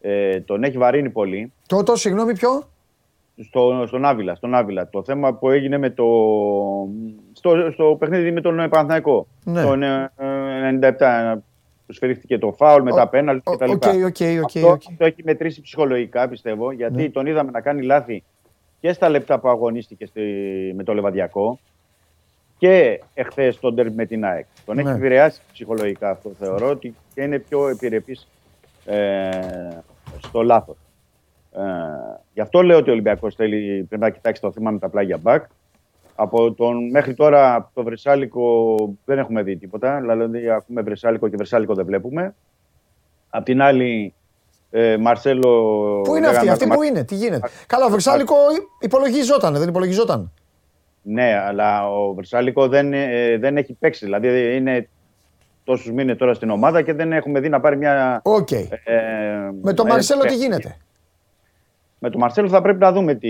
[0.00, 1.52] ε, τον έχει βαρύνει πολύ.
[1.66, 2.68] Το, το, συγγνώμη, ποιο;
[3.40, 4.88] Στο, στον Άβιλα, στον Άβιλα.
[4.88, 6.04] Το θέμα που έγινε με το,
[7.32, 9.26] στο, στο παιχνίδι με τον ε, Παναθηναϊκό.
[9.44, 9.62] Ναι.
[9.62, 10.94] Τον ε, ε,
[11.34, 11.36] 97
[11.86, 13.70] του σφυρίχθηκε το φάουλ με τα πέναλτι κτλ.
[13.70, 14.82] OK, OK, OK, Αυτό, οκ.
[14.88, 17.08] αυτό έχει μετρήσει ψυχολογικά πιστεύω γιατί Ναι.
[17.10, 18.22] τον είδαμε να κάνει λάθη
[18.80, 20.20] και στα λεπτά που αγωνίστηκε στη,
[20.76, 21.58] με το Λεβαδιακό
[22.58, 24.46] και εχθές στον τερ με την ΑΕΚ.
[24.64, 24.94] Τον έχει Ναι.
[24.94, 28.28] επηρεάσει ψυχολογικά αυτό θεωρώ ότι και είναι πιο επιρρεπής
[28.84, 29.28] ε,
[30.18, 30.76] στο λάθος.
[31.56, 31.60] Ε,
[32.34, 35.16] γι' αυτό λέω ότι ο Ολυμπιακός θέλει πρέπει να κοιτάξει το θέμα με τα πλάγια
[35.18, 35.44] μπακ.
[36.14, 40.00] Από τον μέχρι τώρα από το Βρεσάλικο δεν έχουμε δει τίποτα.
[40.00, 42.34] Δηλαδή, ακούμε Βρεσάλικο και Βρεσάλικο δεν βλέπουμε.
[43.30, 44.14] Απ' την άλλη,
[44.70, 45.50] ε, Μαρσέλο.
[46.04, 48.34] Πού είναι αυτή, λέγαμε- αυτή που είναι, τι γίνεται; Καλά, ο Βρυσάλικο
[48.80, 50.32] υπολογιζόταν, δεν υπολογιζόταν.
[51.02, 54.04] Ναι, αλλά ο Βρσάλικο δεν, ε, δεν έχει παίξει.
[54.04, 54.88] Δηλαδή, είναι
[55.64, 58.20] τόσους μήνες τώρα στην ομάδα και δεν έχουμε δει να πάρει μια.
[58.24, 58.50] Οκ.
[58.50, 58.68] ε,
[59.62, 60.42] Με τον ε, Μαρσέλο τι παίχτη.
[60.42, 60.76] γίνεται;
[62.04, 63.28] Με τον Μαρσέλο θα πρέπει να δούμε τι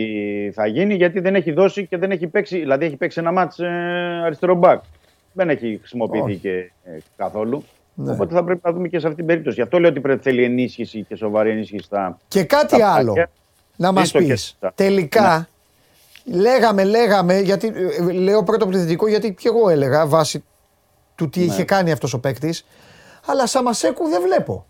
[0.55, 2.59] θα γίνει γιατί δεν έχει δώσει και δεν έχει παίξει.
[2.59, 3.69] Δηλαδή έχει παίξει ένα ματς ε,
[4.25, 4.83] αριστερό μπακ.
[5.33, 6.37] Δεν έχει χρησιμοποιηθεί Όχι.
[6.37, 6.51] και
[6.85, 7.65] ε, καθόλου.
[7.95, 8.13] Ναι.
[8.13, 9.57] Οπότε θα πρέπει να δούμε και σε αυτή την περίπτωση.
[9.57, 12.19] Γι' αυτό λέω ότι πρέπει θέλει ενίσχυση και σοβαρή ενίσχυση στα.
[12.29, 13.13] Και κάτι στα άλλο.
[13.13, 13.31] πλάγια.
[13.77, 14.73] Να μας Ή στο πεις, κέντρο.
[14.75, 15.49] τελικά,
[16.25, 17.73] λέγαμε, λέγαμε, γιατί,
[18.09, 20.45] ε, λέω πρώτο πληθυντικό γιατί και εγώ έλεγα βάσει
[21.15, 21.45] του τι Ναι.
[21.45, 22.65] είχε κάνει αυτός ο παίκτης.
[23.27, 24.67] Αλλά Σαμασέκου δεν βλέπω.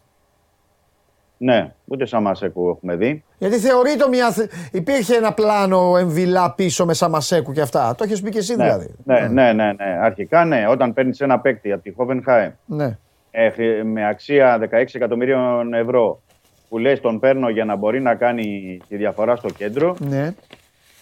[1.44, 3.24] Ναι, ούτε σαν Μασέκου έχουμε δει.
[3.38, 4.30] Γιατί θεωρείται μια.
[4.30, 7.94] θε- Υπήρχε ένα πλάνο εμβυλά πίσω με Σαμασέκου και αυτά.
[7.98, 8.94] Το έχεις πει και εσύ Ναι, δηλαδή.
[9.04, 9.98] ναι, ναι, ναι, ναι.
[10.02, 12.98] Αρχικά ναι, όταν παίρνεις ένα παίκτη από τη Χόβενχάιμ Ναι.
[13.30, 16.20] ε, χρη- με αξία 16 εκατομμυρίων ευρώ
[16.68, 20.34] που λες τον παίρνω για να μπορεί να κάνει τη διαφορά στο κέντρο, ναι.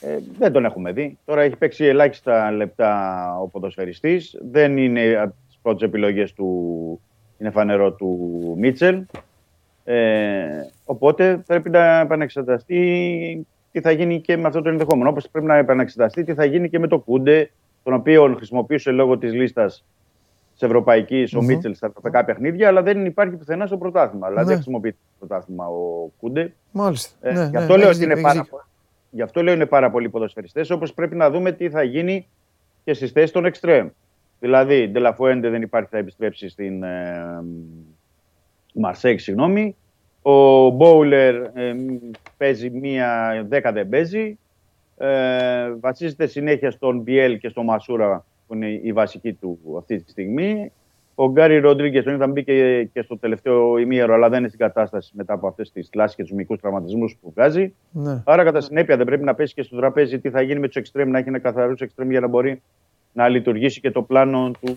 [0.00, 1.18] ε, δεν τον έχουμε δει.
[1.24, 4.38] Τώρα έχει παίξει ελάχιστα λεπτά ο ποδοσφαιριστής.
[4.50, 7.00] Δεν είναι από τις πρώτες επιλογές του,
[7.38, 8.18] είναι φανερό του
[8.58, 9.02] Μίτσελ.
[9.84, 10.46] Ε,
[10.84, 15.10] οπότε πρέπει να επανεξεταστεί τι θα γίνει και με αυτό το ενδεχόμενο.
[15.10, 17.50] Όπως πρέπει να επανεξεταστεί τι θα γίνει και με το Κούντε,
[17.82, 19.84] τον οποίο χρησιμοποιούσε λόγω της λίστας
[20.52, 21.46] της Ευρωπαϊκής ο Μμμ.
[21.46, 24.26] Μίτσελ στα ευρωπαϊκά παιχνίδια, αλλά δεν υπάρχει πουθενά στο πρωτάθλημα.
[24.26, 24.48] Δηλαδή Ναι.
[24.52, 26.52] δεν χρησιμοποιείται στο πρωτάθλημα ο Κούντε.
[26.72, 27.28] Μάλιστα.
[27.28, 28.66] Ε, ναι, γι' ναι, αυτό λέω έχεις ότι είναι δίκιο, πάρα, έχεις δίκιο.
[29.10, 32.26] γι' αυτό λέω είναι πάρα πολλοί ποδοσφαιριστές, όπως πρέπει να δούμε τι θα γίνει
[32.84, 33.88] και στις θέσεις των εξτρέμ.
[34.40, 37.42] Δηλαδή, Ντελαφουέντε δεν υπάρχει, θα επιστρέψει στην ε,
[38.74, 39.76] Μαρσέκ, συγγνώμη.
[40.22, 41.76] Ο Μπόουλερ ε,
[42.36, 44.38] παίζει μία, δέκα δεν παίζει.
[44.96, 50.10] Ε, βασίζεται συνέχεια στον Μπιέλ και στον Μασούρα, που είναι η βασική του αυτή τη
[50.10, 50.72] στιγμή.
[51.14, 55.12] Ο Γκάρι Ροντρίγκες, τον είδαμε μπήκε και στο τελευταίο ημίωρο, αλλά δεν είναι στην κατάσταση
[55.14, 57.74] μετά από αυτές τις κλάσει και τους μικρού τραυματισμούς που βγάζει.
[57.90, 58.22] Ναι.
[58.24, 60.76] Άρα, κατά συνέπεια, δεν πρέπει να πέσει και στο τραπέζι τι θα γίνει με τους
[60.76, 62.62] εξτρέμ, να έχει ένα καθαρούς εξτρέμ για να μπορεί
[63.12, 64.74] να λειτουργήσει και το πλάνο του,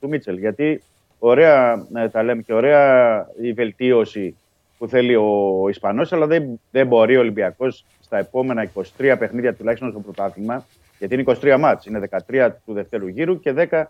[0.00, 0.38] του Μίτσελ.
[0.38, 0.82] Γιατί
[1.26, 4.36] ωραία ε, τα λέμε και ωραία η βελτίωση
[4.78, 9.90] που θέλει ο Ισπανός, αλλά δεν, δεν μπορεί ο Ολυμπιακός στα επόμενα 23 παιχνίδια τουλάχιστον
[9.90, 10.66] στο πρωτάθλημα,
[10.98, 13.84] γιατί είναι 23 μάτς, είναι 13 του δευτέρου γύρου και 10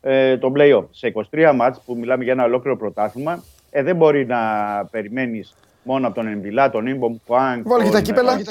[0.00, 0.84] ε, το play-off.
[0.90, 4.38] Σε 23 μάτς που μιλάμε για ένα ολόκληρο πρωτάθλημα, ε, δεν μπορεί να
[4.90, 8.32] περιμένεις μόνο από τον Εμβιλά, τον Ιμπομ Κουάνκ, Βάλε και τα τον, κύπελα.
[8.32, 8.42] ε,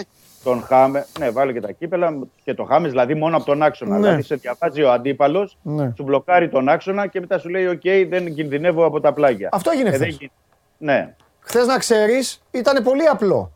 [0.47, 3.95] τον Χάμες, ναι, βάλε και τα κύπελα και το Χάμες, δηλαδή μόνο από τον άξονα.
[3.97, 4.01] Ναι.
[4.01, 5.93] Δηλαδή σε διαβάζει ο αντίπαλος, Ναι.
[5.95, 9.49] σου μπλοκάρει τον άξονα και μετά σου λέει: Οκ, δεν κινδυνεύω από τα πλάγια.
[9.51, 10.15] Αυτό έγινε Ε, δεν χθες.
[10.19, 10.31] γι-
[10.77, 11.15] Ναι.
[11.39, 13.51] Χθες να ξέρεις, ήταν πολύ απλό.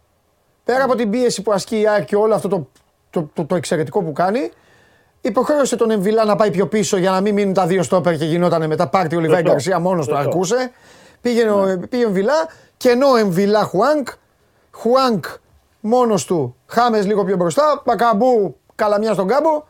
[0.64, 2.68] Πέρα από την πίεση που ασκεί η ΑΕΚ και όλο αυτό το,
[3.10, 4.52] το, το, το εξαιρετικό που κάνει,
[5.22, 8.26] υποχρέωσε τον Εμβιλά να πάει πιο πίσω για να μην μείνουν τα δύο στόπερ και
[8.26, 9.52] γινόταν μετά πάρτι ο Λιβάι Σωστό.
[9.52, 10.30] Γκαρσία μόνος του Σωστό.
[10.30, 10.72] αρκούσε.
[11.22, 12.48] Πήγαινε ο, πήγε ο Εμβιλά
[12.78, 14.08] και ενώ ο Εμβιλά Χουάνγκ,
[14.72, 15.26] Χουάνγκ
[15.82, 19.64] μόνος του, Χάμες λίγο πιο μπροστά, Μπακαμπού καλαμιά στον κάμπο,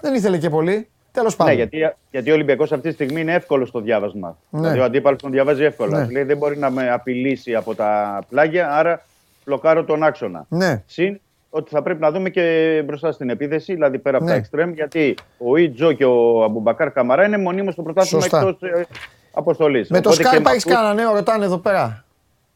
[0.00, 0.88] δεν ήθελε και πολύ.
[1.12, 1.52] Τέλος πάντων.
[1.54, 4.38] Ναι, γιατί, γιατί ο Ολυμπιακός αυτή τη στιγμή είναι εύκολος στο διάβασμα.
[4.50, 4.60] Ναι.
[4.60, 5.98] Δηλαδή ο αντίπαλος τον διαβάζει εύκολα.
[5.98, 6.04] Ναι.
[6.04, 9.02] Σου Λέει δεν μπορεί να με απειλήσει από τα πλάγια, άρα
[9.44, 10.46] μπλοκάρω τον άξονα.
[10.48, 10.82] Ναι.
[10.86, 11.20] Συν
[11.50, 14.30] ότι θα πρέπει να δούμε και μπροστά στην επίθεση, δηλαδή πέρα από Ναι.
[14.30, 18.38] τα εξτρέμ, γιατί ο Ιτζο και ο Αμπουμπακάρ Καμαρά είναι μονίμως στο πρωτάθλημα Σωστά.
[18.38, 18.86] εκτός ε,
[19.32, 19.90] αποστολής.
[19.90, 22.04] Με το Σκάρπα έχεις κανένα νέο, ρωτάνε εδώ πέρα.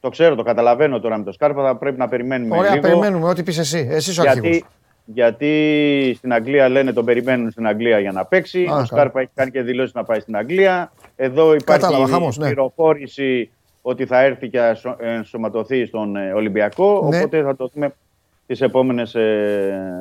[0.03, 2.83] Το ξέρω, το καταλαβαίνω τώρα με το Σκάρπα, θα πρέπει να περιμένουμε Ωραία, λίγο.
[2.83, 3.89] περιμένουμε ό,τι πεις εσύ.
[3.91, 4.51] Εσύ ο αρχηγός.
[4.51, 4.65] γιατί,
[5.05, 8.59] γιατί στην Αγγλία λένε τον περιμένουν στην Αγγλία για να παίξει.
[8.59, 8.85] Α, ο καλά.
[8.85, 10.93] Σκάρπα έχει κάνει και δηλώσεις να πάει στην Αγγλία.
[11.17, 12.47] Εδώ υπάρχει Κατάλαβα, χαμός, ναι.
[12.47, 13.51] πληροφόρηση
[13.83, 16.91] ότι θα έρθει και θα σω- ενσωματωθεί στον ε, Ολυμπιακό.
[17.09, 17.17] Ναι.
[17.17, 17.95] Οπότε θα το δούμε
[18.47, 19.15] τις επόμενες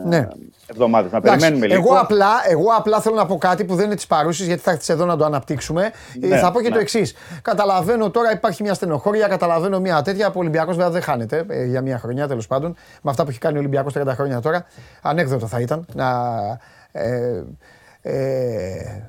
[0.06, 0.28] Ναι.
[0.68, 1.12] εβδομάδες.
[1.12, 1.82] Να Εντάξει, περιμένουμε λίγο.
[1.82, 4.72] εγώ, απλά, εγώ απλά θέλω να πω κάτι που δεν είναι της παρούσης, γιατί θα
[4.72, 5.92] έρθεις εδώ να το αναπτύξουμε.
[6.22, 6.74] Ε, Ναι, θα πω και ναι.
[6.74, 7.14] το εξής.
[7.42, 10.28] Καταλαβαίνω τώρα υπάρχει μια στενοχώρια, καταλαβαίνω μια τέτοια.
[10.28, 12.76] Από Ολυμπιακός βέβαια δεν χάνεται ε, για μια χρονιά τέλος πάντων.
[13.02, 14.66] Με αυτά που έχει κάνει ο Ολυμπιακός 30 χρόνια τώρα.
[15.02, 16.10] Ανέκδοτο θα ήταν να,
[16.92, 17.44] ε,
[18.02, 19.02] ε,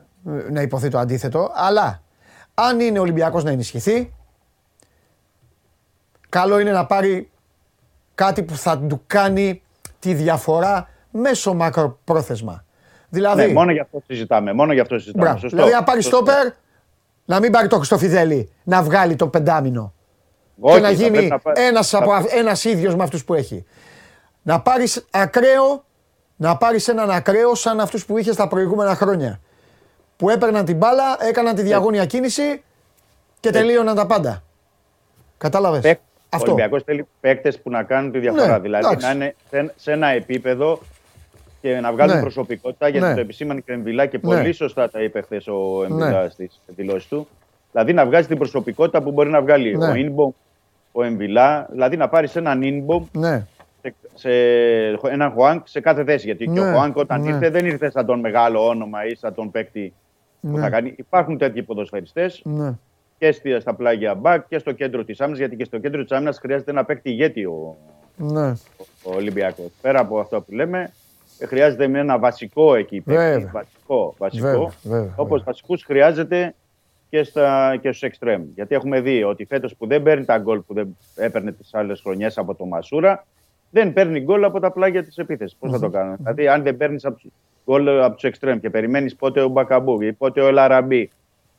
[0.51, 1.51] να υποθεί το αντίθετο.
[1.55, 2.03] Αλλά
[2.55, 4.13] αν είναι ο Ολυμπιακός να ενισχυθεί,
[6.29, 7.31] καλό είναι να πάρει
[8.25, 9.63] κάτι που θα του κάνει
[9.99, 12.65] τη διαφορά μέσω μακροπρόθεσμα.
[13.09, 14.53] Δηλαδή, Ναι, μόνο γι' αυτό συζητάμε.
[14.53, 15.25] Μόνο γι' αυτό συζητάμε.
[15.25, 15.39] μπράβο.
[15.41, 15.57] Σωστό.
[15.57, 16.17] δηλαδή να πάρει Σωστό.
[16.17, 16.53] στόπερ,
[17.25, 19.93] να μην πάρει το Χριστοφιδέλη, να βγάλει το πεντάμινο.
[20.61, 23.03] Όχι, και να θα γίνει πρέπει να πάρει- ένας, θα- από, αυ- ένας ίδιος με
[23.03, 23.65] αυτούς που έχει.
[24.43, 25.85] Να πάρεις ακραίο,
[26.37, 29.41] να πάρεις έναν ακραίο σαν αυτούς που είχες τα προηγούμενα χρόνια.
[30.17, 32.63] Που έπαιρναν την μπάλα, έκαναν τη διαγώνια κίνηση
[33.41, 34.43] και τελείωναν τα πάντα.
[35.39, 35.97] Κατάλαβες;
[36.33, 36.51] Παίκ- Ο Αυτό.
[36.53, 38.47] Ολυμπιακός θέλει παίκτες που να κάνουν τη διαφορά.
[38.53, 39.07] Ναι, δηλαδή εντάξει.
[39.07, 40.79] να είναι σε, σε ένα επίπεδο
[41.61, 42.21] και να βγάλουν Ναι.
[42.21, 43.15] προσωπικότητα γιατί Ναι.
[43.15, 44.35] το επισήμανε και ο Εμβιλά και Ναι.
[44.37, 46.29] πολύ σωστά τα είπε χθες ο Εμβιλά Ναι.
[46.29, 47.29] στις δηλώσεις του.
[47.73, 49.87] Δηλαδή να βγάζει την προσωπικότητα που μπορεί να βγάλει Ναι.
[49.91, 50.31] ο Ινμπομ,
[50.93, 51.67] ο Εμβιλά.
[51.71, 53.47] Δηλαδή να πάρει έναν Ινμπομ Ναι.
[53.83, 54.31] σε, σε
[55.11, 56.27] έναν Χουάνκ σε κάθε θέση.
[56.27, 57.29] Γιατί και ο Ναι, Χουάνκ όταν ναι.
[57.29, 59.93] ήρθε δεν ήρθε σαν τον μεγάλο όνομα ή σαν τον παίκτη
[60.41, 60.61] που Ναι.
[60.61, 60.95] θα κάνει.
[60.97, 62.73] Υπάρχουν τέτοιοι ποδοσφαιριστές Ναι.
[63.23, 65.39] Και στη- στα πλάγια μπακ και στο κέντρο της άμυνας.
[65.39, 67.77] Γιατί και στο κέντρο της άμυνας χρειάζεται ένα παίκτη ηγέτη ο,
[68.17, 68.49] Ναι.
[69.03, 69.71] ο Ολυμπιακός.
[69.83, 70.93] Πέρα από αυτό που λέμε,
[71.39, 73.21] ε, χρειάζεται με ένα βασικό εκεί παίκτη.
[73.23, 73.51] Βέβαια.
[73.53, 74.15] Βασικό.
[74.19, 76.55] βασικό Βέβαια, βέβαια, Όπως βασικούς χρειάζεται
[77.11, 78.43] και, στα, και στους εξτρέμ.
[78.55, 82.01] Γιατί έχουμε δει ότι φέτος που δεν παίρνει τα γκολ που δεν έπαιρνε τις άλλες
[82.01, 83.27] χρονιές από το Μασούρα,
[83.71, 85.57] δεν παίρνει γκολ από τα πλάγια της επίθεσης.
[85.59, 86.17] Πώς θα το κάνουμε.
[86.19, 87.07] Δηλαδή, αν δεν παίρνεις
[87.65, 91.11] γκολ από τους εξτρέμ και περιμένεις πότε ο Μπακαμπού ή πότε ο Ελαραμπή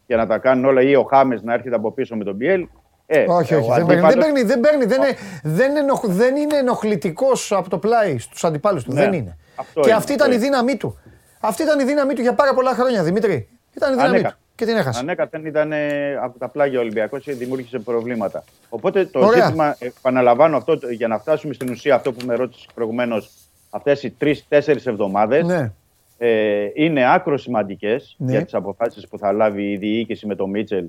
[0.08, 2.68] και να τα κάνουν όλα ή ο Χάμες να έρχεται από πίσω με τον Μπιέλ.
[3.06, 3.70] Ε, όχι, ο όχι.
[3.72, 7.70] Δεν παίρνει, δεν αντίπαλος- παίρνει, δεν, παίρνει, δεν, είναι, δεν, ενοχ, δεν είναι ενοχλητικός από
[7.70, 8.94] το πλάι στους αντιπάλους του.
[8.94, 9.38] Ναι, δεν είναι.
[9.56, 10.46] αυτό και είναι, αυτή αυτό ήταν η είναι.
[10.46, 11.00] δύναμή του.
[11.40, 13.50] Αυτή ήταν η δύναμή του για πάρα πολλά χρόνια, Δημήτρη.
[13.76, 14.38] Ήταν η δύναμή Ανέκα- του.
[14.56, 15.00] Και την έχασε.
[15.00, 18.44] Ανέκαθεν ήταν ε, από τα πλάγια Ολυμπιακός και δημιούργησε προβλήματα.
[18.70, 19.46] Οπότε το Ωραία.
[19.46, 23.30] ζήτημα, ε, επαναλαμβάνω αυτό, το- για να φτάσουμε στην ουσία αυτό που με ρώτησες προηγουμένως,
[23.70, 25.72] αυτές οι τρει-τέσσερι εβδομάδες Ναι.
[26.18, 28.32] Ε, είναι άκρος σημαντικές Ναι.
[28.32, 30.86] για τις αποφάσεις που θα λάβει η διοίκηση με τον Μίτσελ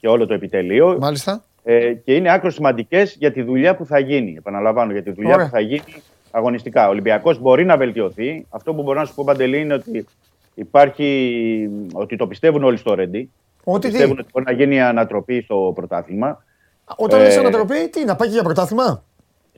[0.00, 0.96] και όλο το επιτελείο.
[1.00, 1.42] Μάλιστα.
[1.64, 4.34] Ε, και είναι άκρος σημαντικές για τη δουλειά που θα γίνει.
[4.38, 5.44] Επαναλαμβάνω, για τη δουλειά Ωραία.
[5.44, 6.86] που θα γίνει αγωνιστικά.
[6.86, 8.46] Ο Ολυμπιακός μπορεί να βελτιωθεί.
[8.48, 10.06] Αυτό που μπορώ να σου πω, Παντελή, είναι ότι
[10.54, 11.70] υπάρχει.
[11.92, 13.30] ότι το πιστεύουν όλοι στο Ρέντι.
[13.64, 16.44] Ότι τι; πιστεύουν ότι μπορεί να γίνει ανατροπή στο πρωτάθλημα.
[16.96, 19.04] Όταν Ε, λες ανατροπή, τι, να πάει και για πρωτάθλημα;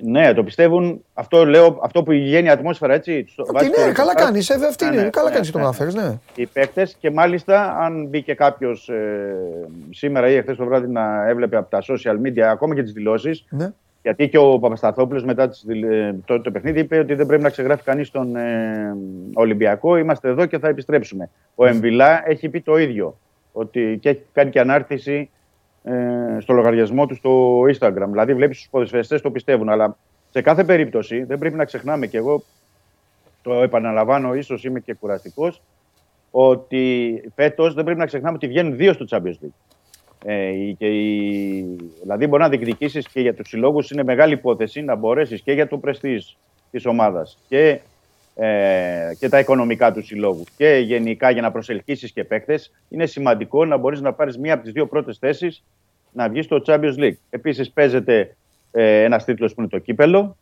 [0.02, 1.04] Ναι, το πιστεύουν.
[1.14, 3.24] Αυτό, λέω, αυτό που βγαίνει η ατμόσφαιρα έτσι.
[3.28, 4.24] στο- Οκ, βάσει το ναι, καλά ρεπορτάζ.
[4.24, 4.50] κάνεις.
[4.50, 5.02] Αυτή Ναι, είναι.
[5.02, 6.18] ναι, Καλά ναι, κάνεις το ναι, μεταφέρει, ναι.
[6.34, 8.90] οι παίκτες και μάλιστα αν μπήκε κάποιος
[9.90, 13.44] σήμερα ή εχθές το βράδυ να έβλεπε από τα social media ακόμα και τις δηλώσεις.
[13.50, 13.72] Ναι.
[14.02, 17.42] Γιατί και ο Παπασταθόπουλος μετά τις, δηλ- ε, το, το παιχνίδι είπε ότι δεν πρέπει
[17.42, 18.94] να ξεγράφει κανείς τον ε,
[19.34, 19.96] Ολυμπιακό.
[19.96, 21.30] Είμαστε εδώ και θα επιστρέψουμε.
[21.54, 23.16] Ο Εμβιλά έχει πει το ίδιο.
[23.52, 25.39] Ότι και έχει κάνει και ανάρτηση ε,
[26.38, 28.06] στο λογαριασμό του στο Instagram.
[28.10, 29.68] Δηλαδή, βλέπεις τους ποδοσφαιριστές το πιστεύουν.
[29.68, 29.96] Αλλά
[30.30, 32.42] σε κάθε περίπτωση δεν πρέπει να ξεχνάμε και εγώ
[33.42, 35.62] το επαναλαμβάνω, ίσως είμαι και κουραστικός,
[36.30, 39.70] ότι φέτος δεν πρέπει να ξεχνάμε ότι βγαίνουν δύο στο Champions League.
[40.24, 41.76] Ε, και η...
[42.02, 45.68] Δηλαδή, μπορεί να διεκδικήσεις και για τους συλλόγους, είναι μεγάλη υπόθεση να μπορέσεις και για
[45.68, 46.22] το πρεστή
[46.70, 47.80] της ομάδας και,
[48.34, 52.72] ε, και τα οικονομικά του συλλόγου και γενικά για να προσελκύσεις και παίκτες.
[52.88, 55.64] Είναι σημαντικό να μπορείς να πάρεις μία από τις δύο πρώτες θέσεις
[56.12, 57.16] να βγεις στο Champions League.
[57.30, 58.36] Επίσης, παίζεται
[58.70, 60.36] ε, ένας τίτλος που είναι το κύπελο.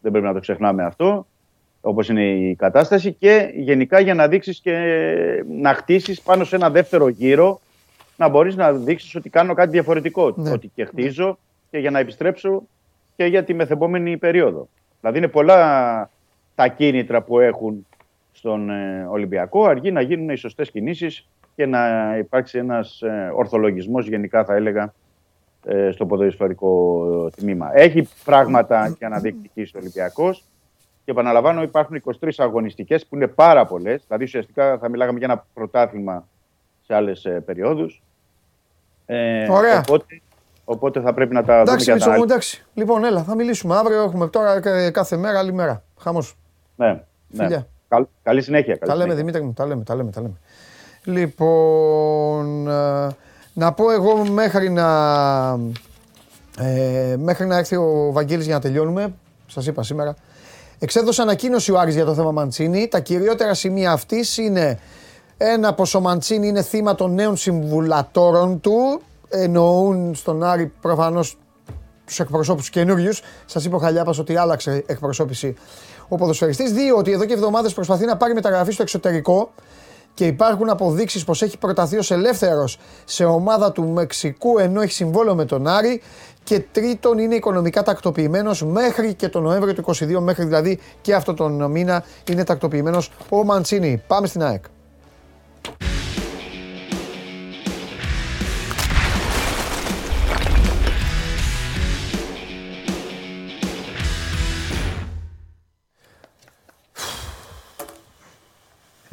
[0.00, 1.26] Δεν πρέπει να το ξεχνάμε αυτό
[1.84, 4.74] όπως είναι η κατάσταση και γενικά για να δείξεις και
[5.48, 7.60] να χτίσεις πάνω σε ένα δεύτερο γύρο
[8.16, 10.34] να μπορείς να δείξεις ότι κάνω κάτι διαφορετικό.
[10.36, 10.50] Ναι.
[10.50, 11.38] Ότι και χτίζω
[11.70, 12.62] και για να επιστρέψω
[13.16, 14.68] και για τη μεθεπόμενη περίοδο.
[15.00, 16.10] Δηλαδή είναι πολλά
[16.54, 17.86] τα κίνητρα που έχουν
[18.32, 24.06] στον ε, Ολυμπιακό, αρκεί να γίνουν οι σωστές κινήσεις και να υπάρξει ένας ε, ορθολογισμός,
[24.06, 24.94] γενικά θα έλεγα,
[25.64, 27.70] ε, στο ποδοσφαιρικό τμήμα.
[27.74, 30.44] Έχει πράγματα για να διεκδικήσει ο Ολυμπιακός.
[31.04, 34.04] Και επαναλαμβάνω, υπάρχουν 23 αγωνιστικές που είναι πάρα πολλές.
[34.06, 36.28] Δηλαδή, ουσιαστικά θα μιλάγαμε για ένα πρωτάθλημα
[36.86, 38.02] σε άλλες περιόδους.
[39.06, 39.78] Ε, Ωραία.
[39.78, 40.20] Οπότε,
[40.64, 42.32] οπότε θα πρέπει να τα δούμε Εντάξει, για Μίτσο τα μου, άλλη.
[42.32, 42.64] εντάξει.
[42.74, 44.02] Λοιπόν, έλα, θα μιλήσουμε αύριο.
[44.02, 45.82] Έχουμε τώρα ε, κάθε μέρα, άλλη μέρα.
[45.98, 46.36] Χαμός.
[46.76, 47.02] Ναι, ναι.
[47.44, 47.66] Φιλιά.
[47.88, 48.76] Καλ- καλή συνέχεια.
[48.76, 49.24] Καλή Τα λέμε, συνέχεια.
[49.24, 50.34] Δημήτρη μου, τα λέμε, τα λέμε, τα λέμε.
[51.04, 53.08] Λοιπόν, ε,
[53.52, 54.88] να πω εγώ μέχρι να,
[56.58, 59.14] ε, μέχρι να έρθει ο Βαγγέλης για να τελειώνουμε,
[59.46, 60.14] σας είπα σήμερα,
[60.78, 62.88] εξέδωσε ανακοίνωση ο Άρης για το θέμα Μαντσίνη.
[62.88, 64.78] Τα κυριότερα σημεία αυτής είναι
[65.36, 71.38] ένα πως ο Μαντσίνη είναι θύμα των νέων συμβουλατόρων του, εννοούν στον Άρη προφανώς
[72.06, 73.22] τους εκπροσώπους καινούριους.
[73.46, 75.54] Σας είπε ο Χαλιάπας ότι άλλαξε εκπροσώπηση
[76.08, 76.72] ο ποδοσφαιριστής.
[76.72, 79.52] Δύο, ότι εδώ και εβδομάδες προσπαθεί να πάρει μεταγραφή στο εξωτερικό
[80.14, 85.34] και υπάρχουν αποδείξεις πως έχει προταθεί ως ελεύθερος σε ομάδα του Μεξικού ενώ έχει συμβόλαιο
[85.34, 86.02] με τον Άρη.
[86.44, 91.34] Και τρίτον, είναι οικονομικά τακτοποιημένος μέχρι και τον Νοέμβριο του 2022, μέχρι δηλαδή και αυτό
[91.34, 94.02] τον μήνα είναι τακτοποιημένος ο Μαντσίνη.
[94.06, 94.64] Πάμε στην ΑΕΚ.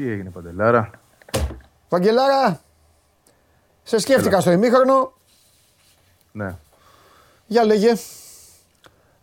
[0.01, 0.89] Τι έγινε, Παντελάρα;
[1.89, 2.59] Βαγγελάρα,
[3.83, 5.13] σε σκέφτηκα στο ημίχρονο.
[6.31, 6.55] Ναι.
[7.47, 7.93] Για λέγε.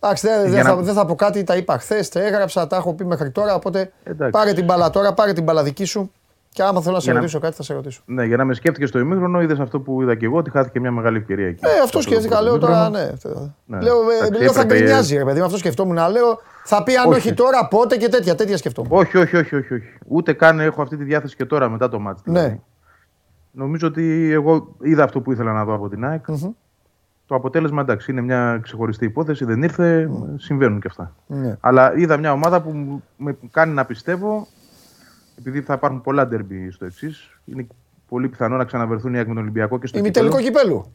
[0.00, 2.66] Εντάξει, δεν Για δεν να- θα, δεν θα πω κάτι, τα είπα χθες, τα έγραψα,
[2.66, 3.55] τα έχω πει μέχρι τώρα.
[3.55, 4.30] Οπότε Εντάξει.
[4.30, 6.12] πάρε την μπαλά τώρα, πάρε την μπαλά δική σου.
[6.50, 8.00] Και άμα θέλω να σε Για να- ρωτήσω κάτι, θα σε ρωτήσω.
[8.06, 10.80] Ναι, για να με σκέφτηκες στο ημίχρονο, είδες αυτό που είδα και εγώ, ότι χάθηκε
[10.80, 11.64] μια μεγάλη ευκαιρία εκεί.
[11.64, 13.10] Ε, αυτό σκέφτηκα, λέω τώρα, ναι.
[13.66, 13.80] Ναι.
[13.80, 16.40] Λέω, ε, Εντάξει, λέω θα έπρεπε- γκρινιάζει, ρε παιδί, με αυτό σκεφτόμουν να λέω.
[16.64, 17.18] Θα πει αν Όχι.
[17.18, 18.90] όχι τώρα, πότε και τέτοια, τέτοια σκεφτόμουν.
[18.94, 19.86] Όχι, όχι, όχι, όχι, όχι.
[20.06, 22.30] Ούτε καν έχω αυτή τη διάθεση και τώρα μετά το μάτι.
[22.30, 22.58] Ναι.
[23.50, 26.24] Νομίζω ότι εγώ είδα αυτό που ήθελα να δω από την ΑΕΚ.
[27.26, 31.14] Το αποτέλεσμα εντάξει, είναι μια ξεχωριστή υπόθεση, δεν ήρθε, συμβαίνουν και αυτά.
[31.26, 31.56] Ναι.
[31.60, 34.46] Αλλά είδα μια ομάδα που μου- με κάνει να πιστεύω,
[35.39, 37.66] επειδή θα υπάρχουν πολλά ντερμπι στο εξής, είναι
[38.09, 40.60] πολύ πιθανό να ξαναβερθούν οι ΑΕΚ με τον Ολυμπιακό και στο Ημιτελικό κύπελλο.
[40.60, 40.93] κυπέλου.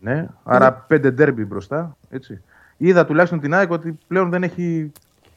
[0.00, 1.96] Ναι, άρα πέντε ντέρμπι μπροστά.
[2.10, 2.42] Έτσι.
[2.76, 4.92] Είδα τουλάχιστον την ΑΕΚ ότι πλέον δεν έχει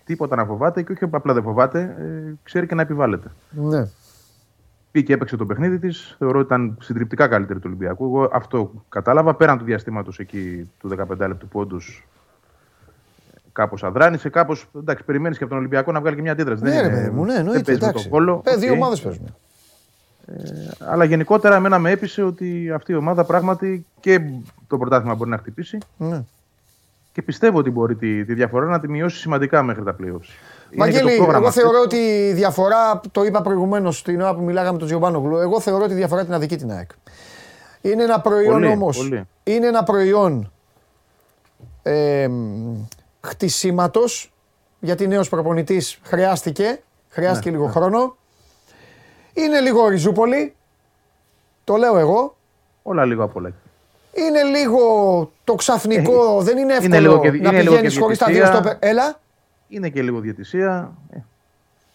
[0.05, 3.31] τίποτα να φοβάται και όχι απλά δεν φοβάται, ε, ξέρει και να επιβάλλεται.
[3.49, 3.87] Ναι.
[4.91, 6.15] Πήγε, έπαιξε το παιχνίδι της.
[6.17, 8.05] Θεωρώ ότι ήταν συντριπτικά καλύτερη του Ολυμπιακού.
[8.05, 9.35] Εγώ αυτό κατάλαβα.
[9.35, 11.77] Πέραν του διαστήματος εκεί του 15 λεπτού που όντως
[13.53, 14.29] κάπως αδράνησε.
[14.29, 14.67] Κάπως.
[14.77, 16.63] Εντάξει, περιμένεις και από τον Ολυμπιακό να βγάλει και μια αντίδραση.
[16.63, 17.61] Ναι, δεν ρε είναι- παιδί μου, ναι, δεν εννοείται.
[17.63, 18.09] παίζει με Εντάξει.
[18.09, 18.41] τον κόλλο.
[18.45, 18.77] Ε, δύο Οκ.
[18.77, 19.35] ομάδες παίζουν.
[20.79, 24.21] Αλλά γενικότερα εμένα με έπεισε ότι αυτή η ομάδα πράγματι και
[24.67, 26.23] το πρωτάθλημα μπορεί να χτυπήσει Ναι.
[27.13, 30.03] και πιστεύω ότι μπορεί τη, τη διαφορά να τη μειώσει σημαντικά μέχρι τα playoffs.
[30.03, 31.63] Είναι και το Βαγγέλη, πρόγραμμα εγώ αυτός.
[31.63, 35.59] θεωρώ ότι η διαφορά, το είπα προηγουμένως την ώρα που μιλάγαμε με τον Τζιομπάνογλου, εγώ
[35.59, 36.89] θεωρώ ότι η διαφορά την αδική την ΑΕΚ.
[37.81, 38.97] Είναι ένα προϊόν Πολύ, όμως.
[38.97, 39.23] πολύ.
[39.43, 40.51] Είναι ένα προϊόν
[41.83, 42.29] ε,
[43.21, 44.33] χτισήματος,
[44.79, 47.71] γιατί νέος προπονητής χρειάστηκε, χρειάστηκε Ναι, λίγο ναι.
[47.73, 48.15] χρόνο.
[49.33, 50.55] Είναι λίγο Ριζούπολη,
[51.63, 52.35] το λέω εγώ.
[52.83, 53.51] Όλα λίγο απ' όλα.
[54.13, 54.81] Είναι λίγο
[55.43, 58.25] το ξαφνικό, δεν είναι εύκολο είναι λίγο και- να είναι λίγο πηγαίνεις και χωρίς τα
[58.25, 58.61] δύο διαιτησία.
[58.61, 58.77] στο.
[58.79, 59.19] Έλα.
[59.67, 60.91] Είναι και λίγο διαιτησία.
[61.13, 61.17] Ε,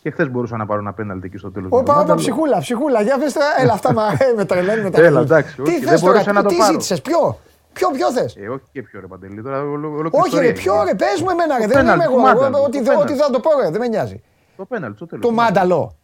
[0.02, 1.68] Και χθες μπορούσα να πάρω ένα πέναλτι εκεί στο τέλος.
[1.72, 3.02] Όπα, όπα, ψυχούλα, ψυχούλα.
[3.02, 5.70] Για πες τώρα, έλα, αυτά μα, ε, με τρελαίνει με τα Έλα, εντάξει, Τι όχι,
[5.70, 6.72] θες δεν τώρα, μπορούσα να το τι πάρω.
[6.72, 7.38] ζήτησες, ποιο;
[7.78, 9.42] Ποιο, ποιο θες; Ε, όχι και πιο ρε Παντελή.
[9.42, 10.58] Τώρα, ολο- ολόκληρη Όχι, ιστορία ρε, είναι.
[10.58, 11.62] ποιο ρε, πες μου εμένα, ρε.
[11.62, 12.22] Το Δεν είμαι πέναλτι, εγώ.
[12.22, 13.22] το εγώ, μάνταλο, Ό,τι το δε- ό,τι πέναλτι.
[13.22, 14.22] θα το πω, ρε, δεν με νοιάζει.
[14.56, 15.24] Το πέναλτι, στο τέλος.
[15.26, 15.96] Το μάνταλο.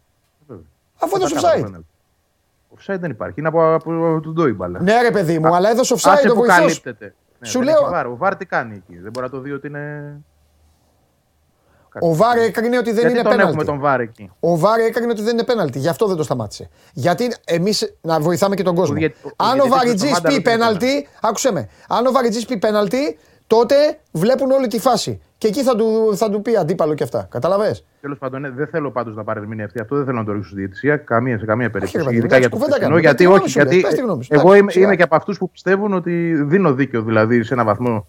[1.03, 1.65] Αφού έδωσε offside.
[2.77, 3.39] Offside δεν υπάρχει.
[3.39, 4.81] Είναι από, από τον Ντόι μπάλα.
[4.83, 6.57] Ναι, ρε παιδί μου, αλλά έδωσε offside Άσε το που βοηθός.
[6.59, 7.15] καλύπτεται.
[7.39, 8.07] Ναι, Σου δεν λέω- έχει βάρ.
[8.07, 8.99] Ο Βάρ τι κάνει εκεί.
[8.99, 10.15] Δεν μπορεί να το δει ότι είναι.
[12.01, 13.49] Ο Βάρ έκρινε ότι δεν Γιατί είναι τον πέναλτι.
[13.51, 15.79] έχουμε τον Βάρ εκεί; Ο Βάρ έκρινε ότι δεν είναι πέναλτι.
[15.79, 16.69] Γι' αυτό δεν το σταμάτησε.
[16.93, 18.97] Γιατί εμείς να βοηθάμε και τον κόσμο.
[18.97, 21.69] γιατί- ο Αν ο διαιτητής με Βαριτζή το μάνταλο πει δεν είναι πέναλτι, άκουσε με.
[21.89, 23.75] Αν ο Βαριτζή πει πέναλτι, τότε
[24.11, 25.21] βλέπουν όλη τη φάση.
[25.39, 27.27] Και εκεί θα του, θα του πει αντίπαλο και αυτά.
[27.31, 27.77] Καταλαβέ.
[28.01, 29.81] Τέλος πάντων, ναι, δεν θέλω πάντως να πάρει αυτή.
[29.81, 31.93] Αυτό δεν θέλω να το ρίξω στη διαιτησία καμία, σε καμία περίπτωση.
[32.05, 33.01] παιδί μου, Ειδικά για εντάξει, το κουβέντα χθεσινό.
[33.01, 33.01] κάνουμε.
[33.01, 34.29] Γιατί, Πες τη γνώμη όχι, σου, ρε, γιατί πες τη γνώμη σου.
[34.33, 34.87] εγώ Εντάξει, είμαι, σιγά.
[34.87, 37.03] είμαι και από αυτούς που πιστεύουν ότι δίνω δίκιο.
[37.03, 38.07] Δηλαδή, σε ένα βαθμό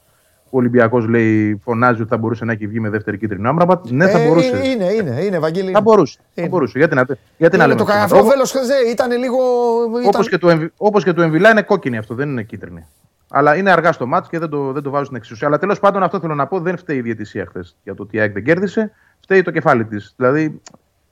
[0.53, 3.81] ο Ολυμπιακός λέει, φωνάζει ότι θα μπορούσε να έχει βγει με δεύτερη κίτρινη άμραμα.
[3.89, 4.61] Ναι, θα Ε, μπορούσε.
[4.67, 5.71] είναι, είναι, είναι, Βαγγέλη.
[5.71, 6.19] Θα μπορούσε.
[6.33, 6.77] Θα μπορούσε.
[6.77, 7.05] Γιατί να,
[7.37, 7.75] γιατί να Είναι λέμε.
[7.79, 8.07] το ψέματα.
[8.07, 8.59] καραφλόβελο χθε
[8.91, 9.37] ήταν λίγο.
[10.05, 10.21] Όπως Ήταν...
[10.27, 12.85] και, του Εμβι- όπως και του Εμβιλά είναι κόκκινη αυτό, δεν είναι κίτρινη.
[13.29, 15.47] Αλλά είναι αργά στο μάτς και δεν το, δεν το βάζω στην εξουσία.
[15.47, 18.17] Αλλά τέλος πάντων αυτό θέλω να πω: δεν φταίει η διαιτησία χθες για το ότι
[18.17, 18.91] η ΑΕΚ δεν κέρδισε.
[19.19, 20.13] Φταίει το κεφάλι της.
[20.17, 20.61] Δηλαδή,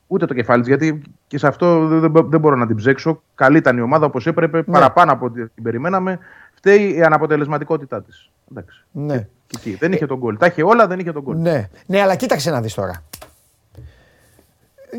[0.07, 3.21] ούτε το κεφάλι της, γιατί και σε αυτό δεν, δεν- δεν μπορώ να την ψέξω.
[3.35, 6.19] Καλή ήταν η ομάδα όπως έπρεπε, παραπάνω από ό,τι την περιμέναμε.
[6.63, 8.29] Φταίει η αναποτελεσματικότητά της.
[8.51, 8.83] Εντάξει.
[8.91, 9.27] Ναι.
[9.47, 9.75] Και εκεί.
[9.79, 10.37] Δεν είχε τον γκολ.
[10.37, 11.37] Τα είχε όλα, δεν είχε τον γκολ.
[11.37, 11.69] Ναι.
[11.85, 13.03] ναι, αλλά κοίταξε να δεις τώρα.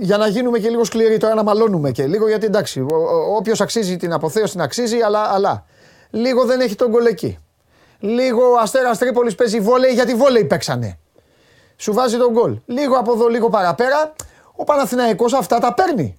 [0.01, 2.86] Για να γίνουμε και λίγο σκληροί τώρα, να μαλώνουμε και λίγο, γιατί εντάξει,
[3.36, 5.64] όποιος αξίζει την αποθέωση την αξίζει, αλλά, αλλά
[6.10, 7.39] λίγο δεν έχει τον γκολ εκεί.
[7.98, 10.98] Λίγο ο Αστέρας Τρίπολης παίζει βόλεϊ γιατί βόλεϊ παίξανε.
[11.76, 12.59] Σου βάζει τον γκολ.
[12.66, 14.12] Λίγο από εδώ, λίγο παραπέρα.
[14.52, 16.16] Ο Παναθηναϊκός αυτά τα παίρνει.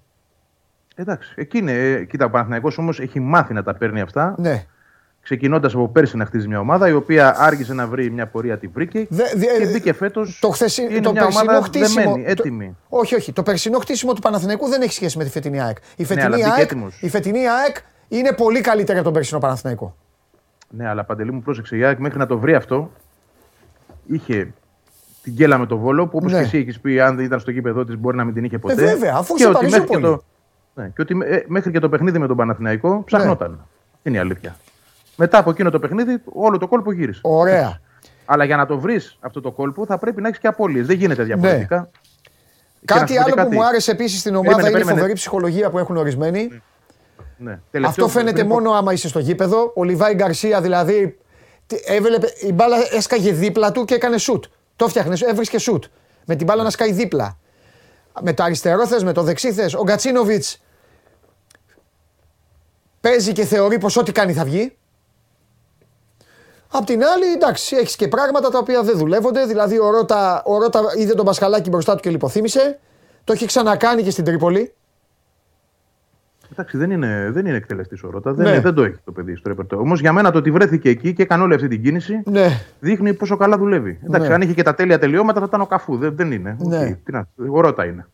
[0.96, 1.34] Εντάξει.
[1.36, 1.72] Εκεί είναι.
[1.72, 4.36] Ε, Κοίτα, ο Παναθηναϊκός όμως έχει μάθει να τα παίρνει αυτά.
[4.38, 4.66] Ναι.
[5.24, 8.68] Ξεκινώντας από πέρσι να χτίζει μια ομάδα η οποία άργησε να βρει μια πορεία, τη
[8.68, 10.38] βρήκε και μπήκε φέτος.
[10.42, 10.82] Το, χθεσι...
[10.82, 12.04] είναι το μια περσινό ομάδα χτίσιμο.
[12.04, 12.76] δεμένη, έτοιμη.
[12.90, 12.98] Το...
[12.98, 13.34] Όχι, όχι.
[13.34, 15.78] Το περσινό χτίσιμο του Παναθηναϊκού δεν έχει σχέση με τη φετινή ΑΕΚ.
[15.96, 17.02] Η φετινή, Ναι, αλλά μπήκε ΑΕΚ, έτοιμος.
[17.02, 17.76] η φετινή ΑΕΚ
[18.08, 19.96] είναι πολύ καλύτερη από τον περσινό Παναθηναϊκό.
[20.70, 21.78] Ναι, αλλά παντελή μου πρόσεξε.
[21.78, 22.92] Η ΑΕΚ μέχρι να το βρει αυτό
[24.08, 24.54] είχε
[25.24, 26.38] την κέλα με το βόλο που όπως Ναι.
[26.38, 28.58] και εσύ έχεις πει, αν δεν ήταν στο γήπεδο της, μπορεί να μην την είχε
[28.60, 28.74] ποτέ.
[28.74, 30.22] Ε, βέβαια, αφού και είσαι ότι μέχρι και, Παριζούπολη.
[30.76, 33.68] το, ναι, και ότι ε, μέχρι και το παιχνίδι με τον Παναθηναϊκό ψαχνόταν.
[34.04, 34.56] Είναι η αλήθεια.
[35.16, 37.20] Μετά από εκείνο το παιχνίδι, όλο το κόλπο γύρισε.
[37.24, 37.80] Ωραία.
[38.26, 40.86] Αλλά για να το βρεις αυτό το κόλπο θα πρέπει να έχεις και απώλειες.
[40.88, 41.90] Δεν γίνεται διαφορετικά.
[42.86, 43.56] Και να Κάτι σου πω και άλλο που κάτι.
[43.56, 45.00] μου άρεσε επίσης στην ομάδα Περίμενε, είναι η περίμενε.
[45.00, 46.62] φοβερή ψυχολογία που έχουν ορισμένοι.
[47.38, 47.52] Ναι.
[47.52, 49.72] Αυτό Τελευταίο- φαίνεται πριν πω- μόνο άμα είσαι στο γήπεδο.
[49.76, 51.18] Ο Λιβάη Γκαρσία δηλαδή
[51.68, 54.44] τι- έβλεπε, η μπάλα έσκαγε δίπλα του και έκανε σουτ.
[54.76, 55.84] Το φτιάχνες, έβρισκε σουτ.
[56.26, 57.38] Με την μπάλα να σκάει δίπλα.
[58.22, 59.74] Με το αριστερό θες, με το δεξί θες.
[59.74, 60.62] Ο Γκατσίνοβιτς
[63.02, 64.78] παίζει και θεωρεί πως ό,τι κάνει θα βγει.
[66.76, 69.46] Απ' την άλλη, εντάξει, έχεις και πράγματα τα οποία δεν δουλεύονται.
[69.46, 72.80] Δηλαδή, ο Ρότα, ο Ρότα είδε τον Πασχαλάκη μπροστά του και λιποθύμησε.
[73.24, 74.74] Το έχει ξανακάνει και στην Τρίπολη.
[76.52, 78.34] Εντάξει, δεν είναι, δεν είναι εκτελεστής ο Ρώτα.
[78.34, 78.52] Δεν, Ναι.
[78.52, 79.78] είναι- δεν το έχει το παιδί στο ρεπερτό.
[79.78, 82.48] Όμως για μένα το ότι βρέθηκε εκεί και έκανε όλη αυτή την κίνηση Ναι.
[82.80, 84.00] δείχνει πόσο καλά δουλεύει.
[84.06, 84.34] Εντάξει, Ναι.
[84.34, 85.98] αν είχε και τα τέλεια τελειώματα θα ήταν ο Καφού.
[85.98, 86.56] Δεν, δεν είναι.
[86.60, 86.98] Οκ, Ναι.
[87.04, 88.08] τι να, ο Ρώτα είναι.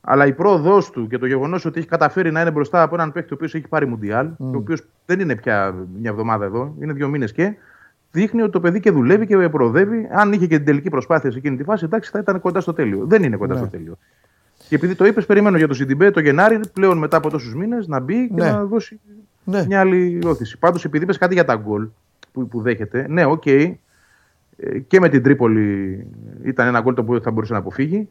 [0.00, 3.12] Αλλά η πρόοδό του και το γεγονός ότι έχει καταφέρει να είναι μπροστά από έναν
[3.12, 4.36] παίκτη ο οποίος έχει πάρει μουντιάλ, Mm.
[4.50, 7.54] και ο οποίος δεν είναι πια μια εβδομάδα εδώ, είναι δύο μήνες και,
[8.12, 10.08] δείχνει ότι το παιδί και δουλεύει και προοδεύει.
[10.12, 12.72] Αν είχε και την τελική προσπάθεια σε εκείνη τη φάση, εντάξει, θα ήταν κοντά στο
[12.72, 13.04] τέλειο.
[13.06, 13.60] Δεν είναι κοντά Ναι.
[13.60, 13.98] στο τέλειο.
[14.68, 17.86] Και επειδή το είπες, περιμένω για το Σιντιμπέ το Γενάρη, πλέον μετά από τόσους μήνες,
[17.86, 18.50] να μπει και Ναι.
[18.50, 19.00] να δώσει
[19.44, 19.64] Ναι.
[19.66, 20.58] μια άλλη ώθηση.
[20.58, 21.88] Πάντως, επειδή είπες κάτι για τα γκολ
[22.32, 23.46] που, που δέχεται, ναι, οκ.
[23.46, 23.76] ε,
[24.86, 26.06] και με την Τρίπολη
[26.44, 28.08] ήταν ένα γκολ το οποίο θα μπορούσε να αποφύγει.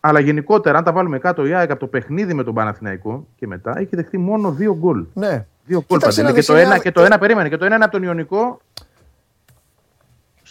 [0.00, 3.46] Αλλά γενικότερα, αν τα βάλουμε κάτω, η ΑΕΚ από το παιχνίδι με τον Παναθηναϊκό και
[3.46, 5.04] μετά έχει δεχτεί μόνο δύο γκολ.
[5.14, 5.46] Ναι.
[5.66, 6.26] Δύο γκολ Κοίταξε Παντελή.
[6.26, 7.48] να Και δεις, το, είναι ένα, α- και το ένα περίμενε.
[7.48, 8.60] Και το ένα είναι από τον Ιωνικό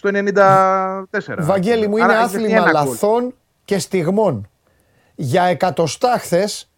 [0.01, 1.35] στο 94.
[1.39, 2.89] Βαγγέλη μου, είναι Άρα έχεις δεχτεί άθλημα ένα γκολ.
[2.91, 3.33] λαθών
[3.65, 4.49] και στιγμών.
[5.15, 6.69] Για εκατοστά χθες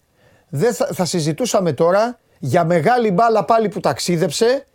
[0.49, 4.65] δεν θα, θα συζητούσαμε τώρα για μεγάλη μπάλα πάλι που ταξίδεψε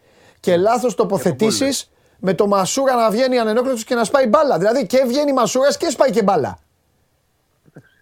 [0.40, 4.58] και λάθος τοποθετήσεις με το Μασούρα να βγαίνει ανενόχλητος και να σπάει μπάλα.
[4.58, 6.58] Δηλαδή και βγαίνει Μασούρας και σπάει και μπάλα.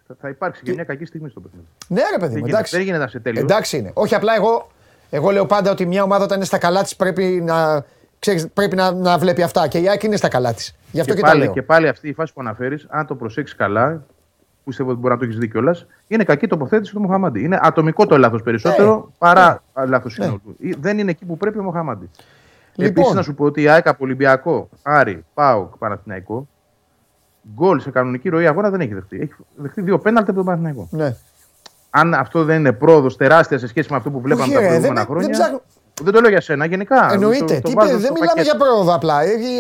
[0.09, 1.67] Θα, θα υπάρξει και μια κακή στιγμή στο παιχνίδι.
[1.89, 2.75] Ναι, ρε παιδί Δεν μου, γίνεται- εντάξει.
[2.77, 3.45] δεν γίνεται να είσαι τέλειος.
[3.45, 3.91] Εντάξει είναι.
[3.95, 4.71] Όχι απλά εγώ,
[5.11, 7.85] εγώ λέω πάντα ότι μια ομάδα όταν είναι στα καλά της πρέπει να,
[8.31, 9.69] ξέρεις, πρέπει να, να βλέπει αυτά.
[9.69, 10.75] Και η Άκη είναι στα καλά της.
[10.93, 11.53] Γι' αυτό και, πάλι, τα λέω.
[11.53, 15.13] και πάλι αυτή η φάση που αναφέρεις, αν το προσέξεις καλά, που πιστεύω ότι μπορεί
[15.15, 17.43] να το έχεις δει κιόλας, είναι κακή τοποθέτηση του Μοχαμάντη.
[17.45, 20.41] Είναι ατομικό το λάθος περισσότερο παρά λάθος συνόλου.
[20.59, 22.11] Ή- Δεν είναι εκεί που πρέπει ο Μοχαμάντη.
[22.75, 22.91] Λοιπόν.
[22.93, 26.49] Επίσης, να σου πω ότι η ΑΕΚ από Ολυμπιακό, Άρη, ΠΑΟΚ, Παναθηναϊκό,
[27.55, 29.21] γκολ σε κανονική ροή αγώνα δεν έχει δεχτεί.
[29.21, 30.89] Έχει δεχτεί δύο πέναλτι από τον Παναθηναϊκό.
[30.91, 31.15] Ναι.
[31.91, 34.67] Αν αυτό δεν είναι πρόοδος τεράστια σε σχέση με αυτό που βλέπαμε Όχι, τα ρε,
[34.67, 35.27] προηγούμενα δεν- χρόνια.
[35.29, 35.63] δεν ψάχνω-
[36.03, 37.13] δεν το λέω για σένα, γενικά.
[37.13, 37.55] Εννοείται.
[37.55, 38.43] Το- το Τι βάζω είπε, στο δεν μιλάμε πακέτο.
[38.43, 39.23] για πρόοδο απλά.
[39.23, 39.57] Έχει,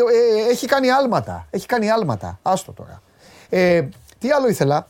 [0.46, 1.46] ε, έχει κάνει άλματα.
[1.50, 2.38] Έχει κάνει άλματα.
[2.42, 3.02] Άστο τώρα.
[3.48, 4.86] Ε, τι άλλο ήθελα;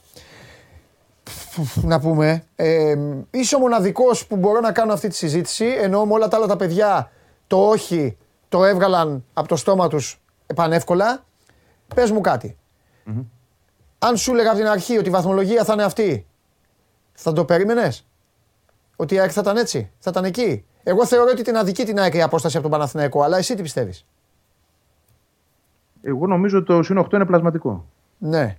[1.75, 2.44] Να πούμε.
[2.57, 2.94] Ε,
[3.31, 6.47] είσαι ο μοναδικός που μπορώ να κάνω αυτή τη συζήτηση, ενώ με όλα τα άλλα
[6.47, 7.10] τα παιδιά
[7.47, 8.16] το όχι
[8.49, 10.20] το έβγαλαν από το στόμα τους
[10.55, 11.25] πανεύκολα.
[11.94, 12.57] Πες μου κάτι.
[13.99, 16.26] Αν σου έλεγα από την αρχή ότι η βαθμολογία θα είναι αυτή,
[17.12, 18.07] θα το περίμενες;
[18.97, 21.98] Ότι η ΑΕΚ θα ήταν έτσι, θα ήταν εκεί; Εγώ θεωρώ ότι την αδική την
[21.98, 24.06] ΑΕΚ η απόσταση από τον Παναθηναϊκό, αλλά εσύ τι πιστεύεις;
[26.02, 27.86] Εγώ νομίζω ότι το συν 8 είναι πλασματικό.
[28.18, 28.56] Ναι.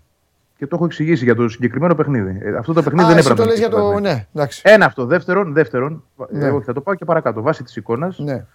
[0.57, 2.39] Και το έχω εξηγήσει για το συγκεκριμένο παιχνίδι.
[2.41, 3.41] Ε, αυτό το παιχνίδι Α, δεν εσύ έπρεπε.
[3.41, 3.81] το να λες για είναι το.
[3.81, 4.13] πλασματικό.
[4.15, 4.61] Ναι, εντάξει.
[4.65, 5.05] Ένα αυτό.
[5.05, 6.45] Δεύτερον, δεύτερον Ναι.
[6.45, 7.41] ε, όχι, θα το πάω και παρακάτω.
[7.41, 8.45] Βάσει της εικόνας Ναι.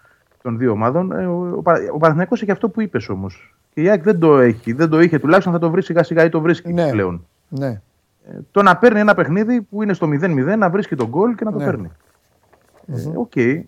[0.42, 3.54] των δύο ομάδων, ε, ο, ο, Πα- ο Παναθηναϊκός έχει αυτό που είπες όμως.
[3.74, 4.72] Και η ΑΕΚ δεν το έχει.
[4.72, 5.18] Δεν το είχε.
[5.18, 7.26] Τουλάχιστον θα το βρει σιγά σιγά ή το βρίσκει πλέον.
[7.48, 7.80] Ναι.
[8.28, 11.44] Ε, το να παίρνει ένα παιχνίδι που είναι στο 0-0, να βρίσκει το γκολ και
[11.44, 11.64] να το Ναι.
[11.64, 11.90] παίρνει.
[12.96, 13.36] Ε, Οκ.
[13.36, 13.64] Ε,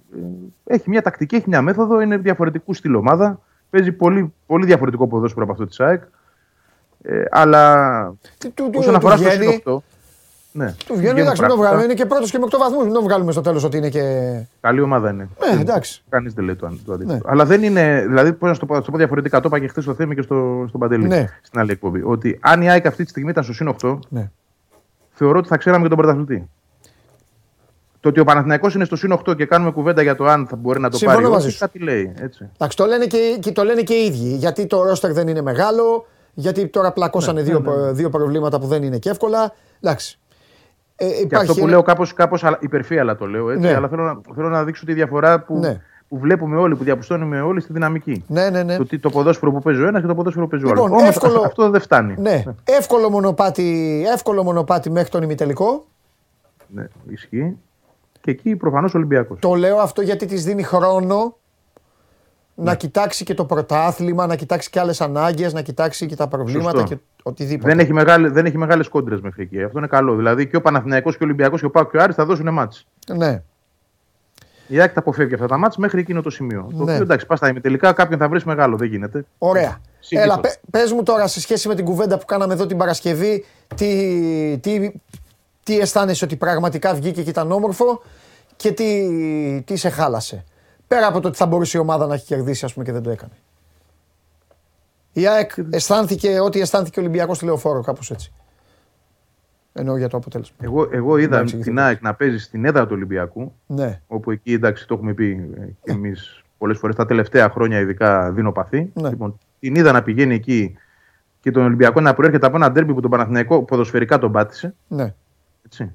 [0.64, 3.40] έχει μια τακτική, έχει μια μέθοδο, είναι διαφορετικού στυλ ομάδα.
[3.70, 6.02] Παίζει πολύ, πολύ διαφορετικό ποδόσφαιρο από αυτό της ΑΕΚ.
[7.02, 9.44] Ε, αλλά του- του- όσον του αφορά στο βγαίνει.
[9.52, 9.82] συν 8,
[10.52, 11.56] ναι, Του βγαίνει, εντάξει, μην το πράγματα.
[11.56, 11.84] βγάλουμε.
[11.84, 12.84] Είναι και πρώτος και με 8 βαθμούς.
[12.84, 14.02] Μην το βγάλουμε στο τέλος ότι είναι και.
[14.60, 15.28] Καλή ομάδα είναι.
[15.54, 16.02] Ναι, εντάξει.
[16.08, 17.14] Κανείς δεν λέει το, αν- το αντίθετο.
[17.14, 17.20] Ναι.
[17.24, 18.04] Αλλά δεν είναι.
[18.08, 19.82] Δηλαδή, πώς να σου το πω, να σου το πω διαφορετικά, το είπα και χθες
[19.84, 21.06] στο θέμα και στο, στον Παντελή.
[21.06, 21.26] Ναι.
[21.42, 22.02] Στην άλλη εκπομπή.
[22.04, 24.30] Ότι αν η ΑΕΚ αυτή τη στιγμή ήταν στο συν 8, Ναι.
[25.10, 26.48] θεωρώ ότι θα ξέραμε και τον πρωταθλητή.
[28.04, 30.56] Το ότι ο Παναθηναϊκός είναι στο συν 8 και κάνουμε κουβέντα για το αν θα
[30.56, 31.60] μπορεί να το Συμφωνώ πάρει, μαζί όχι, σου.
[31.60, 32.12] κάτι λέει.
[32.18, 32.48] Έτσι.
[32.54, 34.28] Εντάξει, το λένε και, και το λένε και οι ίδιοι.
[34.34, 37.92] Γιατί το ρόστερ δεν είναι μεγάλο, γιατί τώρα πλακώσανε Ναι, δύο, ναι, ναι.
[37.92, 39.52] δύο προβλήματα που δεν είναι και εύκολα.
[39.80, 40.18] Εντάξει.
[40.96, 43.74] Ε, Και υπάρχει αυτό που ένα- λέω κάπως, κάπως αλα- υπερφύαλα το λέω, έτσι, Ναι.
[43.74, 45.80] αλλά θέλω να, θέλω να δείξω τη διαφορά που, Ναι.
[46.08, 48.24] που βλέπουμε όλοι, που διαπιστώνουμε όλοι στη δυναμική.
[48.28, 48.76] Ναι, ναι, ναι.
[48.76, 50.86] Το, τι- το ποδόσφαιρο που παίζει ο ένας και το ποδόσφαιρο που παίζει ο Λοιπόν,
[50.86, 50.98] άλλος.
[51.00, 52.14] Όμως εύκολο- αυτό δεν φτάνει.
[52.18, 55.86] Ναι, εύκολο μονοπάτι, εύκολο μονοπάτι μέχρι τον ημιτελικό.
[56.66, 57.56] Ναι, ισχύει.
[58.24, 59.38] Και εκεί προφανώς ο Ολυμπιακός.
[59.40, 61.36] Το λέω αυτό γιατί της δίνει χρόνο
[62.54, 66.78] να κοιτάξει και το πρωτάθλημα, να κοιτάξει και άλλες ανάγκες, να κοιτάξει και τα προβλήματα
[66.78, 66.94] Σωστό.
[66.94, 67.68] και οτιδήποτε.
[67.68, 69.62] Δεν έχει, μεγάλη, δεν έχει μεγάλες κόντρες μέχρι εκεί.
[69.62, 70.16] Αυτό είναι καλό.
[70.16, 72.52] Δηλαδή και ο Παναθηναϊκός και ο Ολυμπιακός και ο Πάκο και ο Άρης θα δώσουν
[72.52, 72.86] μάτς.
[73.16, 73.42] Ναι.
[74.66, 76.66] Η ΑΕΚ τα αποφεύγει αυτά τα μάτς μέχρι εκείνο το σημείο.
[76.70, 76.92] Το Ναι.
[76.92, 79.24] οποίο εντάξει, πας στα ημιτελικά κάποιον θα βρεις μεγάλο, δεν γίνεται.
[79.38, 79.80] Ωραία.
[80.00, 80.32] Συνήθως.
[80.32, 83.44] Έλα, πε, πες μου τώρα σε σχέση με την κουβέντα που κάναμε εδώ την Παρασκευή,
[83.74, 84.90] τι, τι,
[85.64, 88.02] τι αισθάνεσαι ότι πραγματικά βγήκε και ήταν όμορφο
[88.56, 90.44] και τι, τι σε χάλασε.
[90.88, 93.02] Πέρα από το ότι θα μπορούσε η ομάδα να έχει κερδίσει, ας πούμε, και δεν
[93.02, 93.32] το έκανε.
[95.12, 98.32] Η ΑΕΚ αισθάνθηκε ό,τι αισθάνθηκε ο Ολυμπιακός στη Λεωφόρο, κάπως έτσι.
[99.72, 100.56] Εννοώ για το αποτέλεσμα.
[100.60, 103.52] Εγώ, εγώ είδα Εντάξει, την ΑΕΚ να παίζει στην έδρα του Ολυμπιακού.
[103.66, 104.00] Ναι.
[104.06, 108.30] Όπου εκεί εντάξει, το έχουμε πει ε, και εμείς πολλές φορές τα τελευταία χρόνια, ειδικά
[108.30, 108.90] δεινοπαθή.
[108.94, 109.08] Ναι.
[109.08, 110.76] Λοιπόν, την είδα να πηγαίνει εκεί
[111.40, 114.74] και τον Ολυμπιακό να προέρχεται από ένα ντέρμπι που τον Παναθηναϊκό ποδοσφαιρικά τον πάτησε.
[114.88, 115.14] Ναι.
[115.80, 115.92] Έτσι.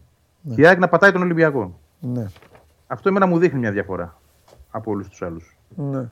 [0.55, 1.79] Και η ΑΕΚ να πατάει τον Ολυμπιακό.
[1.99, 2.25] Ναι.
[2.87, 4.17] Αυτό εμένα μου δείχνει μια διαφορά
[4.71, 5.57] από όλους τους άλλους.
[5.75, 6.09] Ναι.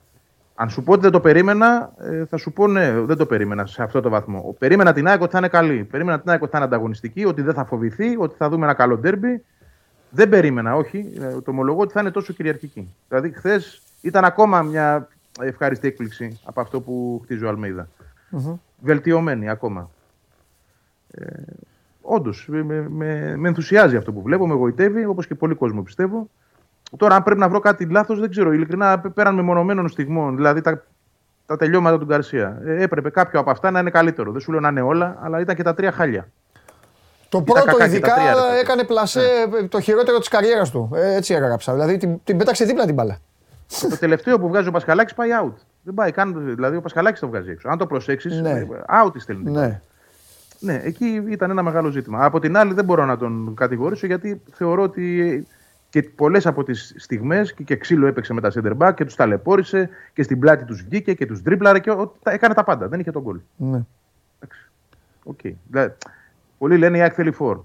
[0.54, 3.66] Αν σου πω ότι δεν το περίμενα, ε, θα σου πω ναι, δεν το περίμενα
[3.66, 4.56] σε αυτό το βαθμό.
[4.58, 5.84] Περίμενα την ΑΕΚ ότι θα είναι καλή.
[5.84, 8.74] Περίμενα την ΑΕΚ ότι θα είναι ανταγωνιστική, ότι δεν θα φοβηθεί, ότι θα δούμε ένα
[8.74, 9.44] καλό ντέρμπι.
[10.10, 11.12] Δεν περίμενα, όχι.
[11.20, 12.94] Ε, Το ομολογώ ότι θα είναι τόσο κυριαρχική.
[13.08, 15.08] Δηλαδή, χθες ήταν ακόμα μια
[15.40, 17.88] ευχάριστη έκπληξη από αυτό που χτίζει ο Αλμέιδα.
[18.80, 19.90] Βελτιωμένη ακόμα.
[21.10, 21.24] Ε,
[22.10, 26.28] Όντως, με, με, με ενθουσιάζει αυτό που βλέπω, με γοητεύει, όπως και πολλοί κόσμο πιστεύω.
[26.96, 28.52] Τώρα, αν πρέπει να βρω κάτι λάθος, δεν ξέρω.
[28.52, 30.84] Ειλικρινά, πέραν μεμονωμένων στιγμών, δηλαδή τα,
[31.46, 32.60] τα τελειώματα του Γκαρσία.
[32.64, 34.32] Ε, έπρεπε κάποιο από αυτά να είναι καλύτερο.
[34.32, 36.28] Δεν σου λέω να είναι όλα, αλλά ήταν και τα τρία χάλια.
[37.28, 38.58] Το Ήταν πρώτο κακά και ειδικά τα τρία, ρε παιδί.
[38.60, 39.28] έκανε πλασέ
[39.68, 40.90] το χειρότερο της καριέρας του.
[40.94, 41.72] Ε, έτσι έγραψα.
[41.72, 43.18] Δηλαδή την, την πέταξε δίπλα την μπάλα.
[43.90, 45.52] το τελευταίο που βγάζει ο Πασχαλάκης πάει out.
[45.82, 46.54] Δεν πάει καν.
[46.54, 47.68] Δηλαδή, ο Πασχαλάκης το βγάζει έξω.
[47.68, 48.66] Αν το προσέξεις, Ναι.
[49.04, 49.50] out της στέλνει.
[50.60, 50.72] Ναι.
[50.72, 52.24] Ναι, εκεί ήταν ένα μεγάλο ζήτημα.
[52.24, 55.46] Από την άλλη, δεν μπορώ να τον κατηγορήσω γιατί θεωρώ ότι
[55.90, 59.14] και πολλές από τις στιγμές και, και ξύλο έπαιξε με τα center back και τους
[59.14, 62.88] ταλαιπώρησε και στην πλάτη τους βγήκε και τους τρίπλαρε και ο- τα- έκανε τα πάντα.
[62.88, 63.38] Δεν είχε το γκολ.
[63.56, 63.80] Ναι.
[65.24, 65.38] Οκ.
[65.70, 65.92] Δηλαδή,
[66.58, 67.60] πολλοί λένε η ΑΕΚ θέλει φόρ.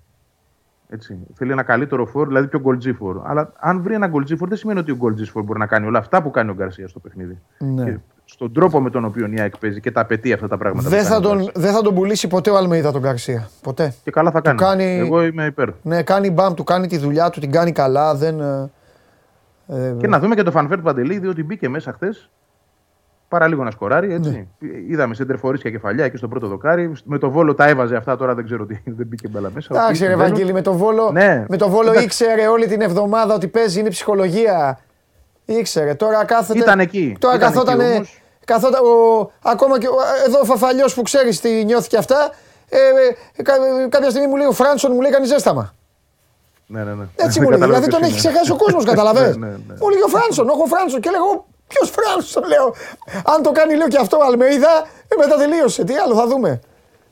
[0.90, 1.18] Έτσι.
[1.34, 3.22] Θέλει ένα καλύτερο φόρ, δηλαδή πιο γκολτζή φόρ.
[3.24, 5.86] Αλλά αν βρει ένα γκολτζή φόρ, δεν σημαίνει ότι ο γκολτζή φόρ μπορεί να κάνει
[5.88, 7.38] όλα αυτά που κάνει ο Γκαρσία στο παιχνίδι.
[7.60, 7.84] Ναι.
[7.84, 10.90] Και στον τρόπο με τον οποίο η ΑΕΚ παίζει και τα απαιτεί αυτά τα πράγματα.
[10.90, 11.62] Δεν που θα, κάνει ο τον, Γκαρσία.
[11.62, 13.50] δεν θα τον πουλήσει ποτέ ο Αλμέιδα τον Γκαρσία.
[13.62, 13.94] Ποτέ.
[14.04, 14.84] Και καλά θα Του κάνει.
[14.84, 15.70] Εγώ είμαι υπέρ.
[15.82, 18.16] Ναι, κάνει μπαμ, του κάνει τη δουλειά του, την κάνει καλά.
[18.16, 18.72] Δεν, ε,
[19.68, 22.30] ε, Και να δούμε και το Φαν Βέερτ του Παντελή, διότι μπήκε μέσα χθες.
[23.28, 24.14] Παρά λίγο να σκοράρει.
[24.14, 24.48] Έτσι.
[24.90, 26.92] Είδαμε σεντερφορίσια κεφαλιά εκεί στο πρώτο δοκάρι.
[27.04, 28.78] Με το Βόλο τα έβαζε αυτά, τώρα δεν ξέρω τι.
[28.98, 29.68] Δεν μπήκε μπάλα μέσα.
[29.72, 30.30] Εντάξει, Οκ, ρε συμβαίνουν.
[30.32, 31.46] Βαγγέλη, με το Βόλο, Ναι.
[31.50, 32.06] με το Βόλο Εντάξει.
[32.06, 34.80] ήξερε όλη την εβδομάδα ότι παίζει, είναι ψυχολογία.
[35.46, 35.94] Ήξερε.
[35.96, 36.60] Τώρα κάθεται.
[36.60, 37.16] Ήταν εκεί.
[37.20, 37.80] Τώρα Ήταν καθόταν.
[37.80, 38.22] εκεί όμως.
[38.46, 39.96] καθόταν ο, ακόμα και ο,
[40.28, 42.30] εδώ ο Φαφαλιός που ξέρεις τι νιώθει και αυτά.
[42.70, 42.78] Ε,
[43.38, 45.74] ε, κα- κάποια στιγμή μου λέει ο Φράνσον, μου λέει κάνεις ζέσταμα.
[46.68, 47.06] Ναι, ναι, ναι.
[47.16, 47.60] Έτσι μου λέει.
[47.60, 48.30] Καταλαβαίνω Δηλαδή τον ποιος έχει είναι.
[48.30, 49.36] ξεχάσει ο κόσμος, καταλαβαίνεις.
[49.44, 49.74] Ναι, ναι, ναι.
[49.82, 51.00] Μου λέει ο Φράνσον, όχι ο Φράνσον.
[51.02, 52.74] Και λέγω, ποιος Φράνσον, λέω.
[53.36, 54.74] Αν το κάνει, λέω και αυτό ο Αλμέιδα,
[55.08, 55.84] ε, μετά τελείωσε.
[55.84, 56.60] Τι άλλο θα δούμε.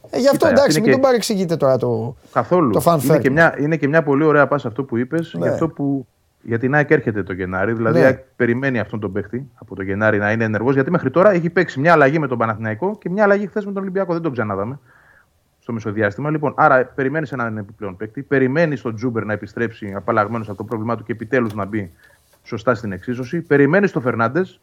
[0.09, 2.15] Ε, γι' αυτό Κοίτα, εντάξει, είναι μην και- τον παρεξηγείτε τώρα το.
[2.33, 2.71] Καθόλου.
[2.71, 3.21] Το fan είναι, fair.
[3.21, 5.41] και μια, είναι και μια πολύ ωραία πάσα αυτό που είπες Ναι.
[5.45, 6.07] για αυτό που
[6.43, 8.03] Γιατί η ΑΕΚ έρχεται το Γενάρη, δηλαδή Ναι.
[8.03, 10.73] η ΑΕΚ περιμένει αυτόν τον παίχτη από το Γενάρη να είναι ενεργός.
[10.73, 13.71] Γιατί μέχρι τώρα έχει παίξει μια αλλαγή με τον Παναθηναϊκό και μια αλλαγή χθες με
[13.71, 14.13] τον Ολυμπιακό.
[14.13, 14.79] Δεν τον ξανάδαμε
[15.59, 16.29] στο μεσοδιάστημα.
[16.29, 20.97] Λοιπόν, άρα περιμένεις έναν επιπλέον παίκτη, περιμένεις τον Τζούμπερ να επιστρέψει απαλλαγμένος από το πρόβλημά
[20.97, 21.91] του και επιτέλους να μπει
[22.43, 23.41] σωστά στην εξίσωση.
[23.41, 24.59] Περιμένεις τον Φερνάντες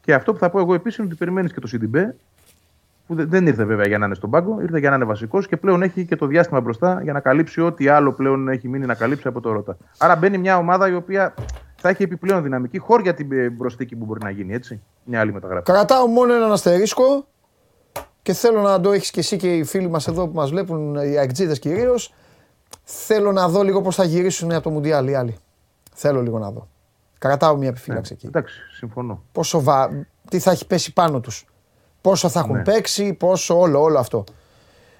[0.00, 2.16] και αυτό που θα πω εγώ επίσης είναι ότι περιμένεις και τον Σιντιμπέ,
[3.06, 5.46] που δεν- δεν ήρθε βέβαια για να είναι στον πάγκο, ήρθε για να είναι βασικός
[5.48, 8.86] και πλέον έχει και το διάστημα μπροστά για να καλύψει ό,τι άλλο πλέον έχει μείνει
[8.86, 9.76] να καλύψει από το Ρότα.
[9.98, 11.34] Άρα μπαίνει μια ομάδα η οποία
[11.76, 14.82] θα έχει επιπλέον δυναμική χώρια την ε, μπροστική που μπορεί να γίνει, έτσι.
[15.04, 15.64] Μια άλλη μεταγραφή.
[15.64, 17.26] Κρατάω μόνο έναν αστερίσκο
[18.22, 20.94] και θέλω να το έχεις και εσύ και οι φίλοι μας εδώ που μας βλέπουν,
[20.94, 22.14] οι αεκτζίδες κυρίως.
[22.82, 25.36] Θέλω να δω λίγο πώς θα γυρίσουν από το Μουντιάλ οι άλλοι.
[25.94, 26.68] Θέλω λίγο να δω.
[27.18, 28.26] Κρατάω μια επιφύλαξη εκεί.
[28.26, 29.22] Εντάξει, συμφωνώ.
[29.32, 30.06] Πόσο βα...
[30.30, 31.44] Τι θα έχει πέσει πάνω τους.
[32.08, 32.62] Πόσο θα έχουν Ναι.
[32.62, 34.24] παίξει, πόσο όλο, όλο αυτό.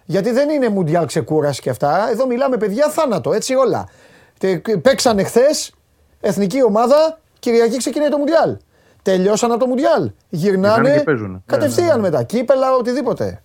[0.05, 2.11] Γιατί δεν είναι Μουντιάλ ξεκούραση και αυτά.
[2.11, 3.89] Εδώ μιλάμε παιδιά θάνατο, έτσι όλα.
[4.39, 5.75] Τε- Παίξανε χθες,
[6.21, 8.57] εθνική ομάδα, Κυριακή ξεκινάει το Μουντιάλ.
[9.03, 10.11] Τελειώσαν από το Μουντιάλ.
[10.29, 11.31] Γυρνάνε Γυρνάνε και παίζουν.
[11.31, 12.01] Ναι, κατευθείαν ναι, ναι.
[12.01, 12.23] μετά.
[12.23, 13.43] Κύπελα, οτιδήποτε.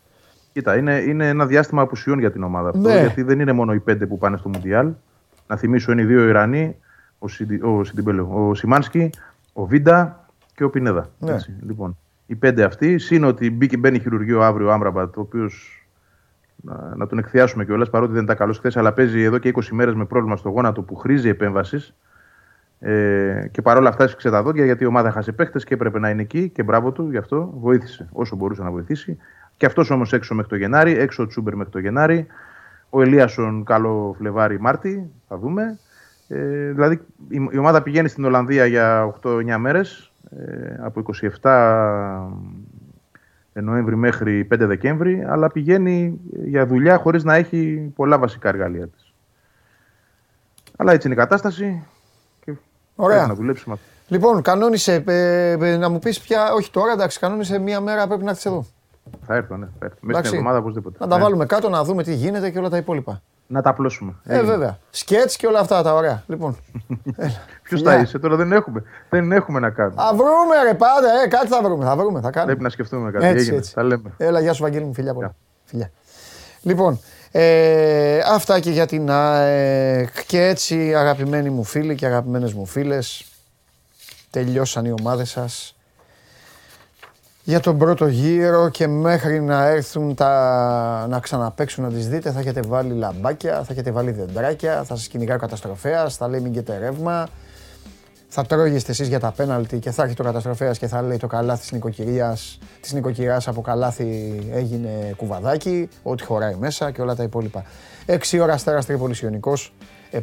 [0.54, 2.80] Κοίτα, είναι, είναι ένα διάστημα απουσιών για την ομάδα αυτό.
[2.90, 3.00] Ναι.
[3.00, 4.92] Γιατί δεν είναι μόνο οι πέντε που πάνε στο Μουντιάλ.
[5.48, 6.76] Να θυμίσω είναι οι δύο Ιρανοί,
[7.20, 9.10] ο, Σιντι, ο, Σιντιμπέλο, ο Σιμάνσκι,
[9.54, 10.26] ο Βίντα
[10.56, 11.10] και ο Πινέδα.
[11.20, 11.32] Ναι.
[11.32, 11.98] Έτσι, λοιπόν,
[12.32, 15.86] οι πέντε αυτοί, συν ότι μπήκε, μπαίνει χειρουργείο αύριο ο Άμραμπατ, ο οποίος
[16.56, 19.68] να, να τον εκθιάσουμε κιόλας, παρότι δεν ήταν καλός χθες, αλλά παίζει εδώ και 20
[19.72, 21.96] μέρες με πρόβλημα στο γόνατο που χρήζει επέμβασης.
[22.80, 26.10] Ε, και παρόλα αυτά έσφιξε τα δόντια γιατί η ομάδα έχασε παίχτες και έπρεπε να
[26.10, 27.54] είναι εκεί και μπράβο του γι' αυτό.
[27.56, 29.18] Βοήθησε όσο μπορούσε να βοηθήσει.
[29.58, 32.28] Και αυτός όμως έξω μέχρι το Γενάρη, έξω ο Τσούμπερ μέχρι το Γενάρη.
[32.90, 35.80] Ο Ελίασον καλό Φλεβάρι Μάρτι, θα δούμε.
[36.28, 40.11] Ε, δηλαδή η, η ομάδα πηγαίνει στην Ολλανδία για 8-9 μέρες ε,
[40.80, 41.04] από
[41.42, 42.28] 27
[43.54, 49.14] Νοέμβρη μέχρι 5 Δεκέμβρη, αλλά πηγαίνει για δουλειά χωρίς να έχει πολλά βασικά εργαλεία της.
[50.78, 51.84] Αλλά έτσι είναι η κατάσταση
[52.46, 52.54] και
[52.96, 53.16] Ωραία.
[53.16, 53.76] πρέπει να δουλέψουμε.
[54.08, 58.24] Λοιπόν, κανόνισε ε, ε, να μου πεις πια, όχι τώρα, εντάξει, κανόνισε μία μέρα πρέπει
[58.24, 58.66] να έρθεις εδώ.
[59.26, 59.66] Θα έρθω, ναι.
[59.80, 59.98] Θα έρθω.
[60.02, 60.28] Μέσα Εντάξει.
[60.28, 60.98] στην εβδομάδα οπωσδήποτε.
[61.00, 61.24] Να τα Ναι.
[61.24, 63.22] βάλουμε κάτω, να δούμε τι γίνεται και όλα τα υπόλοιπα.
[63.52, 64.14] Να τα απλώσουμε.
[64.24, 64.78] Ε, βέβαια.
[64.90, 66.24] Σκέτς και όλα αυτά τα ωραία.
[66.28, 66.58] Λοιπόν.
[67.64, 67.92] Ποιος Φιλιά.
[67.92, 68.84] θα είσαι, τώρα δεν έχουμε.
[69.10, 70.02] Δεν έχουμε να κάνουμε.
[70.02, 72.46] Θα βρούμε ρε πάντα, ε, κάτι θα βρούμε, θα βρούμε, θα κάνουμε.
[72.46, 73.26] Πρέπει να σκεφτούμε κάτι.
[73.26, 73.58] Έτσι, Έγινε.
[73.58, 73.74] έτσι.
[73.74, 74.14] Τα λέμε.
[74.18, 75.36] Έλα, γεια σου Βαγγέλη μου, φιλιά πολλά.
[75.66, 75.92] Φιλιά.
[76.62, 77.00] Λοιπόν,
[77.32, 83.26] ε, αυτά και για την ΑΕΚ και έτσι αγαπημένοι μου φίλοι και αγαπημένες μου φίλες
[84.30, 85.76] τελειώσαν οι ομάδες σας
[87.44, 92.40] για τον πρώτο γύρο και μέχρι να έρθουν τα, να ξαναπαίξουν να τις δείτε θα
[92.40, 96.52] έχετε βάλει λαμπάκια, θα έχετε βάλει δεντράκια, θα σας κυνηγάει ο καταστροφέας, θα λέει μην
[96.52, 97.28] και ρεύμα,
[98.28, 101.28] θα τρώγεστε εσείς για τα πέναλτι και θα έρχεται ο καταστροφέας και θα λέει το
[101.28, 107.24] καλάθι της νοικοκυρίας, της νοικοκυριάς από καλάθι έγινε κουβαδάκι, ό,τι χωράει μέσα και όλα τα
[107.24, 107.64] υπόλοιπα.
[108.06, 109.74] 6 ώρα Αστέρας Τρίπολης Ιωνικός,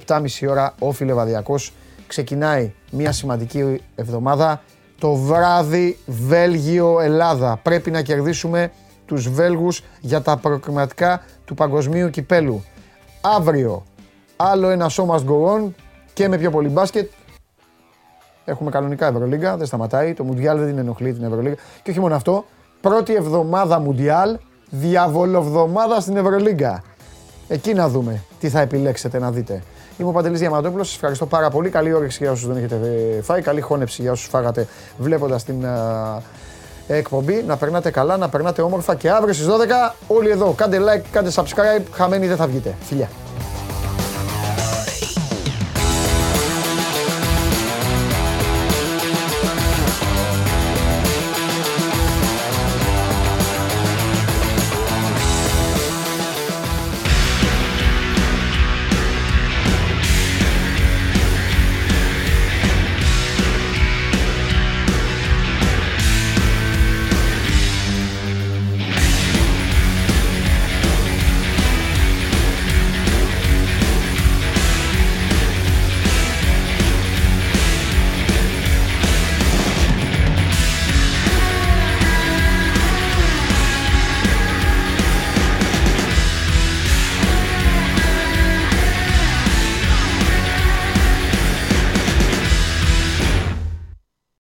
[0.06, 1.72] 7.30 ώρα Όφη Λεβαδιακός.
[2.06, 4.62] Ξεκινάει μια σημαντική εβδομάδα.
[4.98, 7.60] Το βράδυ Βέλγιο-Ελλάδα.
[7.62, 8.70] Πρέπει να κερδίσουμε
[9.06, 12.64] τους Βέλγους για τα προκριματικά του παγκοσμίου κυπέλου.
[13.20, 13.84] Αύριο
[14.36, 15.70] άλλο ένα show must go on
[16.12, 17.10] και με πιο πολύ μπάσκετ
[18.48, 20.14] Έχουμε κανονικά Ευρωλίγκα, δεν σταματάει.
[20.14, 21.56] Το Μουντιάλ δεν την ενοχλεί την Ευρωλίγκα.
[21.82, 22.44] Και όχι μόνο αυτό,
[22.80, 24.36] πρώτη εβδομάδα Μουντιάλ,
[24.70, 26.82] διαβολοβδομάδα στην Ευρωλίγκα.
[27.48, 29.62] Εκεί να δούμε τι θα επιλέξετε να δείτε.
[29.98, 31.68] Είμαι ο Παντελής Διαμαντόπουλος, σας ευχαριστώ πάρα πολύ.
[31.68, 32.80] Καλή όρεξη για όσους δεν έχετε
[33.18, 34.66] ε, φάει, καλή χώνεψη για όσους φάγατε
[34.98, 36.22] βλέποντας την α,
[36.88, 37.44] εκπομπή.
[37.46, 39.50] Να περνάτε καλά, να περνάτε όμορφα και αύριο στις 12
[40.06, 40.52] όλοι εδώ.
[40.52, 42.74] Κάντε like, κάντε subscribe, χαμένοι δεν θα βγείτε.
[42.80, 43.08] Φιλιά.